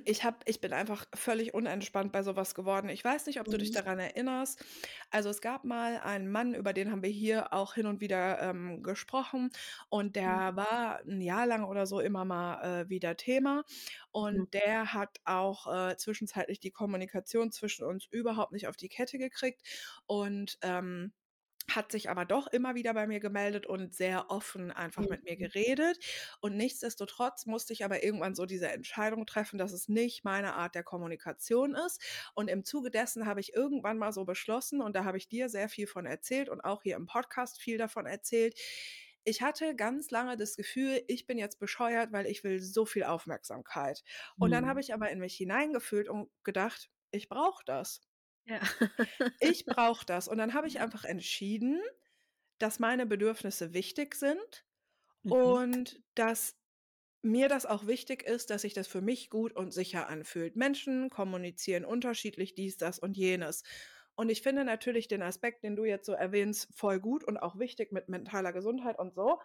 Ich 0.05 0.25
habe 0.25 0.39
ich 0.47 0.61
bin 0.61 0.73
einfach 0.73 1.07
völlig 1.15 1.55
unentspannt 1.55 2.13
bei 2.13 2.23
so 2.23 2.35
was 2.37 2.55
geworden. 2.55 2.89
Ich 2.89 3.05
weiß 3.05 3.27
nicht, 3.27 3.41
ob 3.41 3.49
du 3.51 3.57
dich 3.59 3.71
Mhm. 3.71 3.73
daran 3.73 3.99
erinnerst. 4.01 4.65
Also, 5.11 5.29
es 5.31 5.41
gab 5.41 5.65
mal 5.65 5.99
einen 5.99 6.31
Mann, 6.31 6.55
über 6.55 6.73
den 6.73 6.91
haben 6.91 7.03
wir 7.03 7.11
hier 7.11 7.53
auch 7.53 7.75
hin 7.75 7.87
und 7.87 8.01
wieder, 8.01 8.41
ähm, 8.43 8.83
gesprochen 8.83 9.51
und 9.91 10.17
Mhm. 10.25 10.43
der 10.43 10.57
war 10.57 11.01
'n 11.07 11.21
Jahr 11.21 11.47
lang 11.47 11.65
oder 11.65 11.87
so 11.87 12.01
immer 12.01 12.25
mal, 12.25 12.83
äh, 12.83 12.89
wieder 12.89 13.17
Thema 13.17 13.65
Mhm. 14.31 14.45
und 14.51 14.53
der 14.55 14.93
hat 14.95 15.19
auch, 15.25 15.67
äh, 15.73 15.97
zwischenzeitlich 15.97 16.59
die 16.61 16.71
Kommunikation 16.73 17.53
zwischen 17.53 17.85
uns 17.87 18.07
überhaupt 18.11 18.53
nicht 18.53 18.67
auf 18.69 18.77
die 18.77 18.89
Kette 18.89 19.19
gekriegt 19.19 19.63
und, 20.07 20.59
ähm 20.63 21.13
hat 21.71 21.93
sich 21.93 22.11
aber 22.11 22.25
doch 22.25 22.47
immer 22.49 22.75
wieder 22.75 22.93
bei 22.95 23.07
mir 23.07 23.21
gemeldet 23.21 23.67
und 23.67 23.95
sehr 23.95 24.31
offen 24.31 24.71
einfach 24.71 25.09
mit 25.09 25.25
mir 25.25 25.37
Mhm. 25.37 25.37
geredet. 25.37 25.99
Und 26.41 26.57
nichtsdestotrotz 26.57 27.47
musste 27.47 27.73
ich 27.73 27.85
aber 27.85 28.03
irgendwann 28.03 28.35
so 28.35 28.47
diese 28.47 28.69
Entscheidung 28.71 29.27
treffen, 29.27 29.59
dass 29.59 29.73
es 29.73 29.89
nicht 29.89 30.25
meine 30.25 30.55
Art 30.55 30.75
der 30.75 30.83
Kommunikation 30.83 31.75
ist. 31.75 32.03
Und 32.35 32.49
im 32.49 32.65
Zuge 32.65 32.91
dessen 32.91 33.27
habe 33.27 33.41
ich 33.41 33.55
irgendwann 33.55 33.99
mal 33.99 34.13
so 34.13 34.25
beschlossen, 34.25 34.81
und 34.83 34.97
da 34.97 35.05
habe 35.05 35.19
ich 35.19 35.29
dir 35.29 35.49
sehr 35.49 35.69
viel 35.69 35.87
von 35.87 36.07
erzählt 36.07 36.49
und 36.49 36.61
auch 36.63 36.83
hier 36.83 36.97
im 36.97 37.07
Podcast 37.07 37.61
viel 37.61 37.79
davon 37.79 38.07
erzählt. 38.07 38.59
Ich 39.25 39.41
hatte 39.43 39.77
ganz 39.77 40.11
lange 40.11 40.37
das 40.37 40.57
Gefühl, 40.57 41.03
ich 41.07 41.27
bin 41.27 41.39
jetzt 41.39 41.59
bescheuert, 41.61 42.13
weil 42.13 42.27
ich 42.27 42.43
will 42.45 42.61
so 42.61 42.85
viel 42.87 43.05
Aufmerksamkeit. 43.05 44.03
Und 44.39 44.51
dann 44.51 44.67
habe 44.67 44.81
Mhm. 44.81 44.81
ich 44.81 44.93
aber 44.95 45.11
in 45.11 45.21
mich 45.21 45.37
hineingefühlt 45.37 46.09
und 46.09 46.31
gedacht, 46.45 46.91
ich 47.13 47.29
brauche 47.29 47.63
das. 47.65 48.01
Ja. 48.47 48.61
Ich 49.41 49.65
brauche 49.67 50.07
das. 50.07 50.29
Und 50.29 50.39
dann 50.39 50.55
habe 50.55 50.69
ich 50.69 50.81
einfach 50.81 51.05
entschieden, 51.05 51.81
dass 52.59 52.79
meine 52.81 53.07
Bedürfnisse 53.07 53.75
wichtig 53.75 54.15
sind 54.15 54.67
Mhm. 55.25 55.33
und 55.35 56.03
dass 56.15 56.57
mir 57.23 57.49
das 57.49 57.67
auch 57.67 57.87
wichtig 57.87 58.23
ist, 58.25 58.51
dass 58.51 58.63
sich 58.63 58.75
das 58.75 58.89
für 58.89 59.03
mich 59.03 59.31
gut 59.31 59.55
und 59.55 59.73
sicher 59.73 60.09
anfühlt. 60.09 60.57
Menschen 60.57 61.11
kommunizieren 61.11 61.85
unterschiedlich 61.85 62.55
dies, 62.55 62.79
das 62.79 62.99
und 62.99 63.17
jenes. 63.17 63.65
Und 64.17 64.31
ich 64.31 64.43
finde 64.43 64.65
natürlich 64.65 65.09
den 65.09 65.23
Aspekt, 65.23 65.65
den 65.65 65.77
du 65.77 65.85
jetzt 65.85 66.07
so 66.07 66.13
erwähnst, 66.13 66.69
voll 66.75 67.01
gut 67.01 67.25
und 67.25 67.39
auch 67.39 67.59
wichtig 67.59 67.93
mit 67.93 68.09
mentaler 68.09 68.53
Gesundheit 68.53 68.99
und 68.99 69.15
so. 69.15 69.41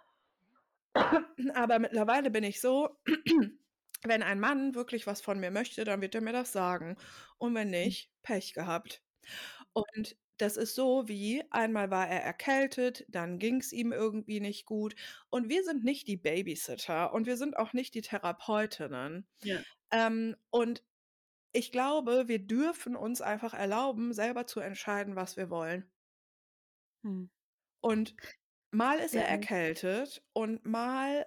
Aber 1.53 1.79
mittlerweile 1.79 2.31
bin 2.31 2.43
ich 2.43 2.61
so, 2.61 2.89
wenn 4.07 4.23
ein 4.23 4.39
Mann 4.39 4.75
wirklich 4.75 5.07
was 5.07 5.21
von 5.21 5.39
mir 5.39 5.51
möchte, 5.51 5.83
dann 5.85 6.01
wird 6.01 6.15
er 6.15 6.21
mir 6.21 6.33
das 6.33 6.51
sagen. 6.51 6.97
Und 7.37 7.55
wenn 7.55 7.69
Mhm. 7.83 7.91
nicht, 7.91 8.11
Pech 8.23 8.53
gehabt. 8.53 9.03
Und 9.73 10.17
das 10.37 10.57
ist 10.57 10.75
so 10.75 11.07
wie, 11.07 11.43
einmal 11.51 11.89
war 11.91 12.07
er 12.07 12.21
erkältet, 12.23 13.05
dann 13.09 13.39
ging 13.39 13.57
es 13.59 13.71
ihm 13.73 13.91
irgendwie 13.91 14.39
nicht 14.39 14.65
gut. 14.65 14.95
Und 15.29 15.49
wir 15.49 15.63
sind 15.63 15.83
nicht 15.83 16.07
die 16.07 16.17
Babysitter 16.17 17.13
und 17.13 17.25
wir 17.27 17.37
sind 17.37 17.57
auch 17.57 17.73
nicht 17.73 17.95
die 17.95 18.01
Therapeutinnen. 18.01 19.27
Ja. 19.43 19.63
Ähm, 19.91 20.35
und 20.51 20.83
ich 21.53 21.71
glaube, 21.73 22.27
wir 22.29 22.39
dürfen 22.39 22.95
uns 22.95 23.21
einfach 23.21 23.53
erlauben, 23.53 24.13
selber 24.13 24.47
zu 24.47 24.59
entscheiden, 24.61 25.15
was 25.17 25.37
wir 25.37 25.49
wollen. 25.49 25.91
Mhm. 27.03 27.29
Und 27.81 28.15
mal 28.77 28.99
ist 28.99 29.15
er 29.15 29.25
Ja. 29.25 29.29
erkältet 29.29 30.23
und 30.33 30.65
mal 30.65 31.25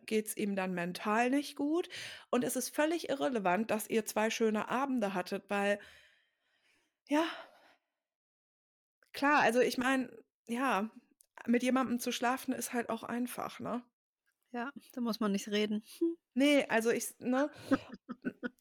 äh, 0.00 0.04
geht 0.06 0.26
es 0.28 0.36
ihm 0.36 0.56
dann 0.56 0.74
mental 0.74 1.30
nicht 1.30 1.56
gut. 1.56 1.88
Und 2.30 2.44
es 2.44 2.56
ist 2.56 2.74
völlig 2.74 3.08
irrelevant, 3.10 3.70
dass 3.70 3.88
ihr 3.90 4.06
zwei 4.06 4.30
schöne 4.30 4.68
Abende 4.68 5.14
hattet, 5.14 5.44
weil, 5.50 5.80
ja, 7.08 7.26
klar, 9.12 9.40
also 9.42 9.60
ich 9.60 9.78
meine, 9.78 10.10
ja, 10.48 10.90
mit 11.46 11.62
jemandem 11.62 11.98
zu 12.00 12.12
schlafen 12.12 12.52
ist 12.54 12.72
halt 12.72 12.90
auch 12.90 13.02
einfach, 13.02 13.60
ne? 13.60 13.82
Ja, 14.52 14.70
da 14.92 15.00
muss 15.00 15.20
man 15.20 15.32
nicht 15.32 15.48
reden. 15.48 15.84
Hm. 16.00 16.16
Ne, 16.34 16.66
also 16.70 16.90
ich 16.90 17.14
ne? 17.18 17.50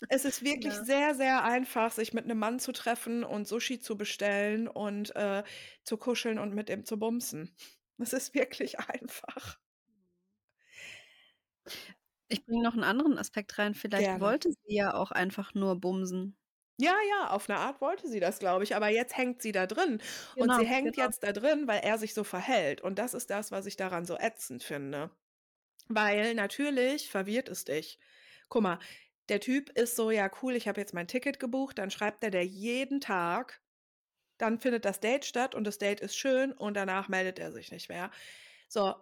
Es 0.08 0.26
ist 0.26 0.44
wirklich 0.44 0.78
Ja. 0.78 0.84
sehr, 0.84 1.14
sehr 1.16 1.44
einfach, 1.44 1.92
sich 1.92 2.14
mit 2.14 2.26
'nem 2.26 2.38
Mann 2.40 2.60
zu 2.60 2.72
treffen 2.72 3.24
und 3.24 3.48
Sushi 3.48 3.80
zu 3.80 3.96
bestellen 3.98 4.68
und, 4.68 5.16
äh, 5.16 5.44
zu 5.84 5.98
kuscheln 5.98 6.40
und 6.40 6.54
mit 6.56 6.70
ihm 6.70 6.84
zu 6.86 6.98
bumsen. 7.00 7.56
Es 8.02 8.14
ist 8.14 8.34
wirklich 8.34 8.80
einfach. 8.80 9.60
Ich 12.32 12.46
bringe 12.46 12.62
noch 12.64 12.76
'n 12.76 12.84
anderen 12.84 13.18
Aspekt 13.18 13.58
rein. 13.58 13.74
Vielleicht 13.74 14.20
Gerne. 14.20 14.20
wollte 14.20 14.52
sie 14.52 14.76
ja 14.76 14.94
auch 14.94 15.10
einfach 15.12 15.56
nur 15.56 15.80
bumsen. 15.80 16.36
Ja, 16.82 16.96
ja, 17.10 17.30
auf 17.32 17.50
'ne 17.50 17.58
Art 17.58 17.82
wollte 17.82 18.08
sie 18.08 18.22
das, 18.22 18.40
glaube 18.40 18.64
ich, 18.64 18.74
aber 18.74 18.88
jetzt 18.88 19.18
hängt 19.18 19.42
sie 19.42 19.52
da 19.52 19.66
drin. 19.68 20.02
Und 20.38 20.54
Genau, 20.54 20.56
sie 20.56 20.66
hängt 20.66 20.96
genau. 20.96 20.96
jetzt 20.96 21.24
da 21.24 21.34
drin, 21.34 21.68
weil 21.68 21.82
er 21.84 21.98
sich 21.98 22.14
so 22.14 22.24
verhält. 22.24 22.80
Und 22.80 22.98
das 23.00 23.14
ist 23.14 23.30
das, 23.30 23.52
was 23.52 23.66
ich 23.66 23.76
daran 23.76 24.06
so 24.06 24.16
ätzend 24.18 24.64
finde. 24.64 25.12
Weil 25.92 26.36
natürlich 26.36 27.10
verwirrt 27.10 27.50
es 27.50 27.64
dich. 27.66 28.00
Guck 28.48 28.62
mal, 28.64 28.80
der 29.28 29.40
Typ 29.40 29.70
ist 29.72 29.96
so: 29.96 30.12
„Ja, 30.12 30.30
cool, 30.42 30.56
ich 30.56 30.68
habe 30.68 30.80
jetzt 30.80 30.94
mein 30.94 31.08
Ticket 31.08 31.40
gebucht.“ 31.40 31.78
Dann 31.80 31.90
schreibt 31.92 32.24
er 32.24 32.32
dir 32.32 32.46
jeden 32.46 33.02
Tag. 33.02 33.60
Dann 34.40 34.58
findet 34.60 34.86
das 34.86 35.02
Date 35.02 35.26
statt 35.26 35.54
und 35.54 35.66
das 35.66 35.78
Date 35.80 36.00
ist 36.00 36.16
schön 36.18 36.54
und 36.54 36.76
danach 36.76 37.10
meldet 37.10 37.40
er 37.40 37.52
sich 37.52 37.72
nicht 37.72 37.90
mehr. 37.90 38.10
So, 38.70 38.96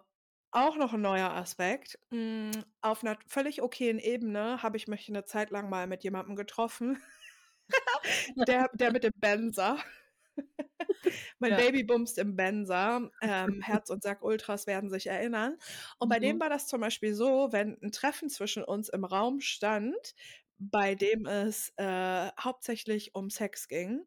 auch 0.52 0.76
noch 0.76 0.94
'n 0.94 1.00
neuer 1.02 1.30
Aspekt. 1.32 1.98
Hm, 2.12 2.50
auf 2.82 3.02
'ner 3.04 3.18
völlig 3.28 3.62
okayen 3.62 3.98
Ebene 4.00 4.62
habe 4.62 4.76
ich 4.78 4.88
mich 4.88 5.08
'ne 5.08 5.24
Zeit 5.24 5.50
lang 5.50 5.70
mal 5.70 5.86
mit 5.86 6.04
jemandem 6.04 6.36
getroffen, 6.36 6.98
der 8.48 8.68
der 8.74 8.92
mit 8.92 9.04
dem 9.04 9.12
Benzer. 9.16 9.78
Mein 11.40 11.54
Ja. 11.54 11.58
Baby 11.58 11.84
bumst 11.84 12.18
im 12.18 12.36
Benzer. 12.36 13.10
Ähm, 13.22 13.60
Herz 13.62 13.90
und 13.90 14.02
Sack 14.04 14.22
Ultras 14.24 14.66
werden 14.68 14.90
sich 14.90 15.08
erinnern. 15.08 15.58
Und 16.00 16.08
bei 16.10 16.20
dem 16.20 16.38
Mhm. 16.38 16.42
war 16.42 16.50
das 16.50 16.66
zum 16.68 16.80
Beispiel 16.82 17.14
so, 17.14 17.48
wenn 17.52 17.76
'n 17.82 17.92
Treffen 17.92 18.30
zwischen 18.30 18.64
uns 18.64 18.88
im 18.90 19.04
Raum 19.06 19.40
stand, 19.42 20.14
bei 20.58 20.94
dem 20.96 21.26
es, 21.26 21.72
äh, 21.78 22.30
hauptsächlich 22.40 23.14
um 23.16 23.30
Sex 23.30 23.68
ging, 23.68 24.06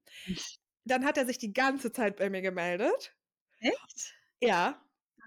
dann 0.85 1.05
hat 1.05 1.17
er 1.17 1.25
sich 1.25 1.37
die 1.37 1.53
ganze 1.53 1.91
Zeit 1.91 2.17
bei 2.17 2.29
mir 2.29 2.41
gemeldet. 2.41 3.15
Echt? 3.59 4.13
Ja. 4.41 4.81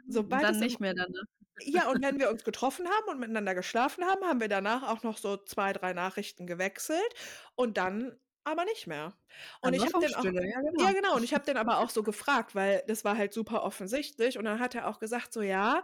Und 0.07 0.13
Sobald 0.13 0.43
dann 0.43 0.59
nicht 0.59 0.81
mehr 0.81 0.95
dann, 0.95 1.11
ne? 1.11 1.23
Ja, 1.61 1.89
und 1.91 2.03
wenn 2.03 2.19
wir 2.19 2.31
uns 2.31 2.43
getroffen 2.45 2.89
haben 2.89 3.09
und 3.11 3.21
miteinander 3.21 3.55
geschlafen 3.55 4.05
haben, 4.05 4.25
haben 4.27 4.41
wir 4.41 4.49
danach 4.49 4.83
auch 4.83 5.03
noch 5.05 5.19
so 5.19 5.37
2, 5.37 5.73
3 5.73 5.93
Nachrichten 5.93 6.47
gewechselt 6.47 7.15
und 7.55 7.77
dann 7.79 8.19
aber 8.45 8.65
nicht 8.65 8.87
mehr. 8.87 9.15
Und 9.61 9.75
ich 9.75 9.87
habe 9.87 9.97
den 10.01 10.15
auch 10.15 10.27
ja 10.31 10.61
ja 10.79 10.93
genau. 10.93 10.93
genau, 10.93 11.17
und 11.17 11.23
ich 11.25 11.35
habe 11.35 11.45
den 11.45 11.57
aber 11.57 11.79
auch 11.79 11.91
so 11.91 12.03
gefragt, 12.03 12.55
weil 12.55 12.83
das 12.89 13.05
war 13.05 13.17
halt 13.17 13.33
super 13.33 13.63
offensichtlich. 13.65 14.39
Und 14.39 14.45
dann 14.45 14.61
hat 14.61 14.75
er 14.75 14.89
auch 14.89 14.99
gesagt 15.01 15.33
so: 15.33 15.43
„Ja, 15.43 15.83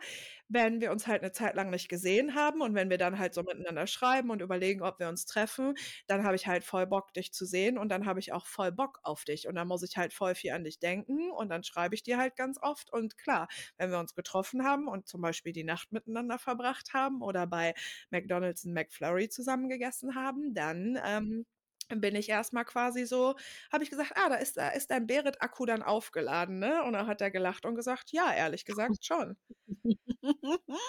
wenn 0.49 0.81
wir 0.81 0.91
uns 0.93 1.07
halt 1.07 1.23
'ne 1.23 1.33
Zeit 1.33 1.55
lang 1.55 1.71
nicht 1.71 1.89
gesehen 1.89 2.35
haben 2.35 2.61
und 2.61 2.75
wenn 2.75 2.91
wir 2.91 2.99
dann 2.99 3.19
halt 3.19 3.35
so 3.35 3.43
miteinander 3.43 3.87
schreiben 3.87 4.31
und 4.31 4.43
überlegen, 4.43 4.83
ob 4.83 4.99
wir 5.01 5.09
uns 5.09 5.27
treffen, 5.27 5.75
dann 6.07 6.25
habe 6.25 6.37
ich 6.37 6.47
halt 6.47 6.65
voll 6.65 6.87
Bock, 6.87 7.13
dich 7.15 7.33
zu 7.33 7.45
sehen 7.47 7.79
und 7.79 7.89
dann 7.91 8.07
habe 8.07 8.21
ich 8.21 8.33
auch 8.33 8.47
voll 8.47 8.73
Bock 8.73 8.99
auf 9.03 9.25
dich. 9.25 9.47
Und 9.49 9.55
dann 9.55 9.69
muss 9.69 9.83
ich 9.83 9.97
halt 9.97 10.13
voll 10.13 10.35
viel 10.35 10.53
an 10.53 10.65
dich 10.65 10.79
denken 10.81 11.31
und 11.31 11.49
dann 11.51 11.63
schreibe 11.65 11.95
ich 11.95 12.03
dir 12.03 12.19
halt 12.19 12.37
ganz 12.37 12.59
oft. 12.61 12.93
Und 12.93 13.17
klar, 13.19 13.49
wenn 13.79 13.91
wir 13.91 13.99
uns 13.99 14.15
getroffen 14.15 14.65
haben 14.65 14.89
und 14.89 15.07
zum 15.09 15.21
Beispiel 15.21 15.53
die 15.53 15.65
Nacht 15.65 15.93
miteinander 15.93 16.39
verbracht 16.39 16.93
haben 16.95 17.23
oder 17.23 17.47
bei 17.47 17.75
McDonald's 18.11 18.65
'n 18.65 18.73
McFlurry 18.75 19.29
zusammen 19.29 19.69
gegessen 19.69 20.15
haben, 20.15 20.55
dann, 20.55 20.99
ähm, 21.05 21.47
bin 22.01 22.15
ich 22.17 22.29
erst 22.29 22.53
mal 22.53 22.65
quasi 22.65 23.07
so 23.07 23.35
habe 23.73 23.83
ich 23.85 23.91
gesagt: 23.91 24.13
„Ah, 24.17 24.29
da 24.29 24.37
ist 24.37 24.57
da 24.57 24.69
ist 24.71 24.91
dein 24.91 25.07
Berit-Akku 25.07 25.67
dann 25.67 25.83
aufgeladen, 25.83 26.59
ne?“ 26.59 26.85
Und 26.85 26.93
dann 26.95 27.07
hat 27.07 27.21
er 27.21 27.31
gelacht 27.31 27.65
und 27.67 27.75
gesagt: 27.75 28.11
„Ja, 28.13 28.33
ehrlich 28.33 28.65
gesagt 28.65 29.05
schon.“ 29.05 29.37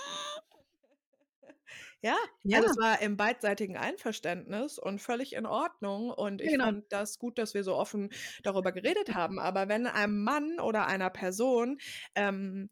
Ja, 2.02 2.16
Ja. 2.44 2.62
also 2.62 2.66
es 2.68 2.78
war 2.78 3.02
im 3.02 3.18
beidseitigen 3.18 3.78
Einverständnis 3.78 4.78
und 4.80 5.00
völlig 5.02 5.34
in 5.34 5.46
Ordnung. 5.46 6.10
Und 6.12 6.42
ich 6.42 6.58
genau. 6.58 6.66
fand 6.66 6.86
das 6.92 7.18
gut, 7.20 7.38
dass 7.38 7.54
wir 7.54 7.64
so 7.64 7.76
offen 7.76 8.10
darüber 8.44 8.72
geredet 8.72 9.14
haben. 9.14 9.40
Aber 9.40 9.70
wenn 9.70 9.88
einem 9.88 10.24
Mann 10.24 10.60
oder 10.60 10.88
einer 10.88 11.10
Person, 11.10 11.78
ähm, 12.16 12.70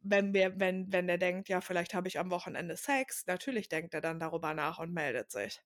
wenn 0.00 0.34
wir 0.34 0.58
wenn 0.60 0.92
wenn 0.92 1.06
der 1.06 1.18
denkt: 1.18 1.48
„Ja, 1.48 1.60
vielleicht 1.60 1.94
habe 1.94 2.08
ich 2.08 2.18
am 2.18 2.30
Wochenende 2.30 2.76
Sex“, 2.76 3.26
natürlich 3.26 3.68
denkt 3.68 3.94
er 3.94 4.00
dann 4.00 4.20
darüber 4.20 4.54
nach 4.54 4.78
und 4.78 4.92
meldet 4.92 5.30
sich. 5.30 5.60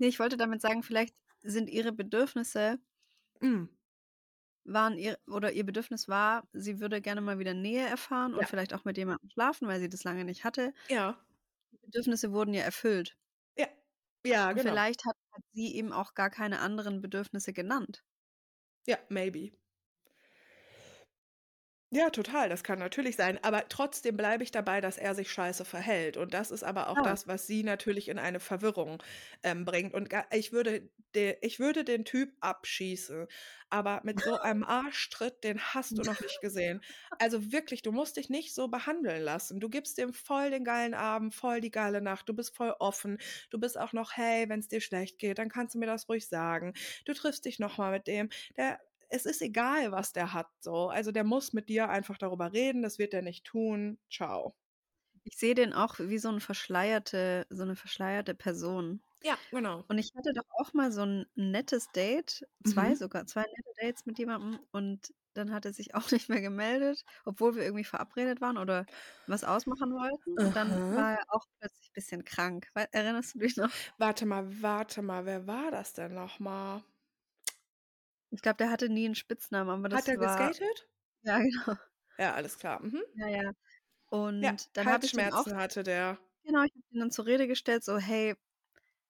Ne, 0.00 0.06
ich 0.08 0.18
wollte 0.18 0.36
damit 0.36 0.60
sagen, 0.62 0.82
vielleicht 0.82 1.16
sind 1.42 1.68
ihre 1.70 1.92
Bedürfnisse 1.92 2.78
Mhm. 3.40 3.68
waren 4.66 4.96
ihr 4.98 5.18
oder 5.26 5.52
ihr 5.52 5.64
Bedürfnis 5.66 6.08
war, 6.08 6.48
sie 6.52 6.80
würde 6.80 7.00
gerne 7.00 7.20
mal 7.20 7.38
wieder 7.38 7.52
Nähe 7.54 7.86
erfahren 7.86 8.34
und 8.34 8.42
Ja. 8.42 8.46
vielleicht 8.48 8.74
auch 8.74 8.84
mit 8.84 8.96
jemandem 8.96 9.28
schlafen, 9.30 9.66
weil 9.68 9.80
sie 9.80 9.88
das 9.88 10.04
lange 10.04 10.24
nicht 10.24 10.44
hatte. 10.44 10.72
Ja. 10.88 11.24
Die 11.72 11.78
Bedürfnisse 11.78 12.32
wurden 12.32 12.54
ja 12.54 12.62
erfüllt. 12.62 13.16
Ja. 13.56 13.68
Ja, 14.24 14.52
Und 14.52 14.54
genau. 14.54 14.62
vielleicht 14.62 15.04
hat 15.06 15.16
hat 15.32 15.42
sie 15.52 15.74
eben 15.76 15.92
auch 15.92 16.14
gar 16.14 16.30
keine 16.30 16.60
anderen 16.60 17.00
Bedürfnisse 17.02 17.52
genannt. 17.54 18.04
Ja, 18.86 18.98
maybe. 19.10 19.52
Ja, 21.94 22.08
total, 22.08 22.48
das 22.48 22.64
kann 22.64 22.78
natürlich 22.78 23.16
sein. 23.16 23.38
Aber 23.44 23.68
trotzdem 23.68 24.16
bleibe 24.16 24.42
ich 24.42 24.50
dabei, 24.50 24.80
dass 24.80 24.96
er 24.96 25.14
sich 25.14 25.30
scheiße 25.30 25.66
verhält. 25.66 26.16
Und 26.16 26.32
das 26.32 26.50
ist 26.50 26.62
aber 26.64 26.88
auch 26.88 27.00
Ja. 27.00 27.02
das, 27.02 27.26
was 27.28 27.46
sie 27.46 27.62
natürlich 27.62 28.08
in 28.08 28.18
eine 28.18 28.40
Verwirrung, 28.40 29.02
ähm, 29.42 29.66
bringt. 29.66 29.92
Und 29.92 30.08
ich 30.32 30.52
würde 30.52 30.88
de 31.14 31.36
ich 31.42 31.60
würde 31.60 31.84
den 31.84 32.06
Typ 32.06 32.32
abschießen. 32.40 33.26
Aber 33.68 34.00
mit 34.04 34.22
so 34.22 34.38
einem 34.40 34.64
Arschtritt, 34.64 35.44
den 35.44 35.60
hast 35.60 35.98
du 35.98 36.04
noch 36.04 36.18
nicht 36.20 36.40
gesehen. 36.40 36.80
Also 37.18 37.52
wirklich, 37.52 37.82
du 37.82 37.92
musst 37.92 38.16
dich 38.16 38.30
nicht 38.30 38.54
so 38.54 38.68
behandeln 38.68 39.20
lassen. 39.22 39.60
Du 39.60 39.68
gibst 39.68 39.98
dem 39.98 40.14
voll 40.14 40.50
den 40.50 40.64
geilen 40.64 40.94
Abend, 40.94 41.34
voll 41.34 41.60
die 41.60 41.70
geile 41.70 42.00
Nacht. 42.00 42.26
Du 42.26 42.32
bist 42.34 42.56
voll 42.56 42.74
offen. 42.78 43.18
Du 43.50 43.58
bist 43.60 43.76
auch 43.78 43.92
noch: 43.92 44.12
„Hey, 44.16 44.48
wenn's 44.48 44.68
dir 44.68 44.80
schlecht 44.80 45.18
geht, 45.18 45.38
dann 45.38 45.50
kannst 45.50 45.74
du 45.74 45.78
mir 45.78 45.86
das 45.86 46.08
ruhig 46.08 46.26
sagen.“ 46.26 46.72
Du 47.04 47.12
triffst 47.12 47.44
dich 47.44 47.58
noch 47.58 47.76
mal 47.76 47.90
mit 47.92 48.06
dem. 48.06 48.30
Der 48.56 48.80
es 49.12 49.26
ist 49.26 49.42
egal, 49.42 49.92
was 49.92 50.12
der 50.12 50.32
hat 50.32 50.48
so. 50.60 50.88
Also, 50.90 51.12
der 51.12 51.24
muss 51.24 51.52
mit 51.52 51.68
dir 51.68 51.88
einfach 51.90 52.18
darüber 52.18 52.52
reden. 52.52 52.82
Das 52.82 52.98
wird 52.98 53.14
er 53.14 53.22
nicht 53.22 53.44
tun. 53.44 53.98
Tschau. 54.10 54.54
Ich 55.24 55.36
sehe 55.38 55.54
den 55.54 55.72
auch 55.72 55.98
wie 56.00 56.18
so 56.18 56.28
'n 56.30 56.40
verschleierte 56.40 57.46
so 57.50 57.64
'ne 57.64 57.76
verschleierte 57.76 58.34
Person. 58.34 59.02
Ja, 59.22 59.38
genau. 59.50 59.84
Und 59.88 59.98
ich 59.98 60.12
hatte 60.16 60.32
doch 60.34 60.44
auch 60.60 60.74
mal 60.74 60.92
so 60.92 61.02
'n 61.02 61.26
nettes 61.36 61.92
Date, 61.92 62.46
2 62.64 62.94
Mhm. 62.94 62.96
sogar, 62.96 63.26
2 63.26 63.42
nette 63.42 63.72
Dates 63.80 64.06
mit 64.06 64.18
jemandem 64.18 64.60
und 64.72 65.14
dann 65.34 65.52
hat 65.52 65.66
er 65.66 65.72
sich 65.74 65.94
auch 65.96 66.10
nicht 66.12 66.28
mehr 66.30 66.40
gemeldet, 66.42 67.04
obwohl 67.24 67.56
wir 67.56 67.64
irgendwie 67.64 67.84
verabredet 67.84 68.40
waren 68.42 68.58
oder 68.58 68.86
was 69.26 69.44
ausmachen 69.44 69.92
wollten. 69.94 70.38
Und 70.40 70.56
dann 70.56 70.80
Aha. 70.80 70.92
war 70.94 71.12
er 71.14 71.24
auch 71.28 71.46
plötzlich 71.60 71.92
bisschen 71.92 72.24
krank. 72.24 72.68
Erinnerst 72.92 73.34
du 73.36 73.40
dich 73.40 73.56
noch? 73.56 73.78
Warte 73.98 74.26
mal, 74.26 74.62
warte 74.62 75.02
mal, 75.02 75.24
wer 75.26 75.46
war 75.46 75.70
das 75.70 75.92
denn 75.94 76.14
noch 76.14 76.38
mal? 76.38 76.82
Ich 78.32 78.42
glaube, 78.42 78.56
der 78.56 78.70
hatte 78.72 78.88
nie 78.88 79.06
'n 79.06 79.14
Spitznamen, 79.14 79.70
aber 79.70 79.88
das 79.88 80.00
Hat 80.00 80.08
er 80.08 80.18
war 80.18 80.56
geskatet? 80.58 80.88
ja, 81.22 81.38
genau. 81.42 81.76
Ja, 82.18 82.34
alles 82.34 82.58
klar. 82.58 82.80
Mhm. 82.82 83.02
Ja, 83.14 83.28
ja. 83.28 83.52
Ja, 84.40 84.52
Und 84.52 84.76
dann 84.76 84.90
habe 84.90 85.06
ich 85.06 85.14
auch 85.32 85.46
Halsschmerzen 85.46 85.56
hatte 85.56 85.82
der. 85.84 86.18
genau, 86.44 86.62
ich 86.64 86.72
habe 86.72 86.84
ihn 86.92 87.00
dann 87.00 87.10
zur 87.12 87.26
Rede 87.26 87.48
gestellt, 87.48 87.84
so: 87.84 87.98
„Hey, 87.98 88.36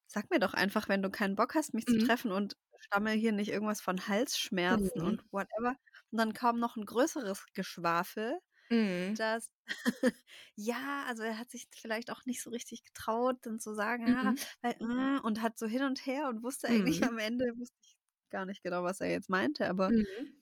sag 0.08 0.30
mir 0.30 0.40
doch 0.40 0.54
einfach, 0.54 0.88
wenn 0.88 1.02
du 1.02 1.10
keinen 1.10 1.36
Bock 1.36 1.54
hast, 1.56 1.74
mich 1.74 1.88
zu 1.88 1.98
Mhm. 1.98 1.98
treffen 1.98 2.32
und 2.32 2.56
stammel 2.80 3.14
hier 3.14 3.32
nicht 3.32 3.50
irgendwas 3.50 3.80
von 3.82 4.08
Halsschmerzen 4.08 5.00
Mhm. 5.00 5.02
und 5.02 5.24
whatever.“ 5.32 5.76
Und 6.12 6.18
dann 6.18 6.34
kam 6.34 6.58
noch 6.60 6.76
'n 6.76 6.86
größeres 6.86 7.46
Geschwafel, 7.54 8.38
Mhm. 8.70 9.18
dass 9.18 9.50
ja, 10.56 11.04
also 11.08 11.22
er 11.24 11.38
hat 11.38 11.50
sich 11.50 11.68
vielleicht 11.74 12.10
auch 12.12 12.24
nicht 12.26 12.42
so 12.42 12.50
richtig 12.50 12.84
getraut, 12.84 13.38
dann 13.42 13.60
zu 13.60 13.74
sagen: 13.74 14.06
„Ja, 14.08 14.16
Mhm. 14.22 14.46
weil, 14.62 14.74
äh“ 14.80 15.20
und 15.22 15.42
hat 15.42 15.58
so 15.58 15.66
hin 15.66 15.84
und 15.84 16.06
her 16.06 16.28
und 16.28 16.42
wusste 16.44 16.68
eigentlich 16.70 17.02
Mhm. 17.02 17.06
am 17.06 17.18
Ende 17.18 17.46
wusste 17.58 17.76
ich 17.82 17.96
gar 18.32 18.46
nicht 18.46 18.62
genau, 18.64 18.84
was 18.84 19.00
er 19.02 19.10
jetzt 19.10 19.30
meinte, 19.30 19.68
aber 19.70 19.94
Mhm. 19.94 20.32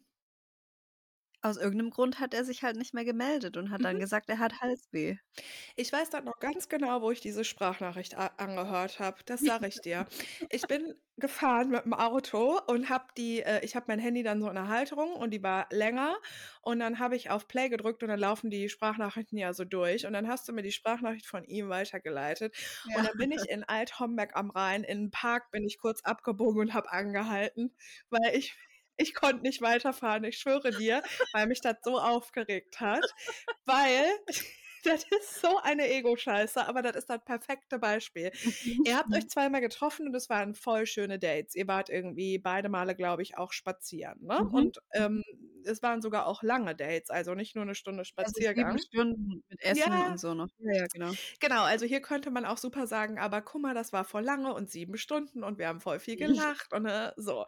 Aus 1.43 1.57
irgend 1.57 1.77
'nem 1.79 1.91
Grund 1.91 2.21
hat 2.21 2.35
er 2.35 2.45
sich 2.45 2.63
halt 2.63 2.77
nicht 2.77 2.95
mehr 2.95 3.05
gemeldet 3.05 3.57
und 3.57 3.71
hat 3.71 3.85
dann 3.85 3.99
Mhm. 3.99 4.01
gesagt, 4.01 4.29
er 4.31 4.39
hat 4.39 4.61
Halsweh. 4.61 5.17
Ich 5.77 5.93
weiß 5.93 6.11
dann 6.11 6.25
noch 6.25 6.39
ganz 6.41 6.69
genau, 6.69 7.03
wo 7.03 7.11
ich 7.11 7.21
diese 7.21 7.45
Sprachnachricht 7.45 8.17
a 8.17 8.27
angehört 8.39 8.99
habe. 8.99 9.19
Das 9.25 9.45
sage 9.45 9.67
ich 9.67 9.81
dir. 9.81 10.07
Ich 10.49 10.67
bin 10.67 10.95
gefahren 11.17 11.71
mit'm 11.75 11.93
Auto 11.93 12.59
und 12.67 12.89
habe 12.89 13.05
die 13.17 13.43
äh, 13.43 13.63
ich 13.63 13.77
habe 13.77 13.85
mein 13.89 13.99
Handy 13.99 14.23
dann 14.23 14.41
so 14.41 14.49
in 14.49 14.55
der 14.55 14.69
Halterung 14.69 15.13
und 15.15 15.33
die 15.33 15.43
war 15.43 15.67
länger 15.71 16.17
und 16.63 16.79
dann 16.81 16.99
habe 16.99 17.15
ich 17.15 17.29
auf 17.29 17.47
Play 17.47 17.69
gedrückt 17.69 18.03
und 18.03 18.09
dann 18.09 18.19
laufen 18.19 18.49
die 18.51 18.71
Sprachnachrichten 18.71 19.37
ja 19.39 19.53
so 19.53 19.65
durch 19.67 20.07
und 20.07 20.15
dann 20.15 20.29
hast 20.29 20.49
du 20.49 20.53
mir 20.55 20.63
die 20.63 20.73
Sprachnachricht 20.73 21.27
von 21.27 21.45
ihm 21.45 21.69
weitergeleitet 21.69 22.57
und 22.93 23.03
Ja. 23.03 23.07
dann 23.07 23.17
bin 23.19 23.33
ich 23.33 23.51
in 23.51 23.65
Alt-Homberg 23.65 24.35
am 24.35 24.49
Rhein 24.51 24.83
in 24.83 25.07
'n 25.09 25.11
Park 25.11 25.51
bin 25.51 25.65
ich 25.67 25.77
kurz 25.79 26.01
abgebogen 26.05 26.61
und 26.63 26.75
habe 26.75 26.91
angehalten, 26.91 27.75
weil 28.09 28.35
ich 28.35 28.57
ich 29.01 29.15
konnte 29.15 29.43
nicht 29.43 29.61
weiterfahren, 29.63 30.25
ich 30.25 30.39
schwöre 30.39 30.73
dir, 30.75 31.03
weil 31.33 31.47
mich 31.47 31.61
das 31.63 31.77
so 31.83 31.99
aufgeregt 32.01 32.81
hat, 32.81 33.15
weil 33.65 34.05
das 34.85 35.05
ist 35.05 35.41
so 35.41 35.59
eine 35.59 35.89
Ego-Scheiße, 35.91 36.67
aber 36.67 36.83
das 36.83 36.97
ist 36.97 37.11
das 37.11 37.23
perfekte 37.25 37.79
Beispiel. 37.79 38.33
Ihr 38.83 38.97
habt 38.97 39.15
euch 39.15 39.29
zweimal 39.29 39.61
getroffen 39.61 40.07
und 40.07 40.15
es 40.17 40.29
waren 40.31 40.55
voll 40.55 40.87
schöne 40.87 41.19
Dates. 41.19 41.55
Ihr 41.55 41.69
wart 41.69 41.91
irgendwie 41.91 42.39
beide 42.39 42.69
Male, 42.69 42.95
glaube 42.97 43.23
ich, 43.23 43.37
auch 43.39 43.53
spazieren, 43.53 44.19
ne? 44.23 44.43
Mhm. 44.43 44.71
Und, 44.71 44.79
ähm, 44.95 45.23
es 45.65 45.83
waren 45.83 46.01
sogar 46.03 46.27
auch 46.27 46.43
lange 46.43 46.75
Dates, 46.75 47.11
also 47.11 47.35
nicht 47.35 47.55
nur 47.57 47.65
'ne 47.67 47.75
Stunde 47.75 48.05
Also 48.23 48.41
7 48.55 48.77
Spaziergang. 48.77 48.79
Stunden 48.79 49.43
mit 49.49 49.61
Essen 49.63 50.01
Ja. 50.01 50.03
und 50.03 50.19
so 50.19 50.35
noch. 50.35 50.49
Ja, 50.59 50.73
ja, 50.83 50.87
genau. 50.93 51.17
Genau, 51.41 51.63
also 51.65 51.87
hier 51.87 52.01
könnte 52.03 52.31
man 52.31 52.45
auch 52.45 52.59
super 52.59 52.87
sagen: 52.87 53.19
„Aber 53.19 53.43
guck 53.43 53.63
mal, 53.63 53.75
das 53.75 53.93
war 53.93 54.05
voll 54.05 54.23
lange 54.25 54.53
und 54.55 54.71
7 54.71 54.97
Stunden 54.99 55.43
und 55.45 55.59
wir 55.59 55.69
haben 55.69 55.81
voll 55.81 55.99
viel 56.01 56.17
gelacht 56.17 56.73
und, 56.75 56.83
ne?“ 56.85 57.15
So. 57.17 57.47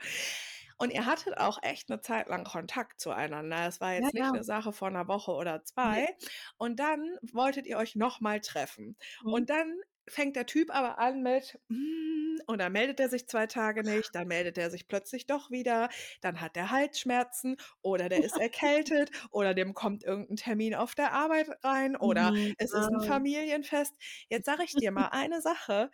Und 0.78 0.90
ihr 0.92 1.06
hattet 1.06 1.38
auch 1.38 1.62
echt 1.62 1.88
'ne 1.90 2.00
Zeit 2.00 2.28
lang 2.28 2.44
Kontakt 2.44 3.00
zueinander. 3.00 3.66
Es 3.68 3.80
war 3.80 3.92
Ja, 3.96 4.08
jetzt 4.08 4.14
nicht 4.14 4.32
ja. 4.32 4.34
'ne 4.34 4.44
Sache 4.44 4.72
von 4.72 4.92
'ner 4.94 5.08
Woche 5.08 5.32
oder 5.32 5.64
Ne. 5.84 6.02
2 6.02 6.16
und 6.58 6.78
dann 6.80 7.18
wolltet 7.32 7.66
ihr 7.66 7.78
euch 7.78 7.96
noch 7.96 8.20
mal 8.20 8.40
treffen. 8.40 8.96
Mhm. 9.20 9.32
Und 9.32 9.50
dann 9.50 9.76
fängt 10.08 10.34
der 10.34 10.46
Typ 10.46 10.74
aber 10.74 10.98
an 10.98 11.22
mit, 11.22 11.60
hm, 11.68 12.40
und 12.46 12.58
dann 12.60 12.72
meldet 12.72 12.98
er 12.98 13.08
sich 13.08 13.28
2 13.28 13.46
Tage 13.46 13.84
nicht, 13.84 14.14
dann 14.16 14.26
meldet 14.26 14.58
er 14.58 14.68
sich 14.70 14.88
plötzlich 14.88 15.26
doch 15.26 15.50
wieder, 15.52 15.90
dann 16.22 16.40
hat 16.40 16.56
er 16.56 16.70
Halsschmerzen 16.72 17.56
oder 17.82 18.08
der 18.08 18.22
ist 18.22 18.36
erkältet 18.36 19.10
oder 19.30 19.54
dem 19.54 19.74
kommt 19.74 20.02
irgend 20.02 20.30
'n 20.30 20.36
Termin 20.36 20.74
auf 20.74 20.94
der 20.96 21.12
Arbeit 21.12 21.50
rein 21.64 21.94
oder 21.96 22.32
Mhm, 22.32 22.54
es 22.58 22.74
ist 22.74 22.92
'n 22.92 23.00
genau. 23.00 23.02
Familienfest. 23.02 23.94
Jetzt 24.28 24.46
sage 24.46 24.64
ich 24.64 24.76
dir 24.76 24.90
mal 24.90 25.08
eine 25.08 25.40
Sache, 25.40 25.90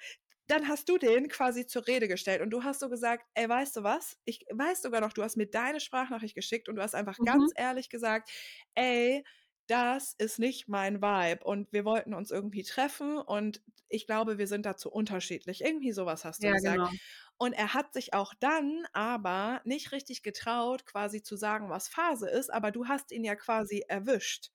dann 0.49 0.69
hast 0.69 0.89
du 0.89 0.99
den 0.99 1.29
quasi 1.29 1.66
zur 1.66 1.87
Rede 1.87 2.09
gestellt 2.09 2.41
und 2.43 2.51
du 2.51 2.65
hast 2.65 2.81
so 2.81 2.89
gesagt: 2.89 3.27
„Ey, 3.35 3.49
weißt 3.49 3.77
du 3.77 3.83
was?“ 3.83 4.19
Ich 4.25 4.45
weiß 4.51 4.83
sogar 4.83 5.01
noch, 5.01 5.12
du 5.12 5.23
hast 5.23 5.37
mir 5.37 5.47
deine 5.49 5.81
Sprachnachricht 5.81 6.35
geschickt 6.35 6.69
und 6.69 6.77
du 6.77 6.83
hast 6.83 6.95
einfach 6.95 7.23
ganz 7.25 7.43
Mhm. 7.43 7.57
ehrlich 7.57 7.91
gesagt: 7.91 8.31
„Ey, 8.75 9.25
das 9.66 10.15
ist 10.19 10.39
nicht 10.39 10.69
mein 10.69 11.03
Vibe 11.03 11.45
und 11.45 11.73
wir 11.73 11.85
wollten 11.85 12.15
uns 12.15 12.31
irgendwie 12.31 12.62
treffen 12.62 13.19
und 13.19 13.62
ich 13.91 14.07
glaube, 14.07 14.39
wir 14.39 14.47
sind 14.47 14.65
da 14.66 14.77
zu 14.77 14.91
unterschiedlich.“ 14.91 15.62
Irgendwie 15.65 15.93
so 15.93 16.07
was 16.07 16.25
hast 16.25 16.45
du 16.45 16.49
Ja, 16.49 16.51
gesagt. 16.51 16.83
genau. 16.83 16.99
Und 17.39 17.53
er 17.53 17.75
hat 17.75 17.93
sich 17.93 18.15
auch 18.15 18.35
dann 18.41 18.87
aber 18.93 19.61
nicht 19.65 19.93
richtig 19.93 20.23
getraut, 20.23 20.87
quasi 20.87 21.23
zu 21.23 21.37
sagen, 21.37 21.70
was 21.70 21.89
Phase 21.89 22.29
ist, 22.29 22.53
aber 22.53 22.70
du 22.73 22.89
hast 22.89 23.12
ihn 23.12 23.25
ja 23.25 23.37
quasi 23.37 23.85
erwischt. 23.89 24.51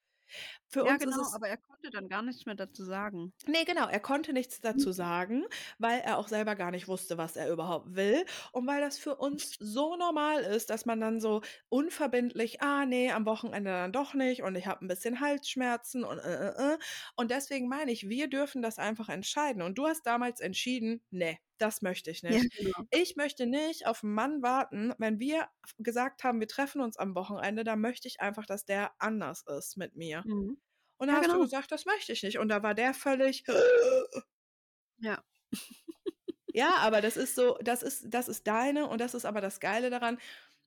Für 0.73 0.85
Ja, 0.85 0.97
uns 0.97 1.05
ist 1.05 1.17
genau, 1.17 1.17
es 1.17 1.31
aber 1.31 1.47
er 1.49 1.57
konnte 1.57 1.89
dann 1.89 2.07
gar 2.09 2.21
nichts 2.21 2.45
mehr 2.45 2.53
dazu 2.55 2.83
sagen. 2.83 3.33
Ne, 3.45 3.65
genau, 3.65 3.89
er 3.89 3.99
konnte 3.99 4.31
nichts 4.31 4.61
dazu 4.61 4.93
sagen, 4.93 5.43
weil 5.77 5.99
er 5.99 6.17
auch 6.17 6.29
selber 6.29 6.55
gar 6.55 6.71
nicht 6.71 6.87
wusste, 6.87 7.17
was 7.17 7.35
er 7.35 7.51
überhaupt 7.51 7.93
will 7.93 8.23
und 8.53 8.65
weil 8.67 8.79
das 8.79 8.97
für 8.97 9.15
uns 9.17 9.57
so 9.59 9.97
normal 9.97 10.43
ist, 10.43 10.69
dass 10.69 10.85
man 10.85 11.01
dann 11.01 11.19
so 11.19 11.41
unverbindlich: 11.67 12.61
„Ah, 12.61 12.85
ne, 12.85 13.11
am 13.11 13.25
Wochenende 13.25 13.69
dann 13.69 13.91
doch 13.91 14.13
nicht 14.13 14.43
und 14.43 14.55
ich 14.55 14.65
habe 14.65 14.85
'n 14.85 14.87
bisschen 14.87 15.19
Halsschmerzen 15.19 16.05
und 16.05 16.19
äh, 16.19 16.51
äh, 16.51 16.73
äh.“ 16.75 16.77
Und 17.17 17.31
deswegen 17.31 17.67
meine 17.67 17.91
ich, 17.91 18.07
wir 18.07 18.29
dürfen 18.29 18.61
das 18.61 18.77
einfach 18.79 19.09
entscheiden. 19.09 19.61
Und 19.61 19.77
du 19.77 19.87
hast 19.87 20.03
damals 20.05 20.39
entschieden: 20.39 21.01
„Ne, 21.11 21.37
das 21.57 21.81
möchte 21.81 22.11
ich 22.11 22.23
Ja, 22.27 22.39
nicht. 22.39 22.49
genau. 22.55 22.87
Ich 22.91 23.17
möchte 23.17 23.45
nicht 23.45 23.87
auf 23.87 24.03
'n 24.03 24.13
Mann 24.13 24.41
warten. 24.41 24.93
Wenn 24.99 25.19
wir 25.19 25.49
f 25.65 25.73
gesagt 25.79 26.23
haben, 26.23 26.39
wir 26.39 26.47
treffen 26.47 26.79
uns 26.79 26.95
am 26.95 27.13
Wochenende, 27.13 27.65
dann 27.65 27.81
möchte 27.81 28.07
ich 28.07 28.21
einfach, 28.21 28.45
dass 28.45 28.63
der 28.63 28.91
anders 28.99 29.43
ist 29.45 29.75
mit 29.75 29.97
mir.“ 29.97 30.25
Mhm. 30.25 30.55
Und 31.03 31.09
da 31.09 31.15
Ja, 31.15 31.17
hast 31.17 31.33
du 31.33 31.37
genau. 31.37 31.39
gesagt: 31.39 31.71
„Das 31.71 31.85
möchte 31.85 32.13
ich 32.13 32.23
nicht.“ 32.23 32.39
Und 32.39 32.49
da 32.49 32.63
war 32.63 32.73
der 32.75 32.93
völlig 32.93 33.43
Ja. 34.97 35.23
Ja, 36.55 36.77
aber 36.77 37.01
das 37.01 37.17
ist 37.17 37.35
so 37.35 37.57
das 37.63 37.81
ist 37.83 38.05
das 38.13 38.27
ist 38.27 38.45
deine 38.47 38.87
und 38.87 39.01
das 39.01 39.13
ist 39.15 39.25
aber 39.25 39.41
das 39.41 39.59
Geile 39.59 39.89
daran, 39.89 40.19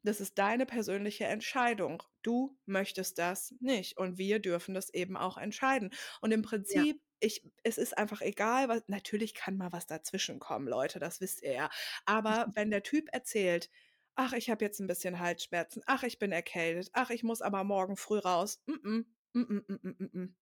das 0.02 0.20
ist 0.20 0.38
deine 0.38 0.66
persönliche 0.66 1.24
Entscheidung. 1.26 2.02
Du 2.22 2.58
möchtest 2.66 3.18
das 3.18 3.54
nicht 3.60 3.96
und 3.96 4.18
wir 4.18 4.40
dürfen 4.40 4.74
das 4.74 4.92
eben 4.92 5.16
auch 5.16 5.36
entscheiden. 5.38 5.90
Und 6.20 6.32
im 6.32 6.42
Ja. 6.68 6.86
Prinzip, 6.86 7.00
ich 7.20 7.48
es 7.62 7.78
ist 7.78 7.96
einfach 7.96 8.20
egal, 8.20 8.68
wa 8.68 8.80
natürlich 8.88 9.34
kann 9.34 9.56
mal 9.56 9.72
was 9.72 9.86
dazwischenkommen, 9.86 10.68
Leute, 10.68 10.98
das 10.98 11.20
wisst 11.20 11.42
ihr 11.42 11.52
ja. 11.52 11.70
Aber 12.04 12.50
wenn 12.54 12.70
der 12.70 12.82
Typ 12.82 13.08
erzählt: 13.12 13.70
„Ach, 14.16 14.32
ich 14.32 14.50
habe 14.50 14.64
jetzt 14.64 14.80
'n 14.80 14.86
bisschen 14.88 15.20
Halsschmerzen. 15.20 15.82
Ach, 15.86 16.02
ich 16.02 16.18
bin 16.18 16.32
erkältet. 16.32 16.90
Ach, 16.94 17.10
ich 17.10 17.22
muss 17.22 17.42
aber 17.42 17.62
morgen 17.64 17.96
früh 17.96 18.18
raus.“ 18.18 18.60
Mm-mm, 18.68 18.98
mm, 18.98 19.15
mm, 19.40 19.64
mm, 19.68 19.94
mm, 20.00 20.10
mm. 20.18 20.36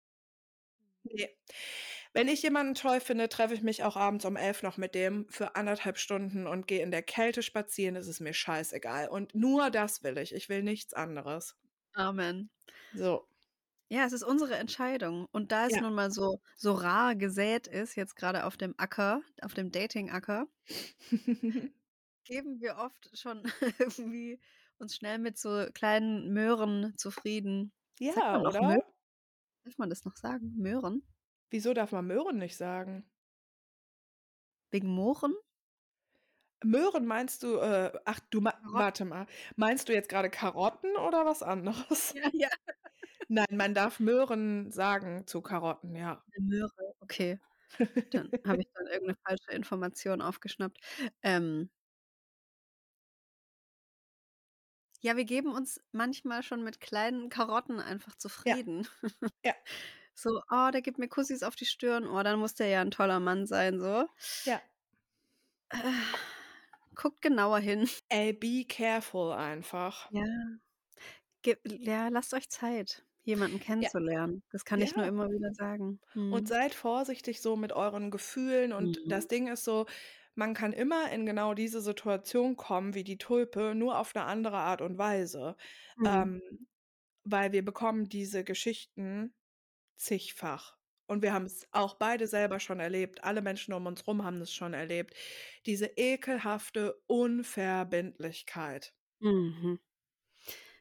Ne. 1.05 1.29
Wenn 2.15 2.29
ich 2.29 2.43
jemanden 2.43 2.75
toll 2.75 3.01
finde, 3.01 3.29
treffe 3.29 3.55
ich 3.55 3.63
mich 3.63 3.83
auch 3.85 3.97
abends 3.97 4.25
um 4.25 4.37
11 4.37 4.63
noch 4.63 4.77
mit 4.79 4.95
dem 4.95 5.27
für 5.31 5.57
1 5.57 5.69
1/2 5.69 5.99
Stunden 5.99 6.47
und 6.47 6.67
gehe 6.69 6.83
in 6.83 6.91
der 6.91 7.03
Kälte 7.03 7.43
spazieren, 7.43 7.97
es 7.97 8.09
ist 8.09 8.21
mir 8.21 8.33
scheißegal. 8.35 9.09
Und 9.09 9.35
nur 9.35 9.71
das 9.71 10.03
will 10.03 10.19
ich. 10.19 10.35
Ich 10.35 10.49
will 10.49 10.63
nichts 10.63 10.95
anderes. 10.95 11.57
Amen. 11.97 12.51
So. 12.95 13.27
Ja, 13.91 14.05
es 14.07 14.13
ist 14.13 14.23
unsere 14.25 14.57
Entscheidung. 14.57 15.27
Und 15.31 15.53
da 15.53 15.67
es 15.67 15.77
Ja. 15.77 15.81
nun 15.81 15.95
mal 15.95 16.11
so 16.11 16.41
so 16.57 16.73
rar 16.73 17.15
gesät 17.17 17.67
ist, 17.67 17.97
jetzt 17.97 18.17
grade 18.17 18.45
auf 18.47 18.57
dem 18.57 18.75
Acker, 18.79 19.23
auf 19.43 19.53
dem 19.55 19.71
Dating-Acker 19.71 20.47
geben 22.25 22.61
wir 22.61 22.77
oft 22.79 23.11
schon 23.19 23.43
irgendwie 23.79 24.41
uns 24.79 24.97
schnell 24.97 25.19
mit 25.19 25.39
so 25.39 25.67
kleinen 25.75 26.33
Möhren 26.33 26.95
zufrieden. 26.97 27.73
Ja, 28.01 28.43
oder? 28.43 28.79
darf 29.65 29.79
man 29.79 29.91
das 29.91 30.05
noch 30.05 30.17
sagen, 30.17 30.55
Möhren? 30.57 31.03
Wieso 31.51 31.75
darf 31.75 31.93
man 31.93 32.07
Möhren 32.07 32.39
nicht 32.39 32.57
sagen? 32.57 33.05
Wegen 34.73 34.89
Mohren? 34.89 35.35
Möhren 36.63 37.07
meinst 37.07 37.43
du, 37.43 37.57
äh 37.59 37.93
ach, 38.05 38.21
du 38.31 38.41
Karotten. 38.41 38.75
warte 38.75 39.05
mal. 39.05 39.27
Meinst 39.57 39.89
du 39.89 39.93
jetzt 39.93 40.09
grade 40.09 40.31
Karotten 40.31 40.97
oder 40.97 41.27
was 41.27 41.43
anderes? 41.43 42.15
Ja, 42.15 42.31
ja. 42.33 42.49
Nein, 43.29 43.47
man 43.53 43.75
darf 43.75 44.01
Möhren 44.01 44.71
sagen 44.73 45.27
zu 45.27 45.43
Karotten, 45.43 45.97
ja. 45.97 46.25
Möhre, 46.37 46.95
okay. 47.01 47.39
Dann 48.13 48.33
habe 48.47 48.63
ich 48.63 48.69
dann 48.75 48.87
irgend 48.89 49.09
'ne 49.09 49.17
falsche 49.27 49.53
Information 49.53 50.23
aufgeschnappt. 50.23 50.79
Ähm 51.23 51.71
Ja, 55.05 55.19
wir 55.19 55.27
geben 55.27 55.53
uns 55.53 55.83
manchmal 55.93 56.43
schon 56.43 56.65
mit 56.65 56.81
kleinen 56.81 57.29
Karotten 57.29 57.79
einfach 57.79 58.15
Ja. 58.47 58.57
zufrieden. 58.57 58.89
Ja. 59.45 59.55
So: 60.17 60.41
„Oh, 60.51 60.71
der 60.73 60.83
gibt 60.83 60.99
mir 60.99 61.09
Kussis 61.09 61.43
auf 61.43 61.57
die 61.57 61.67
Stirn. 61.67 62.07
Oh, 62.09 62.23
dann 62.23 62.39
muss 62.39 62.55
der 62.55 62.69
ja 62.69 62.81
'n 62.83 62.91
toller 62.93 63.21
Mann 63.21 63.47
sein“, 63.47 63.81
so. 63.81 64.07
Ja. 64.47 64.65
Äh, 65.73 65.77
guckt 66.97 67.23
genauer 67.23 67.61
hin. 67.61 67.89
Ey, 68.11 68.33
be 68.33 68.65
careful 68.65 69.33
einfach. 69.33 70.11
Ja. 70.11 70.25
Ge 71.43 71.57
ja, 71.67 72.09
lasst 72.09 72.35
euch 72.35 72.51
Zeit, 72.51 73.07
jemanden 73.25 73.61
Ja. 73.81 73.91
kennenzulernen. 73.99 74.43
Das 74.51 74.65
kann 74.65 74.83
ich 74.83 74.97
nur 74.97 75.05
Ja. 75.05 75.09
immer 75.09 75.31
wieder 75.31 75.53
sagen. 75.55 76.01
Und 76.31 76.49
Mhm. 76.49 76.49
seid 76.49 76.75
vorsichtig 76.75 77.41
so 77.43 77.57
mit 77.57 77.73
euren 77.73 78.11
Gefühlen 78.11 78.73
und 78.73 79.01
das 79.07 79.27
Mhm. 79.27 79.29
Ding 79.29 79.49
ist 79.49 79.65
so, 79.65 79.87
man 80.37 80.55
kann 80.55 80.73
immer 80.73 81.11
in 81.13 81.27
genau 81.27 81.55
diese 81.55 81.81
Situation 81.81 82.57
kommen 82.57 82.95
wie 82.95 83.05
die 83.05 83.19
Tulpe, 83.19 83.75
nur 83.75 83.99
auf 83.99 84.15
'ne 84.15 84.25
andere 84.25 84.59
Art 84.59 84.81
und 84.83 84.99
Weise. 84.99 85.57
Mhm. 85.97 86.25
Ähm, 86.25 86.41
weil 87.25 87.53
wir 87.53 87.65
bekommen 87.65 88.09
diese 88.09 88.45
Geschichten 88.45 89.35
zigfach. 89.97 90.77
Und 91.09 91.23
wir 91.23 91.35
haben's 91.35 91.67
auch 91.73 91.97
beide 91.97 92.27
selber 92.29 92.61
schon 92.61 92.81
erlebt. 92.81 93.25
Alle 93.25 93.43
Menschen 93.43 93.75
um 93.75 93.87
uns 93.87 94.07
rum 94.09 94.25
haben 94.25 94.41
das 94.41 94.53
schon 94.55 94.75
erlebt. 94.75 95.15
Diese 95.67 95.87
ekelhafte 95.97 97.03
Unverbindlichkeit. 97.09 98.93
Mhm. 99.21 99.79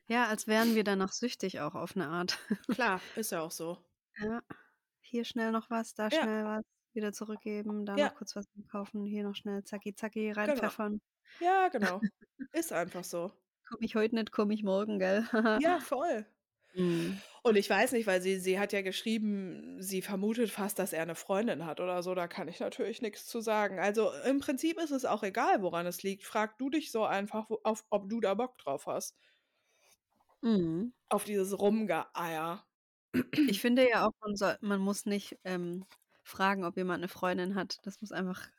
Ja, 0.10 0.28
als 0.28 0.48
wären 0.48 0.76
wir 0.76 0.84
danach 0.84 1.14
süchtig 1.14 1.62
auch 1.62 1.76
auf 1.76 1.96
'ne 1.96 2.08
Art. 2.10 2.38
Klar, 2.72 3.04
ist 3.16 3.32
ja 3.32 3.42
auch 3.42 3.52
so. 3.52 3.84
Ja. 4.20 4.42
Hier 5.02 5.26
schnell 5.26 5.52
noch 5.52 5.70
was, 5.70 5.94
da 5.96 6.12
Ja. 6.12 6.28
schnell 6.28 6.46
was, 6.46 6.64
wieder 6.96 7.14
zurückgeben, 7.14 7.86
da 7.86 7.98
Ja. 7.98 8.10
noch 8.10 8.14
kurz 8.16 8.36
was 8.36 8.46
einkaufen, 8.56 9.06
hier 9.06 9.24
noch 9.24 9.36
schnell 9.36 9.64
zacki 9.64 9.96
zacki 9.96 10.32
Genau. 10.46 10.72
reinpfeffern. 10.72 11.02
Ja, 11.40 11.70
genau. 11.70 12.06
Ist 12.54 12.74
einfach 12.74 13.04
so. 13.04 13.34
Komme 13.68 13.86
ich 13.86 13.96
heute 13.96 14.16
nicht, 14.16 14.32
komme 14.32 14.54
ich 14.54 14.64
morgen, 14.64 15.00
gell? 15.00 15.26
Ja, 15.56 15.80
voll. 15.80 16.26
Mhm. 16.76 17.24
Und 17.46 17.58
ich 17.58 17.70
weiß 17.70 17.92
nicht, 17.92 18.08
weil 18.08 18.22
sie 18.22 18.40
sie 18.40 18.58
hat 18.58 18.72
ja 18.72 18.82
geschrieben, 18.82 19.76
sie 19.82 20.02
vermutet 20.02 20.50
fast, 20.50 20.80
dass 20.80 20.94
er 20.94 21.06
'ne 21.06 21.14
Freundin 21.16 21.66
hat 21.66 21.82
oder 21.82 22.02
so, 22.02 22.16
da 22.16 22.28
kann 22.28 22.48
ich 22.48 22.62
natürlich 22.62 23.02
nix 23.02 23.26
zu 23.28 23.42
sagen. 23.42 23.80
Also, 23.80 24.12
im 24.26 24.40
Prinzip 24.40 24.80
ist 24.80 24.92
es 24.92 25.04
auch 25.04 25.24
egal, 25.24 25.62
woran 25.62 25.86
es 25.86 26.04
liegt. 26.04 26.24
Frag 26.24 26.58
du 26.58 26.70
dich 26.70 26.90
so 26.92 27.04
einfach, 27.04 27.50
wo 27.50 27.60
auf 27.66 27.84
ob 27.90 28.08
du 28.10 28.22
da 28.22 28.34
Bock 28.36 28.58
drauf 28.60 28.88
hast. 28.88 29.12
Mhm. 30.44 30.94
Auf 31.12 31.26
dieses 31.26 31.58
Rumgeeier. 31.60 32.66
Ich 33.48 33.62
finde 33.62 33.90
ja 33.90 34.08
auch, 34.08 34.14
man 34.22 34.36
soll 34.36 34.58
man 34.62 34.80
muss 34.82 35.06
nicht, 35.06 35.38
ähm, 35.44 35.86
fragen, 36.24 36.66
ob 36.66 36.78
jemand 36.78 37.02
'ne 37.02 37.08
Freundin 37.10 37.56
hat. 37.56 37.80
Das 37.86 38.02
muss 38.02 38.12
einfach 38.12 38.50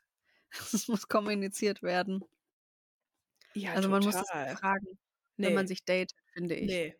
das 0.71 0.87
muss 0.89 1.07
kommuniziert 1.09 1.83
werden. 1.83 2.25
Ja, 3.57 3.71
Also, 3.73 3.89
man 3.89 4.03
muss 4.03 4.17
das 4.17 4.29
total. 4.29 4.59
fragen, 4.59 4.99
wenn 5.41 5.53
man 5.53 5.65
Ne. 5.65 5.67
sich 5.67 5.83
datet, 5.85 6.13
finde 6.33 6.55
ich. 6.55 6.81
Ne. 6.81 6.95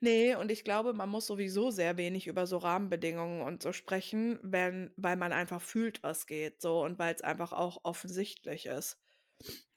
Ne, 0.00 0.36
und 0.36 0.50
ich 0.52 0.64
glaube, 0.64 0.94
man 0.94 1.08
muss 1.10 1.26
sowieso 1.26 1.70
sehr 1.70 1.96
wenig 1.98 2.26
über 2.28 2.46
so 2.46 2.58
Rahmenbedingungen 2.58 3.42
und 3.42 3.62
so 3.62 3.72
sprechen, 3.72 4.38
wenn 4.42 4.92
weil 4.96 5.16
man 5.16 5.32
einfach 5.32 5.62
fühlt, 5.62 6.02
was 6.02 6.26
geht 6.26 6.62
so 6.62 6.82
und 6.84 6.98
weil's 6.98 7.22
einfach 7.22 7.52
auch 7.52 7.80
offensichtlich 7.84 8.66
ist. 8.66 9.00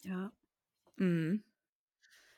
Ja. 0.03 0.31
Mhm. 0.97 1.43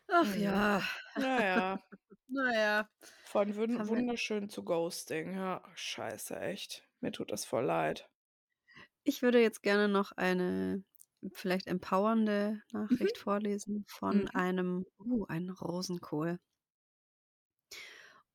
Ach 0.09 0.35
Mhm. 0.35 0.37
ja. 0.37 0.81
Na 1.15 1.43
ja. 1.45 1.79
Na 2.27 2.53
ja. 2.53 2.89
Von 3.23 3.55
Jetzt 3.55 3.55
wun 3.55 3.79
haben 3.79 3.91
wir 3.93 4.03
wunderschön 4.05 4.49
zu 4.49 4.63
Ghosting, 4.63 5.35
ja. 5.35 5.63
Scheiße, 5.75 6.39
echt. 6.39 6.87
Mir 7.01 7.11
tut 7.11 7.31
das 7.31 7.45
voll 7.45 7.65
leid. 7.65 8.09
Ich 9.03 9.21
würde 9.21 9.41
jetzt 9.41 9.63
gerne 9.63 9.87
noch 9.87 10.11
eine 10.13 10.83
vielleicht 11.33 11.67
empowernde 11.67 12.61
Mhm. 12.89 12.97
Nachricht 12.99 13.17
vorlesen 13.17 13.85
von 13.87 14.27
Mhm. 14.27 14.29
einem 14.29 14.85
uh, 14.99 15.25
ein 15.27 15.49
Rosenkohl. 15.49 16.39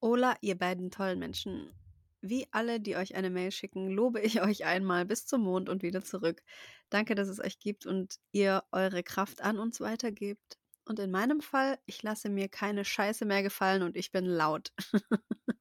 Hola, 0.01 0.37
ihr 0.41 0.57
beiden 0.59 0.91
tollen 0.91 1.19
Menschen. 1.19 1.73
Wie 2.21 2.47
alle, 2.53 2.81
die 2.81 2.97
euch 2.97 3.15
eine 3.15 3.31
Mail 3.31 3.51
schicken, 3.53 3.89
lobe 3.91 4.21
ich 4.21 4.43
euch 4.43 4.65
einmal 4.65 5.05
bis 5.07 5.27
zum 5.27 5.43
Mond 5.43 5.69
und 5.69 5.83
wieder 5.83 6.03
zurück. 6.03 6.43
Danke, 6.91 7.15
dass 7.15 7.29
es 7.29 7.41
euch 7.41 7.59
gibt 7.59 7.87
und 7.87 8.17
ihr 8.33 8.65
eure 8.73 9.03
Kraft 9.03 9.41
an 9.43 9.59
uns 9.59 9.81
weitergebt. 9.81 10.59
Und 10.85 10.99
in 11.01 11.11
meinem 11.11 11.41
Fall, 11.41 11.79
ich 11.87 12.03
lasse 12.03 12.29
mir 12.31 12.49
keine 12.49 12.85
Scheiße 12.85 13.25
mehr 13.25 13.43
gefallen 13.43 13.83
und 13.83 13.97
ich 13.97 14.13
bin 14.13 14.25
laut. 14.25 14.73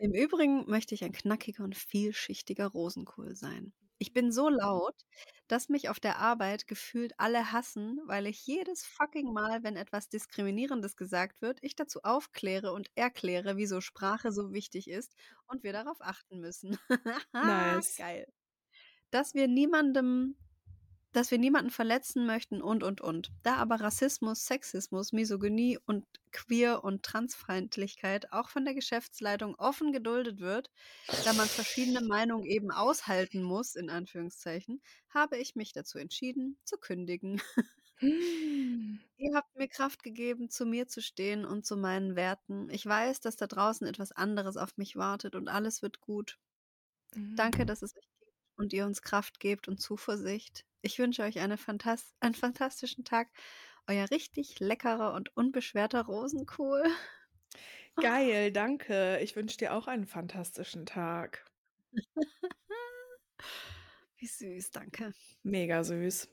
Im 0.00 0.14
Übrigen 0.14 0.64
möchte 0.66 0.94
ich 0.94 1.04
ein 1.04 1.12
knackiger 1.12 1.62
und 1.62 1.76
vielschichtiger 1.76 2.68
Rosenkohl 2.68 3.36
sein. 3.36 3.74
Ich 3.98 4.14
bin 4.14 4.32
so 4.32 4.48
laut, 4.48 4.94
dass 5.46 5.68
mich 5.68 5.90
auf 5.90 6.00
der 6.00 6.16
Arbeit 6.16 6.66
gefühlt 6.66 7.12
alle 7.18 7.52
hassen, 7.52 8.00
weil 8.06 8.26
ich 8.26 8.46
jedes 8.46 8.86
fucking 8.86 9.30
Mal, 9.30 9.62
wenn 9.62 9.76
etwas 9.76 10.08
Diskriminierendes 10.08 10.96
gesagt 10.96 11.42
wird, 11.42 11.58
ich 11.60 11.76
dazu 11.76 12.00
aufkläre 12.02 12.72
und 12.72 12.90
erkläre, 12.94 13.58
wieso 13.58 13.82
Sprache 13.82 14.32
so 14.32 14.54
wichtig 14.54 14.88
ist 14.88 15.14
und 15.46 15.64
wir 15.64 15.74
darauf 15.74 16.00
achten 16.00 16.40
müssen. 16.40 16.78
Nice. 17.34 17.96
Geil. 17.98 18.26
Dass 19.10 19.34
wir 19.34 19.48
niemandem 19.48 20.34
dass 21.12 21.30
wir 21.30 21.38
niemanden 21.38 21.70
verletzen 21.70 22.26
möchten 22.26 22.62
und, 22.62 22.82
und, 22.82 23.00
und. 23.00 23.30
Da 23.42 23.56
aber 23.56 23.80
Rassismus, 23.80 24.46
Sexismus, 24.46 25.12
Misogynie 25.12 25.78
und 25.86 26.06
Queer- 26.32 26.84
und 26.84 27.02
Transfeindlichkeit 27.02 28.32
auch 28.32 28.48
von 28.50 28.64
der 28.64 28.74
Geschäftsleitung 28.74 29.54
offen 29.56 29.92
geduldet 29.92 30.40
wird, 30.40 30.70
da 31.24 31.32
man 31.32 31.48
verschiedene 31.48 32.00
Meinungen 32.02 32.44
eben 32.44 32.70
aushalten 32.70 33.42
muss, 33.42 33.74
in 33.74 33.90
Anführungszeichen, 33.90 34.82
habe 35.08 35.36
ich 35.38 35.56
mich 35.56 35.72
dazu 35.72 35.98
entschieden, 35.98 36.58
zu 36.64 36.78
kündigen. 36.78 37.40
Hm. 38.00 39.00
Ihr 39.18 39.34
habt 39.36 39.54
mir 39.54 39.68
Kraft 39.68 40.02
gegeben, 40.02 40.50
zu 40.50 40.66
mir 40.66 40.88
zu 40.88 41.00
stehen 41.02 41.44
und 41.44 41.64
zu 41.66 41.76
meinen 41.76 42.16
Werten. 42.16 42.68
Ich 42.70 42.84
weiß, 42.86 43.20
dass 43.20 43.36
da 43.36 43.46
draußen 43.46 43.86
etwas 43.86 44.10
anderes 44.12 44.56
auf 44.56 44.76
mich 44.78 44.96
wartet 44.96 45.34
und 45.36 45.48
alles 45.48 45.80
wird 45.82 46.00
gut. 46.00 46.38
Danke, 47.36 47.64
Mhm. 47.64 47.66
dass 47.66 47.82
es 47.82 47.94
euch 47.96 48.08
gibt 48.20 48.32
und 48.56 48.72
ihr 48.72 48.86
uns 48.86 49.02
Kraft 49.02 49.40
gebt 49.40 49.68
und 49.68 49.80
Zuversicht. 49.80 50.64
Ich 50.82 50.98
wünsche 50.98 51.22
euch 51.22 51.38
eine 51.40 51.56
fantas 51.56 52.14
einen 52.20 52.34
fantastischen 52.34 53.04
Tag. 53.04 53.28
Euer 53.86 54.10
richtig 54.10 54.60
leckerer 54.60 55.14
und 55.14 55.36
unbeschwerter 55.36 56.04
Rosenkohl. 56.04 56.84
Geil, 57.96 58.52
danke. 58.52 59.18
Ich 59.20 59.36
wünsche 59.36 59.58
dir 59.58 59.74
auch 59.74 59.86
einen 59.86 60.06
fantastischen 60.06 60.86
Tag. 60.86 61.44
Wie 64.16 64.26
süß, 64.26 64.70
danke. 64.70 65.12
Mega 65.42 65.82
süß. 65.82 66.28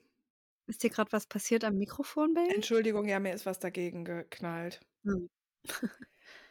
Ist 0.67 0.83
dir 0.83 0.89
grad 0.89 1.13
was 1.13 1.25
passiert 1.25 1.63
am 1.63 1.77
Mikrofon, 1.77 2.33
Baby? 2.33 2.53
Entschuldigung, 2.53 3.07
ja, 3.07 3.19
mir 3.19 3.33
ist 3.33 3.45
was 3.45 3.59
dagegen 3.59 4.03
geknallt. 4.03 4.81
Hm. 5.03 5.29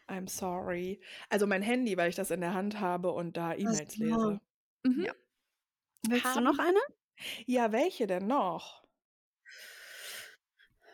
I'm 0.08 0.28
sorry. 0.28 1.00
Also, 1.28 1.46
mein 1.46 1.62
Handy, 1.62 1.96
weil 1.96 2.08
ich 2.08 2.16
das 2.16 2.30
in 2.30 2.40
der 2.40 2.54
Hand 2.54 2.80
habe 2.80 3.12
und 3.12 3.36
da 3.36 3.54
E-Mails 3.54 3.96
lese. 3.96 4.40
Mhm. 4.84 5.04
Ja. 5.04 5.12
Willst 6.08 6.36
du 6.36 6.40
noch 6.40 6.58
eine? 6.58 6.78
Ja, 7.46 7.72
welche 7.72 8.06
denn 8.06 8.26
noch? 8.26 8.84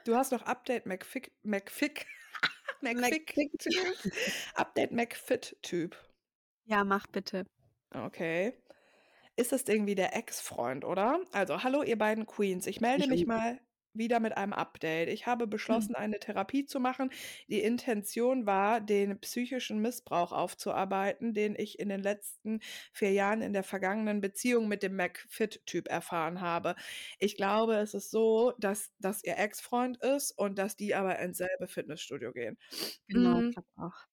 Du 0.04 0.16
hast 0.16 0.32
noch 0.32 0.42
Update 0.42 0.86
McFick 0.86 1.32
McFick 1.42 2.06
McFick-Typ. 2.80 4.12
Update 4.54 4.92
McFit-Typ. 4.92 5.96
Ja, 6.64 6.84
mach 6.84 7.06
bitte. 7.06 7.46
Okay. 7.90 8.54
Ist 9.36 9.52
das 9.52 9.62
irgendwie 9.64 9.94
der 9.94 10.16
Ex-Freund, 10.16 10.84
oder? 10.84 11.20
Also, 11.32 11.62
hallo 11.62 11.82
ihr 11.82 11.96
beiden 11.96 12.26
Queens. 12.26 12.66
Ich 12.66 12.80
melde 12.80 13.08
Nicht 13.08 13.10
mich 13.10 13.26
mal 13.26 13.60
wieder 13.94 14.20
mit 14.20 14.36
einem 14.36 14.52
Update. 14.52 15.08
Ich 15.08 15.26
habe 15.26 15.46
Mhm. 15.68 15.86
beschlossen, 15.86 15.94
eine 15.94 16.18
Therapie 16.18 16.64
zu 16.66 16.80
machen. 16.80 17.10
Die 17.48 17.60
Intention 17.62 18.46
war, 18.46 18.80
den 18.80 19.18
psychischen 19.20 19.80
Missbrauch 19.80 20.32
aufzuarbeiten, 20.32 21.34
den 21.34 21.54
ich 21.56 21.78
in 21.78 21.88
den 21.88 22.00
letzten 22.00 22.60
4 22.92 23.12
Jahren 23.12 23.42
in 23.42 23.52
der 23.52 23.64
vergangenen 23.64 24.20
Beziehung 24.20 24.68
mit 24.68 24.82
dem 24.82 24.96
McFit-Typ 24.96 25.88
erfahren 25.88 26.40
habe. 26.40 26.74
Ich 27.18 27.36
glaube, 27.36 27.74
es 27.76 27.94
ist 27.94 28.10
so, 28.10 28.52
dass 28.58 28.92
das 28.98 29.22
ihr 29.24 29.36
Ex-Freund 29.38 29.98
ist 30.02 30.32
und 30.32 30.58
dass 30.58 30.76
die 30.76 30.94
aber 30.94 31.18
ins 31.18 31.38
selbe 31.38 31.68
Fitnessstudio 31.68 32.32
gehen. 32.32 32.58
Genau, 33.08 33.42
Hm. 33.42 33.54
glaube 33.54 33.68
auch. 33.76 34.06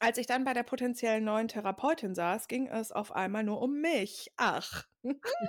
Als 0.00 0.18
ich 0.18 0.26
dann 0.26 0.44
bei 0.44 0.52
der 0.52 0.64
potenziellen 0.64 1.24
neuen 1.24 1.48
Therapeutin 1.48 2.14
saß, 2.14 2.46
ging 2.48 2.66
es 2.68 2.92
auf 2.92 3.10
einmal 3.12 3.42
nur 3.44 3.62
um 3.62 3.80
mich. 3.80 4.30
Ach. 4.36 4.84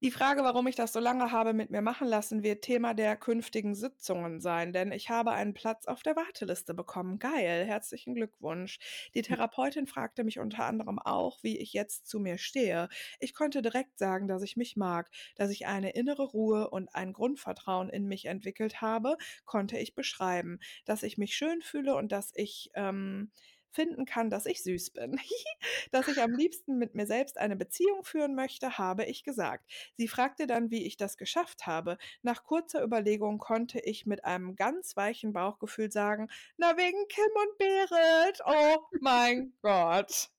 Die 0.00 0.12
Frage, 0.12 0.44
warum 0.44 0.68
ich 0.68 0.76
das 0.76 0.92
so 0.92 1.00
lange 1.00 1.32
habe 1.32 1.52
mit 1.52 1.70
mir 1.70 1.82
machen 1.82 2.06
lassen, 2.06 2.44
wird 2.44 2.62
Thema 2.62 2.94
der 2.94 3.16
künftigen 3.16 3.74
Sitzungen 3.74 4.40
sein, 4.40 4.72
denn 4.72 4.92
ich 4.92 5.10
habe 5.10 5.32
einen 5.32 5.54
Platz 5.54 5.86
auf 5.86 6.04
der 6.04 6.14
Warteliste 6.14 6.72
bekommen. 6.72 7.18
Geil, 7.18 7.64
herzlichen 7.66 8.14
Glückwunsch. 8.14 8.78
Die 9.14 9.22
Therapeutin 9.22 9.88
fragte 9.88 10.22
mich 10.22 10.38
unter 10.38 10.66
anderem 10.66 11.00
auch, 11.00 11.42
wie 11.42 11.58
ich 11.58 11.72
jetzt 11.72 12.06
zu 12.06 12.20
mir 12.20 12.38
stehe. 12.38 12.88
Ich 13.18 13.34
konnte 13.34 13.60
direkt 13.60 13.98
sagen, 13.98 14.28
dass 14.28 14.44
ich 14.44 14.56
mich 14.56 14.76
mag, 14.76 15.10
dass 15.34 15.50
ich 15.50 15.66
eine 15.66 15.90
innere 15.90 16.26
Ruhe 16.26 16.70
und 16.70 16.94
ein 16.94 17.12
Grundvertrauen 17.12 17.88
in 17.88 18.06
mich 18.06 18.26
entwickelt 18.26 18.80
habe, 18.80 19.16
konnte 19.46 19.78
ich 19.78 19.96
beschreiben, 19.96 20.60
dass 20.84 21.02
ich 21.02 21.18
mich 21.18 21.34
schön 21.34 21.60
fühle 21.60 21.96
und 21.96 22.12
dass 22.12 22.30
ich 22.36 22.70
ähm, 22.74 23.32
finden 23.70 24.04
kann, 24.04 24.30
dass 24.30 24.46
ich 24.46 24.62
süß 24.62 24.90
bin. 24.90 25.18
dass 25.90 26.08
ich 26.08 26.20
am 26.20 26.32
liebsten 26.32 26.78
mit 26.78 26.94
mir 26.94 27.06
selbst 27.06 27.38
eine 27.38 27.56
Beziehung 27.56 28.04
führen 28.04 28.34
möchte, 28.34 28.78
habe 28.78 29.04
ich 29.04 29.24
gesagt. 29.24 29.64
Sie 29.96 30.08
fragte 30.08 30.46
dann, 30.46 30.70
wie 30.70 30.86
ich 30.86 30.96
das 30.96 31.16
geschafft 31.16 31.66
habe. 31.66 31.98
Nach 32.22 32.44
kurzer 32.44 32.82
Überlegung 32.82 33.38
konnte 33.38 33.80
ich 33.80 34.06
mit 34.06 34.24
einem 34.24 34.56
ganz 34.56 34.96
weichen 34.96 35.32
Bauchgefühl 35.32 35.90
sagen, 35.90 36.28
na 36.56 36.76
wegen 36.76 37.06
Kim 37.08 37.30
und 37.34 37.58
Berit. 37.58 38.40
Oh 38.46 38.82
mein 39.00 39.52
Gott. 39.62 40.30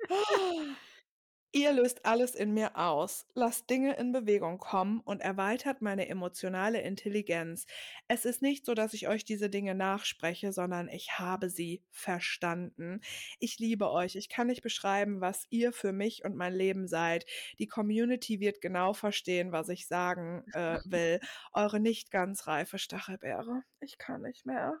Ihr 1.52 1.72
löst 1.72 2.06
alles 2.06 2.36
in 2.36 2.54
mir 2.54 2.76
aus, 2.76 3.26
lasst 3.34 3.68
Dinge 3.68 3.96
in 3.96 4.12
Bewegung 4.12 4.58
kommen 4.58 5.00
und 5.00 5.20
erweitert 5.20 5.82
meine 5.82 6.08
emotionale 6.08 6.80
Intelligenz. 6.80 7.66
Es 8.06 8.24
ist 8.24 8.40
nicht 8.40 8.64
so, 8.64 8.74
dass 8.74 8.94
ich 8.94 9.08
euch 9.08 9.24
diese 9.24 9.50
Dinge 9.50 9.74
nachspreche, 9.74 10.52
sondern 10.52 10.88
ich 10.88 11.18
habe 11.18 11.50
sie 11.50 11.82
verstanden. 11.90 13.00
Ich 13.40 13.58
liebe 13.58 13.90
euch. 13.90 14.14
Ich 14.14 14.28
kann 14.28 14.46
nicht 14.46 14.62
beschreiben, 14.62 15.20
was 15.20 15.48
ihr 15.50 15.72
für 15.72 15.92
mich 15.92 16.24
und 16.24 16.36
mein 16.36 16.54
Leben 16.54 16.86
seid. 16.86 17.26
Die 17.58 17.66
Community 17.66 18.38
wird 18.38 18.60
genau 18.60 18.92
verstehen, 18.92 19.50
was 19.50 19.68
ich 19.70 19.88
sagen 19.88 20.44
äh, 20.52 20.78
will. 20.84 21.18
Eure 21.52 21.80
nicht 21.80 22.12
ganz 22.12 22.46
reife 22.46 22.78
Stachelbeere. 22.78 23.64
Ich 23.80 23.98
kann 23.98 24.22
nicht 24.22 24.46
mehr. 24.46 24.80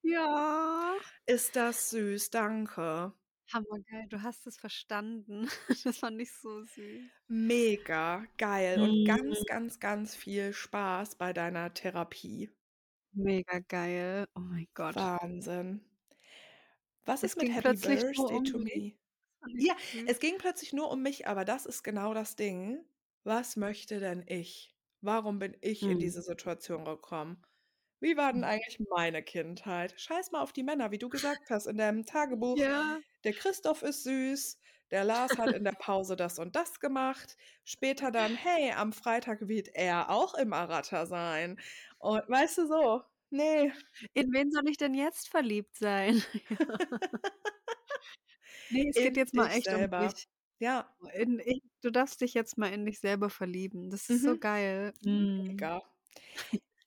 Ja. 0.00 0.94
Ist 1.26 1.56
das 1.56 1.90
süß, 1.90 2.30
danke. 2.30 3.12
Hammergeil, 3.52 4.08
du 4.08 4.22
hast 4.22 4.46
es 4.46 4.56
verstanden. 4.56 5.48
Das 5.84 5.98
fand 5.98 6.20
ich 6.20 6.32
so 6.32 6.62
süß. 6.64 7.10
Mega 7.28 8.24
geil 8.36 8.82
und 8.82 9.04
ganz, 9.04 9.44
Mhm. 9.44 9.46
ganz, 9.46 9.78
ganz 9.80 10.14
viel 10.16 10.52
Spaß 10.52 11.14
bei 11.16 11.32
deiner 11.32 11.72
Therapie. 11.72 12.50
Mega 13.14 13.58
geil. 13.60 14.26
Oh 14.36 14.40
mein 14.40 14.68
Gott. 14.74 15.12
Wahnsinn. 15.20 15.80
Was 17.06 17.22
Es 17.22 17.34
ist 17.34 17.36
mit 17.36 17.54
Happy 17.54 17.76
Birthday 17.76 18.40
um 18.40 18.42
to 18.42 18.58
me? 18.58 18.98
Ja, 19.54 19.76
es 20.06 20.20
ging 20.20 20.38
plötzlich 20.38 20.72
nur 20.72 20.90
um 20.90 21.02
mich, 21.02 21.26
aber 21.28 21.44
das 21.44 21.66
ist 21.66 21.82
genau 21.84 22.14
das 22.14 22.36
Ding. 22.36 22.84
Was 23.24 23.56
möchte 23.56 24.00
denn 24.00 24.24
ich? 24.26 24.76
Warum 25.02 25.38
bin 25.38 25.56
ich 25.62 25.88
in 25.88 25.98
Mhm. 25.98 26.00
diese 26.00 26.22
Situation 26.22 26.84
gekommen? 26.84 27.42
Wie 28.02 28.16
war 28.16 28.32
denn 28.32 28.44
eigentlich 28.44 28.78
meine 28.90 29.22
Kindheit? 29.22 29.98
Scheiß 29.98 30.30
mal 30.30 30.42
auf 30.42 30.52
die 30.52 30.62
Männer, 30.62 30.90
wie 30.90 30.98
du 30.98 31.08
gesagt 31.08 31.48
hast 31.50 31.66
in 31.66 31.78
deinem 31.78 32.04
Tagebuch. 32.04 32.58
Ja. 32.58 33.00
Der 33.24 33.32
Christoph 33.34 33.82
ist 33.82 34.04
süß, 34.04 34.58
der 34.90 35.04
Lars 35.04 35.38
hat 35.38 35.52
in 35.52 35.64
der 35.64 35.72
Pause 35.72 36.14
das 36.16 36.38
und 36.38 36.56
das 36.56 36.78
gemacht. 36.80 37.36
Später 37.64 38.10
dann, 38.10 38.34
hey, 38.36 38.72
am 38.72 38.92
Freitag 38.92 39.48
wird 39.48 39.68
er 39.74 40.10
auch 40.10 40.34
im 40.34 40.52
Aratta 40.52 41.06
sein. 41.06 41.58
Und 41.98 42.22
weißt 42.28 42.58
du 42.58 42.66
so, 42.66 43.02
nee. 43.30 43.72
In 44.14 44.32
wen 44.32 44.50
soll 44.50 44.68
ich 44.68 44.76
denn 44.78 44.94
jetzt 44.94 45.28
verliebt 45.28 45.76
sein? 45.76 46.22
Ne, 48.70 48.88
es 48.90 49.00
In 49.00 49.02
geht 49.02 49.16
jetzt 49.16 49.34
mal 49.34 49.48
echt 49.50 49.72
selber. 49.72 49.74
um 49.74 49.90
dich. 49.96 50.28
Ja. 50.58 50.96
In 51.14 51.40
ich 51.44 51.62
du 51.82 51.90
darfst 51.90 52.20
dich 52.20 52.34
jetzt 52.34 52.58
mal 52.58 52.72
in 52.72 52.84
dich 52.86 52.98
selber 53.00 53.30
verlieben. 53.30 53.90
Das 53.90 54.08
ist 54.08 54.22
so 54.22 54.36
Mhm. 54.36 54.38
geil. 54.38 54.92
Mhm. 55.02 55.30
Mega. 55.48 55.82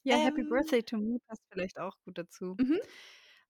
Ja, 0.09 0.17
Happy 0.17 0.43
Ähm. 0.43 0.43
Birthday 0.43 0.81
to 0.81 0.97
me 0.97 1.19
passt 1.27 1.43
vielleicht 1.51 1.77
auch 1.79 1.95
gut 2.03 2.17
dazu. 2.17 2.59
Mhm. 2.59 2.79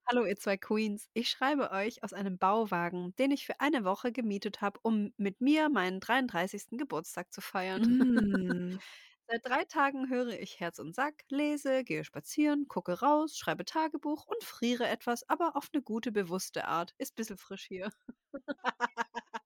Hallo, 0.07 0.25
ihr 0.25 0.37
zwei 0.37 0.57
Queens. 0.57 1.09
Ich 1.13 1.29
schreibe 1.29 1.71
euch 1.71 2.03
aus 2.03 2.13
einem 2.13 2.37
Bauwagen, 2.39 3.15
den 3.17 3.31
ich 3.31 3.45
für 3.45 3.59
eine 3.61 3.85
Woche 3.85 4.11
gemietet 4.11 4.61
habe, 4.61 4.79
um 4.83 5.13
mit 5.17 5.41
mir 5.41 5.69
meinen 5.69 5.99
33. 6.01 6.77
Geburtstag 6.77 7.31
zu 7.33 7.41
feiern. 7.41 7.83
Mm. 7.83 8.79
Seit 9.27 9.45
3 9.45 9.65
Tagen 9.65 10.09
höre 10.09 10.29
ich 10.39 10.59
Herz 10.59 10.79
und 10.79 10.95
Sack, 10.95 11.23
lese, 11.29 11.83
gehe 11.83 12.03
spazieren, 12.03 12.67
gucke 12.67 12.99
raus, 13.01 13.37
schreibe 13.37 13.65
Tagebuch 13.65 14.25
und 14.25 14.43
friere 14.43 14.87
etwas, 14.87 15.27
aber 15.29 15.55
auf 15.55 15.69
'ne 15.73 15.81
gute, 15.83 16.11
bewusste 16.11 16.65
Art. 16.65 16.93
Ist 16.97 17.15
bisschen 17.15 17.37
frisch 17.37 17.65
hier. 17.67 17.91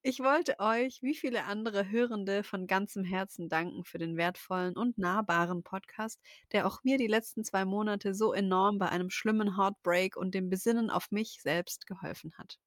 Ich 0.01 0.19
wollte 0.19 0.59
euch, 0.59 1.01
wie 1.01 1.15
viele 1.15 1.45
andere 1.45 1.89
Hörende, 1.89 2.43
von 2.43 2.67
ganzem 2.67 3.03
Herzen 3.03 3.49
danken 3.49 3.83
für 3.85 3.97
den 3.97 4.17
wertvollen 4.17 4.75
und 4.77 4.97
nahbaren 4.97 5.63
Podcast, 5.63 6.19
der 6.51 6.65
auch 6.67 6.83
mir 6.83 6.97
die 6.97 7.07
letzten 7.07 7.43
2 7.43 7.65
Monate 7.65 8.13
so 8.13 8.33
enorm 8.33 8.77
bei 8.79 8.89
einem 8.89 9.09
schlimmen 9.09 9.57
Heartbreak 9.57 10.15
und 10.17 10.33
dem 10.35 10.49
Besinnen 10.49 10.89
auf 10.89 11.11
mich 11.11 11.39
selbst 11.41 11.85
geholfen 11.87 12.33
hat. 12.37 12.59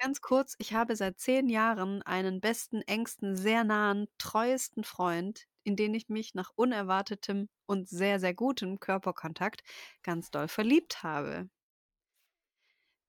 Ganz 0.00 0.20
kurz, 0.20 0.56
ich 0.58 0.72
habe 0.72 0.96
seit 0.96 1.18
10 1.20 1.48
Jahren 1.48 2.02
einen 2.02 2.40
besten, 2.40 2.82
engsten, 2.82 3.36
sehr 3.36 3.62
nahen, 3.64 4.08
treuesten 4.18 4.82
Freund, 4.84 5.46
in 5.62 5.76
den 5.76 5.94
ich 5.94 6.08
mich 6.08 6.34
nach 6.34 6.50
unerwartetem 6.56 7.48
und 7.66 7.88
sehr, 7.88 8.18
sehr 8.18 8.34
gutem 8.34 8.80
Körperkontakt 8.80 9.62
ganz 10.02 10.30
doll 10.30 10.48
verliebt 10.48 11.02
habe. 11.04 11.48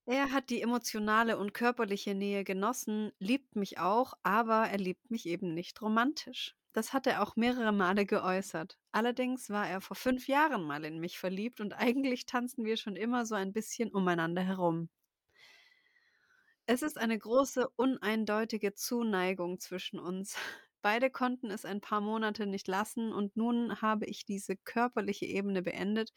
Er 0.06 0.32
hat 0.32 0.52
die 0.52 0.62
emotionale 0.62 1.40
und 1.40 1.56
körperliche 1.56 2.14
Nähe 2.14 2.44
genossen, 2.44 3.12
liebt 3.18 3.56
mich 3.56 3.80
auch, 3.80 4.14
aber 4.22 4.68
er 4.70 4.78
liebt 4.78 5.10
mich 5.10 5.26
eben 5.26 5.56
nicht 5.56 5.82
romantisch. 5.82 6.56
Das 6.72 6.94
hat 6.94 7.08
er 7.08 7.24
auch 7.24 7.36
mehrere 7.36 7.72
Male 7.72 8.06
geäußert. 8.06 8.78
Allerdings 8.92 9.50
war 9.50 9.68
er 9.68 9.82
vor 9.82 9.96
5 9.96 10.28
Jahren 10.28 10.62
mal 10.64 10.86
in 10.86 11.00
mich 11.00 11.18
verliebt 11.18 11.62
und 11.62 11.74
eigentlich 11.74 12.28
tanzen 12.28 12.64
wir 12.64 12.78
schon 12.78 12.96
immer 12.96 13.26
so 13.26 13.34
ein 13.34 13.54
bisschen 13.54 13.92
umeinander 13.92 14.44
herum. 14.44 14.90
Es 16.66 16.82
ist 16.82 16.98
eine 16.98 17.18
große, 17.20 17.70
uneindeutige 17.76 18.74
Zuneigung 18.74 19.60
zwischen 19.60 20.00
uns. 20.00 20.36
Beide 20.82 21.12
konnten 21.12 21.52
es 21.52 21.66
ein 21.66 21.82
paar 21.82 22.02
Monate 22.02 22.48
nicht 22.48 22.68
lassen 22.68 23.14
und 23.14 23.36
nun 23.36 23.82
habe 23.82 24.06
ich 24.08 24.26
diese 24.26 24.56
körperliche 24.58 25.26
Ebene 25.28 25.62
beendet 25.62 26.12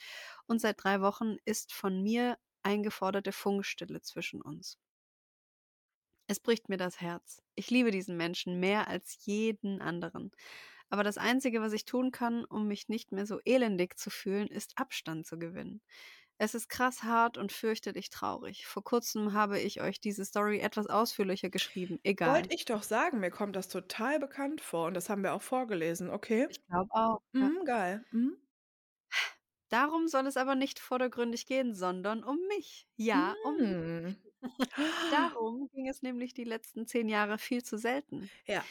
und 0.46 0.60
seit 0.60 0.82
3 0.82 1.02
Wochen 1.02 1.36
ist 1.44 1.72
von 1.74 2.02
mir 2.02 2.38
eingeforderte 2.64 3.32
Funkstille 3.32 4.00
zwischen 4.02 4.42
uns. 4.42 4.78
Es 6.26 6.38
bricht 6.40 6.68
mir 6.68 6.76
das 6.76 7.00
Herz. 7.00 7.42
Ich 7.54 7.70
liebe 7.70 7.90
diesen 7.90 8.16
Menschen 8.16 8.60
mehr 8.60 8.88
als 8.88 9.16
jeden 9.24 9.80
anderen. 9.80 10.32
Aber 10.90 11.02
das 11.02 11.18
Einzige, 11.18 11.60
was 11.62 11.72
ich 11.72 11.84
tun 11.86 12.10
kann, 12.12 12.44
um 12.44 12.68
mich 12.68 12.88
nicht 12.88 13.12
mehr 13.12 13.26
so 13.26 13.40
elendig 13.44 13.98
zu 13.98 14.10
fühlen, 14.10 14.48
ist 14.48 14.78
Abstand 14.78 15.26
zu 15.26 15.38
gewinnen. 15.38 15.82
Es 16.38 16.54
ist 16.54 16.68
krass 16.68 17.02
hart 17.04 17.38
und 17.38 17.52
fürchterlich 17.52 18.10
traurig. 18.10 18.66
Vor 18.66 18.84
Kurzem 18.84 19.32
habe 19.34 19.60
ich 19.60 19.80
euch 19.82 20.00
diese 20.00 20.24
Story 20.24 20.60
etwas 20.60 20.88
ausführlicher 20.88 21.50
geschrieben. 21.50 22.00
Egal. 22.04 22.48
Wollte 22.48 22.52
ich 22.54 22.64
doch 22.64 22.82
sagen, 22.82 23.20
mir 23.20 23.30
kommt 23.30 23.54
das 23.56 23.68
total 23.68 24.18
bekannt 24.18 24.60
vor 24.60 24.86
und 24.88 24.94
das 24.94 25.08
haben 25.08 25.22
wir 25.22 25.32
auch 25.34 25.42
vorgelesen, 25.42 26.10
okay? 26.10 26.48
Ich 26.48 26.64
glaube 26.66 26.88
auch. 26.94 27.20
Ja. 27.38 27.50
Mhm, 27.50 27.64
geil. 27.66 28.04
Mhm. 28.12 28.38
Darum 29.74 30.06
soll 30.06 30.28
es 30.28 30.36
aber 30.36 30.54
nicht 30.54 30.78
vordergründig 30.78 31.46
gehen, 31.46 31.74
sondern 31.74 32.22
um 32.22 32.38
mich. 32.46 32.86
Ja, 32.96 33.34
um 33.42 33.56
mich. 33.56 33.70
Hm. 33.70 34.16
Darum 35.10 35.68
ging 35.72 35.88
es 35.88 36.00
nämlich 36.00 36.32
die 36.32 36.44
letzten 36.44 36.86
10 36.86 37.08
Jahre 37.08 37.38
viel 37.38 37.64
zu 37.64 37.76
selten. 37.76 38.30
Ja. 38.46 38.64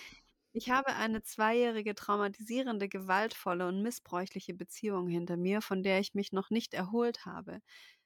Ich 0.53 0.69
habe 0.69 0.95
eine 0.95 1.21
zweijährige 1.21 1.93
traumatisierende, 1.93 2.87
gewaltvolle 2.87 3.67
und 3.67 3.81
missbräuchliche 3.81 4.53
Beziehung 4.53 5.09
hinter 5.09 5.35
mir, 5.35 5.61
von 5.61 5.83
der 5.83 5.99
ich 5.99 6.13
mich 6.13 6.31
noch 6.31 6.49
nicht 6.51 6.73
erholt 6.73 7.25
habe. 7.25 7.59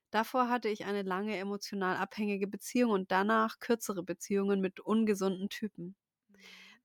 Davor 0.10 0.50
hatte 0.50 0.70
ich 0.70 0.86
eine 0.86 1.04
lange 1.04 1.38
emotional 1.38 1.98
abhängige 1.98 2.48
Beziehung 2.48 2.90
und 2.90 3.12
danach 3.12 3.60
kürzere 3.60 4.02
Beziehungen 4.02 4.60
mit 4.60 4.80
ungesunden 4.80 5.50
Typen. 5.50 5.96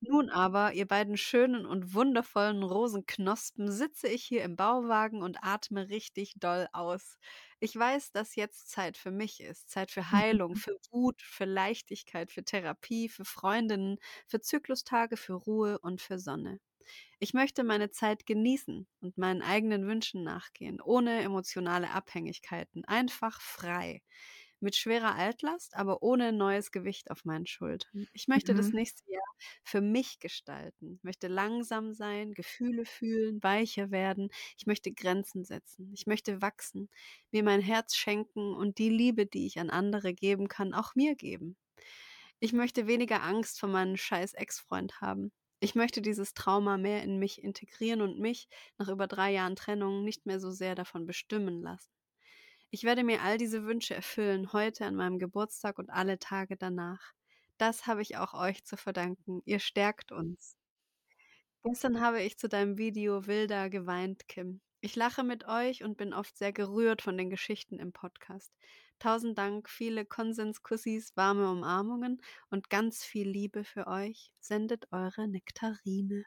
Nun 0.05 0.31
aber, 0.31 0.73
ihr 0.73 0.87
beiden 0.87 1.17
schönen 1.17 1.65
und 1.65 1.95
wundervollen 1.95 2.63
Rosenknospen, 2.65 3.71
sitze 3.71 4.09
ich 4.09 4.25
hier 4.25 4.43
im 4.43 4.57
Bauwagen 4.57 5.23
und 5.23 5.39
atme 5.43 5.89
richtig 5.91 6.35
doll 6.41 6.67
aus. 6.73 7.19
Ich 7.61 7.77
weiß, 7.77 8.11
dass 8.11 8.35
jetzt 8.35 8.69
Zeit 8.69 8.97
für 8.97 9.13
mich 9.13 9.41
ist, 9.41 9.71
Zeit 9.71 9.93
für 9.93 10.11
Heilung, 10.11 10.57
für 10.57 10.77
Wut, 10.91 11.23
für 11.23 11.45
Leichtigkeit, 11.45 12.33
für 12.33 12.43
Therapie, 12.45 13.09
für 13.09 13.25
Freundinnen, 13.25 13.99
für 14.27 14.41
Zyklustage, 14.41 15.17
für 15.17 15.35
Ruhe 15.35 15.79
und 15.79 16.01
für 16.01 16.19
Sonne. 16.19 16.59
Ich 17.21 17.35
möchte 17.35 17.65
meine 17.65 17.91
Zeit 17.91 18.27
genießen 18.27 18.89
und 19.01 19.19
meinen 19.19 19.43
eigenen 19.43 19.87
Wünschen 19.87 20.25
nachgehen, 20.25 20.81
ohne 20.81 21.21
emotionale 21.23 21.91
Abhängigkeiten, 21.91 22.85
einfach 22.87 23.41
frei. 23.41 24.03
Mit 24.63 24.77
schwerer 24.77 25.15
Altlast, 25.17 25.77
aber 25.77 26.03
ohne 26.03 26.33
neues 26.33 26.71
Gewicht 26.73 27.11
auf 27.11 27.25
meinen 27.27 27.47
Schultern. 27.47 28.07
Ich 28.13 28.29
möchte 28.29 28.55
das 28.55 28.71
Mhm. 28.71 28.73
nächste 28.73 29.03
Jahr 29.11 29.23
für 29.65 29.81
mich 29.83 30.21
gestalten, 30.21 31.01
möchte 31.03 31.29
langsam 31.29 31.93
sein, 31.93 32.33
Gefühle 32.33 32.87
fühlen, 32.87 33.43
weicher 33.43 33.91
werden. 33.91 34.31
Ich 34.57 34.67
möchte 34.67 34.93
Grenzen 34.93 35.45
setzen. 35.45 35.91
Ich 35.95 36.07
möchte 36.07 36.41
wachsen, 36.43 36.89
mir 37.33 37.43
mein 37.43 37.61
Herz 37.61 37.95
schenken 37.97 38.55
und 38.55 38.79
die 38.79 38.89
Liebe, 38.89 39.27
die 39.27 39.47
ich 39.47 39.59
an 39.59 39.69
andere 39.71 40.15
geben 40.15 40.49
kann, 40.49 40.73
auch 40.75 40.95
mir 40.95 41.15
geben. 41.17 41.57
Ich 42.41 42.53
möchte 42.53 42.87
weniger 42.87 43.23
Angst 43.23 43.59
vor 43.61 43.71
meinem 43.71 43.97
scheiß 43.97 44.35
Ex-Freund 44.35 45.01
haben. 45.01 45.33
Ich 45.61 45.75
möchte 45.77 46.03
dieses 46.03 46.35
Trauma 46.35 46.79
mehr 46.79 47.03
in 47.05 47.19
mich 47.19 47.43
integrieren 47.43 48.03
und 48.03 48.19
mich, 48.19 48.49
nach 48.79 48.89
über 48.89 49.07
3 49.09 49.33
Jahren 49.33 49.57
Trennung, 49.57 50.05
nicht 50.05 50.27
mehr 50.27 50.41
so 50.41 50.51
sehr 50.51 50.75
davon 50.75 51.07
bestimmen 51.07 51.63
lassen. 51.63 51.91
Ich 52.75 52.85
werde 52.85 53.05
mir 53.05 53.21
all 53.21 53.37
diese 53.37 53.65
Wünsche 53.65 53.95
erfüllen, 53.95 54.55
heute 54.55 54.87
an 54.87 54.95
meinem 54.95 55.19
Geburtstag 55.19 55.79
und 55.79 55.91
alle 55.91 56.19
Tage 56.19 56.57
danach. 56.57 57.13
Das 57.59 57.87
habe 57.87 58.01
ich 58.01 58.17
auch 58.17 58.33
euch 58.33 58.65
zu 58.65 58.79
verdanken. 58.79 59.43
Ihr 59.45 59.59
stärkt 59.59 60.11
uns. 60.11 60.57
Gestern 61.63 62.01
habe 62.01 62.23
ich 62.23 62.39
zu 62.39 62.49
deinem 62.49 62.79
Video 62.79 63.27
Wilder 63.27 63.69
geweint, 63.69 64.27
Kim. 64.27 64.63
Ich 64.81 64.97
lache 64.97 65.23
mit 65.23 65.47
euch 65.47 65.85
und 65.85 65.99
bin 65.99 66.15
oft 66.15 66.39
sehr 66.39 66.55
gerührt 66.55 67.03
von 67.03 67.19
den 67.19 67.29
Geschichten 67.29 67.79
im 67.79 67.93
Podcast. 67.93 68.51
Tausend 68.99 69.37
Dank, 69.37 69.69
viele 69.69 70.07
Konsenskussis, 70.07 71.15
warme 71.15 71.51
Umarmungen 71.51 72.23
und 72.49 72.71
ganz 72.71 73.05
viel 73.05 73.29
Liebe 73.29 73.65
für 73.65 73.87
euch. 73.87 74.33
Sendet 74.41 74.91
eure 74.93 75.29
Nektarine. 75.29 76.25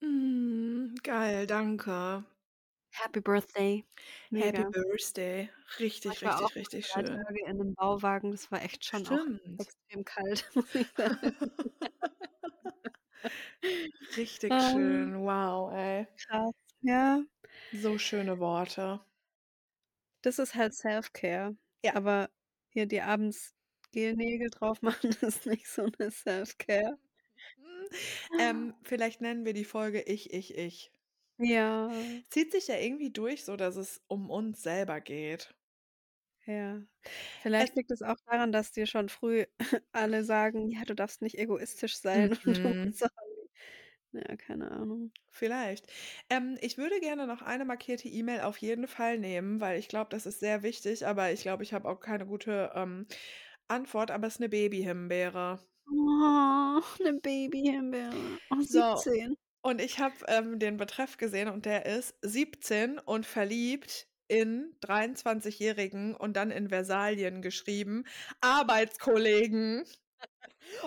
Mm, 0.00 0.96
geil, 1.04 1.46
danke. 1.46 2.24
Happy 2.94 3.20
Birthday. 3.20 3.84
Happy 4.34 4.62
Mega. 4.62 4.70
Birthday. 4.70 5.50
Richtig, 5.78 6.20
Ich 6.20 6.24
war 6.24 6.42
richtig, 6.42 6.46
auch 6.46 6.52
richtig 6.56 6.86
3 6.92 7.02
schön. 7.02 7.24
Tage 7.24 7.40
in 7.46 7.56
'nem 7.56 7.74
Bauwagen. 7.74 8.30
Das 8.32 8.50
war 8.52 8.62
echt 8.62 8.84
schon 8.84 9.06
auch 9.08 9.26
extrem 9.58 10.04
kalt, 10.04 10.50
muss 10.54 10.74
ich 10.74 10.92
sagen. 10.96 11.34
Richtig 14.16 14.60
Ähm. 14.60 14.62
schön. 14.62 15.22
Wow, 15.24 15.70
ey. 15.72 16.06
Krass, 16.18 16.52
ja. 16.82 17.24
So 17.72 17.98
schöne 17.98 18.38
Worte. 18.38 19.04
Das 20.24 20.38
ist 20.38 20.54
halt 20.54 20.72
Self-Care. 20.74 21.54
Ja. 21.84 21.94
Aber 21.94 22.30
hier 22.70 22.86
dir 22.86 23.06
abends 23.06 23.54
Gelnägel 23.92 24.48
drauf 24.50 24.80
machen 24.82 25.10
ist 25.22 25.44
nicht 25.46 25.66
so 25.68 25.86
'ne 25.98 26.10
Self-Care. 26.10 26.98
Hm, 27.58 27.88
ähm, 28.38 28.74
vielleicht 28.82 29.20
nennen 29.20 29.44
wir 29.44 29.52
die 29.54 29.64
Folge 29.64 30.02
„Ich, 30.02 30.32
ich, 30.32 30.56
ich“. 30.56 30.90
Ja. 31.38 32.24
Zieht 32.30 32.52
sich 32.52 32.68
ja 32.68 32.76
irgendwie 32.76 33.10
durch, 33.10 33.44
so 33.44 33.56
dass 33.56 33.76
es 33.76 34.02
um 34.08 34.30
uns 34.30 34.62
selber 34.62 35.00
geht. 35.00 35.54
Ja. 36.46 36.82
Vielleicht 37.38 37.74
Es 37.74 37.76
liegt 37.76 37.90
es 37.92 38.02
auch 38.02 38.16
daran, 38.26 38.52
dass 38.52 38.72
dir 38.72 38.86
schon 38.86 39.08
früh 39.08 39.46
alle 39.92 40.24
sagen: 40.24 40.70
„Ja, 40.70 40.84
du 40.84 40.94
darfst 40.94 41.22
nicht 41.22 41.38
egoistisch 41.38 41.96
sein 41.98 42.32
und 42.46 42.64
du 42.64 42.74
Mhm. 42.74 42.90
musst 42.90 43.04
auch 43.04 43.08
Ja, 44.12 44.36
keine 44.36 44.70
Ahnung. 44.70 45.12
Vielleicht. 45.30 45.86
Ähm, 46.30 46.56
ich 46.60 46.78
würde 46.78 47.00
gerne 47.00 47.26
noch 47.26 47.42
eine 47.42 47.64
markierte 47.64 48.08
E-Mail 48.08 48.40
auf 48.42 48.58
jeden 48.58 48.86
Fall 48.86 49.18
nehmen, 49.18 49.60
weil 49.60 49.78
ich 49.78 49.88
glaube, 49.88 50.10
das 50.10 50.26
ist 50.26 50.38
sehr 50.40 50.62
wichtig, 50.62 51.06
aber 51.06 51.32
ich 51.32 51.42
glaube, 51.42 51.62
ich 51.64 51.72
habe 51.74 51.88
auch 51.88 52.00
keine 52.00 52.26
gute, 52.26 52.70
ähm, 52.74 53.06
Antwort, 53.68 54.10
aber 54.10 54.26
es 54.28 54.34
ist 54.34 54.40
'ne 54.40 54.48
Babyhimbeere. 54.48 55.60
Oh, 55.86 56.82
'ne 57.00 57.12
Babyhimbeere. 57.22 58.38
Oh, 58.50 58.62
So, 58.62 59.04
17. 59.04 59.36
und 59.64 59.80
ich 59.80 59.98
habe, 59.98 60.14
ähm, 60.28 60.58
den 60.58 60.76
Betreff 60.76 61.16
gesehen 61.16 61.48
und 61.48 61.64
der 61.64 61.86
ist 61.86 62.14
17 62.20 62.98
und 62.98 63.24
verliebt 63.24 64.06
in 64.28 64.76
23-Jährigen 64.82 66.14
und 66.14 66.36
dann 66.36 66.50
in 66.50 66.68
Versalien 66.68 67.40
geschrieben, 67.40 68.04
Arbeitskollegen. 68.42 69.84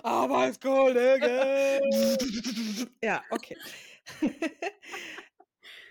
Arbeitskollegen. 0.04 1.80
Ja, 3.02 3.24
okay. 3.32 3.58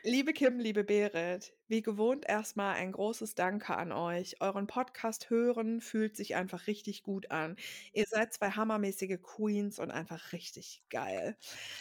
Liebe 0.09 0.33
Kim, 0.33 0.61
liebe 0.61 0.85
Berit, 0.85 1.53
wie 1.67 1.83
gewohnt 1.83 2.27
erst 2.29 2.57
mal 2.57 2.75
ein 2.75 2.93
großes 2.93 3.35
Danke 3.35 3.77
an 3.77 3.91
euch. 3.91 4.41
Euren 4.41 4.69
Podcast 4.69 5.31
hören 5.31 5.81
fühlt 5.81 6.15
sich 6.15 6.37
einfach 6.37 6.69
richtig 6.69 7.03
gut 7.03 7.33
an. 7.33 7.57
Ihr 7.93 8.05
seid 8.07 8.33
2 8.33 8.51
hammermäßige 8.51 9.19
Queens 9.21 9.81
und 9.81 9.91
einfach 9.91 10.33
richtig 10.33 10.85
geil. 10.91 11.37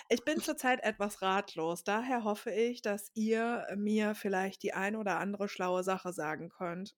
Ich 0.10 0.26
bin 0.26 0.40
zurzeit 0.42 0.84
etwas 0.84 1.22
ratlos, 1.22 1.84
daher 1.84 2.24
hoffe 2.24 2.50
ich, 2.50 2.82
dass 2.82 3.12
ihr 3.14 3.68
mir 3.76 4.16
vielleicht 4.16 4.64
die 4.64 4.74
ein 4.74 4.96
oder 4.96 5.20
andere 5.20 5.48
schlaue 5.48 5.84
Sache 5.84 6.12
sagen 6.12 6.50
könnt. 6.50 6.96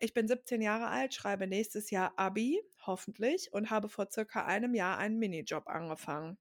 Ich 0.00 0.14
bin 0.14 0.26
17 0.26 0.62
Jahre 0.62 0.86
alt, 0.86 1.12
schreibe 1.12 1.46
nächstes 1.46 1.90
Jahr 1.90 2.14
Abi, 2.16 2.62
hoffentlich, 2.86 3.52
und 3.52 3.68
habe 3.68 3.90
vor 3.90 4.08
circa 4.10 4.46
einem 4.46 4.74
Jahr 4.74 4.96
einen 4.96 5.18
Minijob 5.18 5.68
angefangen. 5.68 6.38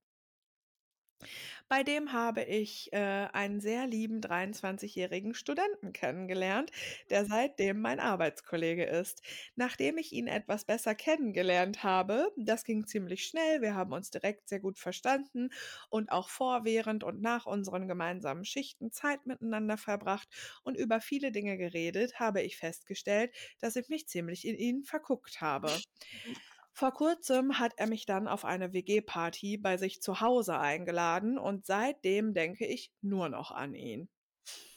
Bei 1.69 1.83
dem 1.83 2.13
habe 2.13 2.43
ich, 2.43 2.91
äh, 2.93 2.97
einen 3.33 3.59
sehr 3.61 3.87
lieben 3.87 4.21
23-jährigen 4.21 5.33
Studenten 5.33 5.93
kennengelernt, 5.93 6.71
der 7.09 7.25
seitdem 7.25 7.81
mein 7.81 7.99
Arbeitskollege 7.99 8.85
ist. 8.85 9.21
Nachdem 9.55 9.97
ich 9.97 10.11
ihn 10.13 10.27
etwas 10.27 10.65
besser 10.65 10.95
kennengelernt 10.95 11.83
habe 11.83 12.31
das 12.37 12.63
ging 12.63 12.85
ziemlich 12.87 13.25
schnell, 13.25 13.61
wir 13.61 13.75
haben 13.75 13.93
uns 13.93 14.09
direkt 14.11 14.49
sehr 14.49 14.59
gut 14.59 14.77
verstanden 14.79 15.49
und 15.89 16.11
auch 16.11 16.29
vor, 16.29 16.65
während 16.65 17.03
und 17.03 17.21
nach 17.21 17.45
unseren 17.45 17.87
gemeinsamen 17.87 18.45
Schichten 18.45 18.91
Zeit 18.91 19.25
miteinander 19.25 19.77
verbracht 19.77 20.27
und 20.63 20.75
über 20.77 21.01
viele 21.01 21.31
Dinge 21.31 21.57
geredet, 21.57 22.19
habe 22.19 22.41
ich 22.41 22.57
festgestellt, 22.57 23.33
dass 23.59 23.75
ich 23.75 23.89
mich 23.89 24.07
ziemlich 24.07 24.45
in 24.47 24.55
ihn 24.57 24.83
verguckt 24.83 25.41
habe. 25.41 25.83
Vor 26.73 26.91
Kurzem 26.91 27.59
hat 27.59 27.73
er 27.77 27.87
mich 27.87 28.05
dann 28.05 28.27
auf 28.27 28.45
eine 28.45 28.73
WG-Party 28.73 29.57
bei 29.57 29.77
sich 29.77 30.01
zu 30.01 30.21
Hause 30.21 30.59
eingeladen 30.59 31.37
und 31.37 31.65
seitdem 31.65 32.33
denke 32.33 32.65
ich 32.65 32.91
nur 33.01 33.29
noch 33.29 33.51
an 33.51 33.75
ihn. 33.75 34.09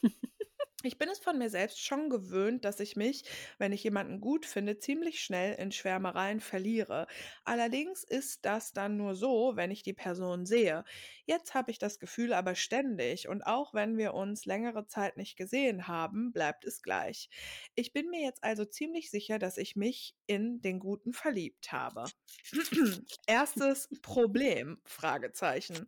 Ich 0.83 0.99
bin 0.99 1.09
es 1.09 1.17
von 1.17 1.39
mir 1.39 1.49
selbst 1.49 1.83
schon 1.83 2.07
gewöhnt, 2.07 2.63
dass 2.63 2.79
ich 2.79 2.95
mich, 2.95 3.23
wenn 3.57 3.71
ich 3.71 3.83
jemanden 3.83 4.21
gut 4.21 4.45
finde, 4.45 4.77
ziemlich 4.77 5.23
schnell 5.23 5.55
in 5.55 5.71
Schwärmereien 5.71 6.39
verliere. 6.39 7.07
Allerdings 7.43 8.03
ist 8.03 8.45
das 8.45 8.73
dann 8.73 8.95
nur 8.95 9.15
so, 9.15 9.53
wenn 9.55 9.71
ich 9.71 9.81
die 9.81 9.95
Person 9.95 10.45
sehe. 10.45 10.83
Jetzt 11.25 11.55
habe 11.55 11.71
ich 11.71 11.79
das 11.79 11.97
Gefühl 11.97 12.31
aber 12.31 12.53
ständig 12.53 13.27
und 13.27 13.41
auch 13.41 13.73
wenn 13.73 13.97
wir 13.97 14.13
uns 14.13 14.45
längere 14.45 14.85
Zeit 14.85 15.17
nicht 15.17 15.35
gesehen 15.35 15.87
haben, 15.87 16.31
bleibt 16.31 16.63
es 16.63 16.83
gleich. 16.83 17.27
Ich 17.73 17.91
bin 17.91 18.11
mir 18.11 18.21
jetzt 18.21 18.43
also 18.43 18.63
ziemlich 18.63 19.09
sicher, 19.09 19.39
dass 19.39 19.57
ich 19.57 19.75
mich 19.75 20.15
in 20.27 20.61
den 20.61 20.77
Guten 20.77 21.11
verliebt 21.11 21.71
habe. 21.71 22.05
Erstes 23.25 23.89
Problem? 24.03 24.79
Fragezeichen. 24.85 25.87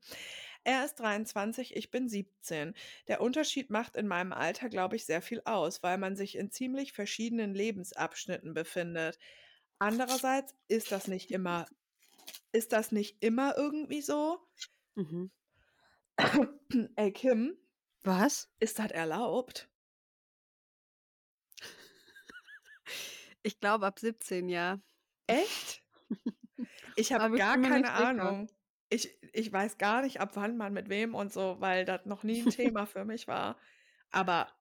Er 0.63 0.85
ist 0.85 0.95
23, 0.95 1.75
ich 1.75 1.89
bin 1.89 2.09
17. 2.09 2.73
Der 3.07 3.21
Unterschied 3.21 3.69
macht 3.69 3.95
in 3.95 4.07
meinem 4.07 4.33
Alter, 4.33 4.69
glaube 4.69 4.95
ich, 4.95 5.05
sehr 5.05 5.21
viel 5.21 5.41
aus, 5.45 5.81
weil 5.83 5.97
man 5.97 6.15
sich 6.15 6.35
in 6.35 6.51
ziemlich 6.51 6.93
verschiedenen 6.93 7.53
Lebensabschnitten 7.53 8.53
befindet. 8.53 9.17
Andererseits 9.79 10.55
ist 10.67 10.91
das 10.91 11.07
nicht 11.07 11.31
immer 11.31 11.65
ist 12.51 12.73
das 12.73 12.91
nicht 12.91 13.23
immer 13.23 13.55
irgendwie 13.57 14.01
so? 14.01 14.39
Mhm. 14.95 15.31
Ey, 16.95 17.11
Kim, 17.13 17.57
Was? 18.03 18.49
ist 18.59 18.79
das 18.79 18.91
erlaubt? 18.91 19.69
Ich 23.41 23.59
glaube 23.59 23.85
ab 23.85 23.99
17, 23.99 24.49
ja. 24.49 24.79
Echt? 25.27 25.83
Ich 26.97 27.13
habe 27.13 27.37
gar 27.37 27.57
keine. 27.61 27.89
Ahnung. 27.93 28.49
Ich 28.91 29.19
ich 29.33 29.51
weiß 29.53 29.77
gar 29.77 30.01
nicht, 30.01 30.19
ab 30.19 30.31
wann 30.35 30.57
man 30.57 30.73
mit 30.73 30.89
wem 30.89 31.13
und 31.13 31.31
so, 31.31 31.57
weil 31.59 31.85
das 31.85 32.05
noch 32.05 32.23
nie 32.23 32.39
'n 32.41 32.49
Thema 32.49 32.85
für 32.87 33.05
mich 33.05 33.27
war. 33.27 33.57
Aber 34.11 34.51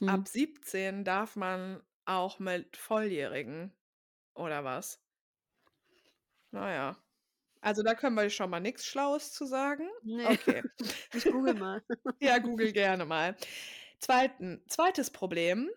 Hm. 0.00 0.22
ab 0.22 0.28
17 0.28 1.04
darf 1.04 1.36
man 1.36 1.82
auch 2.06 2.38
mit 2.40 2.76
Volljährigen, 2.76 3.72
oder 4.34 4.64
was? 4.64 5.00
Na 6.52 6.70
ja. 6.72 6.96
Also, 7.62 7.82
da 7.82 7.94
können 7.94 8.16
wir 8.16 8.30
schon 8.30 8.50
mal 8.50 8.60
nix 8.60 8.86
Schlaues 8.86 9.32
zu 9.32 9.46
sagen. 9.46 9.88
Ne. 10.02 10.28
Okay. 10.30 10.62
Ich 11.12 11.28
google 11.28 11.54
mal. 11.54 11.82
Ja, 12.20 12.38
google 12.38 12.72
gerne 12.72 13.04
mal. 13.06 13.36
Zweiten 14.00 14.62
zweites 14.68 15.10
Problem 15.10 15.70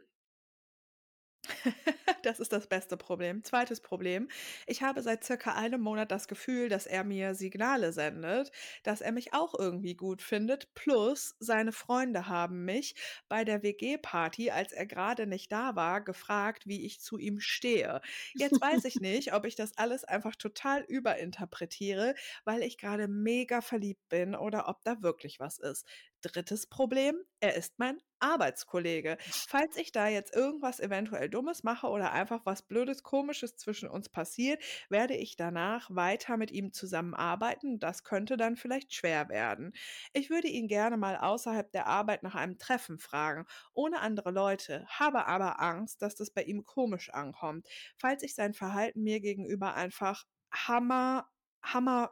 Das 2.24 2.40
ist 2.40 2.52
das 2.52 2.68
beste 2.68 2.98
Problem. 2.98 3.44
Zweites 3.44 3.82
Problem: 3.82 4.28
Ich 4.68 4.82
habe 4.82 5.02
seit 5.04 5.24
circa 5.24 5.54
einem 5.54 5.82
Monat 5.82 6.12
das 6.12 6.28
Gefühl, 6.28 6.70
dass 6.70 6.88
er 6.88 7.04
mir 7.04 7.36
Signale 7.36 7.94
sendet, 7.94 8.52
dass 8.84 9.02
er 9.02 9.12
mich 9.12 9.34
auch 9.34 9.54
irgendwie 9.58 9.96
gut 9.96 10.22
findet, 10.22 10.74
plus 10.74 11.36
seine 11.40 11.72
Freunde 11.72 12.28
haben 12.28 12.66
mich 12.66 12.96
bei 13.30 13.44
der 13.44 13.62
WG-Party, 13.64 14.50
als 14.52 14.72
er 14.74 14.86
grade 14.88 15.28
nicht 15.28 15.52
da 15.52 15.76
war, 15.76 16.02
gefragt, 16.04 16.64
wie 16.68 16.86
ich 16.86 17.00
zu 17.00 17.18
ihm 17.18 17.40
stehe. 17.40 18.02
Jetzt 18.36 18.60
weiß 18.62 18.86
ich 18.86 19.00
nicht, 19.00 19.34
ob 19.34 19.46
ich 19.46 19.56
das 19.56 19.78
alles 19.78 20.04
einfach 20.04 20.36
total 20.36 20.82
überinterpretiere, 20.88 22.16
weil 22.44 22.64
ich 22.64 22.78
grade 22.78 23.08
mega 23.08 23.62
verliebt 23.62 24.08
bin 24.10 24.36
oder 24.36 24.68
ob 24.68 24.84
da 24.84 25.02
wirklich 25.02 25.40
was 25.40 25.60
ist. 25.60 25.86
Drittes 26.26 26.68
Problem: 26.68 27.16
Er 27.40 27.56
ist 27.56 27.78
mein 27.78 28.02
Arbeitskollege. 28.20 29.18
Falls 29.20 29.78
ich 29.78 29.92
da 29.92 30.08
jetzt 30.08 30.36
irgendwas 30.36 30.80
eventuell 30.80 31.30
Dummes 31.30 31.64
mache 31.64 31.88
oder 31.88 32.12
einfach 32.12 32.46
was 32.46 32.64
Blödes, 32.64 33.04
Komisches 33.04 33.56
zwischen 33.56 33.88
uns 33.90 34.10
passiert, 34.10 34.64
werde 34.90 35.16
ich 35.16 35.36
danach 35.36 35.90
weiter 35.92 36.38
mit 36.38 36.52
ihm 36.52 36.74
zusammenarbeiten. 36.74 37.80
Das 37.80 38.04
könnte 38.04 38.38
dann 38.38 38.56
vielleicht 38.56 38.94
schwer 38.94 39.30
werden. 39.30 39.74
Ich 40.14 40.30
würde 40.30 40.48
ihn 40.48 40.68
gerne 40.68 40.98
mal 40.98 41.18
außerhalb 41.18 41.72
der 41.72 41.88
Arbeit 41.88 42.24
nach 42.24 42.36
einem 42.36 42.58
Treffen 42.58 42.98
fragen, 42.98 43.46
ohne 43.74 44.00
andere 44.00 44.32
Leute, 44.32 44.86
habe 44.88 45.28
aber 45.28 45.62
Angst, 45.62 46.02
dass 46.02 46.16
das 46.16 46.32
bei 46.32 46.44
ihm 46.44 46.66
komisch 46.66 47.10
ankommt, 47.10 47.68
falls 47.98 48.24
ich 48.24 48.34
sein 48.34 48.54
Verhalten 48.54 49.04
mir 49.04 49.20
gegenüber 49.20 49.76
einfach 49.76 50.26
Hammer 50.52 51.30
Hammer 51.66 52.12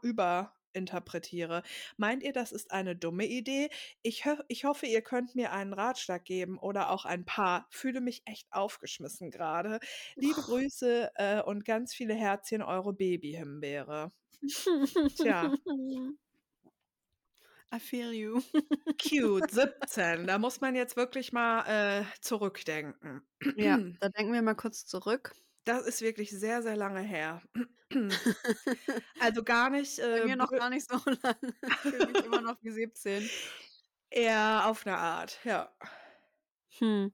überinterpretiere. 0.73 1.63
Meint 1.97 2.23
ihr, 2.23 2.33
das 2.33 2.51
ist 2.51 2.71
eine 2.71 2.95
dumme 2.95 3.25
Idee? 3.25 3.69
Ich 4.01 4.25
ho 4.25 4.35
ich 4.47 4.65
hoffe, 4.65 4.85
ihr 4.85 5.01
könnt 5.01 5.35
mir 5.35 5.51
einen 5.51 5.73
Ratschlag 5.73 6.25
geben 6.25 6.57
oder 6.57 6.89
auch 6.89 7.05
ein 7.05 7.25
paar. 7.25 7.67
Fühle 7.69 8.01
mich 8.01 8.23
echt 8.25 8.47
aufgeschmissen 8.51 9.31
grade. 9.31 9.79
Liebe 10.15 10.41
Grüße, 10.41 11.11
äh, 11.15 11.41
und 11.41 11.65
ganz 11.65 11.93
viele 11.93 12.13
Herzchen, 12.13 12.61
eure 12.61 12.93
Babyhimbeere. 12.93 14.11
Tja. 15.17 15.53
I 17.71 17.79
feel 17.79 18.11
you. 18.13 18.39
Cute, 19.01 19.49
17. 19.89 20.27
Da 20.27 20.37
muss 20.37 20.61
man 20.61 20.75
jetzt 20.75 20.95
wirklich 20.95 21.33
mal, 21.33 21.65
äh, 21.65 22.03
zurückdenken. 22.21 23.23
Ja, 23.55 23.79
da 23.99 24.09
denken 24.09 24.31
wir 24.31 24.43
mal 24.43 24.53
kurz 24.53 24.85
zurück. 24.85 25.33
Das 25.65 25.85
ist 25.85 26.01
wirklich 26.01 26.29
sehr, 26.31 26.61
sehr 26.61 26.75
lange 26.75 27.01
her. 27.01 27.41
Also, 29.19 29.43
gar 29.43 29.69
nicht, 29.69 29.99
Bei 30.11 30.21
äh, 30.21 30.21
mir 30.21 30.35
noch 30.35 30.53
gar 30.53 30.69
nicht 30.69 30.87
so 30.89 30.97
lang. 31.23 31.53
Ich 31.65 31.81
fühle 31.89 32.03
mich 32.03 32.21
immer 32.21 32.41
noch 32.41 32.57
wie 32.61 32.71
17. 32.71 33.31
Ja, 34.11 34.69
auf 34.69 34.85
'ne 34.85 34.97
Art, 34.97 35.39
ja. 35.43 35.73
Hm. 36.79 37.07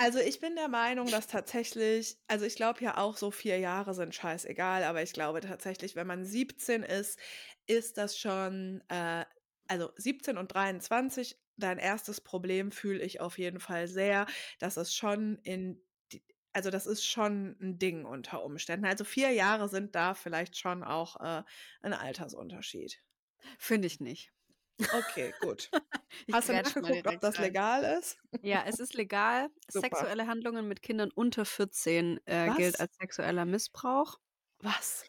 Also, 0.00 0.20
ich 0.20 0.38
bin 0.40 0.54
der 0.54 0.68
Meinung, 0.68 1.10
dass 1.10 1.26
tatsächlich 1.26 2.18
also, 2.28 2.44
ich 2.44 2.54
glaube 2.54 2.82
ja 2.84 2.98
auch 2.98 3.16
so 3.16 3.30
4 3.32 3.58
Jahre 3.58 3.94
sind 3.94 4.14
scheißegal, 4.14 4.84
aber 4.84 5.02
ich 5.02 5.12
glaube 5.12 5.40
tatsächlich, 5.40 5.96
wenn 5.96 6.06
man 6.06 6.24
17 6.24 6.84
ist, 6.84 7.18
ist 7.66 7.98
das 7.98 8.16
schon, 8.18 8.82
äh 8.88 9.24
also 9.70 9.90
17 9.96 10.38
und 10.38 10.54
23, 10.54 11.36
dein 11.56 11.78
erstes 11.78 12.20
Problem 12.22 12.70
fühle 12.72 13.02
ich 13.02 13.20
auf 13.20 13.38
jeden 13.38 13.60
Fall 13.60 13.86
sehr, 13.88 14.26
dass 14.60 14.76
es 14.78 14.94
schon 14.94 15.36
in 15.42 15.82
also, 16.58 16.70
das 16.70 16.86
ist 16.86 17.04
schon 17.06 17.56
'n 17.60 17.78
Ding 17.78 18.04
unter 18.04 18.44
Umständen. 18.44 18.86
Also, 18.86 19.04
4 19.04 19.30
Jahre 19.32 19.68
sind 19.68 19.94
da 19.94 20.14
vielleicht 20.14 20.56
schon 20.58 20.84
auch, 20.84 21.16
äh, 21.20 21.44
'n 21.82 21.92
Altersunterschied. 21.94 23.02
Finde 23.58 23.86
ich 23.86 24.00
nicht. 24.00 24.32
Okay, 24.92 25.34
gut. 25.38 25.70
Ich 26.26 26.40
Hast 26.40 26.48
du 26.48 26.54
nachgeguckt, 26.54 27.06
ob 27.06 27.20
das 27.20 27.38
legal 27.38 27.84
ist? 27.98 28.18
Ja, 28.42 28.64
es 28.66 28.78
ist 28.78 28.94
legal. 28.94 29.50
Super. 29.72 30.08
Sexuelle 30.08 30.26
Handlungen 30.28 30.68
mit 30.68 30.80
Kindern 30.82 31.10
unter 31.12 31.44
14, 31.44 32.20
äh, 32.26 32.52
gilt 32.52 32.78
als 32.78 32.96
sexueller 32.96 33.44
Missbrauch. 33.44 34.18
Was? 34.60 35.08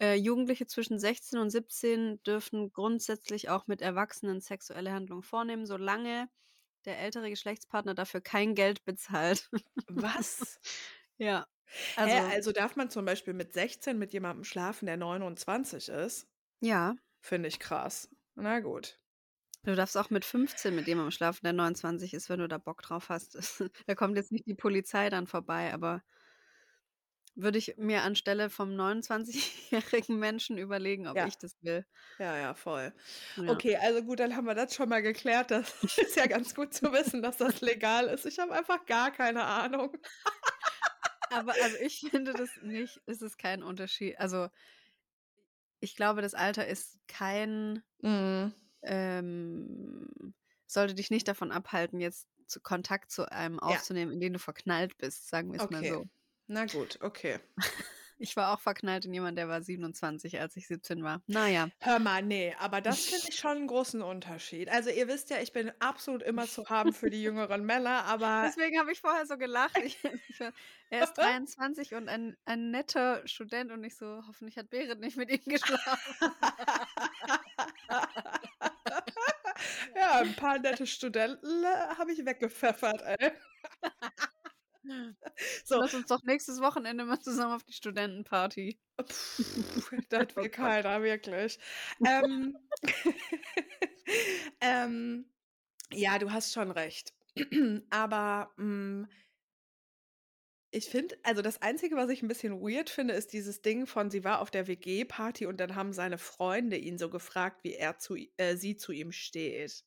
Äh, 0.00 0.14
Jugendliche 0.16 0.66
zwischen 0.66 0.98
16 0.98 1.38
und 1.38 1.48
17 1.50 2.22
dürfen 2.22 2.70
grundsätzlich 2.72 3.48
auch 3.48 3.66
mit 3.66 3.80
Erwachsenen 3.80 4.40
sexuelle 4.40 4.92
Handlungen 4.92 5.22
vornehmen, 5.22 5.64
solange 5.66 6.28
der 6.86 6.98
ältere 6.98 7.30
Geschlechtspartner 7.30 7.94
dafür 7.94 8.20
kein 8.20 8.54
Geld 8.54 8.84
bezahlt. 8.84 9.50
Was? 9.88 10.60
Ja, 11.18 11.46
Hä, 12.02 12.20
also 12.20 12.28
also 12.30 12.52
darf 12.52 12.76
man 12.76 12.90
zum 12.90 13.04
Beispiel 13.06 13.34
mit 13.34 13.52
16 13.54 13.98
mit 13.98 14.12
jemandem 14.12 14.44
schlafen, 14.44 14.86
der 14.86 14.96
29 14.98 15.88
ist? 15.88 16.28
Ja. 16.60 16.96
Finde 17.20 17.48
ich 17.48 17.58
krass. 17.58 18.08
Na 18.34 18.60
gut. 18.60 18.98
Du 19.64 19.74
darfst 19.74 19.96
auch 19.96 20.10
mit 20.10 20.24
15 20.24 20.74
mit 20.74 20.86
jemandem 20.86 21.10
schlafen, 21.10 21.40
der 21.44 21.52
29 21.52 22.14
ist, 22.14 22.28
wenn 22.28 22.38
du 22.38 22.48
da 22.48 22.58
Bock 22.58 22.82
drauf 22.82 23.08
hast. 23.08 23.36
Da 23.86 23.94
kommt 23.94 24.16
jetzt 24.16 24.32
nicht 24.32 24.46
die 24.46 24.54
Polizei 24.54 25.10
dann 25.10 25.26
vorbei, 25.26 25.72
aber 25.74 26.02
würde 27.36 27.58
ich 27.58 27.76
mir 27.78 28.02
anstelle 28.02 28.50
vom 28.50 28.70
29-jährigen 28.76 30.18
Menschen 30.20 30.58
überlegen, 30.58 31.06
ob 31.08 31.22
Ja. 31.22 31.24
ich 31.24 31.38
das 31.38 31.52
will. 31.62 31.86
Ja, 32.18 32.36
ja, 32.38 32.54
voll. 32.54 32.94
Ja. 33.36 33.62
Okay, 33.62 33.76
also 33.76 34.02
gut, 34.04 34.20
dann 34.20 34.36
haben 34.36 34.46
wir 34.46 34.54
das 34.54 34.74
schon 34.74 34.88
mal 34.90 35.02
geklärt. 35.02 35.50
Das 35.52 35.82
ist 35.98 36.16
ja 36.16 36.26
ganz 36.26 36.54
gut 36.54 36.74
zu 36.74 36.92
wissen, 36.92 37.22
dass 37.22 37.38
das 37.38 37.60
legal 37.62 38.08
ist. 38.08 38.26
Ich 38.26 38.38
habe 38.40 38.52
einfach 38.54 38.86
gar 38.86 39.12
keine 39.12 39.44
Ahnung. 39.44 39.96
Aber 41.28 41.60
also 41.60 41.76
ich 41.76 42.06
finde 42.08 42.34
das 42.34 42.56
nicht 42.56 43.00
es 43.06 43.20
ist 43.22 43.38
kein 43.38 43.62
Unterschied. 43.62 44.18
Also 44.18 44.48
ich 45.80 45.96
glaube, 45.96 46.22
das 46.22 46.34
Alter 46.34 46.66
ist 46.66 46.98
kein 47.08 47.82
Mhm. 48.02 48.54
ähm, 48.82 50.34
sollte 50.66 50.94
dich 50.94 51.10
nicht 51.10 51.28
davon 51.28 51.52
abhalten, 51.52 52.00
jetzt 52.00 52.28
zu 52.46 52.60
Kontakt 52.60 53.10
zu 53.10 53.30
einem 53.30 53.58
Ja. 53.64 53.82
aufzunehmen, 53.82 54.12
in 54.12 54.20
den 54.20 54.32
du 54.34 54.38
verknallt 54.38 54.98
bist, 54.98 55.28
sagen 55.28 55.52
wir's 55.52 55.70
mal 55.70 55.84
Okay. 55.84 55.86
so. 55.86 56.06
Na 56.48 56.64
gut, 56.66 56.98
okay. 57.02 57.40
Ich 58.18 58.36
war 58.36 58.54
auch 58.54 58.60
verknallt 58.60 59.04
in 59.04 59.12
jemanden, 59.14 59.36
der 59.36 59.48
war 59.48 59.62
27, 59.62 60.40
als 60.40 60.56
ich 60.56 60.66
17 60.66 61.02
war. 61.04 61.22
Na 61.26 61.48
ja. 61.48 61.70
Hör 61.80 61.98
mal, 61.98 62.22
ne, 62.22 62.54
aber 62.58 62.80
das 62.80 63.04
finde 63.06 63.28
ich 63.30 63.36
schon 63.38 63.58
'n 63.58 63.66
großen 63.66 64.02
Unterschied. 64.02 64.68
Also, 64.70 64.90
ihr 64.90 65.08
wisst 65.08 65.30
ja, 65.30 65.38
ich 65.40 65.52
bin 65.52 65.72
absolut 65.80 66.22
immer 66.22 66.48
zu 66.48 66.68
haben 66.68 66.92
für 66.94 67.10
die 67.10 67.22
jüngeren 67.22 67.64
Männer, 67.64 68.04
aber 68.04 68.54
Deswegen 68.56 68.78
habe 68.78 68.92
ich 68.92 69.00
vorher 69.00 69.26
so 69.26 69.36
gelacht. 69.38 69.78
Ich 69.80 69.98
ich 70.28 70.40
er 70.90 71.02
ist 71.02 71.14
23 71.14 71.94
und 71.94 72.08
ein 72.08 72.36
ein 72.44 72.70
netter 72.70 73.26
Student 73.26 73.72
und 73.72 73.84
ich 73.84 73.96
so: 73.96 74.22
„Hoffentlich 74.26 74.56
hat 74.58 74.70
Berit 74.70 75.00
nicht 75.00 75.16
mit 75.16 75.30
ihm 75.30 75.44
geschlafen.“ 75.46 76.14
Ja, 79.94 80.20
'n 80.22 80.34
paar 80.36 80.58
nette 80.58 80.86
Studenten, 80.86 81.64
äh, 81.64 81.96
habe 81.98 82.12
ich 82.12 82.24
weggepfeffert, 82.24 83.02
ey. 83.02 83.32
So. 85.64 85.82
Lass 85.82 85.94
uns 85.94 86.06
doch 86.08 86.22
nächstes 86.22 86.60
Wochenende 86.60 87.04
mal 87.04 87.20
zusammen 87.20 87.54
auf 87.54 87.64
die 87.64 87.72
Studentenparty. 87.72 88.78
Das 90.10 90.36
Oh 90.36 90.42
will 90.42 90.50
Gott. 90.58 90.74
keiner, 90.74 91.02
wirklich. 91.02 91.58
Ähm, 92.04 92.56
ähm, 94.60 95.26
ja, 95.92 96.18
du 96.18 96.32
hast 96.32 96.52
schon 96.54 96.70
recht. 96.72 97.14
Aber, 97.90 98.52
hm 98.58 99.08
ich 100.72 100.86
finde 100.90 101.16
also, 101.22 101.42
das 101.42 101.62
Einzige, 101.62 101.96
was 101.96 102.10
ich 102.10 102.22
'n 102.22 102.28
bisschen 102.28 102.60
weird 102.60 102.90
finde, 102.90 103.14
ist 103.14 103.32
dieses 103.32 103.62
Ding 103.62 103.86
von, 103.86 104.10
sie 104.10 104.24
war 104.24 104.40
auf 104.40 104.50
der 104.50 104.66
WG-Party 104.66 105.46
und 105.46 105.58
dann 105.60 105.74
haben 105.76 105.92
seine 105.92 106.18
Freunde 106.18 106.76
ihn 106.76 106.98
so 106.98 107.08
gefragt, 107.08 107.60
wie 107.62 107.74
er 107.74 107.98
zu 107.98 108.16
äh, 108.36 108.56
sie 108.56 108.76
zu 108.76 108.92
ihm 108.92 109.12
steht. 109.12 109.82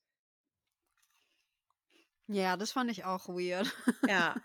Ja, 2.32 2.58
das 2.58 2.72
fand 2.74 2.92
ich 2.92 3.06
auch 3.06 3.28
weird. 3.28 3.76
Ja. 4.08 4.40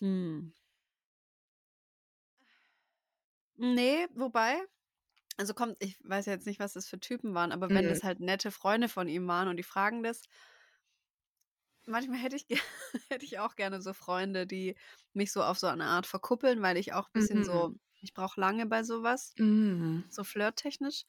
Hm. 0.00 0.50
Ne, 3.56 4.08
wobei 4.14 4.60
also 5.38 5.54
kommt 5.54 5.76
ich 5.80 5.98
weiß 6.04 6.26
jetzt 6.26 6.46
nicht, 6.46 6.60
was 6.60 6.74
das 6.74 6.88
für 6.88 7.00
Typen 7.00 7.34
waren, 7.34 7.52
aber 7.52 7.74
wenn 7.74 7.88
Mhm. 7.88 7.88
das 7.88 8.02
halt 8.04 8.20
nette 8.20 8.50
Freunde 8.52 8.88
von 8.88 9.08
ihm 9.08 9.28
waren 9.28 9.48
und 9.48 9.56
die 9.58 9.64
fragen 9.64 10.02
das 10.04 10.22
manchmal 11.86 12.18
hätte 12.18 12.36
ich 12.36 12.46
hätte 13.10 13.24
ich 13.24 13.38
auch 13.38 13.54
gerne 13.56 13.80
so 13.82 13.92
Freunde, 13.94 14.46
die 14.46 14.76
mich 15.12 15.32
so 15.32 15.42
auf 15.42 15.58
so 15.58 15.66
eine 15.66 15.84
Art 15.86 16.06
verkuppeln, 16.06 16.62
weil 16.62 16.76
ich 16.76 16.92
auch 16.92 17.08
bisschen 17.10 17.42
Mhm. 17.42 17.44
so 17.44 17.74
ich 18.02 18.14
brauche 18.14 18.40
lange 18.40 18.66
bei 18.66 18.82
so 18.84 19.02
was, 19.02 19.36
Mhm. 19.38 20.04
so 20.08 20.24
flirttechnisch. 20.24 21.04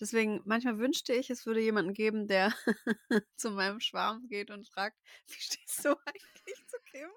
Deswegen 0.00 0.42
manchmal 0.46 0.78
wünschte 0.78 1.14
ich, 1.14 1.30
es 1.30 1.46
würde 1.46 1.60
jemanden 1.62 1.94
geben, 1.94 2.28
der 2.28 2.54
zu 3.36 3.50
meinem 3.52 3.80
Schwarm 3.80 4.28
geht 4.28 4.50
und 4.50 4.68
fragt: 4.68 4.98
„Wie 5.28 5.40
stehst 5.40 5.84
du 5.84 5.90
eigentlich 6.06 6.66
zu 6.68 6.78
Kim?“ 6.90 7.10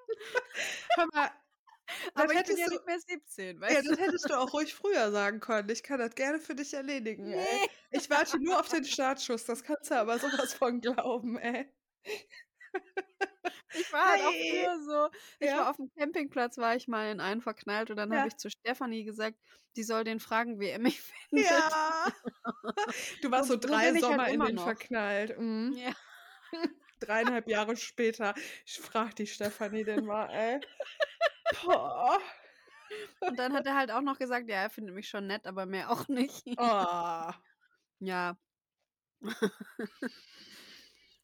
Hör 0.96 1.08
mal, 1.14 1.32
das 2.16 2.32
Aber 2.32 2.34
ich 2.34 2.46
bin 2.46 2.58
hättest 2.58 2.58
ja 2.58 2.68
du 2.68 2.72
nicht 2.72 2.86
mehr 2.86 3.00
17, 3.00 3.60
ja, 3.70 3.82
weißt 3.82 3.84
das 3.84 3.98
du? 3.98 4.00
hättest 4.00 4.30
du 4.30 4.40
auch 4.40 4.54
ruhig 4.54 4.76
früher 4.76 5.12
sagen 5.12 5.40
können. 5.42 5.70
Ich 5.70 5.84
kann 5.84 6.00
das 6.00 6.16
gerne 6.16 6.40
für 6.40 6.56
dich 6.56 6.74
erledigen, 6.74 7.34
ey. 7.34 7.62
Ne. 7.62 7.70
Ich 7.92 8.10
warte 8.12 8.40
nur 8.44 8.60
auf 8.60 8.70
den 8.70 8.86
Startschuss, 8.86 9.46
das 9.46 9.64
kannst 9.64 9.92
du 9.92 9.96
aber 10.00 10.20
so 10.20 10.32
was 10.34 10.54
von 10.56 10.82
glauben, 10.82 11.38
ey. 11.40 11.72
Ich 13.74 13.92
war 13.94 14.10
halt 14.12 14.24
auch 14.24 14.38
früher 14.38 14.80
so 14.86 15.10
ich 15.40 15.56
Ja. 15.56 15.58
war 15.58 15.70
auf'm 15.72 15.90
Campingplatz, 15.98 16.58
war 16.58 16.76
ich 16.76 16.88
mal 16.88 17.12
in 17.12 17.20
einen 17.22 17.42
verknallt 17.42 17.92
und 17.92 17.98
dann 17.98 18.12
Ja. 18.12 18.18
habe 18.18 18.28
ich 18.30 18.38
zu 18.38 18.50
Stefanie 18.50 19.04
gesagt, 19.06 19.40
die 19.78 19.84
soll 19.84 20.04
den 20.06 20.20
fragen, 20.22 20.60
wie 20.60 20.68
er 20.70 20.80
mich 20.80 21.02
findet. 21.30 21.66
Ja. 21.72 22.12
Du 23.22 23.32
warst 23.32 23.50
so 23.50 23.58
Und 23.62 23.68
so 23.68 23.80
3 23.80 23.82
bin 23.82 23.96
ich 23.96 24.10
halt 24.10 24.24
Sommer 24.24 24.30
in 24.30 24.42
immer 24.42 24.46
den 24.46 24.58
noch. 24.58 24.60
verknallt. 24.60 25.38
Mhm. 25.40 25.78
Ja. 25.78 25.94
3,5 27.02 27.48
Jahre 27.48 27.76
später. 27.78 28.34
Ich 28.66 28.80
frage 28.80 29.16
die 29.16 29.28
Stefanie 29.28 29.84
den 29.84 30.06
mal, 30.06 30.30
ey. 30.32 30.62
Boah. 31.52 32.20
Und 33.22 33.40
dann 33.40 33.54
hat 33.54 33.66
er 33.66 33.76
halt 33.76 33.92
auch 33.92 34.02
noch 34.02 34.20
gesagt, 34.20 34.50
ja, 34.50 34.58
er 34.64 34.70
findet 34.70 34.96
mich 34.96 35.10
schon 35.10 35.28
nett, 35.28 35.48
aber 35.48 35.66
mehr 35.66 35.92
auch 35.92 36.08
nicht. 36.08 36.46
Oh. 36.58 37.34
Ja. 38.02 38.38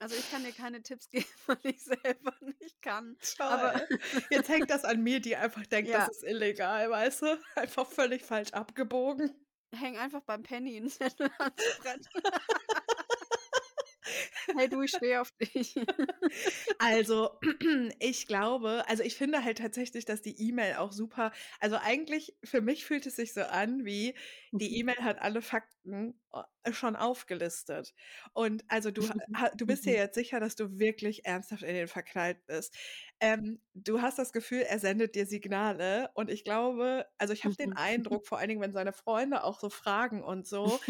Also, 0.01 0.15
ich 0.15 0.31
kann 0.31 0.43
dir 0.43 0.51
keine 0.51 0.81
Tipps 0.81 1.09
geben, 1.11 1.27
weil 1.45 1.59
ich 1.63 1.83
selber 1.83 2.33
nicht 2.41 2.81
kann. 2.81 3.17
Aber 3.45 3.73
Toll. 3.87 3.99
Jetzt 4.31 4.49
hängt 4.49 4.71
das 4.71 4.83
an 4.83 5.01
mir, 5.03 5.19
die 5.19 5.35
einfach 5.35 5.63
denkt, 5.67 5.91
Ja. 5.91 5.99
das 6.07 6.09
ist 6.09 6.23
illegal, 6.23 6.89
weißt 6.89 7.21
du? 7.21 7.39
Einfach 7.55 7.85
völlig 7.87 8.23
falsch 8.23 8.51
abgebogen. 8.51 9.45
häng 9.73 9.97
einfach 9.97 10.21
beim 10.21 10.43
Penny 10.43 10.77
'n 10.77 10.89
Zettel 10.89 11.29
ans 11.37 11.71
Brett. 11.77 12.07
„Hey 14.55 14.69
du, 14.69 14.81
ich 14.81 14.91
stehe 14.91 15.21
auf 15.21 15.31
dich.“ 15.31 15.75
Also, 16.79 17.39
ich 17.99 18.27
glaube 18.27 18.83
also, 18.87 19.03
ich 19.03 19.15
finde 19.15 19.43
halt 19.43 19.57
tatsächlich, 19.59 20.05
dass 20.05 20.21
die 20.21 20.39
E-Mail 20.49 20.75
auch 20.77 20.91
super 20.91 21.31
also, 21.59 21.77
eigentlich 21.77 22.37
für 22.43 22.61
mich 22.61 22.85
fühlt 22.85 23.05
es 23.05 23.15
sich 23.15 23.33
so 23.33 23.41
an 23.43 23.85
wie, 23.85 24.15
die 24.59 24.77
E-Mail 24.79 24.97
hat 25.03 25.19
alle 25.21 25.41
Fakten, 25.41 26.19
äh, 26.63 26.73
schon 26.73 26.95
aufgelistet. 26.95 27.93
Und 28.33 28.63
also, 28.67 28.91
du 28.91 29.07
du 29.57 29.65
bist 29.65 29.85
dir 29.85 29.93
Mhm. 29.93 29.95
jetzt 29.95 30.15
sicher, 30.15 30.39
dass 30.39 30.55
du 30.55 30.79
wirklich 30.79 31.25
ernsthaft 31.25 31.63
in 31.63 31.73
den 31.75 31.87
verknallt 31.87 32.45
bist. 32.45 32.75
Ähm, 33.19 33.61
du 33.73 34.01
hast 34.01 34.17
das 34.19 34.33
Gefühl, 34.33 34.61
er 34.61 34.79
sendet 34.79 35.15
dir 35.15 35.25
Signale 35.25 36.09
und 36.15 36.29
ich 36.29 36.43
glaube 36.43 37.05
also, 37.17 37.33
ich 37.33 37.43
habe 37.45 37.55
den 37.55 37.71
Mhm. 37.71 37.75
Eindruck, 37.75 38.27
vor 38.27 38.37
allen 38.39 38.49
Dingen, 38.49 38.61
wenn 38.61 38.73
seine 38.73 38.93
Freunde 38.93 39.43
auch 39.43 39.59
so 39.59 39.69
fragen 39.69 40.23
und 40.23 40.47
so, 40.47 40.81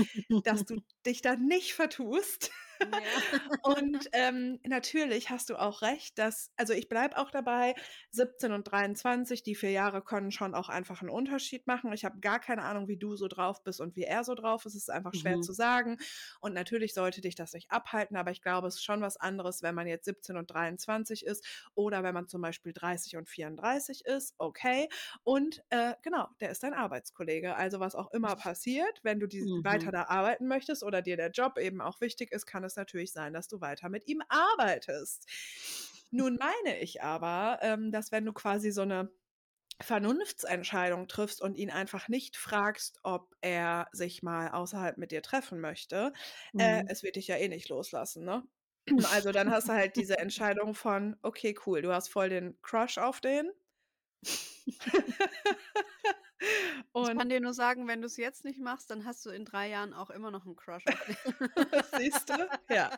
dass 0.44 0.66
du 0.66 0.78
dich 1.06 1.22
da 1.22 1.36
nicht 1.36 1.74
vertust. 1.74 2.52
Ja. 2.82 3.22
Und, 3.64 4.08
ähm, 4.14 4.60
natürlich 4.66 5.30
hast 5.30 5.50
du 5.52 5.56
auch 5.56 5.82
recht, 5.84 6.18
dass 6.18 6.52
also, 6.58 6.74
ich 6.74 6.90
bleibe 6.90 7.18
auch 7.18 7.30
dabei, 7.32 7.76
17 8.10 8.52
und 8.54 8.64
23, 8.72 9.44
die 9.44 9.54
4 9.56 9.72
Jahre 9.72 10.02
können 10.04 10.32
schon 10.32 10.56
auch 10.56 10.68
einfach 10.70 11.02
'n 11.04 11.10
Unterschied 11.10 11.68
machen. 11.68 11.94
Ich 11.94 12.04
habe 12.06 12.20
gar 12.20 12.40
keine 12.40 12.64
Ahnung, 12.64 12.88
wie 12.88 12.98
du 12.98 13.16
so 13.16 13.28
drauf 13.28 13.64
bist 13.64 13.80
und 13.80 13.96
wie 13.96 14.04
er 14.04 14.24
so 14.24 14.34
drauf 14.36 14.66
ist. 14.66 14.74
Es 14.76 14.84
ist 14.84 14.90
einfach 14.90 15.14
schwer 15.14 15.40
Mhm. 15.40 15.42
zu 15.42 15.54
sagen. 15.54 15.98
Und 16.40 16.54
natürlich 16.54 16.94
sollte 16.94 17.22
dich 17.22 17.36
das 17.36 17.54
nicht 17.54 17.72
abhalten, 17.72 18.18
aber 18.18 18.32
ich 18.32 18.42
glaube, 18.42 18.68
es 18.68 18.76
ist 18.76 18.84
schon 18.84 19.02
was 19.02 19.18
anderes, 19.18 19.62
wenn 19.62 19.76
man 19.76 19.88
jetzt 19.88 20.06
17 20.06 20.38
und 20.38 20.50
23 20.52 21.26
ist 21.26 21.46
oder 21.76 22.04
wenn 22.04 22.14
man 22.14 22.28
zum 22.28 22.42
Beispiel 22.42 22.74
30 22.74 23.16
und 23.18 23.30
34 23.30 24.06
ist, 24.06 24.34
okay. 24.38 24.90
Und, 25.24 25.62
äh, 25.70 25.94
genau, 26.02 26.28
der 26.40 26.52
ist 26.52 26.64
dein 26.64 26.74
Arbeitskollege. 26.74 27.56
Also, 27.56 27.80
was 27.80 27.96
auch 27.96 28.12
immer 28.12 28.36
passiert, 28.36 29.00
wenn 29.04 29.20
du 29.20 29.28
weiter 29.64 29.92
Mhm. 29.92 29.92
da 29.92 30.04
arbeiten 30.06 30.48
möchtest 30.48 30.84
oder 30.84 31.02
dir 31.02 31.18
der 31.18 31.32
Job 31.32 31.58
eben 31.58 31.82
auch 31.82 32.02
wichtig 32.02 32.32
ist, 32.32 32.46
kann 32.46 32.64
es 32.64 32.71
es 32.72 32.76
natürlich 32.78 33.12
sein, 33.14 33.34
dass 33.34 33.48
du 33.48 33.62
weiter 33.62 33.90
mit 33.90 34.08
ihm 34.08 34.22
arbeitest. 34.30 35.28
Nun 36.12 36.38
meine 36.40 36.80
ich 36.80 37.02
aber, 37.04 37.60
ähm, 37.62 37.92
dass 37.92 38.12
wenn 38.12 38.26
du 38.26 38.34
quasi 38.34 38.72
so 38.72 38.82
eine 38.82 39.12
Vernunftsentscheidung 39.82 41.08
triffst 41.08 41.42
und 41.42 41.56
ihn 41.58 41.72
einfach 41.72 42.08
nicht 42.10 42.38
fragst, 42.38 43.00
ob 43.04 43.36
er 43.42 43.88
sich 43.94 44.24
mal 44.24 44.50
außerhalb 44.52 44.98
mit 44.98 45.12
dir 45.12 45.24
treffen 45.24 45.60
möchte, 45.62 46.14
äh, 46.58 46.82
Mhm. 46.82 46.88
es 46.88 47.04
wird 47.04 47.16
dich 47.18 47.28
ja 47.28 47.38
eh 47.38 47.48
nicht 47.50 47.70
loslassen, 47.70 48.24
ne? 48.26 48.44
Also 49.04 49.32
dann 49.32 49.52
hast 49.52 49.70
du 49.70 49.74
halt 49.74 49.96
diese 49.98 50.18
Entscheidung 50.20 50.76
von, 50.76 51.18
okay, 51.24 51.56
cool, 51.66 51.82
du 51.82 51.94
hast 51.94 52.10
voll 52.10 52.30
den 52.30 52.62
Crush 52.62 52.98
auf 53.00 53.22
den. 53.22 53.52
Ich 57.00 57.12
Und 57.12 57.18
kann 57.18 57.30
dir 57.30 57.40
nur 57.42 57.54
sagen, 57.54 57.88
wenn 57.88 58.02
du 58.02 58.06
es 58.08 58.16
jetzt 58.18 58.46
nicht 58.46 58.60
machst, 58.60 58.90
dann 58.90 59.06
hast 59.06 59.26
du 59.26 59.30
in 59.30 59.44
drei 59.46 59.70
Jahren 59.70 59.94
auch 59.94 60.10
immer 60.10 60.32
noch 60.32 60.46
einen 60.46 60.56
Crush 60.56 60.88
auf 60.88 61.04
dich. 61.04 61.18
siehst 61.96 62.30
du? 62.30 62.34
Ja. 62.70 62.94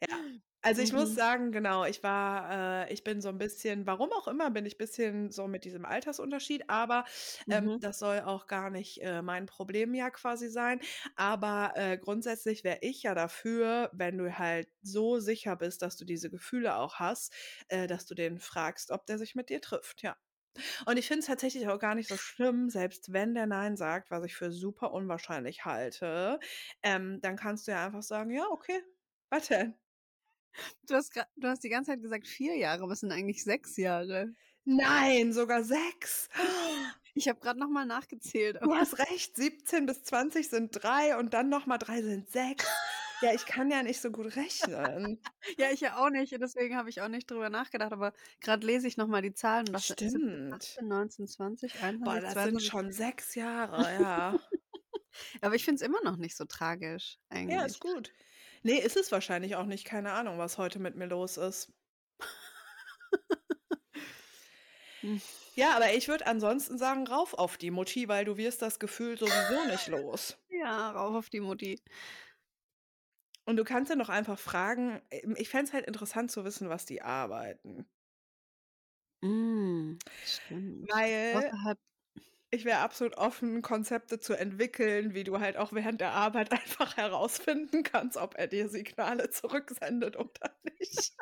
Ja. 0.00 0.16
Also 0.60 0.82
ich 0.82 0.92
muss 0.92 1.14
Mhm. 1.14 1.14
sagen, 1.14 1.52
genau, 1.52 1.84
ich 1.84 2.02
war, 2.02 2.86
äh, 2.88 2.92
ich 2.92 3.04
bin 3.04 3.20
so 3.20 3.28
ein 3.28 3.38
bisschen, 3.38 3.86
warum 3.86 4.12
auch 4.12 4.26
immer, 4.26 4.50
bin 4.50 4.66
ich 4.66 4.74
ein 4.74 4.78
bisschen 4.78 5.30
so 5.30 5.46
mit 5.48 5.64
diesem 5.64 5.84
Altersunterschied, 5.84 6.68
aber 6.68 7.04
ähm, 7.48 7.70
Mhm. 7.70 7.80
das 7.80 8.00
soll 8.00 8.20
auch 8.20 8.46
gar 8.48 8.68
nicht 8.70 9.00
äh, 9.02 9.22
mein 9.22 9.46
Problem 9.46 9.94
ja 9.94 10.10
quasi 10.10 10.48
sein. 10.48 10.80
Aber 11.16 11.72
äh, 11.76 11.96
grundsätzlich 11.96 12.64
wäre 12.64 12.78
ich 12.82 13.04
ja 13.04 13.14
dafür, 13.14 13.90
wenn 13.92 14.18
du 14.18 14.36
halt 14.38 14.68
so 14.82 15.20
sicher 15.20 15.54
bist, 15.56 15.80
dass 15.82 15.96
du 15.96 16.04
diese 16.04 16.28
Gefühle 16.30 16.76
auch 16.76 16.96
hast, 16.96 17.32
äh, 17.68 17.86
dass 17.86 18.06
du 18.06 18.14
den 18.16 18.38
fragst, 18.40 18.90
ob 18.90 19.06
der 19.06 19.18
sich 19.18 19.34
mit 19.36 19.50
dir 19.50 19.60
trifft, 19.60 20.02
ja. 20.02 20.16
Und 20.86 20.96
ich 20.98 21.06
finde 21.06 21.20
es 21.20 21.26
tatsächlich 21.26 21.68
auch 21.68 21.78
gar 21.78 21.94
nicht 21.94 22.08
so 22.08 22.16
schlimm, 22.16 22.70
selbst 22.70 23.12
wenn 23.12 23.34
der 23.34 23.46
Nein 23.46 23.76
sagt, 23.76 24.10
was 24.10 24.24
ich 24.24 24.34
für 24.36 24.50
super 24.50 24.92
unwahrscheinlich 24.92 25.64
halte, 25.64 26.40
ähm, 26.82 27.20
dann 27.20 27.36
kannst 27.36 27.66
du 27.68 27.72
ja 27.72 27.86
einfach 27.86 28.02
sagen, 28.02 28.30
ja, 28.30 28.46
okay, 28.50 28.82
was 29.30 29.48
denn? 29.48 29.74
Du 30.88 30.94
hast, 30.94 31.14
du 31.36 31.48
hast 31.48 31.62
die 31.62 31.68
ganze 31.68 31.92
Zeit 31.92 32.02
gesagt 32.02 32.26
vier 32.26 32.56
Jahre, 32.56 32.90
es 32.90 33.00
sind 33.00 33.12
eigentlich 33.12 33.44
sechs 33.44 33.76
Jahre. 33.76 34.34
Nein, 34.64 35.32
sogar 35.32 35.64
sechs. 35.64 36.28
Ich 37.14 37.26
habe 37.26 37.40
gerade 37.40 37.58
nochmal 37.58 37.84
nachgezählt. 37.84 38.60
Du 38.62 38.74
hast 38.74 38.98
recht, 39.00 39.34
17 39.36 39.86
bis 39.86 40.04
20 40.04 40.48
sind 40.48 40.70
drei 40.70 41.16
und 41.16 41.34
dann 41.34 41.48
nochmal 41.48 41.78
drei 41.78 42.00
sind 42.00 42.30
sechs. 42.30 42.64
Ja, 43.20 43.32
ich 43.34 43.46
kann 43.46 43.70
ja 43.70 43.82
nicht 43.82 44.00
so 44.00 44.10
gut 44.10 44.36
rechnen. 44.36 45.20
Ja, 45.56 45.70
ich 45.72 45.80
ja 45.80 45.96
auch 45.98 46.10
nicht. 46.10 46.32
Deswegen 46.40 46.76
habe 46.76 46.88
ich 46.88 47.00
auch 47.00 47.08
nicht 47.08 47.30
drüber 47.30 47.50
nachgedacht. 47.50 47.92
Aber 47.92 48.12
gerade 48.40 48.66
lese 48.66 48.86
ich 48.86 48.96
nochmal 48.96 49.22
die 49.22 49.34
Zahlen. 49.34 49.68
Und 49.68 49.80
17, 49.80 50.10
Stimmt. 50.10 50.54
18, 50.54 50.88
19, 50.88 51.26
20, 51.26 51.82
21, 51.82 52.04
Boah, 52.04 52.20
das 52.20 52.34
sind 52.34 52.60
22. 52.60 52.68
schon 52.68 52.92
sechs 52.92 53.34
Jahre, 53.34 53.82
ja. 54.00 54.38
Aber 55.40 55.54
ich 55.54 55.64
finde 55.64 55.82
es 55.82 55.82
immer 55.82 56.02
noch 56.04 56.16
nicht 56.16 56.36
so 56.36 56.44
tragisch, 56.44 57.18
eigentlich. 57.28 57.58
Ja, 57.58 57.64
ist 57.64 57.80
gut. 57.80 58.12
Nee, 58.62 58.78
ist 58.78 58.96
es 58.96 59.10
wahrscheinlich 59.10 59.56
auch 59.56 59.66
nicht. 59.66 59.84
Keine 59.84 60.12
Ahnung, 60.12 60.38
was 60.38 60.58
heute 60.58 60.78
mit 60.78 60.94
mir 60.94 61.06
los 61.06 61.36
ist. 61.36 61.72
Hm. 65.00 65.20
Ja, 65.54 65.76
aber 65.76 65.94
ich 65.94 66.08
würde 66.08 66.26
ansonsten 66.26 66.78
sagen, 66.78 67.06
rauf 67.06 67.34
auf 67.34 67.56
die 67.56 67.70
Mutti, 67.70 68.08
weil 68.08 68.24
du 68.24 68.36
wirst 68.36 68.62
das 68.62 68.78
Gefühl 68.78 69.18
sowieso 69.18 69.64
nicht 69.70 69.88
los. 69.88 70.36
Ja, 70.50 70.90
rauf 70.90 71.14
auf 71.14 71.30
die 71.30 71.40
Mutti. 71.40 71.80
Und 73.48 73.56
du 73.56 73.64
kannst 73.64 73.88
ja 73.88 73.96
noch 73.96 74.10
einfach 74.10 74.38
fragen, 74.38 75.00
ähm, 75.10 75.34
ich 75.38 75.48
fände 75.48 75.68
es 75.68 75.72
halt 75.72 75.86
interessant 75.86 76.30
zu 76.30 76.44
wissen, 76.44 76.68
was 76.68 76.84
die 76.84 77.00
arbeiten. 77.00 77.86
Mm, 79.22 79.94
stimmt. 80.22 80.86
Weil 80.92 81.50
ich 82.50 82.66
wäre 82.66 82.80
absolut 82.80 83.16
offen, 83.16 83.62
Konzepte 83.62 84.20
zu 84.20 84.34
entwickeln, 84.34 85.14
wie 85.14 85.24
du 85.24 85.40
halt 85.40 85.56
auch 85.56 85.72
während 85.72 86.02
der 86.02 86.12
Arbeit 86.12 86.52
einfach 86.52 86.98
herausfinden 86.98 87.84
kannst, 87.84 88.18
ob 88.18 88.34
er 88.36 88.48
dir 88.48 88.68
Signale 88.68 89.30
zurücksendet 89.30 90.16
oder 90.18 90.54
nicht. 90.64 91.14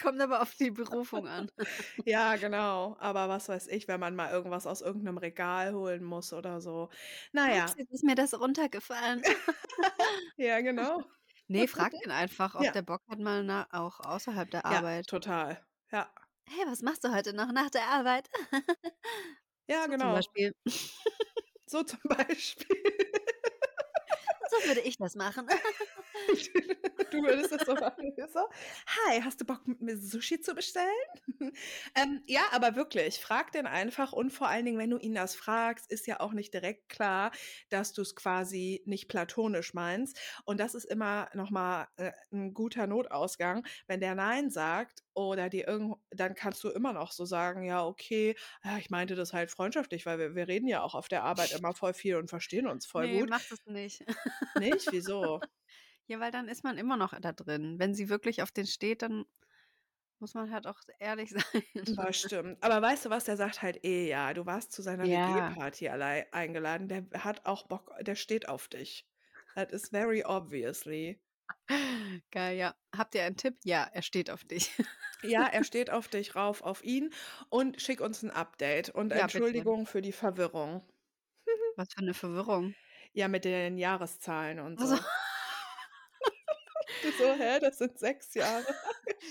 Kommt 0.00 0.20
aber 0.20 0.42
auf 0.42 0.54
die 0.54 0.70
Berufung 0.70 1.26
an. 1.26 1.50
Ja, 2.04 2.36
genau. 2.36 2.96
Aber 2.98 3.28
was 3.28 3.48
weiß 3.48 3.68
ich, 3.68 3.88
wenn 3.88 4.00
man 4.00 4.14
mal 4.16 4.30
irgendwas 4.30 4.66
aus 4.66 4.80
irgendeinem 4.80 5.18
Regal 5.18 5.74
holen 5.74 6.02
muss 6.04 6.32
oder 6.32 6.60
so. 6.60 6.88
Naja, 7.32 7.66
Ups, 7.66 7.74
jetzt 7.76 7.92
ist 7.92 8.04
mir 8.04 8.14
das 8.14 8.38
runtergefallen. 8.38 9.22
ja, 10.36 10.60
genau. 10.60 11.04
nee, 11.48 11.66
frag 11.66 11.92
ihn 12.04 12.10
einfach, 12.10 12.54
ob 12.54 12.72
Ja. 12.72 12.72
der 12.72 12.82
Bock 12.82 13.02
hat, 13.08 13.18
mal 13.18 13.44
na, 13.44 13.66
auch 13.72 14.00
außerhalb 14.00 14.50
der 14.50 14.64
Ja, 14.68 14.80
Arbeit. 14.80 15.06
total. 15.06 15.66
Ja, 15.92 16.12
Hey, 16.48 16.66
was 16.66 16.82
machst 16.82 17.04
du 17.04 17.12
heute 17.14 17.32
noch 17.32 17.52
nach 17.52 17.70
der 17.70 17.86
Arbeit? 17.88 18.28
ja, 19.68 19.86
So 19.86 19.94
Zum 19.96 20.10
genau. 20.10 20.10
Beispiel. 20.10 20.52
So 21.66 21.82
zum 21.84 22.00
Beispiel. 22.08 22.76
So 24.50 24.68
würde 24.68 24.80
ich 24.80 24.98
das 24.98 25.14
machen. 25.14 25.46
Du 27.10 27.22
würdest 27.22 27.50
das 27.52 27.66
so 27.66 27.74
machen. 27.74 28.12
So, 28.32 28.40
Hi, 28.86 29.20
hast 29.22 29.40
du 29.40 29.44
Bock 29.44 29.66
mit 29.66 29.80
mir 29.80 29.96
Sushi 29.96 30.40
zu 30.40 30.54
bestellen? 30.54 30.86
ähm, 31.96 32.22
ja, 32.26 32.42
aber 32.52 32.76
wirklich, 32.76 33.18
frag 33.18 33.50
den 33.52 33.66
einfach 33.66 34.12
und 34.12 34.30
vor 34.30 34.48
allen 34.48 34.64
Dingen, 34.64 34.78
wenn 34.78 34.90
du 34.90 34.98
ihn 34.98 35.14
das 35.14 35.34
fragst, 35.34 35.90
ist 35.90 36.06
ja 36.06 36.20
auch 36.20 36.32
nicht 36.32 36.54
direkt 36.54 36.88
klar, 36.88 37.32
dass 37.70 37.92
du 37.92 38.02
es 38.02 38.14
quasi 38.14 38.82
nicht 38.86 39.08
platonisch 39.08 39.74
meinst. 39.74 40.20
Und 40.44 40.60
das 40.60 40.74
ist 40.74 40.84
immer 40.84 41.28
nochmal 41.34 41.88
äh, 41.96 42.12
ein 42.32 42.54
guter 42.54 42.86
Notausgang. 42.86 43.66
Wenn 43.86 44.00
der 44.00 44.14
Nein 44.14 44.50
sagt 44.50 45.02
oder 45.28 45.48
dir 45.48 45.66
irgend, 45.68 45.96
dann 46.10 46.34
kannst 46.34 46.62
du 46.64 46.68
immer 46.70 46.92
noch 46.92 47.12
so 47.12 47.24
sagen, 47.24 47.62
ja, 47.64 47.84
okay, 47.84 48.36
ja, 48.64 48.78
ich 48.78 48.90
meinte 48.90 49.14
das 49.14 49.32
halt 49.32 49.50
freundschaftlich, 49.50 50.06
weil 50.06 50.18
wir, 50.18 50.34
wir 50.34 50.48
reden 50.48 50.68
ja 50.68 50.82
auch 50.82 50.94
auf 50.94 51.08
der 51.08 51.24
Arbeit 51.24 51.52
immer 51.52 51.74
voll 51.74 51.94
viel 51.94 52.16
und 52.16 52.28
verstehen 52.30 52.66
uns 52.66 52.86
voll 52.86 53.06
nee, 53.06 53.20
gut. 53.20 53.30
mach 53.30 53.42
das 53.48 53.64
nicht. 53.66 54.04
Nicht? 54.58 54.88
Wieso? 54.92 55.40
Ja, 56.06 56.18
weil 56.20 56.30
dann 56.32 56.48
ist 56.48 56.64
man 56.64 56.78
immer 56.78 56.96
noch 56.96 57.14
da 57.20 57.32
drin. 57.32 57.78
Wenn 57.78 57.94
sie 57.94 58.08
wirklich 58.08 58.42
auf 58.42 58.50
den 58.50 58.66
steht, 58.66 59.02
dann 59.02 59.24
muss 60.18 60.34
man 60.34 60.50
halt 60.52 60.66
auch 60.66 60.78
ehrlich 60.98 61.30
sein. 61.54 61.62
Das 61.96 62.16
stimmt. 62.20 62.62
Aber 62.62 62.82
weißt 62.82 63.06
du 63.06 63.10
was, 63.10 63.24
der 63.24 63.36
sagt 63.36 63.62
halt 63.62 63.84
eh 63.84 64.08
ja. 64.08 64.34
Du 64.34 64.44
warst 64.44 64.72
zu 64.72 64.82
seiner 64.82 65.04
Ja. 65.04 65.50
WG-Party 65.54 65.88
allei- 65.88 66.30
eingeladen. 66.32 66.88
Der 66.88 67.04
hat 67.24 67.46
auch 67.46 67.66
Bock, 67.68 67.92
der 68.00 68.16
steht 68.16 68.48
auf 68.48 68.68
dich. 68.68 69.06
That 69.54 69.72
is 69.72 69.88
very 69.88 70.22
obviously. 70.24 71.20
Geil, 72.30 72.56
ja. 72.56 72.74
Habt 72.96 73.14
ihr 73.14 73.24
einen 73.24 73.36
Tipp? 73.36 73.56
Ja, 73.64 73.88
er 73.92 74.02
steht 74.02 74.30
auf 74.30 74.44
dich. 74.44 74.70
Ja, 75.22 75.46
er 75.46 75.64
steht 75.64 75.90
auf 75.90 76.08
dich, 76.08 76.34
rauf 76.34 76.62
auf 76.62 76.82
ihn 76.84 77.12
und 77.48 77.80
schick 77.80 78.00
uns 78.00 78.22
ein 78.22 78.30
Update. 78.30 78.90
Und 78.90 79.10
Ja, 79.10 79.26
bitte. 79.26 79.38
Entschuldigung 79.38 79.86
für 79.86 80.02
die 80.02 80.12
Verwirrung. 80.12 80.82
Was 81.76 81.88
für 81.92 81.98
eine 82.00 82.14
Verwirrung. 82.14 82.74
Ja, 83.12 83.28
mit 83.28 83.44
den 83.44 83.76
Jahreszahlen 83.78 84.60
und 84.60 84.78
Ach 84.80 84.86
so. 84.86 84.96
so. 84.96 85.02
Du 87.02 87.10
so, 87.12 87.32
hä, 87.32 87.60
das 87.60 87.78
sind 87.78 87.98
sechs 87.98 88.34
Jahre. 88.34 88.66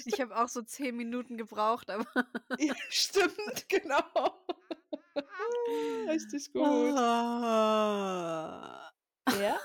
Ich 0.06 0.20
habe 0.22 0.36
auch 0.36 0.48
so 0.48 0.62
zehn 0.64 0.96
Minuten 0.96 1.38
gebraucht, 1.38 1.90
aber. 1.90 2.06
Ja, 2.58 2.74
stimmt, 2.90 3.68
genau. 3.70 4.02
Richtig 6.08 6.52
gut. 6.52 6.64
Ah. 6.98 8.90
Ja? 9.40 9.60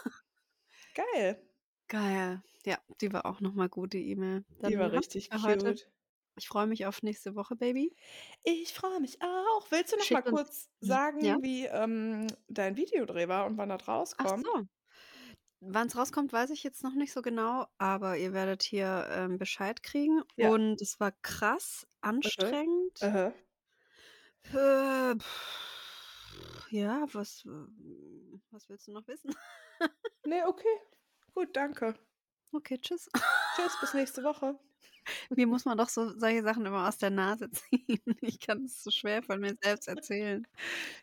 Geil. 0.95 1.44
Geil. 1.89 2.43
Ja, 2.65 2.79
die 3.01 3.13
war 3.13 3.27
auch 3.27 3.41
nochmal 3.41 3.69
gut, 3.69 3.93
die 3.93 4.09
E-Mail. 4.11 4.45
Die 4.67 4.79
war 4.79 4.93
richtig 4.93 5.29
für 5.31 5.43
heute. 5.43 5.67
cute. 5.67 5.91
Ich 6.37 6.49
freue 6.49 6.67
mich 6.67 6.87
auf 6.87 7.03
nächste 7.03 7.37
Woche, 7.37 7.55
Baby. 7.55 7.95
Ich 8.43 8.73
freue 8.75 8.99
mich 9.01 9.23
auch. 9.23 9.67
Willst 9.71 9.93
du 9.93 9.97
noch 9.97 10.05
Schickt 10.05 10.25
mal 10.25 10.33
uns- 10.33 10.41
kurz 10.41 10.71
sagen, 10.81 11.25
Ja? 11.25 11.39
wie 11.43 11.67
ähm, 11.67 12.27
dein 12.49 12.77
Videodreh 12.77 13.29
war 13.29 13.47
und 13.47 13.57
wann 13.57 13.69
das 13.69 13.83
Ach 13.83 13.89
rauskommt? 13.89 14.45
so. 14.45 14.67
Wann 15.61 15.87
es 15.87 15.97
rauskommt, 15.97 16.33
weiß 16.33 16.51
ich 16.51 16.63
jetzt 16.65 16.83
noch 16.83 16.95
nicht 16.95 17.13
so 17.13 17.23
genau, 17.23 17.67
aber 17.79 18.17
ihr 18.19 18.33
werdet 18.33 18.63
hier 18.65 19.07
ähm, 19.13 19.39
Bescheid 19.39 19.83
kriegen. 19.83 20.23
Ja. 20.37 20.51
Und 20.51 20.83
es 20.83 20.99
war 21.01 21.13
krass 21.23 21.87
anstrengend. 22.01 23.01
Äh, 23.03 23.31
Äh, 24.53 25.15
pff, 25.17 26.67
ja, 26.71 27.07
was, 27.13 27.45
äh, 27.47 28.39
was 28.51 28.69
willst 28.69 28.89
du 28.89 28.93
noch 28.93 29.07
wissen? 29.09 29.35
nee, 30.27 30.43
okay. 30.45 30.67
Gut, 31.35 31.55
danke. 31.57 31.95
Okay, 32.53 32.79
tschüss. 32.79 33.09
Tschüss, 33.57 33.77
bis 33.81 33.95
nächste 33.95 34.23
Woche. 34.23 34.59
Mir 35.31 35.47
muss 35.47 35.65
man 35.65 35.77
doch 35.77 35.89
so 35.89 36.19
solche 36.19 36.43
Sachen 36.43 36.65
immer 36.65 36.89
aus 36.89 36.99
der 36.99 37.11
Nase 37.11 37.51
ziehen. 37.51 38.01
Ich 38.21 38.41
kann 38.41 38.65
es 38.65 38.83
so 38.83 38.91
schwer 38.91 39.23
von 39.23 39.41
mir 39.41 39.57
selbst 39.63 39.89
erzählen. 39.89 40.47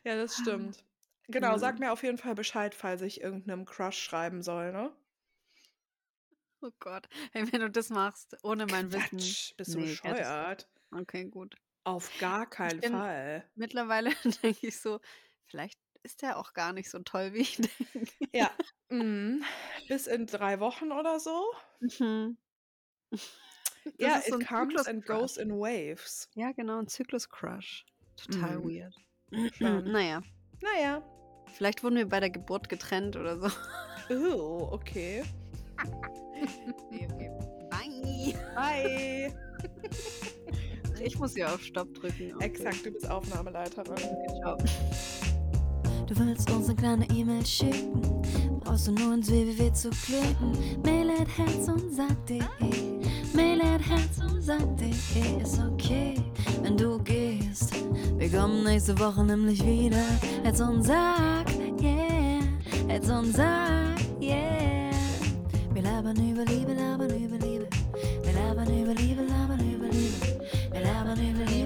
Ja, 0.04 0.16
das 0.16 0.38
stimmt. 0.38 0.84
Genau, 1.28 1.58
sag 1.58 1.80
mir 1.80 1.92
auf 1.92 2.04
jeden 2.04 2.18
Fall 2.18 2.36
Bescheid, 2.36 2.74
falls 2.76 3.02
ich 3.02 3.22
irgendeinem 3.22 3.66
Crush 3.66 3.98
schreiben 4.00 4.42
soll, 4.42 4.72
ne? 4.72 4.92
Oh 6.62 6.72
Gott. 6.80 7.08
Hey, 7.32 7.52
wenn 7.52 7.62
du 7.62 7.70
das 7.70 7.90
machst, 7.90 8.38
ohne 8.44 8.66
mein 8.66 8.92
Wissen. 8.92 9.18
Quatsch, 9.18 9.56
bist 9.58 9.74
du 9.74 9.80
Nee, 9.80 9.86
bescheuert? 9.88 10.68
Okay, 10.92 11.26
gut. 11.26 11.56
Auf 11.84 12.12
gar 12.20 12.48
keinen 12.48 12.82
Fall. 12.82 13.50
Mittlerweile 13.56 14.12
denke 14.44 14.68
ich 14.68 14.80
so, 14.80 15.00
vielleicht 15.48 15.80
ist 16.04 16.22
der 16.22 16.38
auch 16.38 16.54
gar 16.54 16.74
nicht 16.74 16.90
so 16.90 17.00
toll, 17.00 17.34
wie 17.34 17.40
ich 17.42 17.58
denke. 17.94 18.12
Ja, 18.34 18.50
mm, 18.90 19.42
bis 19.88 20.08
in 20.08 20.26
drei 20.26 20.60
Wochen 20.60 20.92
oder 20.92 21.20
so. 21.20 21.52
Mhm. 21.80 22.38
Ja, 23.98 24.22
so 24.22 24.36
it 24.36 24.42
ein 24.42 24.46
comes 24.48 24.88
and 24.88 25.04
Zyklus-Crush. 25.06 25.20
goes 25.20 25.38
in 25.38 25.52
waves. 25.52 26.30
Ja, 26.36 26.52
genau, 26.52 26.80
ein 26.80 26.88
Zyklus-Crush. 26.88 27.86
Total 28.16 28.60
Mhm. 28.60 28.64
weird. 28.64 28.96
Schon. 29.56 29.84
naja, 29.92 30.22
Naja. 30.62 31.02
vielleicht 31.54 31.84
wurden 31.84 31.96
wir 31.96 32.08
bei 32.08 32.20
der 32.20 32.30
Geburt 32.30 32.70
getrennt 32.70 33.16
oder 33.16 33.40
so. 33.40 33.50
Oh, 34.10 34.70
okay. 34.72 35.24
nee, 36.92 37.08
okay. 37.12 37.32
Bye. 37.70 38.36
Bye. 38.56 39.34
Ich 41.04 41.18
muss 41.18 41.36
ja 41.36 41.52
auf 41.52 41.64
Stopp 41.64 41.92
drücken. 41.96 42.36
Okay. 42.36 42.46
Exakt, 42.46 42.86
du 42.86 42.92
bist 42.92 43.10
Aufnahmeleiterin. 43.10 43.98
Ciao. 44.44 44.56
Du 46.08 46.18
willst 46.18 46.50
uns 46.52 46.68
eine 46.68 46.76
kleine 46.76 47.06
E-Mail 47.10 47.46
schicken, 47.46 48.02
brauchst 48.60 48.88
du 48.88 48.92
nur 48.92 49.14
ins 49.14 49.30
www 49.30 49.72
zu 49.74 49.90
klicken. 49.90 50.52
Mail 50.84 51.10
at 51.12 51.28
herz 51.38 51.68
und 51.68 51.94
sag.de, 51.94 52.42
Mail 53.34 53.62
at 53.62 53.82
herz 53.82 54.20
und 54.20 54.42
sag.de 54.42 55.42
ist 55.42 55.60
okay, 55.60 56.16
wenn 56.62 56.78
du 56.78 56.98
gehst. 57.04 57.74
Wir 58.18 58.30
kommen 58.30 58.64
nächste 58.64 58.98
Woche 59.00 59.24
nämlich 59.24 59.66
wieder. 59.66 60.04
Herz 60.44 60.60
und 60.60 60.84
sag, 60.84 61.46
yeah, 61.82 62.40
Herz 62.88 63.10
und 63.10 63.36
sag, 63.36 63.96
yeah. 64.22 64.92
Wir 65.74 65.84
labern 65.84 66.18
über 66.18 66.44
Liebe, 66.46 66.74
labern 66.74 67.10
über 67.10 67.38
Liebe. 67.38 67.68
Wir 68.24 68.34
labern 68.34 68.68
über 68.68 68.94
Liebe, 68.94 69.24
labern 69.24 69.60
über 69.60 69.88
Liebe. 69.88 70.40
Wir 70.72 70.82
labern 70.82 71.20
über 71.20 71.46
Liebe. 71.46 71.61